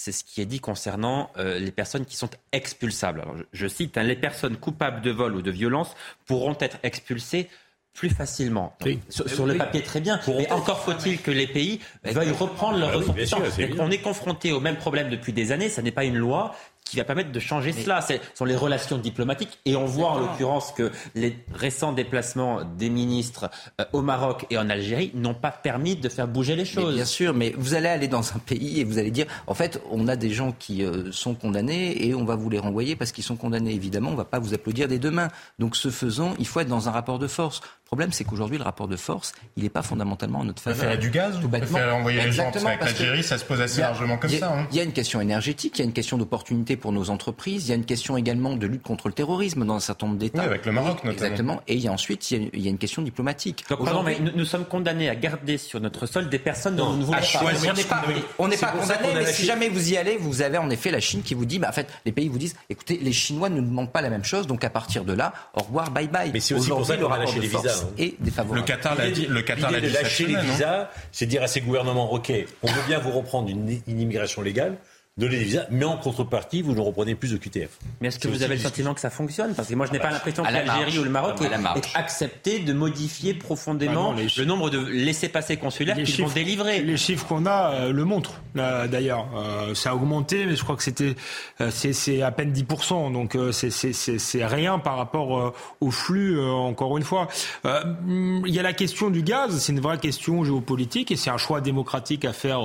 c'est 0.09 0.21
ce 0.21 0.25
qui 0.25 0.41
est 0.41 0.47
dit 0.47 0.61
concernant 0.61 1.31
euh, 1.37 1.59
les 1.59 1.71
personnes 1.71 2.07
qui 2.07 2.17
sont 2.17 2.31
expulsables. 2.53 3.21
Alors, 3.21 3.37
je, 3.53 3.67
cite, 3.67 3.99
hein, 3.99 4.03
les 4.03 4.17
personnes 4.17 4.57
coupables 4.57 5.03
de 5.03 5.11
vol 5.11 5.35
ou 5.35 5.43
de 5.43 5.51
violence 5.51 5.95
pourront 6.25 6.57
être 6.61 6.79
expulsées 6.83 7.49
plus 7.93 8.09
facilement. 8.09 8.75
sur, 9.11 9.45
le 9.45 9.57
papier, 9.57 9.83
très 9.83 10.01
bien. 10.01 10.21
Mais 10.29 10.51
encore 10.53 10.81
faut-il 10.81 11.21
que 11.21 11.33
les 11.33 11.49
pays 11.49 11.81
veuillent 12.05 12.31
reprendre 12.31 12.79
leur 12.79 12.95
ressortissants. 12.95 13.43
on 13.79 13.91
est 13.91 13.99
confronté 13.99 14.53
au 14.53 14.61
même 14.61 14.77
problème 14.77 15.11
depuis 15.11 15.33
des 15.33 15.53
années. 15.53 15.69
Ça 15.69 15.83
n'est 15.83 15.91
pas 15.91 16.05
une 16.05 16.17
loi 16.17 16.55
qui 16.89 16.97
va 16.97 17.05
permettre 17.05 17.32
de 17.32 17.40
changer 17.40 17.73
cela. 17.73 18.01
Ce 18.01 18.15
sont 18.35 18.47
les 18.47 18.56
relations 18.56 18.97
diplomatiques. 18.97 19.59
Et 19.66 19.77
on 19.77 19.85
voit 19.85 20.10
en 20.10 20.20
l'occurrence 20.20 20.73
que 20.73 20.90
les 21.15 21.36
récents 21.52 21.93
déplacements 21.93 22.62
des 22.65 22.89
ministres 22.89 23.51
euh, 23.81 23.85
au 23.93 24.01
Maroc 24.01 24.47
et 24.48 24.56
en 24.56 24.70
Algérie 24.70 25.10
n'ont 25.15 25.35
pas 25.35 25.51
permis 25.51 25.97
de 25.97 26.09
faire 26.09 26.27
bouger 26.27 26.56
les 26.56 26.65
choses. 26.65 26.94
bien 26.94 27.05
sûr, 27.05 27.35
mais 27.35 27.52
vous 27.59 27.74
allez 27.74 27.89
aller 27.89 28.09
dans 28.09 28.35
un 28.35 28.39
pays 28.39 28.81
et 28.81 28.85
vous 28.85 28.98
allez 28.98 29.10
dire, 29.10 29.27
en 29.47 29.55
fait, 29.55 29.82
on 29.90 30.09
a 30.09 30.16
des 30.16 30.31
gens 30.31 30.52
qui 30.52 30.82
euh, 30.82 31.12
sont 31.12 31.35
condamnés 31.35 32.06
et 32.06 32.15
on 32.15 32.24
va 32.24 32.36
vous 32.36 32.48
les 32.48 32.59
renvoyer 32.59 32.97
parce 32.97 33.12
qu'ils 33.12 33.24
sont 33.24 33.36
condamnés. 33.36 33.74
Évidemment, 33.74 34.09
on 34.09 34.12
ne 34.12 34.16
va 34.16 34.24
pas 34.24 34.39
vous 34.39 34.55
applaudir 34.55 34.89
des 34.89 34.98
deux 34.98 35.10
mains. 35.10 35.28
Donc, 35.59 35.77
ce 35.77 35.90
faisant, 35.90 36.35
il 36.39 36.47
faut 36.47 36.60
être 36.60 36.69
dans 36.69 36.89
un 36.89 36.93
rapport 36.93 37.19
de 37.19 37.27
force. 37.27 37.60
Problème, 37.89 38.12
c'est 38.12 38.24
qu'aujourd'hui, 38.24 38.59
le 38.59 38.65
rapport 38.65 38.86
de 38.86 38.97
force, 38.97 39.32
il 39.56 39.62
n'est 39.62 39.70
pas 39.70 39.81
fondamentalement 39.81 40.40
en 40.40 40.44
notre 40.44 40.62
faveur. 40.62 40.85
Il 40.85 40.90
y 40.90 40.93
a 40.93 40.97
du 40.98 41.09
gaz 41.09 41.40
tout 41.40 41.48
bêtement. 41.48 41.78
Il 41.78 41.90
envoyer 41.90 42.23
les 42.23 42.32
gens, 42.32 42.51
parce 42.52 42.62
qu'avec 42.62 42.85
l'Algérie, 42.85 43.23
ça 43.23 43.39
se 43.39 43.47
pose 43.47 43.62
assez 43.62 43.81
largement 43.81 44.19
comme 44.19 44.31
ça. 44.31 44.52
Hein. 44.52 44.66
Il 44.70 44.77
y 44.77 44.81
a 44.81 44.82
une 44.82 44.93
question 44.93 45.23
énergétique, 45.23 45.78
il 45.78 45.78
y 45.78 45.82
a 45.82 45.85
une 45.86 45.94
question 45.94 46.19
d'opportunité 46.19 46.77
pour 46.77 46.93
nos 46.93 47.09
entreprises, 47.09 47.66
il 47.66 47.70
y 47.70 47.73
a 47.73 47.77
une 47.77 47.86
question 47.86 48.19
également 48.19 48.56
de 48.56 48.66
lutte 48.66 48.82
contre 48.82 49.09
le 49.09 49.15
terrorisme 49.15 49.65
dans 49.65 49.74
un 49.74 49.81
certain 49.81 50.06
nombre 50.06 50.19
d'États. 50.19 50.43
Oui, 50.43 50.48
avec 50.48 50.66
le 50.66 50.73
Maroc 50.73 51.02
notamment. 51.02 51.12
Exactement. 51.12 51.62
Et 51.66 51.74
il 51.77 51.81
y 51.81 51.89
a 51.89 51.93
ensuite, 51.93 52.31
il 52.31 52.43
y 52.43 52.44
a, 52.44 52.48
il 52.52 52.60
y 52.62 52.66
a 52.66 52.70
une 52.70 52.78
question 52.78 53.01
diplomatique. 53.01 53.65
Donc, 53.70 53.82
pardon, 53.82 54.02
mais 54.02 54.19
nous, 54.20 54.32
nous, 54.35 54.44
sommes 54.44 54.66
condamnés 54.66 55.09
à 55.09 55.15
garder 55.15 55.56
sur 55.56 55.81
notre 55.81 56.05
sol 56.05 56.28
des 56.28 56.39
personnes 56.39 56.77
dont 56.77 56.93
nous 56.93 56.98
ne 56.98 57.05
voulons 57.05 57.19
pas. 57.19 57.40
On 57.40 57.73
n'est 57.73 57.85
pas, 57.85 58.02
on 58.39 58.48
n'est 58.48 58.56
pas 58.59 58.73
condamné, 58.73 59.09
mais 59.15 59.32
si 59.32 59.47
jamais 59.47 59.70
vous 59.70 59.93
y 59.93 59.97
allez, 59.97 60.19
vous 60.19 60.43
avez 60.43 60.59
en 60.59 60.69
effet 60.69 60.90
la 60.90 61.01
Chine 61.01 61.23
qui 61.23 61.32
vous 61.32 61.47
dit, 61.47 61.59
bah, 61.59 61.69
en 61.70 61.73
fait, 61.73 61.89
les 62.05 62.12
pays 62.12 62.28
vous 62.28 62.39
disent, 62.39 62.55
écoutez, 62.69 62.98
les 63.01 63.12
Chinois 63.12 63.48
ne 63.48 63.62
demandent 63.62 63.93
pas 63.93 64.02
la 64.02 64.10
même 64.10 64.24
chose, 64.24 64.47
donc 64.47 64.62
à 64.62 64.70
partir 64.70 65.05
de 65.05 65.15
là, 65.15 65.32
au 65.55 65.62
revoir, 65.62 65.90
bye 65.90 66.06
bye. 66.06 66.31
Mais 66.35 66.40
c'est 66.40 66.52
aussi 66.52 66.69
pour 66.69 66.85
ça 66.85 66.98
qu'on 66.98 67.10
a 67.10 67.19
lâché 67.19 67.40
les 67.40 67.48
visas. 67.48 67.78
Hein. 67.85 67.95
Et 67.99 68.15
défavorable. 68.21 68.61
Le 68.61 68.67
Qatar 68.67 68.95
l'a 68.95 69.11
dit. 69.11 69.27
Le 69.27 69.43
Qatar 69.43 69.71
l'a 69.71 69.81
dit. 69.81 69.91
lâcher 69.91 70.27
les 70.27 70.37
visas, 70.37 70.91
c'est 71.13 71.27
dire 71.27 71.43
à 71.43 71.47
ces 71.47 71.61
gouvernements, 71.61 72.13
ok, 72.13 72.33
on 72.63 72.67
veut 72.67 72.83
bien 72.87 72.99
vous 72.99 73.11
reprendre 73.11 73.49
une, 73.49 73.81
une 73.87 74.01
immigration 74.01 74.43
légale, 74.43 74.77
donner 75.19 75.39
des 75.39 75.45
visas, 75.45 75.66
mais 75.70 75.85
en 75.85 75.97
contrepartie, 75.97 76.62
vous 76.62 76.74
nous 76.74 76.85
reprenez 76.85 77.15
plus 77.15 77.32
de 77.32 77.36
QTF. 77.36 77.70
Mais 78.01 78.09
est-ce 78.09 78.19
que 78.19 78.28
vous 78.28 78.43
avez 78.43 78.55
le 78.55 78.61
sentiment 78.61 78.95
que 78.95 79.01
ça 79.01 79.11
fonctionne 79.11 79.55
Parce 79.55 79.69
que 79.69 79.74
moi, 79.74 79.86
je 79.86 79.93
n'ai 79.93 79.99
pas 79.99 80.11
l'impression 80.11 80.45
que 80.45 80.53
l'Algérie 80.53 80.99
ou 80.99 81.05
le 81.05 81.11
Maroc 81.11 81.40
ait 81.43 81.51
accepté 81.95 82.61
de 82.61 82.73
modifier 82.73 83.35
profondément 83.35 84.12
bah 84.12 84.23
non, 84.23 84.28
le 84.36 84.45
nombre 84.45 84.70
de 84.70 84.78
laissés-passer 84.78 85.57
consulaires 85.57 85.97
qu'ils 85.97 86.24
vont 86.24 86.31
délivrer. 86.31 86.82
Les 86.82 86.97
chiffres 86.97 87.27
qu'on 87.27 87.47
a 87.47 87.73
euh, 87.73 87.93
le 87.93 88.05
montrent, 88.05 88.40
euh, 88.57 88.86
d'ailleurs. 88.86 89.27
Euh, 89.36 89.74
ça 89.74 89.90
a 89.90 89.95
augmenté, 89.95 90.47
mais 90.47 90.57
je 90.57 90.62
crois 90.62 90.77
que 90.77 90.82
c'était 90.82 91.15
euh, 91.61 91.70
c'est 91.70 92.23
à 92.23 92.31
peine 92.31 92.53
10%, 92.53 93.12
donc 93.12 93.35
euh, 93.35 93.53
c'est 93.53 94.45
rien 94.47 94.78
par 94.78 94.97
rapport 94.97 95.55
au 95.81 95.90
flux, 95.90 96.40
encore 96.40 96.97
une 96.97 97.05
fois. 97.05 97.28
Il 97.65 98.43
y 98.47 98.59
a 98.59 98.62
la 98.62 98.73
question 98.73 99.11
du 99.11 99.23
gaz, 99.23 99.59
c'est 99.59 99.73
une 99.73 99.81
vraie 99.81 99.99
question 99.99 100.45
géopolitique, 100.45 101.11
et 101.11 101.16
c'est 101.16 101.31
un 101.31 101.39
choix 101.39 101.61
démocratique 101.61 102.24
à 102.24 102.32
faire 102.32 102.61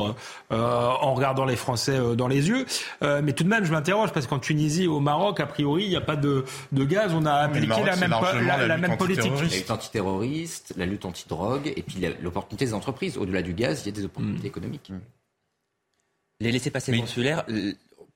en 0.49 1.13
regardant 1.13 1.45
les 1.45 1.55
Français 1.55 1.97
dans 2.15 2.27
les 2.27 2.42
yeux. 2.47 2.65
Euh, 3.01 3.21
mais 3.23 3.33
tout 3.33 3.43
de 3.43 3.49
même, 3.49 3.65
je 3.65 3.71
m'interroge 3.71 4.11
parce 4.11 4.27
qu'en 4.27 4.39
Tunisie, 4.39 4.87
au 4.87 4.99
Maroc, 4.99 5.39
a 5.39 5.45
priori, 5.45 5.83
il 5.83 5.89
n'y 5.89 5.95
a 5.95 6.01
pas 6.01 6.15
de, 6.15 6.45
de, 6.71 6.83
gaz. 6.85 7.13
On 7.13 7.25
a 7.25 7.33
appliqué 7.33 7.83
la 7.83 7.95
même, 7.95 8.15
la, 8.45 8.67
la 8.67 8.77
même 8.77 8.97
politique. 8.97 9.31
La 9.31 9.41
lutte 9.41 9.71
antiterroriste, 9.71 10.73
la 10.77 10.85
lutte 10.85 11.05
antidrogue, 11.05 11.73
et 11.75 11.81
puis 11.81 12.05
l'opportunité 12.21 12.65
des 12.65 12.73
entreprises. 12.73 13.17
Au-delà 13.17 13.41
du 13.41 13.53
gaz, 13.53 13.83
il 13.83 13.85
y 13.87 13.89
a 13.89 13.95
des 13.95 14.05
opportunités 14.05 14.43
mm. 14.43 14.47
économiques. 14.47 14.89
Mm. 14.89 14.99
Les 16.39 16.51
laissés-passer 16.51 16.97
consulaires, 16.97 17.45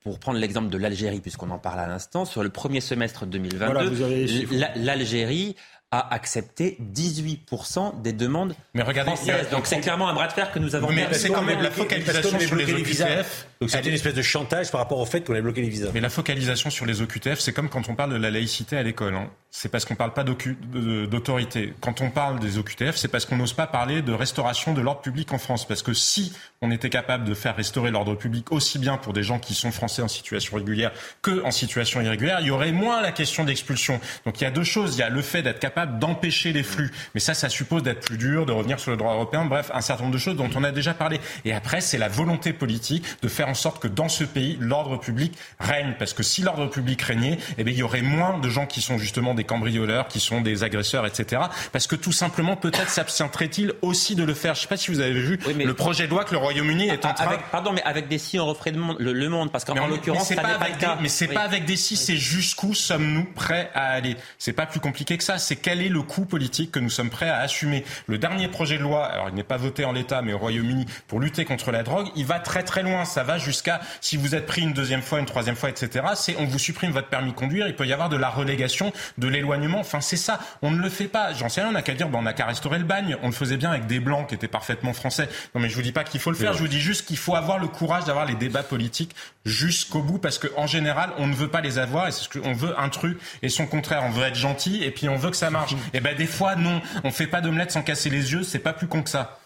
pour 0.02 0.18
prendre 0.18 0.38
l'exemple 0.38 0.68
de 0.68 0.78
l'Algérie, 0.78 1.20
puisqu'on 1.20 1.50
en 1.50 1.58
parle 1.58 1.80
à 1.80 1.86
l'instant, 1.86 2.24
sur 2.24 2.42
le 2.42 2.50
premier 2.50 2.80
semestre 2.80 3.26
2022, 3.26 3.66
voilà, 3.66 4.72
l'Algérie 4.76 5.56
a 5.90 6.12
accepté 6.14 6.76
18% 6.94 8.02
des 8.02 8.12
demandes 8.12 8.54
mais 8.74 8.82
regardez, 8.82 9.12
françaises. 9.12 9.48
Donc 9.50 9.66
c'est 9.66 9.80
clairement 9.80 10.08
un 10.08 10.14
bras 10.14 10.26
de 10.26 10.32
fer 10.32 10.52
que 10.52 10.58
nous 10.58 10.74
avons 10.74 10.90
Mais 10.92 11.08
c'est 11.12 11.30
quand 11.30 11.42
même 11.42 11.62
la 11.62 11.70
focalisation 11.70 12.38
sur 12.38 12.56
les 12.56 12.70
OQTF. 12.72 13.46
Donc 13.60 13.70
c'est 13.70 13.84
une 13.84 13.94
espèce 13.94 14.14
de 14.14 14.22
chantage 14.22 14.70
par 14.70 14.80
rapport 14.80 15.00
au 15.00 15.04
fait 15.04 15.22
qu'on 15.22 15.34
a 15.34 15.40
bloqué 15.40 15.62
les 15.62 15.68
visas. 15.68 15.90
Mais 15.92 16.00
la 16.00 16.10
focalisation 16.10 16.70
sur 16.70 16.86
les 16.86 17.02
OQTF, 17.02 17.40
c'est 17.40 17.52
comme 17.52 17.68
quand 17.68 17.88
on 17.88 17.96
parle 17.96 18.12
de 18.12 18.16
la 18.16 18.30
laïcité 18.30 18.76
à 18.76 18.84
l'école. 18.84 19.16
Hein. 19.16 19.30
C'est 19.50 19.68
parce 19.68 19.84
qu'on 19.84 19.94
ne 19.94 19.98
parle 19.98 20.12
pas 20.12 20.22
d'autorité. 20.22 21.74
Quand 21.80 22.00
on 22.00 22.10
parle 22.10 22.38
des 22.38 22.58
OQTF, 22.58 22.94
c'est 22.94 23.08
parce 23.08 23.24
qu'on 23.24 23.36
n'ose 23.36 23.54
pas 23.54 23.66
parler 23.66 24.00
de 24.00 24.12
restauration 24.12 24.74
de 24.74 24.80
l'ordre 24.80 25.00
public 25.00 25.32
en 25.32 25.38
France. 25.38 25.66
Parce 25.66 25.82
que 25.82 25.92
si 25.92 26.32
on 26.62 26.70
était 26.70 26.90
capable 26.90 27.24
de 27.24 27.34
faire 27.34 27.56
restaurer 27.56 27.90
l'ordre 27.90 28.14
public 28.14 28.52
aussi 28.52 28.78
bien 28.78 28.96
pour 28.96 29.12
des 29.12 29.24
gens 29.24 29.40
qui 29.40 29.54
sont 29.54 29.72
français 29.72 30.02
en 30.02 30.08
situation 30.08 30.56
régulière 30.56 30.92
que 31.22 31.42
en 31.44 31.50
situation 31.50 32.00
irrégulière, 32.00 32.38
il 32.40 32.46
y 32.46 32.50
aurait 32.52 32.70
moins 32.70 33.00
la 33.00 33.10
question 33.10 33.42
d'expulsion. 33.42 34.00
Donc 34.24 34.40
il 34.40 34.44
y 34.44 34.46
a 34.46 34.52
deux 34.52 34.64
choses. 34.64 34.94
Il 34.94 35.00
y 35.00 35.02
a 35.02 35.08
le 35.08 35.22
fait 35.22 35.42
d'être 35.42 35.58
capable 35.58 35.98
d'empêcher 35.98 36.52
les 36.52 36.62
flux. 36.62 36.92
Mais 37.14 37.20
ça, 37.20 37.34
ça 37.34 37.48
suppose 37.48 37.82
d'être 37.82 38.06
plus 38.06 38.18
dur, 38.18 38.46
de 38.46 38.52
revenir 38.52 38.78
sur 38.78 38.92
le 38.92 38.96
droit 38.96 39.14
européen. 39.14 39.46
Bref, 39.46 39.72
un 39.74 39.80
certain 39.80 40.04
nombre 40.04 40.14
de 40.14 40.20
choses 40.20 40.36
dont 40.36 40.50
on 40.54 40.62
a 40.62 40.70
déjà 40.70 40.94
parlé. 40.94 41.18
Et 41.44 41.52
après, 41.52 41.80
c'est 41.80 41.98
la 41.98 42.08
volonté 42.08 42.52
politique 42.52 43.04
de 43.22 43.28
faire 43.28 43.47
en 43.48 43.54
sorte 43.54 43.80
que 43.80 43.88
dans 43.88 44.08
ce 44.08 44.24
pays, 44.24 44.56
l'ordre 44.60 44.98
public 44.98 45.34
règne. 45.58 45.94
Parce 45.98 46.12
que 46.12 46.22
si 46.22 46.42
l'ordre 46.42 46.66
public 46.66 47.00
régnait, 47.02 47.38
eh 47.56 47.64
bien, 47.64 47.72
il 47.72 47.78
y 47.78 47.82
aurait 47.82 48.02
moins 48.02 48.38
de 48.38 48.48
gens 48.48 48.66
qui 48.66 48.80
sont 48.80 48.98
justement 48.98 49.34
des 49.34 49.44
cambrioleurs, 49.44 50.08
qui 50.08 50.20
sont 50.20 50.40
des 50.40 50.62
agresseurs, 50.62 51.06
etc. 51.06 51.42
Parce 51.72 51.86
que 51.86 51.96
tout 51.96 52.12
simplement, 52.12 52.56
peut-être 52.56 52.90
s'abstiendrait-il 52.90 53.72
aussi 53.82 54.14
de 54.14 54.24
le 54.24 54.34
faire. 54.34 54.54
Je 54.54 54.60
ne 54.60 54.62
sais 54.62 54.68
pas 54.68 54.76
si 54.76 54.90
vous 54.90 55.00
avez 55.00 55.20
vu 55.20 55.38
le 55.46 55.74
projet 55.74 56.06
de 56.06 56.10
loi 56.10 56.24
que 56.24 56.32
le 56.32 56.38
Royaume-Uni 56.38 56.88
est 56.88 57.04
en 57.04 57.14
train. 57.14 57.26
Avec, 57.26 57.40
pardon, 57.50 57.72
mais 57.72 57.82
avec 57.82 58.08
des 58.08 58.18
si, 58.18 58.38
on 58.38 58.46
referait 58.46 58.72
le, 58.72 59.28
monde, 59.28 59.50
parce 59.50 59.64
qu'en 59.64 59.86
l'occurrence, 59.86 60.28
ça 60.28 60.36
n'est 60.36 60.42
pas, 60.42 60.58
pas 60.58 60.68
le 60.68 60.76
cas. 60.76 60.98
Mais 61.00 61.08
c'est 61.08 61.28
pas 61.28 61.42
avec 61.42 61.64
des 61.64 61.76
si, 61.76 61.96
c'est 61.96 62.16
jusqu'où 62.16 62.74
sommes-nous 62.74 63.24
prêts 63.24 63.70
à 63.74 63.90
aller? 63.90 64.16
C'est 64.38 64.52
pas 64.52 64.66
plus 64.66 64.80
compliqué 64.80 65.16
que 65.16 65.24
ça. 65.24 65.38
C'est 65.38 65.56
quel 65.56 65.80
est 65.80 65.88
le 65.88 66.02
coût 66.02 66.24
politique 66.24 66.72
que 66.72 66.78
nous 66.78 66.90
sommes 66.90 67.10
prêts 67.10 67.28
à 67.28 67.38
assumer? 67.38 67.84
Le 68.06 68.18
dernier 68.18 68.48
projet 68.48 68.78
de 68.78 68.82
loi, 68.82 69.04
alors 69.04 69.28
il 69.28 69.34
n'est 69.34 69.42
pas 69.42 69.56
voté 69.56 69.84
en 69.84 69.92
l'état, 69.92 70.22
mais 70.22 70.32
au 70.32 70.38
Royaume-Uni 70.38 70.86
pour 71.06 71.20
lutter 71.20 71.44
contre 71.44 71.70
la 71.70 71.82
drogue, 71.82 72.08
il 72.16 72.26
va 72.26 72.38
très 72.38 72.62
très 72.62 72.82
loin. 72.82 73.04
Ça 73.04 73.22
va 73.22 73.37
jusqu'à 73.38 73.80
si 74.00 74.16
vous 74.16 74.34
êtes 74.34 74.46
pris 74.46 74.62
une 74.62 74.72
deuxième 74.72 75.02
fois, 75.02 75.18
une 75.18 75.26
troisième 75.26 75.56
fois, 75.56 75.70
etc. 75.70 76.04
C'est 76.14 76.36
on 76.38 76.44
vous 76.44 76.58
supprime 76.58 76.92
votre 76.92 77.08
permis 77.08 77.30
de 77.30 77.36
conduire. 77.36 77.66
Il 77.66 77.74
peut 77.74 77.86
y 77.86 77.92
avoir 77.92 78.08
de 78.08 78.16
la 78.16 78.28
relégation, 78.28 78.92
de 79.18 79.28
l'éloignement. 79.28 79.80
Enfin, 79.80 80.00
c'est 80.00 80.16
ça. 80.16 80.40
On 80.62 80.70
ne 80.70 80.80
le 80.80 80.88
fait 80.88 81.08
pas. 81.08 81.32
J'en 81.32 81.48
sais 81.48 81.60
rien. 81.60 81.70
On 81.70 81.72
n'a 81.72 81.82
qu'à 81.82 81.94
dire, 81.94 82.08
ben, 82.08 82.18
on 82.18 82.22
n'a 82.22 82.32
qu'à 82.32 82.46
restaurer 82.46 82.78
le 82.78 82.84
bagne. 82.84 83.16
On 83.22 83.26
le 83.26 83.32
faisait 83.32 83.56
bien 83.56 83.70
avec 83.70 83.86
des 83.86 84.00
blancs 84.00 84.28
qui 84.28 84.34
étaient 84.34 84.48
parfaitement 84.48 84.92
français. 84.92 85.28
Non, 85.54 85.60
mais 85.60 85.68
je 85.68 85.74
vous 85.74 85.82
dis 85.82 85.92
pas 85.92 86.04
qu'il 86.04 86.20
faut 86.20 86.30
le 86.30 86.36
faire. 86.36 86.52
Je 86.52 86.58
vous 86.58 86.68
dis 86.68 86.80
juste 86.80 87.06
qu'il 87.06 87.16
faut 87.16 87.34
avoir 87.34 87.58
le 87.58 87.68
courage 87.68 88.04
d'avoir 88.04 88.26
les 88.26 88.34
débats 88.34 88.62
politiques 88.62 89.14
jusqu'au 89.44 90.02
bout, 90.02 90.18
parce 90.18 90.38
qu'en 90.38 90.66
général, 90.66 91.10
on 91.18 91.26
ne 91.26 91.34
veut 91.34 91.48
pas 91.48 91.60
les 91.60 91.78
avoir. 91.78 92.08
Et 92.08 92.12
c'est 92.12 92.24
ce 92.24 92.38
qu'on 92.38 92.52
veut 92.52 92.78
un 92.78 92.88
truc 92.88 93.18
et 93.42 93.48
son 93.48 93.66
contraire. 93.66 94.02
On 94.04 94.10
veut 94.10 94.24
être 94.24 94.34
gentil 94.34 94.82
et 94.84 94.90
puis 94.90 95.08
on 95.08 95.16
veut 95.16 95.30
que 95.30 95.36
ça 95.36 95.50
marche. 95.50 95.74
Et 95.94 96.00
ben 96.00 96.16
des 96.16 96.26
fois, 96.26 96.56
non. 96.56 96.80
On 97.04 97.10
fait 97.10 97.26
pas 97.26 97.40
d'omelette 97.40 97.72
sans 97.72 97.82
casser 97.82 98.10
les 98.10 98.32
yeux. 98.32 98.42
C'est 98.42 98.58
pas 98.58 98.72
plus 98.72 98.86
con 98.86 99.02
que 99.02 99.10
ça. 99.10 99.38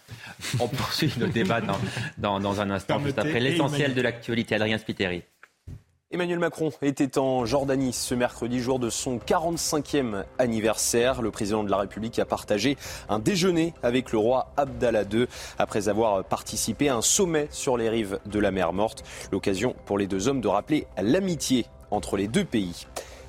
On 0.60 0.68
poursuit 0.68 1.12
le 1.18 1.28
débat 1.28 1.60
dans, 1.60 1.78
dans, 2.18 2.40
dans 2.40 2.60
un 2.60 2.70
instant, 2.70 3.00
juste 3.00 3.18
après 3.18 3.40
l'essentiel 3.40 3.94
de 3.94 4.02
l'actualité. 4.02 4.54
Adrien 4.54 4.78
Spiteri. 4.78 5.22
Emmanuel 6.12 6.40
Macron 6.40 6.70
était 6.82 7.16
en 7.16 7.46
Jordanie 7.46 7.94
ce 7.94 8.14
mercredi, 8.14 8.60
jour 8.60 8.78
de 8.78 8.90
son 8.90 9.16
45e 9.16 10.24
anniversaire. 10.38 11.22
Le 11.22 11.30
président 11.30 11.64
de 11.64 11.70
la 11.70 11.78
République 11.78 12.18
a 12.18 12.26
partagé 12.26 12.76
un 13.08 13.18
déjeuner 13.18 13.72
avec 13.82 14.12
le 14.12 14.18
roi 14.18 14.52
Abdallah 14.58 15.04
II 15.10 15.26
après 15.58 15.88
avoir 15.88 16.22
participé 16.22 16.90
à 16.90 16.96
un 16.96 17.00
sommet 17.00 17.48
sur 17.50 17.78
les 17.78 17.88
rives 17.88 18.18
de 18.26 18.38
la 18.38 18.50
mer 18.50 18.74
Morte. 18.74 19.04
L'occasion 19.32 19.74
pour 19.86 19.96
les 19.96 20.06
deux 20.06 20.28
hommes 20.28 20.42
de 20.42 20.48
rappeler 20.48 20.86
l'amitié 21.00 21.64
entre 21.90 22.18
les 22.18 22.28
deux 22.28 22.44
pays. 22.44 22.86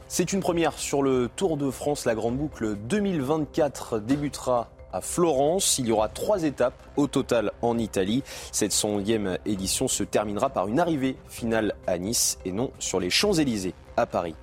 C'est 0.10 0.34
une 0.34 0.42
première 0.42 0.74
sur 0.74 1.02
le 1.02 1.30
Tour 1.34 1.56
de 1.56 1.72
France. 1.72 2.04
La 2.04 2.16
Grande 2.16 2.36
Boucle 2.36 2.76
2024 2.76 4.00
débutera 4.00 4.70
à 4.94 5.02
Florence. 5.02 5.80
Il 5.80 5.88
y 5.88 5.92
aura 5.92 6.08
trois 6.08 6.44
étapes 6.44 6.82
au 6.96 7.08
total 7.08 7.52
en 7.62 7.78
Italie. 7.78 8.24
Cette 8.52 8.72
centième 8.72 9.38
édition 9.46 9.88
se 9.88 10.04
terminera 10.04 10.50
par 10.50 10.68
une 10.68 10.80
arrivée 10.80 11.18
finale 11.28 11.76
à 11.88 11.98
Nice 11.98 12.38
et 12.46 12.52
non 12.52 12.72
sur 12.80 13.00
les 13.00 13.10
Champs-Élysées 13.10 13.74
à 13.98 14.06
Paris. 14.06 14.36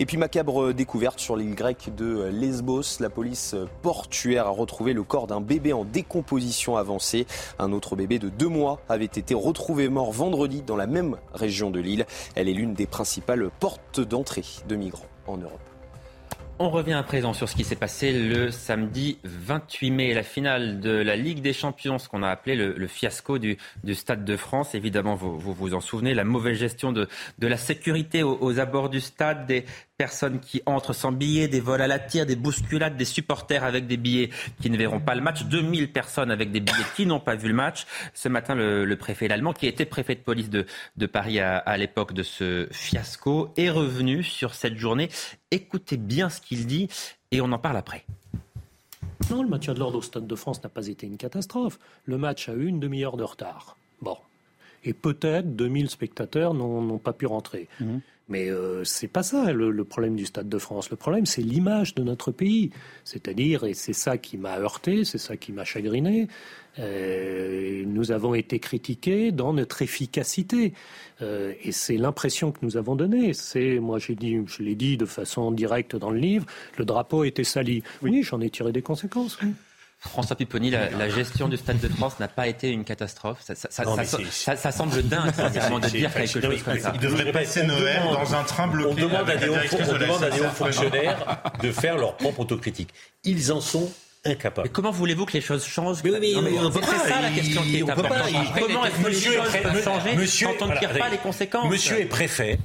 Et 0.00 0.06
puis 0.06 0.16
macabre 0.16 0.72
découverte 0.72 1.20
sur 1.20 1.36
l'île 1.36 1.54
grecque 1.54 1.94
de 1.96 2.24
Lesbos. 2.24 2.98
La 2.98 3.10
police 3.10 3.54
portuaire 3.82 4.48
a 4.48 4.50
retrouvé 4.50 4.92
le 4.92 5.04
corps 5.04 5.28
d'un 5.28 5.40
bébé 5.40 5.72
en 5.72 5.84
décomposition 5.84 6.76
avancée. 6.76 7.26
Un 7.60 7.72
autre 7.72 7.94
bébé 7.94 8.18
de 8.18 8.28
deux 8.28 8.48
mois 8.48 8.80
avait 8.88 9.04
été 9.04 9.34
retrouvé 9.34 9.88
mort 9.88 10.10
vendredi 10.10 10.62
dans 10.62 10.76
la 10.76 10.88
même 10.88 11.16
région 11.32 11.70
de 11.70 11.78
l'île. 11.78 12.06
Elle 12.34 12.48
est 12.48 12.54
l'une 12.54 12.74
des 12.74 12.86
principales 12.86 13.50
portes 13.60 14.00
d'entrée 14.00 14.44
de 14.66 14.74
migrants 14.74 15.06
en 15.28 15.36
Europe. 15.36 15.73
On 16.60 16.70
revient 16.70 16.92
à 16.92 17.02
présent 17.02 17.32
sur 17.32 17.48
ce 17.48 17.56
qui 17.56 17.64
s'est 17.64 17.74
passé 17.74 18.12
le 18.12 18.52
samedi 18.52 19.18
28 19.24 19.90
mai, 19.90 20.14
la 20.14 20.22
finale 20.22 20.78
de 20.78 20.90
la 20.90 21.16
Ligue 21.16 21.40
des 21.40 21.52
Champions, 21.52 21.98
ce 21.98 22.08
qu'on 22.08 22.22
a 22.22 22.28
appelé 22.28 22.54
le, 22.54 22.86
fiasco 22.86 23.38
du, 23.38 23.58
Stade 23.92 24.24
de 24.24 24.36
France. 24.36 24.76
Évidemment, 24.76 25.16
vous 25.16 25.36
vous, 25.36 25.74
en 25.74 25.80
souvenez, 25.80 26.14
la 26.14 26.22
mauvaise 26.22 26.56
gestion 26.56 26.92
de, 26.92 27.08
la 27.40 27.56
sécurité 27.56 28.22
aux, 28.22 28.60
abords 28.60 28.88
du 28.88 29.00
stade, 29.00 29.46
des 29.46 29.64
personnes 29.96 30.40
qui 30.40 30.60
entrent 30.66 30.92
sans 30.92 31.12
billets, 31.12 31.46
des 31.46 31.60
vols 31.60 31.80
à 31.80 31.86
la 31.86 31.98
tire, 31.98 32.26
des 32.26 32.36
bousculades, 32.36 32.96
des 32.96 33.04
supporters 33.04 33.62
avec 33.62 33.86
des 33.86 33.96
billets 33.96 34.30
qui 34.60 34.70
ne 34.70 34.76
verront 34.76 35.00
pas 35.00 35.14
le 35.14 35.20
match, 35.20 35.44
2000 35.44 35.92
personnes 35.92 36.30
avec 36.30 36.50
des 36.50 36.60
billets 36.60 36.84
qui 36.96 37.06
n'ont 37.06 37.20
pas 37.20 37.36
vu 37.36 37.48
le 37.48 37.54
match. 37.54 37.86
Ce 38.12 38.28
matin, 38.28 38.54
le, 38.54 38.96
préfet 38.96 39.30
allemand, 39.30 39.52
qui 39.52 39.66
était 39.66 39.84
préfet 39.84 40.14
de 40.14 40.20
police 40.20 40.50
de, 40.50 40.66
Paris 41.06 41.38
à, 41.38 41.58
à 41.58 41.76
l'époque 41.76 42.12
de 42.12 42.22
ce 42.22 42.66
fiasco, 42.72 43.52
est 43.56 43.70
revenu 43.70 44.22
sur 44.22 44.54
cette 44.54 44.76
journée. 44.76 45.08
Écoutez 45.50 45.96
bien 45.96 46.28
ce 46.28 46.40
qu'il 46.40 46.66
dit 46.66 46.88
et 47.30 47.40
on 47.40 47.52
en 47.52 47.58
parle 47.58 47.76
après. 47.76 48.04
Non, 49.30 49.42
le 49.42 49.48
maintien 49.48 49.74
de 49.74 49.78
l'ordre 49.78 49.98
au 49.98 50.02
Stade 50.02 50.26
de 50.26 50.34
France 50.34 50.62
n'a 50.62 50.68
pas 50.68 50.88
été 50.88 51.06
une 51.06 51.16
catastrophe. 51.16 51.78
Le 52.04 52.18
match 52.18 52.48
a 52.48 52.52
eu 52.52 52.66
une 52.66 52.80
demi-heure 52.80 53.16
de 53.16 53.24
retard. 53.24 53.76
Bon. 54.02 54.16
Et 54.84 54.92
peut-être 54.92 55.56
2000 55.56 55.88
spectateurs 55.88 56.52
n'ont 56.52 56.98
pas 56.98 57.12
pu 57.12 57.26
rentrer. 57.26 57.68
Mmh. 57.80 57.98
Mais 58.28 58.48
euh, 58.48 58.84
c'est 58.84 59.08
pas 59.08 59.22
ça 59.22 59.52
le, 59.52 59.84
problème 59.84 60.16
du 60.16 60.24
Stade 60.24 60.48
de 60.48 60.58
France. 60.58 60.90
Le 60.90 60.96
problème, 60.96 61.26
c'est 61.26 61.42
l'image 61.42 61.94
de 61.94 62.02
notre 62.02 62.32
pays. 62.32 62.70
C'est-à-dire, 63.04 63.64
et 63.64 63.74
c'est 63.74 63.92
ça 63.92 64.16
qui 64.16 64.38
m'a 64.38 64.58
heurté, 64.58 65.04
c'est 65.04 65.18
ça 65.18 65.36
qui 65.36 65.52
m'a 65.52 65.64
chagriné. 65.64 66.28
Euh, 66.78 67.84
nous 67.86 68.12
avons 68.12 68.34
été 68.34 68.58
critiqués 68.58 69.30
dans 69.30 69.52
notre 69.52 69.82
efficacité. 69.82 70.72
Euh, 71.20 71.52
et 71.62 71.72
c'est 71.72 71.98
l'impression 71.98 72.50
que 72.50 72.58
nous 72.62 72.78
avons 72.78 72.96
donnée. 72.96 73.34
C'est, 73.34 73.78
moi, 73.78 73.98
j'ai 73.98 74.14
dit, 74.14 74.38
je 74.46 74.62
l'ai 74.62 74.74
dit 74.74 74.96
de 74.96 75.06
façon 75.06 75.50
directe 75.52 75.94
dans 75.94 76.10
le 76.10 76.18
livre, 76.18 76.46
le 76.78 76.84
drapeau 76.86 77.24
était 77.24 77.44
sali. 77.44 77.82
Oui, 78.02 78.22
j'en 78.22 78.40
ai 78.40 78.48
tiré 78.48 78.72
des 78.72 78.82
conséquences. 78.82 79.38
François 80.08 80.36
Pipponi, 80.36 80.70
la, 80.70 81.08
gestion 81.08 81.48
du 81.48 81.56
Stade 81.56 81.80
de 81.80 81.88
France 81.88 82.18
n'a 82.20 82.28
pas 82.28 82.46
été 82.46 82.70
une 82.70 82.84
catastrophe. 82.84 83.38
Ça, 83.42 83.54
ça, 83.54 84.72
semble 84.72 85.02
dingue 85.02 85.32
de 85.34 85.88
dire 85.88 86.12
quelque 86.12 86.40
chose 86.40 86.62
comme 86.62 86.78
ça. 86.78 86.92
Il 86.94 87.00
devrait 87.00 87.32
passer 87.32 87.64
Noël 87.66 88.02
dans 88.12 88.34
un 88.34 88.44
train 88.44 88.66
bloqué. 88.66 89.02
On 89.02 89.06
demande 89.06 89.30
à 89.30 89.36
des 90.30 90.40
hauts 90.40 90.48
fonctionnaires 90.50 91.42
de 91.62 91.72
faire 91.72 91.96
leur 91.96 92.16
propre 92.16 92.40
autocritique. 92.40 92.90
Ils 93.24 93.52
en 93.52 93.60
sont 93.60 93.90
incapables. 94.24 94.68
Mais 94.68 94.72
comment 94.72 94.90
voulez-vous 94.90 95.26
que 95.26 95.32
les 95.32 95.40
choses 95.40 95.64
changent 95.64 96.02
mais, 96.02 96.20
C'est 96.20 97.08
ça 97.08 97.20
la 97.20 97.30
question 97.30 97.62
qui 97.62 97.78
est 97.78 97.90
importante. 97.90 98.32
Comment 98.58 98.86
est-ce 98.86 99.02
que 99.02 99.08
les 99.08 99.20
choses 99.20 99.62
peuvent 99.62 99.84
changer 99.84 100.44
quand 100.44 100.66
on 100.66 100.68
ne 100.68 100.78
tire 100.78 100.98
pas 100.98 101.08
les 101.08 101.18
conséquences 101.18 101.70
Monsieur 101.70 102.00
est 102.00 102.06
préfet. 102.06 102.58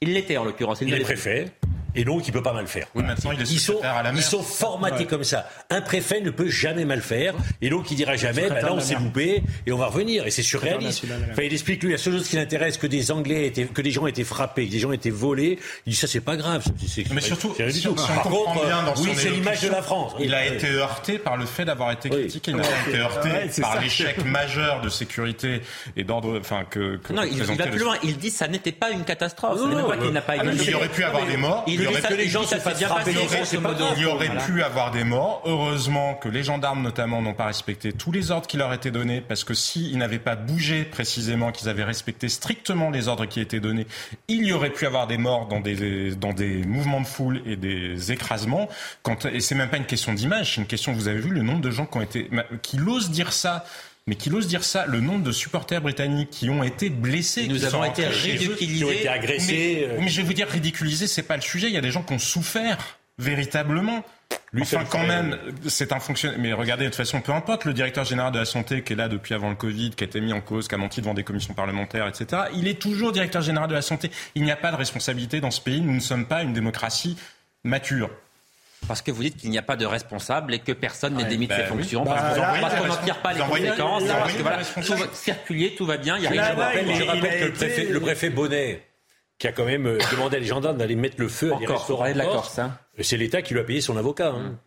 Il 0.00 0.14
l'était 0.14 0.38
en 0.38 0.44
l'occurrence. 0.44 0.80
Il, 0.80 0.94
est 0.94 1.00
préfet. 1.00 1.52
Et 1.94 2.04
donc, 2.04 2.26
il 2.26 2.32
peut 2.32 2.42
pas 2.42 2.52
mal 2.52 2.66
faire. 2.66 2.86
Oui, 2.94 3.02
maintenant, 3.02 3.32
il 3.32 3.40
est 3.40 3.50
ils, 3.50 3.60
sont, 3.60 3.80
à 3.82 4.02
la 4.02 4.12
mer. 4.12 4.20
ils 4.20 4.22
sont 4.22 4.42
formatés 4.42 5.06
comme 5.06 5.24
ça. 5.24 5.48
Un 5.70 5.80
préfet 5.80 6.20
ne 6.20 6.30
peut 6.30 6.48
jamais 6.48 6.84
mal 6.84 7.00
faire. 7.00 7.34
Et 7.60 7.70
donc, 7.70 7.90
il 7.90 7.96
dira 7.96 8.16
jamais, 8.16 8.48
ben 8.48 8.62
là, 8.62 8.72
on 8.72 8.80
s'est 8.80 8.94
loupé 8.94 9.42
et 9.66 9.72
on 9.72 9.76
va 9.76 9.86
revenir. 9.86 10.26
Et 10.26 10.30
c'est 10.30 10.42
surréaliste. 10.42 11.04
Enfin, 11.32 11.42
il 11.42 11.52
explique, 11.52 11.82
lui, 11.82 11.92
la 11.92 11.98
seule 11.98 12.14
chose 12.14 12.28
qui 12.28 12.36
l'intéresse, 12.36 12.78
que 12.78 12.86
des 12.86 13.10
Anglais 13.10 13.46
étaient, 13.46 13.64
que 13.64 13.82
des 13.82 13.90
gens 13.90 14.06
étaient 14.06 14.24
frappés, 14.24 14.66
que 14.66 14.72
des 14.72 14.78
gens 14.78 14.92
étaient 14.92 15.10
volés. 15.10 15.58
Il 15.86 15.90
dit, 15.92 15.96
ça, 15.96 16.06
c'est 16.06 16.20
pas 16.20 16.36
grave. 16.36 16.64
Mais 17.12 17.20
surtout, 17.20 17.54
si 17.70 17.88
on, 17.88 17.94
Par 17.94 18.22
contre, 18.22 18.64
bien 18.64 18.82
dans 18.82 18.94
oui, 19.00 19.10
c'est 19.16 19.30
l'image 19.30 19.62
de 19.62 19.68
la 19.68 19.82
France. 19.82 20.12
Il 20.20 20.34
a 20.34 20.46
été 20.46 20.68
heurté 20.68 21.18
par 21.18 21.36
le 21.36 21.46
fait 21.46 21.64
d'avoir 21.64 21.92
été 21.92 22.08
critiqué. 22.08 22.52
Il 22.52 22.60
a 22.60 22.88
été 22.88 22.98
heurté 22.98 23.60
par 23.60 23.80
l'échec 23.80 24.24
majeur 24.24 24.80
de 24.80 24.88
sécurité 24.88 25.62
et 25.96 26.04
d'ordre, 26.04 26.38
enfin, 26.38 26.64
que, 26.68 26.96
que 26.96 27.12
Non, 27.12 27.22
il 27.22 27.42
va 27.42 27.66
plus 27.66 27.78
loin. 27.78 27.96
Il 28.02 28.16
dit, 28.18 28.30
ça 28.30 28.48
n'était 28.48 28.72
pas 28.72 28.90
une 28.90 29.04
catastrophe. 29.04 29.58
Il 29.62 30.10
n'a 30.12 30.22
pas 30.22 30.34
ah, 30.38 30.44
Il 30.44 30.74
aurait 30.74 30.88
pu 30.88 31.04
avoir 31.04 31.26
des 31.26 31.36
morts. 31.36 31.64
Il 31.80 31.88
aurait 31.88 32.02
que 32.02 32.14
les 32.14 32.28
gens 32.28 32.44
il 33.96 34.02
y 34.02 34.06
aurait 34.06 34.36
pu 34.46 34.62
avoir 34.62 34.90
des 34.90 35.04
morts. 35.04 35.42
Heureusement 35.44 36.14
que 36.14 36.28
les 36.28 36.42
gendarmes, 36.42 36.82
notamment, 36.82 37.22
n'ont 37.22 37.34
pas 37.34 37.46
respecté 37.46 37.92
tous 37.92 38.12
les 38.12 38.30
ordres 38.30 38.46
qui 38.46 38.56
leur 38.56 38.72
étaient 38.72 38.90
donnés, 38.90 39.20
parce 39.20 39.44
que 39.44 39.54
s'ils 39.54 39.98
n'avaient 39.98 40.18
pas 40.18 40.36
bougé 40.36 40.84
précisément, 40.84 41.52
qu'ils 41.52 41.68
avaient 41.68 41.84
respecté 41.84 42.28
strictement 42.28 42.90
les 42.90 43.08
ordres 43.08 43.26
qui 43.26 43.40
étaient 43.40 43.60
donnés, 43.60 43.86
il 44.28 44.44
y 44.44 44.52
aurait 44.52 44.70
pu 44.70 44.86
avoir 44.86 45.06
des 45.06 45.18
morts 45.18 45.46
dans 45.46 45.60
des, 45.60 46.14
dans 46.14 46.32
des 46.32 46.64
mouvements 46.64 47.00
de 47.00 47.06
foule 47.06 47.42
et 47.46 47.56
des 47.56 48.12
écrasements. 48.12 48.68
Quand, 49.02 49.26
et 49.26 49.40
c'est 49.40 49.54
même 49.54 49.68
pas 49.68 49.76
une 49.76 49.86
question 49.86 50.12
d'image, 50.12 50.54
c'est 50.54 50.60
une 50.60 50.66
question, 50.66 50.92
vous 50.92 51.08
avez 51.08 51.20
vu 51.20 51.30
le 51.30 51.42
nombre 51.42 51.60
de 51.60 51.70
gens 51.70 51.86
qui 51.86 51.98
ont 51.98 52.02
été, 52.02 52.30
qui 52.62 52.76
l'osent 52.76 53.10
dire 53.10 53.32
ça 53.32 53.64
mais 54.10 54.16
qui 54.16 54.28
ose 54.32 54.48
dire 54.48 54.64
ça, 54.64 54.86
le 54.86 54.98
nombre 54.98 55.22
de 55.22 55.30
supporters 55.30 55.80
britanniques 55.80 56.30
qui 56.30 56.50
ont 56.50 56.64
été 56.64 56.90
blessés, 56.90 57.46
nous 57.46 57.58
qui 57.58 57.64
avons 57.64 57.84
été 57.84 58.08
ridiculisés, 58.08 58.78
qui 58.78 58.84
ont 58.84 58.90
été 58.90 59.08
agressés. 59.08 59.86
Mais, 59.86 59.94
euh. 59.94 59.98
mais, 60.00 60.08
je 60.08 60.20
vais 60.20 60.26
vous 60.26 60.32
dire, 60.32 60.48
ridiculisés, 60.48 61.06
c'est 61.06 61.22
pas 61.22 61.36
le 61.36 61.42
sujet. 61.42 61.68
Il 61.68 61.74
y 61.74 61.76
a 61.76 61.80
des 61.80 61.92
gens 61.92 62.02
qui 62.02 62.12
ont 62.12 62.18
souffert 62.18 62.98
véritablement. 63.18 64.04
Lui, 64.52 64.62
enfin, 64.62 64.84
quand 64.90 65.06
même, 65.06 65.38
c'est 65.68 65.92
un 65.92 66.00
fonctionnaire. 66.00 66.40
Mais 66.40 66.52
regardez, 66.52 66.86
de 66.86 66.88
toute 66.88 66.96
façon, 66.96 67.20
peu 67.20 67.30
importe, 67.30 67.64
le 67.66 67.72
directeur 67.72 68.04
général 68.04 68.32
de 68.32 68.40
la 68.40 68.46
santé 68.46 68.82
qui 68.82 68.94
est 68.94 68.96
là 68.96 69.06
depuis 69.06 69.32
avant 69.32 69.48
le 69.48 69.54
Covid, 69.54 69.90
qui 69.90 70.02
a 70.02 70.08
été 70.08 70.20
mis 70.20 70.32
en 70.32 70.40
cause, 70.40 70.66
qui 70.66 70.74
a 70.74 70.78
menti 70.78 71.00
devant 71.00 71.14
des 71.14 71.22
commissions 71.22 71.54
parlementaires, 71.54 72.08
etc. 72.08 72.42
Il 72.56 72.66
est 72.66 72.82
toujours 72.82 73.12
directeur 73.12 73.42
général 73.42 73.68
de 73.68 73.74
la 73.74 73.82
santé. 73.82 74.10
Il 74.34 74.42
n'y 74.42 74.50
a 74.50 74.56
pas 74.56 74.72
de 74.72 74.76
responsabilité 74.76 75.40
dans 75.40 75.52
ce 75.52 75.60
pays. 75.60 75.82
Nous 75.82 75.94
ne 75.94 76.00
sommes 76.00 76.26
pas 76.26 76.42
une 76.42 76.52
démocratie 76.52 77.16
mature. 77.62 78.10
Parce 78.88 79.02
que 79.02 79.10
vous 79.10 79.22
dites 79.22 79.36
qu'il 79.36 79.50
n'y 79.50 79.58
a 79.58 79.62
pas 79.62 79.76
de 79.76 79.86
responsable 79.86 80.54
et 80.54 80.58
que 80.58 80.72
personne 80.72 81.14
n'est 81.14 81.24
démis 81.24 81.46
de 81.46 81.52
ses 81.52 81.60
bah 81.60 81.66
fonctions. 81.66 82.04
parce, 82.04 82.38
bah, 82.38 82.70
qu'on 82.78 82.86
n'en 82.86 82.96
tire 82.96 83.20
pas 83.20 83.32
les 83.32 83.40
conséquences. 83.40 84.04
Parce 84.04 84.32
que 84.32 84.42
voilà, 84.42 84.58
tout 84.64 84.94
va, 84.94 85.06
circuler, 85.12 85.74
tout 85.74 85.86
va 85.86 85.96
bien. 85.96 86.16
Il 86.16 86.24
y 86.24 86.26
a 86.26 86.30
rien 86.30 86.44
je 86.44 86.56
rappelle, 86.56 86.94
je 86.94 87.02
rappelle 87.04 87.40
que 87.40 87.44
le 87.44 87.52
préfet, 87.52 87.84
le 87.84 88.00
préfet 88.00 88.30
Bonnet, 88.30 88.82
qui 89.38 89.46
a 89.46 89.52
quand 89.52 89.64
même 89.64 89.86
euh, 89.86 89.98
demandé 90.10 90.36
à 90.36 90.40
les 90.40 90.46
gendarmes 90.46 90.78
d'aller 90.78 90.96
mettre 90.96 91.16
le 91.18 91.28
feu 91.28 91.52
à 91.54 91.58
des 91.58 91.66
restaurants 91.66 92.10
de 92.10 92.18
la 92.18 92.24
Corse. 92.24 92.58
Hein. 92.58 92.76
C'est 93.00 93.16
l'État 93.16 93.42
qui 93.42 93.54
lui 93.54 93.60
a 93.60 93.64
payé 93.64 93.80
son 93.80 93.96
avocat. 93.96 94.30
Hein. 94.30 94.58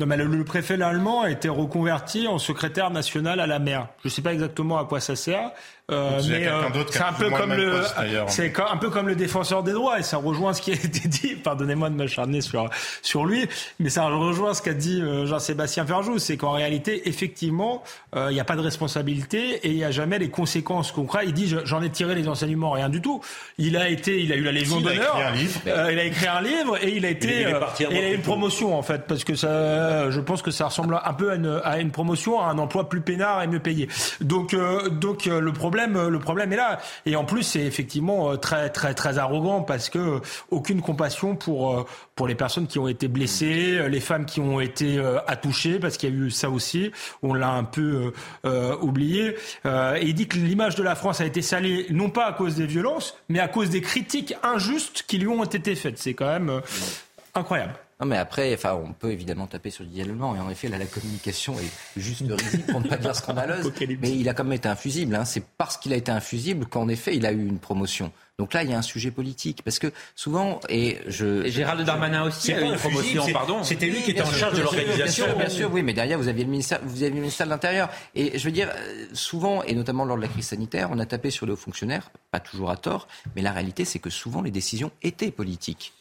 Non, 0.00 0.06
mais 0.06 0.16
le, 0.16 0.44
préfet 0.44 0.80
allemand 0.80 1.20
a 1.20 1.30
été 1.30 1.50
reconverti 1.50 2.26
en 2.26 2.38
secrétaire 2.38 2.90
national 2.90 3.38
à 3.38 3.46
la 3.46 3.58
mer. 3.58 3.88
Je 4.02 4.08
ne 4.08 4.10
sais 4.10 4.22
pas 4.22 4.32
exactement 4.32 4.78
à 4.78 4.86
quoi 4.86 4.98
ça 4.98 5.14
sert. 5.14 5.52
Euh, 5.90 6.20
mais 6.28 6.46
euh, 6.46 6.62
c'est 6.90 7.02
un 7.02 7.12
peu 7.12 7.30
comme 7.30 7.52
le, 7.52 7.82
c'est 8.28 8.52
un 8.60 8.76
peu 8.76 8.90
comme 8.90 9.08
le 9.08 9.16
défenseur 9.16 9.62
des 9.62 9.72
droits 9.72 9.98
et 9.98 10.02
ça 10.02 10.18
rejoint 10.18 10.52
ce 10.52 10.62
qui 10.62 10.70
a 10.70 10.74
été 10.74 11.08
dit. 11.08 11.34
Pardonnez-moi 11.44 11.90
de 11.90 11.94
m'acharner 11.94 12.40
sur 12.40 12.68
sur 13.02 13.24
lui, 13.24 13.48
mais 13.78 13.90
ça 13.90 14.04
rejoint 14.06 14.54
ce 14.54 14.62
qu'a 14.62 14.74
dit 14.74 15.00
euh, 15.00 15.26
Jean-Sébastien 15.26 15.86
Ferjou, 15.86 16.18
c'est 16.18 16.36
qu'en 16.36 16.52
réalité, 16.52 17.08
effectivement, 17.08 17.82
il 18.14 18.34
n'y 18.34 18.40
a 18.40 18.44
pas 18.44 18.56
de 18.56 18.60
responsabilité 18.60 19.56
et 19.62 19.70
il 19.70 19.76
n'y 19.76 19.84
a 19.84 19.90
jamais 19.90 20.18
les 20.18 20.30
conséquences 20.30 20.92
concrètes. 20.92 21.24
Il 21.26 21.32
dit 21.32 21.54
j'en 21.64 21.82
ai 21.82 21.90
tiré 21.90 22.14
les 22.14 22.28
enseignements, 22.28 22.70
rien 22.70 22.88
du 22.88 23.00
tout. 23.00 23.20
Il 23.58 23.76
a 23.76 23.88
été, 23.88 24.20
il 24.22 24.32
a 24.32 24.36
eu 24.36 24.42
la 24.42 24.52
Légion 24.52 24.80
d'honneur. 24.80 25.16
il 25.66 25.70
a 25.98 26.04
écrit 26.04 26.26
un 26.26 26.40
livre 26.40 26.82
et 26.82 26.90
il 26.96 27.04
a 27.04 27.10
été, 27.10 27.42
il, 27.42 27.86
il 27.90 27.96
a 27.96 28.10
une 28.10 28.22
promotion 28.22 28.76
en 28.76 28.82
fait 28.82 29.06
parce 29.06 29.24
que 29.24 29.34
ça, 29.34 30.10
je 30.10 30.20
pense 30.20 30.42
que 30.42 30.50
ça 30.50 30.66
ressemble 30.66 31.00
un 31.02 31.14
peu 31.14 31.30
à 31.30 31.34
une, 31.34 31.60
à 31.64 31.78
une 31.78 31.90
promotion, 31.90 32.40
à 32.40 32.46
un 32.46 32.58
emploi 32.58 32.88
plus 32.88 33.00
peinard 33.00 33.42
et 33.42 33.46
mieux 33.46 33.60
payé. 33.60 33.88
Donc 34.20 34.54
donc 34.90 35.24
le 35.26 35.52
problème 35.52 35.79
le 35.86 36.18
problème 36.18 36.52
est 36.52 36.56
là. 36.56 36.80
Et 37.06 37.16
en 37.16 37.24
plus, 37.24 37.42
c'est 37.42 37.62
effectivement 37.62 38.32
euh, 38.32 38.36
très, 38.36 38.70
très, 38.70 38.94
très 38.94 39.18
arrogant 39.18 39.62
parce 39.62 39.90
que 39.90 39.98
euh, 39.98 40.20
aucune 40.50 40.80
compassion 40.80 41.36
pour, 41.36 41.72
euh, 41.72 41.86
pour 42.14 42.28
les 42.28 42.34
personnes 42.34 42.66
qui 42.66 42.78
ont 42.78 42.88
été 42.88 43.08
blessées, 43.08 43.88
les 43.88 44.00
femmes 44.00 44.26
qui 44.26 44.40
ont 44.40 44.60
été 44.60 45.00
attouchées, 45.26 45.78
parce 45.78 45.96
qu'il 45.96 46.10
y 46.10 46.12
a 46.12 46.16
eu 46.16 46.30
ça 46.30 46.50
aussi. 46.50 46.90
On 47.22 47.34
l'a 47.34 47.50
un 47.50 47.64
peu 47.64 48.12
oublié. 48.80 49.36
et 49.64 50.02
il 50.02 50.14
dit 50.14 50.28
que 50.28 50.36
l'image 50.36 50.74
de 50.74 50.82
la 50.82 50.94
France 50.94 51.20
a 51.20 51.24
été 51.24 51.42
salée 51.42 51.86
non 51.90 52.10
pas 52.10 52.26
à 52.26 52.32
cause 52.32 52.56
des 52.56 52.66
violences, 52.66 53.16
mais 53.28 53.40
à 53.40 53.48
cause 53.48 53.70
des 53.70 53.80
critiques 53.80 54.34
injustes 54.42 55.04
qui 55.06 55.18
lui 55.18 55.28
ont 55.28 55.44
été 55.44 55.74
faites. 55.74 55.98
C'est 55.98 56.14
quand 56.14 56.26
même 56.26 56.60
incroyable. 57.34 57.74
Non, 58.00 58.06
mais 58.06 58.16
après, 58.16 58.54
enfin, 58.54 58.80
on 58.82 58.92
peut 58.92 59.12
évidemment 59.12 59.46
taper 59.46 59.70
sur 59.70 59.84
Didier 59.84 60.04
Allemand. 60.04 60.34
Et 60.34 60.40
en 60.40 60.48
effet, 60.48 60.68
là, 60.68 60.78
la 60.78 60.86
communication 60.86 61.54
est 61.58 62.00
juste 62.00 62.22
risible, 62.28 62.64
pour 62.70 62.80
ne 62.80 62.88
pas 62.88 62.96
dire 62.96 63.14
scandaleuse. 63.14 63.70
mais 64.00 64.10
il 64.10 64.28
a 64.28 64.34
quand 64.34 64.44
même 64.44 64.54
été 64.54 64.68
infusible. 64.68 65.14
Hein. 65.14 65.26
C'est 65.26 65.44
parce 65.58 65.76
qu'il 65.76 65.92
a 65.92 65.96
été 65.96 66.10
infusible 66.10 66.64
qu'en 66.66 66.88
effet, 66.88 67.14
il 67.14 67.26
a 67.26 67.32
eu 67.32 67.46
une 67.46 67.58
promotion. 67.58 68.10
Donc 68.38 68.54
là, 68.54 68.62
il 68.62 68.70
y 68.70 68.72
a 68.72 68.78
un 68.78 68.82
sujet 68.82 69.10
politique. 69.10 69.60
Parce 69.62 69.78
que 69.78 69.92
souvent, 70.14 70.60
et 70.70 70.98
je. 71.08 71.44
Et 71.44 71.50
Gérald 71.50 71.84
Darmanin 71.84 72.24
aussi 72.24 72.54
a 72.54 72.62
eu 72.62 72.64
une 72.64 72.76
promotion, 72.76 73.30
pardon. 73.34 73.62
C'était 73.62 73.86
lui 73.86 74.00
qui 74.00 74.12
était 74.12 74.22
en 74.22 74.32
charge 74.32 74.56
de 74.56 74.62
l'organisation. 74.62 75.26
Bien, 75.26 75.34
bien 75.34 75.48
sûr, 75.50 75.70
oui, 75.70 75.82
mais 75.82 75.92
derrière, 75.92 76.18
vous 76.18 76.28
aviez 76.28 76.44
le 76.44 76.50
ministère, 76.50 76.80
vous 76.82 76.96
aviez 76.96 77.10
le 77.10 77.16
ministère 77.16 77.46
de 77.46 77.50
l'Intérieur. 77.50 77.90
Et 78.14 78.38
je 78.38 78.44
veux 78.44 78.52
dire, 78.52 78.70
souvent, 79.12 79.62
et 79.64 79.74
notamment 79.74 80.06
lors 80.06 80.16
de 80.16 80.22
la 80.22 80.28
crise 80.28 80.46
sanitaire, 80.46 80.88
on 80.90 80.98
a 80.98 81.06
tapé 81.06 81.30
sur 81.30 81.44
les 81.44 81.52
hauts 81.52 81.56
fonctionnaires, 81.56 82.10
pas 82.30 82.40
toujours 82.40 82.70
à 82.70 82.78
tort, 82.78 83.08
mais 83.36 83.42
la 83.42 83.52
réalité, 83.52 83.84
c'est 83.84 83.98
que 83.98 84.08
souvent, 84.08 84.40
les 84.40 84.50
décisions 84.50 84.90
étaient 85.02 85.30
politiques 85.30 85.92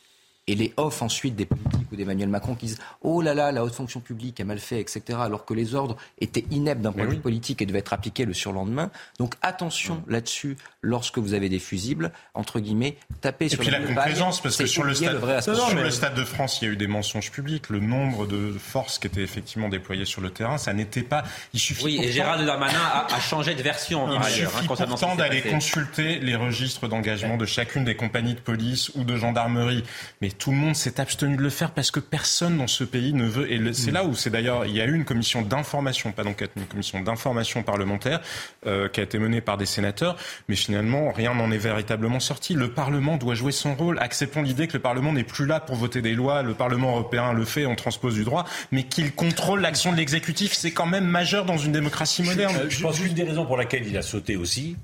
et 0.50 0.56
les 0.56 0.74
off 0.78 1.02
ensuite 1.02 1.36
des 1.36 1.46
politiques 1.46 1.92
ou 1.92 1.96
d'Emmanuel 1.96 2.28
Macron 2.28 2.56
qui 2.56 2.66
disent 2.66 2.80
oh 3.02 3.22
là 3.22 3.34
là 3.34 3.52
la 3.52 3.64
haute 3.64 3.74
fonction 3.74 4.00
publique 4.00 4.40
a 4.40 4.44
mal 4.44 4.60
fait 4.60 4.80
etc 4.80 5.20
alors 5.22 5.46
que 5.46 5.54
les 5.54 5.76
ordres 5.76 5.96
étaient 6.20 6.46
ineptes 6.50 6.82
d'un 6.82 6.92
point 6.92 7.06
de 7.06 7.12
vue 7.12 7.20
politique 7.20 7.62
et 7.62 7.66
devaient 7.66 7.80
être 7.80 7.94
appliqués 7.94 8.26
le 8.26 8.34
surlendemain. 8.34 8.90
Donc 9.20 9.36
attention 9.42 10.04
là-dessus 10.08 10.58
lorsque 10.82 11.20
vous 11.20 11.34
avez 11.34 11.50
des 11.50 11.60
fusibles 11.60 12.12
entre 12.34 12.60
guillemets 12.60 12.98
tapez 13.22 13.48
sur 13.48 13.62
et 13.62 13.64
puis 13.64 13.72
la 13.72 13.80
complaisance 13.80 14.42
parce 14.42 14.58
que 14.58 14.66
sur 14.66 14.84
le 14.84 14.96
stade 14.96 15.20
sur 15.42 15.76
le 15.76 15.92
stade 15.92 16.16
de 16.16 16.24
France 16.24 16.62
il 16.62 16.66
y 16.66 16.68
a 16.70 16.74
eu 16.74 16.78
des 16.78 16.88
mensonges 16.88 17.32
publics. 17.32 17.70
Le 17.70 17.80
nombre 17.80 18.26
de 18.26 18.52
forces 18.52 18.98
qui 18.98 19.08
étaient 19.08 19.22
effectivement 19.22 19.70
déployées 19.70 20.06
sur 20.06 20.22
le 20.22 20.32
terrain 20.32 20.58
ça 20.58 20.74
n'était 20.74 21.04
pas 21.04 21.24
il 21.54 21.60
suffit 21.60 21.86
oui 21.86 22.00
et 22.02 22.12
Gérald 22.12 22.46
Darmanin 22.46 22.80
a, 22.80 23.20
changé 23.20 23.54
de 23.54 23.62
version 23.62 24.10
il 24.12 24.24
suffit 24.24 24.46
hein, 24.46 24.64
pourtant 24.66 25.16
d'aller 25.16 25.42
consulter 25.42 26.20
les 26.20 26.36
registres 26.36 26.88
d'engagement 26.88 27.38
de 27.38 27.46
chacune 27.46 27.84
des 27.84 27.96
compagnies 27.96 28.34
de 28.34 28.40
police 28.40 28.90
ou 28.96 29.04
de 29.04 29.16
gendarmerie. 29.16 29.84
Mais 30.22 30.30
tout 30.40 30.52
le 30.52 30.58
monde 30.58 30.76
s'est 30.76 31.00
abstenu 31.00 31.36
de 31.36 31.42
le 31.42 31.50
faire 31.50 31.72
parce 31.72 31.92
que 31.92 32.00
personne 32.00 32.58
dans 32.58 32.68
ce 32.68 32.84
pays 32.84 33.14
ne 33.14 33.26
veut. 33.26 33.52
Et 33.52 33.74
c'est 33.74 33.92
mm. 33.92 33.94
là 33.94 34.06
où 34.06 34.16
c'est 34.16 34.30
d'ailleurs, 34.30 34.66
il 34.66 34.76
y 34.76 34.82
a 34.82 34.86
eu 34.86 34.96
une 34.96 35.06
commission 35.06 35.42
d'information, 35.42 36.12
pas 36.12 36.24
donc 36.24 36.44
une 36.56 36.66
commission 36.66 37.02
d'information 37.02 37.62
parlementaire 37.62 38.22
euh, 38.66 38.88
qui 38.88 39.02
a 39.02 39.04
été 39.04 39.20
menée 39.20 39.42
par 39.42 39.58
des 39.58 39.66
sénateurs, 39.66 40.16
mais 40.48 40.56
finalement 40.56 41.12
rien 41.12 41.36
n'en 41.36 41.52
est 41.52 41.58
véritablement 41.58 42.20
sorti. 42.20 42.54
Le 42.54 42.72
Parlement 42.72 43.18
doit 43.18 43.36
jouer 43.36 43.52
son 43.52 43.76
rôle. 43.76 44.00
Acceptons 44.00 44.42
l'idée 44.42 44.68
que 44.68 44.74
le 44.74 44.80
Parlement 44.80 45.12
n'est 45.12 45.24
plus 45.24 45.46
là 45.46 45.60
pour 45.60 45.76
voter 45.76 46.02
des 46.02 46.14
lois. 46.14 46.42
Le 46.42 46.54
Parlement 46.54 46.92
européen 46.92 47.34
le 47.34 47.46
fait, 47.46 47.66
on 47.66 47.76
transpose 47.76 48.16
du 48.16 48.24
droit, 48.24 48.46
mais 48.72 48.84
qu'il 48.84 49.14
contrôle 49.14 49.60
l'action 49.60 49.92
de 49.92 49.98
l'exécutif, 49.98 50.54
c'est 50.54 50.72
quand 50.72 50.86
même 50.88 51.06
majeur 51.06 51.46
dans 51.46 51.58
une 51.58 51.74
démocratie 51.74 52.24
moderne. 52.24 52.56
Je, 52.70 52.78
je 52.78 52.82
pense 52.82 53.00
qu'une 53.00 53.14
des 53.14 53.24
raisons 53.24 53.46
pour 53.46 53.58
laquelle 53.58 53.86
il 53.86 53.98
a 53.98 54.02
sauté 54.02 54.38
aussi, 54.38 54.78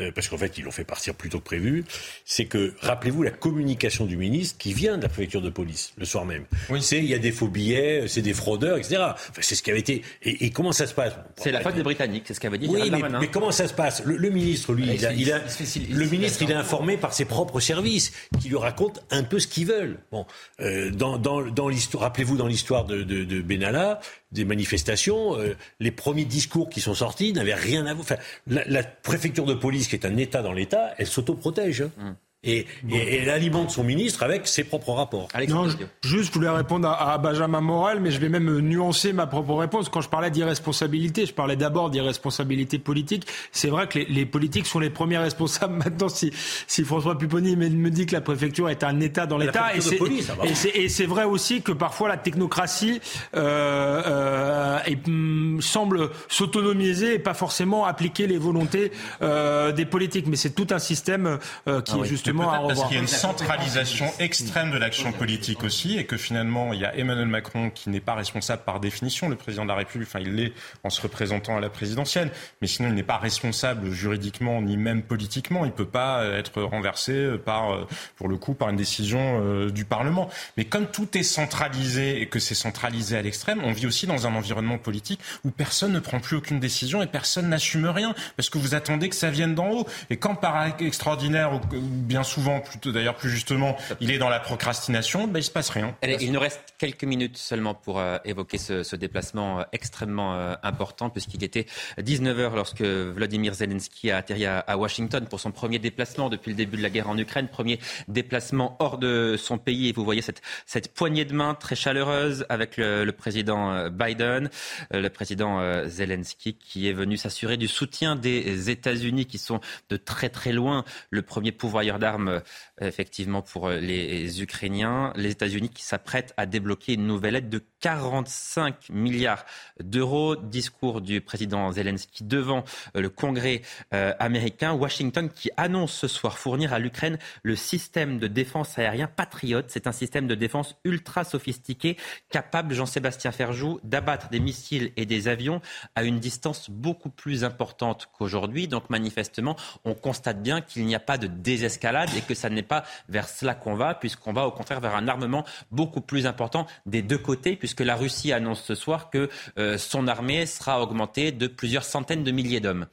euh, 0.00 0.10
parce 0.12 0.28
qu'en 0.28 0.38
fait, 0.38 0.58
ils 0.58 0.64
l'ont 0.64 0.70
fait 0.70 0.84
partir 0.84 1.14
plus 1.14 1.30
tôt 1.30 1.38
que 1.38 1.44
prévu, 1.44 1.84
c'est 2.24 2.44
que, 2.44 2.74
rappelez-vous, 2.80 3.22
la 3.22 3.30
communication 3.30 4.06
du 4.06 4.16
ministre 4.16 4.58
qui 4.58 4.74
vient 4.74 4.96
de 4.98 5.02
la 5.02 5.08
préfecture 5.08 5.42
de 5.42 5.50
police 5.50 5.92
le 5.96 6.04
soir 6.04 6.24
même. 6.24 6.44
Oui. 6.70 6.82
C'est 6.82 6.98
il 6.98 7.06
y 7.06 7.14
a 7.14 7.18
des 7.18 7.32
faux 7.32 7.48
billets, 7.48 8.04
c'est 8.08 8.22
des 8.22 8.34
fraudeurs, 8.34 8.76
etc. 8.76 8.96
Enfin, 9.00 9.40
c'est 9.40 9.54
ce 9.54 9.62
qui 9.62 9.70
avait 9.70 9.80
été. 9.80 10.02
Et, 10.22 10.50
comment 10.50 10.72
ça 10.72 10.86
se 10.86 10.94
passe? 10.94 11.14
C'est 11.36 11.52
la 11.52 11.60
faute 11.60 11.74
des 11.74 11.82
Britanniques, 11.82 12.24
c'est 12.26 12.34
ce 12.34 12.40
qu'avait 12.40 12.58
dit 12.58 12.68
oui, 12.68 12.90
mais, 12.90 13.02
mais, 13.20 13.28
comment 13.28 13.50
ça 13.50 13.68
se 13.68 13.74
passe? 13.74 14.02
Le, 14.04 14.30
ministre, 14.30 14.72
lui, 14.72 14.84
il 14.94 15.06
a, 15.06 15.12
il 15.12 15.32
a, 15.32 15.38
le 15.38 16.06
ministre, 16.06 16.42
il 16.42 16.50
est 16.50 16.54
informé 16.54 16.96
par 16.96 17.12
ses 17.12 17.24
propres 17.24 17.60
services 17.60 18.12
qui 18.40 18.48
lui 18.48 18.56
racontent 18.56 19.00
un 19.10 19.22
peu 19.22 19.38
ce 19.38 19.46
qu'ils 19.46 19.66
veulent. 19.66 19.98
Bon, 20.12 20.26
euh, 20.60 20.90
dans, 20.90 21.18
dans, 21.18 21.42
dans 21.42 21.68
l'histoire, 21.68 22.04
rappelez-vous, 22.04 22.36
dans 22.36 22.46
l'histoire 22.46 22.84
de, 22.84 23.02
de, 23.02 23.24
de 23.24 23.40
Benalla, 23.40 24.00
des 24.36 24.44
manifestations, 24.44 25.38
euh, 25.38 25.56
les 25.80 25.90
premiers 25.90 26.24
discours 26.24 26.68
qui 26.68 26.80
sont 26.80 26.94
sortis 26.94 27.32
n'avaient 27.32 27.54
rien 27.54 27.86
à 27.86 27.94
voir. 27.94 28.00
Enfin, 28.00 28.16
la, 28.46 28.64
la, 28.66 28.82
préfecture 28.84 29.44
de 29.44 29.54
police, 29.54 29.88
qui 29.88 29.96
est 29.96 30.06
un 30.06 30.16
État 30.16 30.42
dans 30.42 30.52
l'État, 30.52 30.94
elle 30.98 31.06
s'autoprotège. 31.06 31.82
Hein. 31.82 31.90
Hum. 31.98 32.16
Et, 32.46 32.66
elle 32.90 33.30
alimente 33.30 33.70
son 33.70 33.84
ministre 33.84 34.22
avec 34.22 34.46
ses 34.46 34.64
propres 34.64 34.92
rapports. 34.92 35.28
non, 35.48 35.68
juste, 36.02 36.28
je 36.28 36.32
voulais 36.32 36.48
répondre 36.48 36.88
à, 36.88 37.18
Benjamin 37.18 37.60
Morel, 37.60 38.00
mais 38.00 38.10
je 38.10 38.18
vais 38.18 38.28
même 38.28 38.60
nuancer 38.60 39.12
ma 39.12 39.26
propre 39.26 39.54
réponse. 39.54 39.88
Quand 39.88 40.00
je 40.00 40.08
parlais 40.08 40.30
d'irresponsabilité, 40.30 41.26
je 41.26 41.34
parlais 41.34 41.56
d'abord 41.56 41.90
d'irresponsabilité 41.90 42.78
politique. 42.78 43.26
C'est 43.52 43.68
vrai 43.68 43.88
que 43.88 43.98
les, 43.98 44.26
politiques 44.26 44.66
sont 44.66 44.78
les 44.78 44.90
premiers 44.90 45.18
responsables. 45.18 45.74
Maintenant, 45.84 46.08
si, 46.08 46.32
si 46.66 46.84
François 46.84 47.18
Pupponi 47.18 47.56
me 47.56 47.90
dit 47.90 48.06
que 48.06 48.12
la 48.12 48.20
préfecture 48.20 48.68
est 48.68 48.84
un 48.84 49.00
État 49.00 49.26
dans 49.26 49.38
l'État, 49.38 49.72
et 49.76 50.88
c'est 50.88 51.06
vrai 51.06 51.24
aussi 51.24 51.62
que 51.62 51.72
parfois 51.72 52.08
la 52.08 52.16
technocratie 52.16 53.00
euh, 53.34 54.02
euh, 54.06 54.78
mm, 55.06 55.60
semble 55.60 56.10
s'autonomiser 56.28 57.14
et 57.14 57.18
pas 57.18 57.34
forcément 57.34 57.84
appliquer 57.84 58.26
les 58.26 58.38
volontés 58.38 58.92
euh, 59.22 59.72
des 59.72 59.84
politiques. 59.84 60.26
Mais 60.26 60.36
c'est 60.36 60.50
tout 60.50 60.66
un 60.70 60.78
système 60.78 61.38
euh, 61.68 61.80
qui 61.80 61.94
ah 61.94 62.04
est 62.04 62.08
justement 62.08 62.35
parce 62.44 62.84
qu'il 62.84 62.94
y 62.94 62.98
a 62.98 63.02
une 63.02 63.06
centralisation 63.06 64.06
extrême 64.18 64.70
de 64.70 64.78
l'action 64.78 65.12
politique 65.12 65.64
aussi, 65.64 65.98
et 65.98 66.04
que 66.04 66.16
finalement, 66.16 66.72
il 66.72 66.80
y 66.80 66.84
a 66.84 66.96
Emmanuel 66.96 67.28
Macron 67.28 67.70
qui 67.70 67.90
n'est 67.90 68.00
pas 68.00 68.14
responsable 68.14 68.62
par 68.64 68.80
définition, 68.80 69.28
le 69.28 69.36
président 69.36 69.64
de 69.64 69.68
la 69.68 69.76
République, 69.76 70.08
enfin, 70.08 70.20
il 70.20 70.34
l'est 70.34 70.52
en 70.84 70.90
se 70.90 71.00
représentant 71.00 71.56
à 71.56 71.60
la 71.60 71.68
présidentielle, 71.68 72.30
mais 72.60 72.66
sinon, 72.66 72.88
il 72.88 72.94
n'est 72.94 73.02
pas 73.02 73.18
responsable 73.18 73.90
juridiquement 73.90 74.60
ni 74.62 74.76
même 74.76 75.02
politiquement. 75.02 75.64
Il 75.64 75.68
ne 75.68 75.72
peut 75.72 75.86
pas 75.86 76.24
être 76.24 76.62
renversé 76.62 77.36
par, 77.44 77.86
pour 78.16 78.28
le 78.28 78.36
coup, 78.36 78.54
par 78.54 78.68
une 78.68 78.76
décision 78.76 79.40
euh, 79.42 79.70
du 79.70 79.84
Parlement. 79.84 80.28
Mais 80.56 80.64
comme 80.64 80.86
tout 80.86 81.16
est 81.16 81.22
centralisé 81.22 82.20
et 82.20 82.26
que 82.26 82.38
c'est 82.38 82.54
centralisé 82.54 83.16
à 83.16 83.22
l'extrême, 83.22 83.60
on 83.64 83.72
vit 83.72 83.86
aussi 83.86 84.06
dans 84.06 84.26
un 84.26 84.34
environnement 84.34 84.78
politique 84.78 85.20
où 85.44 85.50
personne 85.50 85.92
ne 85.92 86.00
prend 86.00 86.20
plus 86.20 86.36
aucune 86.36 86.60
décision 86.60 87.02
et 87.02 87.06
personne 87.06 87.48
n'assume 87.48 87.86
rien, 87.86 88.14
parce 88.36 88.50
que 88.50 88.58
vous 88.58 88.74
attendez 88.74 89.08
que 89.08 89.14
ça 89.14 89.30
vienne 89.30 89.54
d'en 89.54 89.70
haut. 89.70 89.86
Et 90.10 90.16
quand 90.16 90.34
par 90.34 90.56
extraordinaire 90.80 91.54
ou 91.54 91.60
bien 91.80 92.15
souvent, 92.22 92.60
plutôt 92.60 92.92
d'ailleurs 92.92 93.16
plus 93.16 93.30
justement, 93.30 93.76
il 94.00 94.10
est 94.10 94.18
dans 94.18 94.28
la 94.28 94.40
procrastination, 94.40 95.26
ben, 95.26 95.38
il 95.38 95.42
se 95.42 95.50
passe 95.50 95.70
rien. 95.70 95.96
il 96.02 96.32
nous 96.32 96.40
reste 96.40 96.74
quelques 96.78 97.04
minutes 97.04 97.36
seulement 97.36 97.74
pour 97.74 97.98
euh, 97.98 98.18
évoquer 98.24 98.58
ce, 98.58 98.96
déplacement 98.96 99.60
euh, 99.60 99.62
extrêmement 99.72 100.34
euh, 100.34 100.54
important, 100.62 101.10
puisqu'il 101.10 101.44
était 101.44 101.66
19h 101.98 102.54
lorsque 102.54 102.82
Vladimir 102.82 103.54
Zelensky 103.54 104.10
a 104.10 104.18
atterri 104.18 104.46
à, 104.46 104.76
Washington 104.76 105.26
pour 105.26 105.40
son 105.40 105.52
premier 105.52 105.78
déplacement 105.78 106.28
depuis 106.28 106.50
le 106.50 106.56
début 106.56 106.76
de 106.76 106.82
la 106.82 106.90
guerre 106.90 107.08
en 107.08 107.16
Ukraine, 107.16 107.48
premier 107.48 107.78
déplacement 108.08 108.76
hors 108.78 108.98
de 108.98 109.36
son 109.38 109.58
pays. 109.58 109.88
Et 109.88 109.92
vous 109.92 110.04
voyez 110.04 110.22
cette, 110.22 110.94
poignée 110.94 111.24
de 111.24 111.34
main 111.34 111.54
très 111.54 111.76
chaleureuse 111.76 112.46
avec 112.48 112.76
le, 112.76 113.04
le 113.04 113.12
président 113.12 113.88
Biden, 113.88 114.50
le 114.90 115.08
président 115.08 115.60
Zelensky 115.86 116.54
qui 116.54 116.88
est 116.88 116.92
venu 116.92 117.16
s'assurer 117.16 117.56
du 117.56 117.68
soutien 117.68 118.16
des 118.16 118.70
États-Unis 118.70 119.26
qui 119.26 119.38
sont 119.38 119.60
de 119.88 119.96
très 119.96 120.28
très 120.28 120.52
loin 120.52 120.84
le 121.10 121.22
premier 121.22 121.52
pourvoyeur 121.52 121.98
d'armes 122.06 122.42
effectivement 122.80 123.42
pour 123.42 123.68
euh, 123.68 123.78
les 123.78 124.42
Ukrainiens. 124.42 125.12
Les 125.16 125.30
États-Unis 125.30 125.70
qui 125.70 125.82
s'apprêtent 125.82 126.34
à 126.36 126.46
débloquer 126.46 126.94
une 126.94 127.06
nouvelle 127.06 127.36
aide 127.36 127.48
de 127.48 127.62
45 127.80 128.90
milliards 128.90 129.44
d'euros. 129.80 130.36
Discours 130.36 131.00
du 131.00 131.20
président 131.20 131.72
Zelensky 131.72 132.24
devant 132.24 132.64
euh, 132.96 133.00
le 133.00 133.08
Congrès 133.08 133.62
américain. 133.90 134.72
Washington 134.72 135.30
qui 135.30 135.50
annonce 135.56 135.92
ce 135.92 136.08
soir 136.08 136.38
fournir 136.38 136.72
à 136.72 136.78
l'Ukraine 136.78 137.18
le 137.42 137.56
système 137.56 138.18
de 138.18 138.26
défense 138.26 138.78
aérien 138.78 139.06
Patriot. 139.06 139.62
C'est 139.68 139.86
un 139.86 139.92
système 139.92 140.26
de 140.26 140.34
défense 140.34 140.74
ultra 140.84 141.24
sophistiqué, 141.24 141.96
capable, 142.30 142.74
Jean-Sébastien 142.74 143.32
Ferjou, 143.32 143.80
d'abattre 143.84 144.28
des 144.28 144.40
missiles 144.40 144.92
et 144.96 145.06
des 145.06 145.28
avions 145.28 145.60
à 145.94 146.04
une 146.04 146.18
distance 146.18 146.70
beaucoup 146.70 147.10
plus 147.10 147.44
importante 147.44 148.08
qu'aujourd'hui. 148.12 148.68
Donc 148.68 148.90
manifestement, 148.90 149.56
on 149.84 149.94
constate 149.94 150.42
bien 150.42 150.60
qu'il 150.60 150.84
n'y 150.86 150.94
a 150.94 151.00
pas 151.00 151.18
de 151.18 151.26
désescalade 151.26 152.10
et 152.16 152.20
que 152.20 152.34
ça 152.34 152.50
n'est 152.50 152.65
pas 152.66 152.84
vers 153.08 153.28
cela 153.28 153.54
qu'on 153.54 153.74
va, 153.74 153.94
puisqu'on 153.94 154.32
va 154.32 154.46
au 154.46 154.50
contraire 154.50 154.80
vers 154.80 154.94
un 154.94 155.08
armement 155.08 155.44
beaucoup 155.70 156.00
plus 156.00 156.26
important 156.26 156.66
des 156.84 157.02
deux 157.02 157.18
côtés, 157.18 157.56
puisque 157.56 157.80
la 157.80 157.96
Russie 157.96 158.32
annonce 158.32 158.62
ce 158.62 158.74
soir 158.74 159.10
que 159.10 159.28
euh, 159.58 159.78
son 159.78 160.08
armée 160.08 160.46
sera 160.46 160.82
augmentée 160.82 161.32
de 161.32 161.46
plusieurs 161.46 161.84
centaines 161.84 162.24
de 162.24 162.30
milliers 162.30 162.60
d'hommes. 162.60 162.86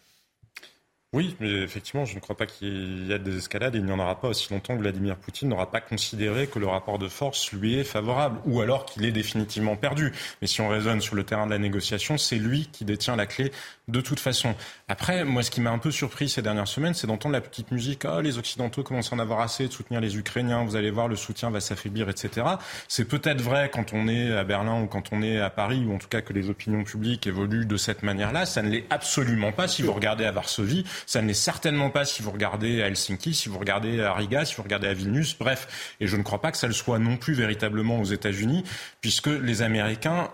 Oui, 1.14 1.36
mais 1.40 1.62
effectivement, 1.62 2.06
je 2.06 2.16
ne 2.16 2.20
crois 2.20 2.36
pas 2.36 2.48
qu'il 2.48 3.06
y 3.08 3.12
ait 3.12 3.20
des 3.20 3.38
escalades 3.38 3.76
et 3.76 3.78
il 3.78 3.86
n'y 3.86 3.92
en 3.92 4.00
aura 4.00 4.20
pas 4.20 4.30
aussi 4.30 4.52
longtemps 4.52 4.76
que 4.76 4.82
Vladimir 4.82 5.16
Poutine 5.16 5.48
n'aura 5.48 5.70
pas 5.70 5.80
considéré 5.80 6.48
que 6.48 6.58
le 6.58 6.66
rapport 6.66 6.98
de 6.98 7.08
force 7.08 7.52
lui 7.52 7.78
est 7.78 7.84
favorable 7.84 8.40
ou 8.48 8.62
alors 8.62 8.86
qu'il 8.86 9.06
est 9.06 9.12
définitivement 9.12 9.76
perdu. 9.76 10.12
Mais 10.42 10.48
si 10.48 10.60
on 10.62 10.70
raisonne 10.70 11.02
sur 11.02 11.14
le 11.14 11.24
terrain 11.24 11.46
de 11.46 11.52
la 11.52 11.60
négociation, 11.60 12.18
c'est 12.18 12.38
lui 12.38 12.68
qui 12.72 12.84
détient 12.84 13.16
la 13.16 13.28
clé 13.28 13.52
de 13.88 14.02
toute 14.02 14.20
façon. 14.20 14.56
Après, 14.88 15.26
moi, 15.26 15.44
ce 15.44 15.52
qui 15.52 15.60
m'a 15.60 15.72
un 15.72 15.78
peu 15.78 15.92
surpris 15.92 16.30
ces 16.30 16.42
dernières 16.42 16.68
semaines, 16.68 16.94
c'est 16.94 17.08
d'entendre 17.08 17.34
la 17.34 17.42
petite 17.42 17.72
musique 17.72 18.06
ah, 18.06 18.22
les 18.22 18.38
Occidentaux 18.38 18.84
commencent 18.84 19.12
à 19.12 19.16
en 19.16 19.20
avoir 19.20 19.42
assez 19.42 19.68
de 19.68 19.74
soutenir 19.74 20.00
les 20.00 20.18
Ukrainiens, 20.18 20.64
vous 20.64 20.76
allez 20.76 20.92
voir, 20.92 21.08
le 21.08 21.16
soutien 21.16 21.50
va 21.50 21.60
s'affaiblir, 21.60 22.10
etc. 22.10 22.48
C'est 22.88 23.06
peut-être 23.06 23.42
vrai 23.42 23.70
quand 23.74 23.94
on 23.94 24.08
est 24.08 24.32
à 24.32 24.44
Berlin 24.44 24.82
ou 24.82 24.88
quand 24.88 25.12
on 25.12 25.22
est 25.22 25.40
à 25.40 25.50
Paris, 25.50 25.84
ou 25.86 25.94
en 25.94 25.98
tout 25.98 26.08
cas 26.08 26.22
que 26.22 26.32
les 26.32 26.50
opinions 26.50 26.84
publiques 26.84 27.28
évoluent 27.28 27.66
de 27.66 27.78
cette 27.78 28.04
manière-là. 28.04 28.46
Ça 28.46 28.62
ne 28.62 28.70
l'est 28.70 28.86
absolument 28.90 29.52
pas 29.52 29.68
si 29.68 29.82
vous 29.82 29.94
regardez 29.94 30.26
à 30.26 30.32
Varsovie. 30.32 30.86
Ça 31.06 31.22
ne 31.22 31.28
l'est 31.28 31.34
certainement 31.34 31.90
pas 31.90 32.06
si 32.06 32.22
vous 32.22 32.32
regardez 32.32 32.82
à 32.82 32.88
Helsinki, 32.88 33.34
si 33.34 33.50
vous 33.50 33.60
regardez 33.60 34.02
à 34.02 34.14
Riga, 34.14 34.46
si 34.46 34.56
vous 34.56 34.64
regardez 34.64 34.88
à 34.88 34.94
Vilnius, 34.94 35.38
bref. 35.38 35.96
Et 36.00 36.08
je 36.08 36.16
ne 36.16 36.24
crois 36.24 36.42
pas 36.42 36.52
que 36.52 36.58
ça 36.58 36.68
le 36.68 36.74
soit 36.74 37.00
non 37.00 37.18
plus 37.18 37.34
véritablement 37.34 38.00
aux 38.00 38.06
États-Unis, 38.06 38.64
puisque 39.02 39.28
les 39.28 39.62
Américains 39.62 40.30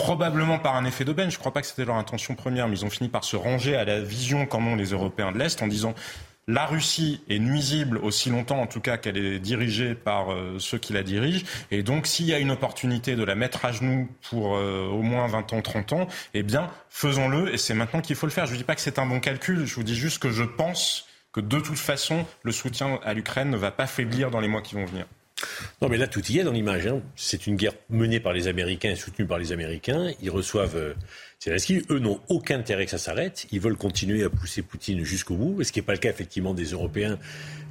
probablement 0.00 0.58
par 0.58 0.76
un 0.76 0.86
effet 0.86 1.04
d'aubaine. 1.04 1.30
Je 1.30 1.36
ne 1.36 1.40
crois 1.40 1.52
pas 1.52 1.60
que 1.60 1.66
c'était 1.66 1.84
leur 1.84 1.96
intention 1.96 2.34
première, 2.34 2.68
mais 2.68 2.78
ils 2.78 2.84
ont 2.86 2.90
fini 2.90 3.10
par 3.10 3.22
se 3.22 3.36
ranger 3.36 3.76
à 3.76 3.84
la 3.84 4.00
vision 4.00 4.46
qu'en 4.46 4.62
ont 4.62 4.74
les 4.74 4.92
Européens 4.92 5.30
de 5.30 5.38
l'Est 5.38 5.60
en 5.62 5.66
disant 5.66 5.94
la 6.48 6.64
Russie 6.64 7.20
est 7.28 7.38
nuisible 7.38 7.98
aussi 7.98 8.30
longtemps, 8.30 8.60
en 8.60 8.66
tout 8.66 8.80
cas, 8.80 8.96
qu'elle 8.96 9.18
est 9.18 9.38
dirigée 9.38 9.94
par 9.94 10.32
euh, 10.32 10.56
ceux 10.58 10.78
qui 10.78 10.94
la 10.94 11.02
dirigent. 11.02 11.44
Et 11.70 11.82
donc, 11.82 12.06
s'il 12.06 12.24
y 12.24 12.32
a 12.32 12.38
une 12.38 12.50
opportunité 12.50 13.14
de 13.14 13.22
la 13.22 13.34
mettre 13.34 13.66
à 13.66 13.72
genoux 13.72 14.08
pour 14.30 14.56
euh, 14.56 14.88
au 14.88 15.02
moins 15.02 15.26
20 15.26 15.52
ans, 15.52 15.60
30 15.60 15.92
ans, 15.92 16.08
eh 16.32 16.42
bien, 16.42 16.70
faisons-le. 16.88 17.52
Et 17.52 17.58
c'est 17.58 17.74
maintenant 17.74 18.00
qu'il 18.00 18.16
faut 18.16 18.26
le 18.26 18.32
faire. 18.32 18.46
Je 18.46 18.52
ne 18.52 18.56
dis 18.56 18.64
pas 18.64 18.74
que 18.74 18.80
c'est 18.80 18.98
un 18.98 19.06
bon 19.06 19.20
calcul. 19.20 19.66
Je 19.66 19.74
vous 19.74 19.84
dis 19.84 19.94
juste 19.94 20.18
que 20.18 20.30
je 20.30 20.44
pense 20.44 21.06
que 21.32 21.42
de 21.42 21.60
toute 21.60 21.78
façon, 21.78 22.24
le 22.42 22.52
soutien 22.52 22.98
à 23.04 23.12
l'Ukraine 23.12 23.50
ne 23.50 23.58
va 23.58 23.70
pas 23.70 23.86
faiblir 23.86 24.30
dans 24.30 24.40
les 24.40 24.48
mois 24.48 24.62
qui 24.62 24.74
vont 24.76 24.86
venir. 24.86 25.04
Non, 25.80 25.88
mais 25.88 25.96
là, 25.96 26.06
tout 26.06 26.24
y 26.30 26.38
est 26.38 26.44
dans 26.44 26.52
l'image. 26.52 26.86
Hein. 26.86 27.00
C'est 27.16 27.46
une 27.46 27.56
guerre 27.56 27.72
menée 27.88 28.20
par 28.20 28.32
les 28.32 28.48
Américains 28.48 28.90
et 28.90 28.96
soutenue 28.96 29.26
par 29.26 29.38
les 29.38 29.52
Américains. 29.52 30.10
Ils 30.22 30.30
reçoivent 30.30 30.76
euh, 30.76 30.94
Zelensky. 31.42 31.82
Eux 31.90 31.98
n'ont 31.98 32.20
aucun 32.28 32.58
intérêt 32.58 32.84
que 32.84 32.90
ça 32.90 32.98
s'arrête. 32.98 33.46
Ils 33.50 33.60
veulent 33.60 33.76
continuer 33.76 34.24
à 34.24 34.30
pousser 34.30 34.62
Poutine 34.62 35.04
jusqu'au 35.04 35.34
bout, 35.34 35.62
ce 35.64 35.72
qui 35.72 35.78
n'est 35.78 35.86
pas 35.86 35.92
le 35.92 35.98
cas, 35.98 36.10
effectivement, 36.10 36.54
des 36.54 36.66
Européens. 36.66 37.18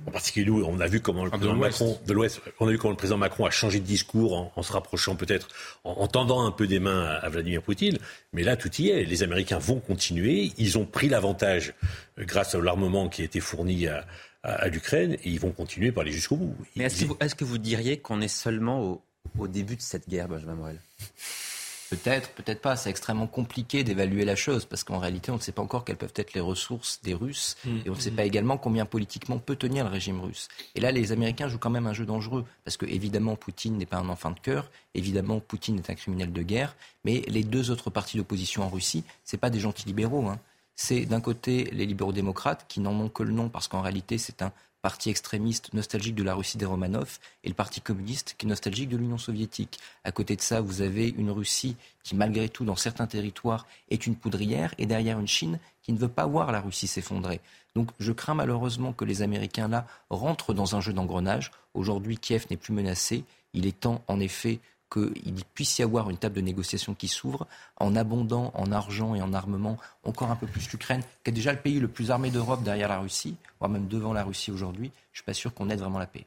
En 0.08 0.12
particulier, 0.12 0.46
nous, 0.46 0.64
on 0.64 0.80
a 0.80 0.88
vu 0.88 1.02
comment 1.02 1.26
le 1.26 1.30
président 1.30 1.56
Macron, 1.56 2.00
de 2.08 2.14
l'Ouest, 2.14 2.42
on 2.60 2.68
a 2.68 2.72
vu 2.72 2.78
comment 2.78 2.92
le 2.92 2.98
président 2.98 3.18
Macron 3.18 3.46
a 3.46 3.52
changé 3.52 3.80
de 3.80 3.86
discours 3.86 4.52
en, 4.56 4.64
se 4.64 4.72
rapprochant 4.72 5.16
peut-être, 5.16 5.50
en, 5.84 6.08
tendant 6.08 6.46
un 6.46 6.52
peu 6.52 6.68
des 6.68 6.80
mains 6.80 7.04
à, 7.04 7.16
à, 7.16 7.30
Vladimir 7.30 7.62
Poutine. 7.62 7.98
Mais 8.34 8.42
là, 8.42 8.56
tout 8.56 8.74
y 8.82 8.90
est. 8.90 9.04
Les 9.04 9.24
Américains 9.24 9.60
vont 9.60 9.80
continuer. 9.80 10.52
Ils 10.58 10.78
ont 10.78 10.86
pris 10.86 11.10
l'avantage 11.10 11.74
euh, 12.18 12.24
grâce 12.26 12.56
à 12.56 12.60
l'armement 12.60 13.10
qui 13.10 13.22
a 13.22 13.26
été 13.26 13.40
fourni 13.40 13.88
à, 13.88 14.06
à, 14.44 14.68
l'Ukraine 14.70 15.14
et 15.14 15.30
ils 15.30 15.40
vont 15.40 15.52
continuer 15.52 15.92
par 15.92 16.02
aller 16.02 16.12
jusqu'au 16.12 16.38
bout. 16.38 16.56
Mais 16.76 16.86
est-ce 16.86 17.06
que, 17.06 17.24
est 17.24 17.36
que, 17.36 17.46
vous 17.46 17.58
diriez 17.58 18.00
qu'on 18.00 18.22
est 18.22 18.28
seulement 18.28 18.82
au, 18.82 19.02
au, 19.38 19.48
début 19.48 19.76
de 19.76 19.82
cette 19.82 20.08
guerre, 20.08 20.28
Benjamin 20.28 20.56
Morel? 20.56 20.80
Peut-être, 21.90 22.30
peut-être 22.32 22.62
pas. 22.62 22.76
C'est 22.76 22.92
extrêmement 22.92 23.26
compliqué 23.26 23.84
d'évaluer 23.84 24.24
la 24.24 24.36
chose 24.36 24.66
parce 24.66 24.84
qu'en 24.84 25.00
réalité, 25.00 25.32
on 25.32 25.36
ne 25.36 25.42
sait 25.42 25.52
pas 25.52 25.64
encore 25.64 25.86
quelles 25.86 25.98
peuvent 25.98 26.14
être 26.16 26.34
les 26.34 26.40
ressources 26.40 27.02
des 27.02 27.16
Russes 27.16 27.58
mmh. 27.66 27.78
et 27.86 27.90
on 27.90 27.96
ne 27.96 28.00
sait 28.00 28.12
pas 28.12 28.26
également 28.26 28.58
combien 28.58 28.86
politiquement 28.86 29.40
peut 29.40 29.56
tenir 29.56 29.86
le 29.86 29.90
régime 29.90 30.22
russe. 30.22 30.50
Et 30.76 30.82
là, 30.82 30.92
les 30.92 31.12
Américains 31.12 31.48
jouent 31.48 31.58
quand 31.58 31.72
même 31.72 31.88
un 31.88 31.94
jeu 31.94 32.06
dangereux 32.06 32.46
parce 32.64 32.78
que 32.78 32.86
évidemment, 32.86 33.36
Poutine 33.36 33.78
n'est 33.78 33.88
pas 33.88 33.98
un 33.98 34.10
enfant 34.10 34.30
de 34.32 34.40
cœur. 34.40 34.70
Évidemment, 34.94 35.40
Poutine 35.40 35.80
est 35.80 35.90
un 35.90 35.96
criminel 35.96 36.32
de 36.32 36.42
guerre. 36.44 36.76
Mais 37.06 37.24
les 37.28 37.44
deux 37.44 37.72
autres 37.72 37.90
partis 37.90 38.18
d'opposition 38.18 38.62
en 38.62 38.70
Russie, 38.70 39.04
c'est 39.24 39.38
pas 39.38 39.50
des 39.50 39.60
gentils 39.60 39.88
libéraux. 39.88 40.28
Hein 40.28 40.40
c'est 40.82 41.06
d'un 41.06 41.20
côté 41.20 41.66
les 41.74 41.86
libéraux 41.86 42.14
démocrates 42.14 42.64
qui 42.70 42.80
n'en 42.80 42.98
ont 43.02 43.10
que 43.10 43.22
le 43.22 43.34
nom 43.34 43.50
parce 43.50 43.68
qu'en 43.68 43.82
réalité 43.82 44.18
c'est 44.18 44.42
un 44.42 44.54
parti 44.82 45.10
extrémiste 45.10 45.74
nostalgique 45.74 46.16
de 46.16 46.24
la 46.24 46.34
Russie 46.34 46.58
des 46.58 46.64
Romanov, 46.64 47.20
et 47.44 47.50
le 47.50 47.54
Parti 47.54 47.82
communiste 47.82 48.36
qui 48.38 48.46
est 48.46 48.50
nostalgique 48.50 48.88
de 48.88 48.96
l'Union 48.96 49.18
soviétique. 49.18 49.78
À 50.06 50.14
côté 50.14 50.38
de 50.38 50.42
ça, 50.42 50.62
vous 50.62 50.82
avez 50.82 51.10
une 51.10 51.32
Russie 51.32 51.76
qui, 52.02 52.16
malgré 52.16 52.48
tout, 52.48 52.64
dans 52.64 52.78
certains 52.78 53.08
territoires, 53.08 53.68
est 53.90 54.08
une 54.08 54.16
poudrière, 54.16 54.74
et 54.78 54.86
derrière 54.86 55.20
une 55.20 55.28
Chine 55.28 55.60
qui 55.82 55.92
ne 55.92 55.98
veut 55.98 56.08
pas 56.08 56.26
voir 56.26 56.54
la 56.54 56.62
Russie 56.62 56.88
s'effondrer. 56.88 57.42
Donc 57.76 57.90
je 58.00 58.14
crains 58.14 58.36
malheureusement 58.36 58.94
que 58.94 59.04
les 59.04 59.22
Américains, 59.22 59.68
là, 59.68 59.86
rentrent 60.10 60.54
dans 60.54 60.78
un 60.78 60.80
jeu 60.80 60.94
d'engrenage. 60.94 61.52
Aujourd'hui, 61.74 62.18
Kiev 62.18 62.46
n'est 62.50 62.56
plus 62.56 62.74
menacé. 62.74 63.26
Il 63.52 63.68
est 63.68 63.78
temps, 63.78 64.02
en 64.08 64.22
effet, 64.22 64.62
qu'il 64.92 65.44
puisse 65.54 65.80
y 65.80 65.84
avoir 65.84 66.10
une 66.10 66.18
table 66.18 66.36
de 66.36 66.42
négociation 66.42 66.96
qui 66.96 67.08
s'ouvre 67.08 67.48
en 67.78 67.96
abondant 67.96 68.52
en 68.56 68.72
argent 68.72 69.16
et 69.16 69.22
en 69.22 69.34
armement 69.34 69.78
encore 70.04 70.32
un 70.32 70.36
peu 70.36 70.48
plus 70.48 70.72
l'Ukraine, 70.72 71.02
qui 71.24 71.30
est 71.30 71.34
déjà 71.34 71.54
le 71.54 71.60
pays 71.60 71.80
le 71.80 71.88
plus 71.88 72.12
armé 72.12 72.32
d'Europe 72.32 72.64
derrière 72.64 72.90
la 72.90 73.00
Russie, 73.00 73.36
voire 73.60 73.70
même 73.70 73.88
devant 73.88 74.14
la 74.14 74.24
Russie 74.24 74.52
aujourd'hui. 74.52 74.92
Je 75.12 75.18
ne 75.20 75.24
suis 75.24 75.26
pas 75.26 75.34
sûr 75.34 75.54
qu'on 75.54 75.70
aide 75.70 75.80
vraiment 75.80 76.00
la 76.00 76.08
paix. 76.08 76.26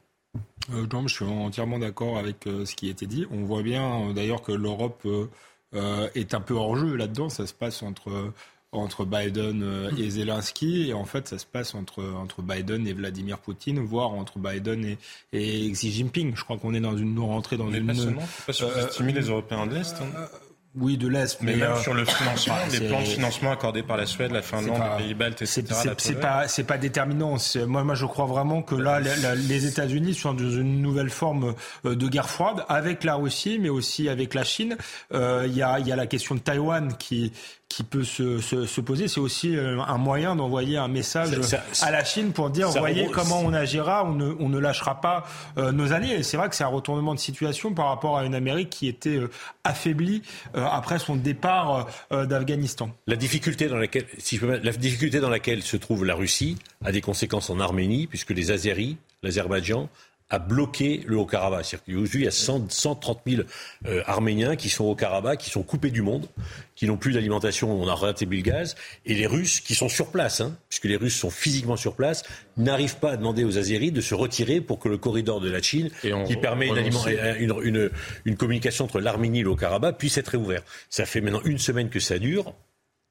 Euh, 0.72 0.86
je 1.06 1.14
suis 1.14 1.24
entièrement 1.24 1.78
d'accord 1.78 2.18
avec 2.18 2.46
euh, 2.46 2.64
ce 2.64 2.74
qui 2.74 2.88
a 2.88 2.90
été 2.90 3.06
dit. 3.06 3.26
On 3.30 3.44
voit 3.44 3.62
bien 3.62 4.08
euh, 4.08 4.12
d'ailleurs 4.12 4.42
que 4.42 4.52
l'Europe 4.52 5.06
euh, 5.74 6.08
est 6.14 6.34
un 6.34 6.40
peu 6.40 6.54
hors 6.54 6.76
jeu 6.76 6.96
là-dedans. 6.96 7.28
Ça 7.28 7.46
se 7.46 7.54
passe 7.54 7.82
entre 7.82 8.32
entre 8.72 9.04
Biden 9.04 9.62
euh, 9.62 9.90
et 9.96 10.10
Zelensky. 10.10 10.88
Et 10.88 10.94
en 10.94 11.04
fait, 11.04 11.28
ça 11.28 11.38
se 11.38 11.46
passe 11.46 11.74
entre, 11.74 12.02
entre 12.02 12.42
Biden 12.42 12.86
et 12.86 12.92
Vladimir 12.92 13.38
Poutine, 13.38 13.78
voire 13.80 14.10
entre 14.10 14.38
Biden 14.38 14.84
et, 14.84 14.98
et 15.32 15.70
Xi 15.70 15.92
Jinping. 15.92 16.34
Je 16.34 16.42
crois 16.42 16.56
qu'on 16.56 16.74
est 16.74 16.80
dans 16.80 16.96
une 16.96 17.18
rentrée 17.18 17.56
dans 17.56 17.66
mais 17.66 17.78
une. 17.78 17.86
Pas 17.86 17.94
seulement, 17.94 18.28
pas 18.46 18.52
surestimer 18.52 19.12
euh, 19.12 19.20
les 19.20 19.26
Européens 19.28 19.66
de 19.66 19.74
l'Est. 19.74 19.94
Hein. 20.00 20.06
Euh, 20.16 20.26
oui, 20.74 20.96
de 20.96 21.06
l'Est. 21.06 21.42
Mais, 21.42 21.54
même 21.54 21.76
sur 21.82 21.92
le 21.92 22.06
financement, 22.06 22.54
les 22.70 22.88
plans 22.88 23.00
de 23.00 23.04
financement 23.04 23.50
accordés 23.50 23.82
par 23.82 23.98
la 23.98 24.06
Suède, 24.06 24.32
la 24.32 24.40
Finlande, 24.40 24.80
les 24.96 25.04
pays 25.04 25.14
baltes, 25.14 25.42
etc. 25.42 25.66
C'est 25.98 26.18
pas, 26.18 26.48
c'est 26.48 26.64
pas 26.64 26.78
déterminant. 26.78 27.36
Moi, 27.66 27.84
moi, 27.84 27.94
je 27.94 28.06
crois 28.06 28.24
vraiment 28.24 28.62
que 28.62 28.74
là, 28.74 28.98
les 28.98 29.66
États-Unis 29.66 30.14
sont 30.14 30.32
dans 30.32 30.50
une 30.50 30.80
nouvelle 30.80 31.10
forme 31.10 31.54
de 31.84 32.08
guerre 32.08 32.30
froide 32.30 32.64
avec 32.70 33.04
la 33.04 33.16
Russie, 33.16 33.58
mais 33.60 33.68
aussi 33.68 34.08
avec 34.08 34.32
la 34.32 34.44
Chine. 34.44 34.78
Il 35.10 35.16
euh, 35.18 35.46
y, 35.46 35.60
a, 35.60 35.78
y 35.78 35.92
a 35.92 35.96
la 35.96 36.06
question 36.06 36.36
de 36.36 36.40
Taïwan 36.40 36.94
qui, 36.98 37.32
qui 37.72 37.84
peut 37.84 38.04
se, 38.04 38.38
se, 38.40 38.66
se 38.66 38.80
poser. 38.80 39.08
C'est 39.08 39.20
aussi 39.20 39.56
euh, 39.56 39.80
un 39.80 39.96
moyen 39.96 40.36
d'envoyer 40.36 40.76
un 40.76 40.88
message 40.88 41.40
ça, 41.40 41.62
ça, 41.72 41.86
à 41.86 41.90
la 41.90 42.04
Chine 42.04 42.32
pour 42.32 42.50
dire, 42.50 42.68
voyez 42.68 43.08
comment 43.10 43.40
on 43.40 43.52
agira, 43.54 44.04
on 44.04 44.12
ne, 44.12 44.34
on 44.38 44.48
ne 44.48 44.58
lâchera 44.58 45.00
pas 45.00 45.24
euh, 45.56 45.72
nos 45.72 45.92
alliés. 45.92 46.16
Et 46.18 46.22
c'est 46.22 46.36
vrai 46.36 46.48
que 46.48 46.54
c'est 46.54 46.64
un 46.64 46.68
retournement 46.68 47.14
de 47.14 47.18
situation 47.18 47.72
par 47.72 47.86
rapport 47.88 48.18
à 48.18 48.24
une 48.24 48.34
Amérique 48.34 48.70
qui 48.70 48.88
était 48.88 49.16
euh, 49.16 49.30
affaiblie 49.64 50.22
euh, 50.54 50.66
après 50.70 50.98
son 50.98 51.16
départ 51.16 51.86
d'Afghanistan. 52.10 52.90
La 53.06 53.16
difficulté 53.16 53.68
dans 53.68 53.76
laquelle, 53.76 54.06
si 54.18 54.36
je 54.36 54.40
peux 54.40 54.58
la 54.58 54.72
difficulté 54.72 55.20
dans 55.20 55.30
laquelle 55.30 55.62
se 55.62 55.76
trouve 55.76 56.04
la 56.04 56.14
Russie 56.14 56.58
a 56.84 56.92
des 56.92 57.00
conséquences 57.00 57.48
en 57.48 57.58
Arménie, 57.60 58.06
puisque 58.06 58.30
les 58.30 58.50
Azéris, 58.50 58.96
l'Azerbaïdjan, 59.22 59.88
a 60.32 60.38
bloqué 60.38 61.04
le 61.06 61.18
Haut-Karabakh. 61.18 61.66
C'est-à-dire 61.66 61.84
qu'aujourd'hui, 61.84 62.22
il 62.22 62.24
y 62.24 62.28
a 62.28 62.32
100, 62.32 62.70
130 62.70 63.20
000 63.26 63.42
euh, 63.86 64.02
Arméniens 64.06 64.56
qui 64.56 64.70
sont 64.70 64.84
au 64.84 64.94
Karabakh, 64.94 65.38
qui 65.38 65.50
sont 65.50 65.62
coupés 65.62 65.90
du 65.90 66.00
monde, 66.00 66.26
qui 66.74 66.86
n'ont 66.86 66.96
plus 66.96 67.12
d'alimentation, 67.12 67.70
on 67.70 67.86
a 67.86 67.94
rétabli 67.94 68.38
le 68.38 68.42
gaz, 68.42 68.74
et 69.04 69.14
les 69.14 69.26
Russes 69.26 69.60
qui 69.60 69.74
sont 69.74 69.90
sur 69.90 70.10
place, 70.10 70.40
hein, 70.40 70.56
puisque 70.70 70.86
les 70.86 70.96
Russes 70.96 71.18
sont 71.18 71.28
physiquement 71.28 71.76
sur 71.76 71.94
place, 71.94 72.24
n'arrivent 72.56 72.96
pas 72.96 73.12
à 73.12 73.16
demander 73.18 73.44
aux 73.44 73.58
Azéris 73.58 73.92
de 73.92 74.00
se 74.00 74.14
retirer 74.14 74.62
pour 74.62 74.78
que 74.78 74.88
le 74.88 74.96
corridor 74.96 75.38
de 75.38 75.50
la 75.50 75.60
Chine, 75.60 75.90
on, 76.04 76.24
qui 76.24 76.36
permet 76.36 76.68
une, 76.68 76.78
une, 77.38 77.54
une, 77.62 77.90
une, 78.24 78.36
communication 78.36 78.86
entre 78.86 79.00
l'Arménie 79.00 79.40
et 79.40 79.42
le 79.42 79.50
Haut-Karabakh, 79.50 79.98
puisse 79.98 80.16
être 80.16 80.28
réouvert. 80.28 80.62
Ça 80.88 81.04
fait 81.04 81.20
maintenant 81.20 81.42
une 81.44 81.58
semaine 81.58 81.90
que 81.90 82.00
ça 82.00 82.18
dure. 82.18 82.54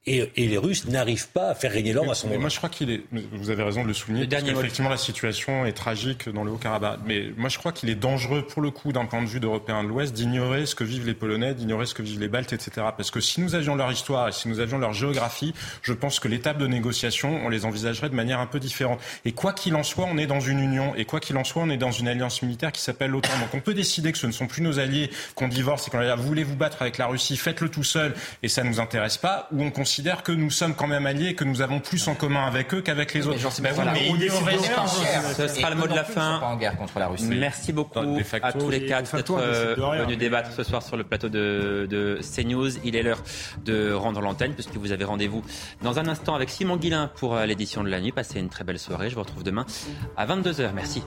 Et, 0.08 0.32
et, 0.36 0.48
les 0.48 0.58
Russes 0.58 0.88
n'arrivent 0.88 1.28
pas 1.28 1.50
à 1.50 1.54
faire 1.54 1.72
régner 1.72 1.94
l'ordre 1.94 2.10
à 2.10 2.16
son 2.16 2.28
moment. 2.28 2.42
Moi, 2.42 2.50
je 2.50 2.58
crois 2.58 2.70
qu'il 2.70 2.90
est. 2.90 3.04
Vous 3.34 3.52
avez 3.52 3.62
raison 3.62 3.84
de 3.84 3.88
le 3.88 3.94
souligner. 3.94 4.26
Le 4.26 4.50
effectivement, 4.50 4.90
la 4.90 4.98
situation 4.98 5.64
est 5.68 5.74
tragique 5.74 6.28
dans 6.28 6.44
le 6.44 6.52
Haut-Karabakh. 6.52 7.02
Mais 7.06 7.32
moi, 7.38 7.50
je 7.50 7.60
crois 7.60 7.72
qu'il 7.72 7.88
est 7.90 7.96
dangereux, 7.96 8.42
pour 8.42 8.64
le 8.64 8.72
coup, 8.72 8.92
d'un 8.94 9.06
point 9.06 9.22
de 9.22 9.28
vue 9.28 9.40
d'Européens 9.40 9.84
de 9.84 9.90
l'Ouest, 9.90 10.14
d'ignorer 10.14 10.66
ce 10.66 10.74
que 10.74 10.84
vivent 10.84 11.06
les 11.06 11.14
Polonais, 11.14 11.54
d'ignorer 11.54 11.86
ce 11.86 11.94
que 11.94 12.02
vivent 12.02 12.20
les 12.20 12.30
Baltes, 12.30 12.52
etc. 12.52 12.88
Parce 12.98 13.12
que 13.12 13.20
si 13.20 13.42
nous 13.42 13.54
avions 13.54 13.76
leur 13.76 13.92
histoire 13.92 14.28
et 14.28 14.32
si 14.32 14.48
nous 14.48 14.60
avions 14.60 14.80
leur 14.80 14.94
géographie, 14.94 15.54
je 15.84 15.94
pense 15.94 16.20
que 16.20 16.28
les 16.28 16.40
tables 16.40 16.62
de 16.62 16.68
négociation, 16.68 17.40
on 17.46 17.50
les 17.50 17.66
envisagerait 17.66 18.10
de 18.10 18.16
manière 18.16 18.40
un 18.40 18.48
peu 18.48 18.60
différente. 18.60 19.00
Et 19.26 19.34
quoi 19.34 19.54
qu'il 19.54 19.76
en 19.76 19.84
soit, 19.84 20.08
on 20.10 20.18
est 20.18 20.28
dans 20.28 20.40
une 20.40 20.60
union. 20.60 20.96
Et 20.96 21.06
quoi 21.06 21.20
qu'il 21.20 21.38
en 21.38 21.44
soit, 21.44 21.62
on 21.62 21.70
est 21.70 21.78
dans 21.78 21.92
une 21.92 22.08
alliance 22.08 22.42
militaire 22.42 22.72
qui 22.72 22.82
s'appelle 22.82 23.12
l'OTAN. 23.12 23.38
Donc, 23.40 23.54
on 23.54 23.60
peut 23.60 23.76
décider 23.76 24.12
que 24.12 24.18
ce 24.18 24.26
ne 24.26 24.32
sont 24.32 24.48
plus 24.48 24.64
nos 24.64 24.80
alliés, 24.80 25.12
qu'on 25.36 25.48
divorce 25.48 25.88
et 25.88 25.92
qu'on 25.92 26.00
a 26.00 26.16
voulez 26.16 26.44
vous 26.44 26.56
battre 26.56 26.82
avec 26.82 26.98
la 26.98 27.08
Russie, 27.08 27.38
faites-le 27.38 27.70
tout 27.70 27.84
seul 27.84 28.14
et 28.42 28.48
ça 28.48 28.64
nous 28.64 28.80
intéresse 28.80 29.18
pas. 29.18 29.48
Ou 29.52 29.64
on 29.64 29.72
considère 29.92 30.24
que 30.24 30.32
nous 30.32 30.50
sommes 30.50 30.74
quand 30.74 30.88
même 30.88 31.06
alliés 31.06 31.28
et 31.28 31.36
que 31.36 31.44
nous 31.44 31.62
avons 31.62 31.82
plus 31.82 32.08
en 32.08 32.16
commun 32.16 32.46
avec 32.46 32.74
eux 32.74 32.82
qu'avec 32.82 33.14
les 33.14 33.28
autres. 33.28 33.40
Mais, 33.62 33.74
ben 33.74 33.94
oui, 33.94 34.30
mais 34.46 34.58
Ce 35.34 35.48
sera 35.50 35.70
le 35.70 35.76
mot 35.76 35.86
de 35.86 35.94
la 35.94 36.06
fin. 36.06 36.40
Pas 36.40 36.46
en 36.46 36.56
guerre 36.56 36.78
contre 36.78 36.98
la 36.98 37.08
Russie. 37.08 37.28
Merci 37.28 37.74
beaucoup 37.74 38.00
à 38.00 38.54
tous 38.54 38.70
les 38.70 38.86
quatre 38.86 39.14
d'être 39.18 39.36
venus 39.36 40.18
débattre 40.18 40.52
ce 40.54 40.64
soir 40.64 40.82
sur 40.82 40.96
le 40.96 41.04
plateau 41.04 41.28
de, 41.28 41.88
de 41.90 42.20
CNews. 42.22 42.78
Il 42.86 42.96
est 42.96 43.04
l'heure 43.04 43.22
de 43.66 43.92
rendre 43.92 44.22
l'antenne 44.22 44.54
puisque 44.54 44.78
vous 44.78 44.94
avez 44.94 45.04
rendez-vous 45.04 45.44
dans 45.82 46.00
un 46.00 46.08
instant 46.08 46.36
avec 46.36 46.50
Simon 46.50 46.78
Guillain 46.78 47.12
pour 47.16 47.36
l'édition 47.40 47.84
de 47.84 47.90
la 47.90 48.00
nuit. 48.00 48.14
Passez 48.14 48.40
une 48.40 48.50
très 48.50 48.64
belle 48.64 48.80
soirée. 48.80 49.10
Je 49.10 49.16
vous 49.16 49.22
retrouve 49.22 49.44
demain 49.44 49.66
à 50.16 50.26
22h. 50.26 50.72
Merci. 50.74 51.04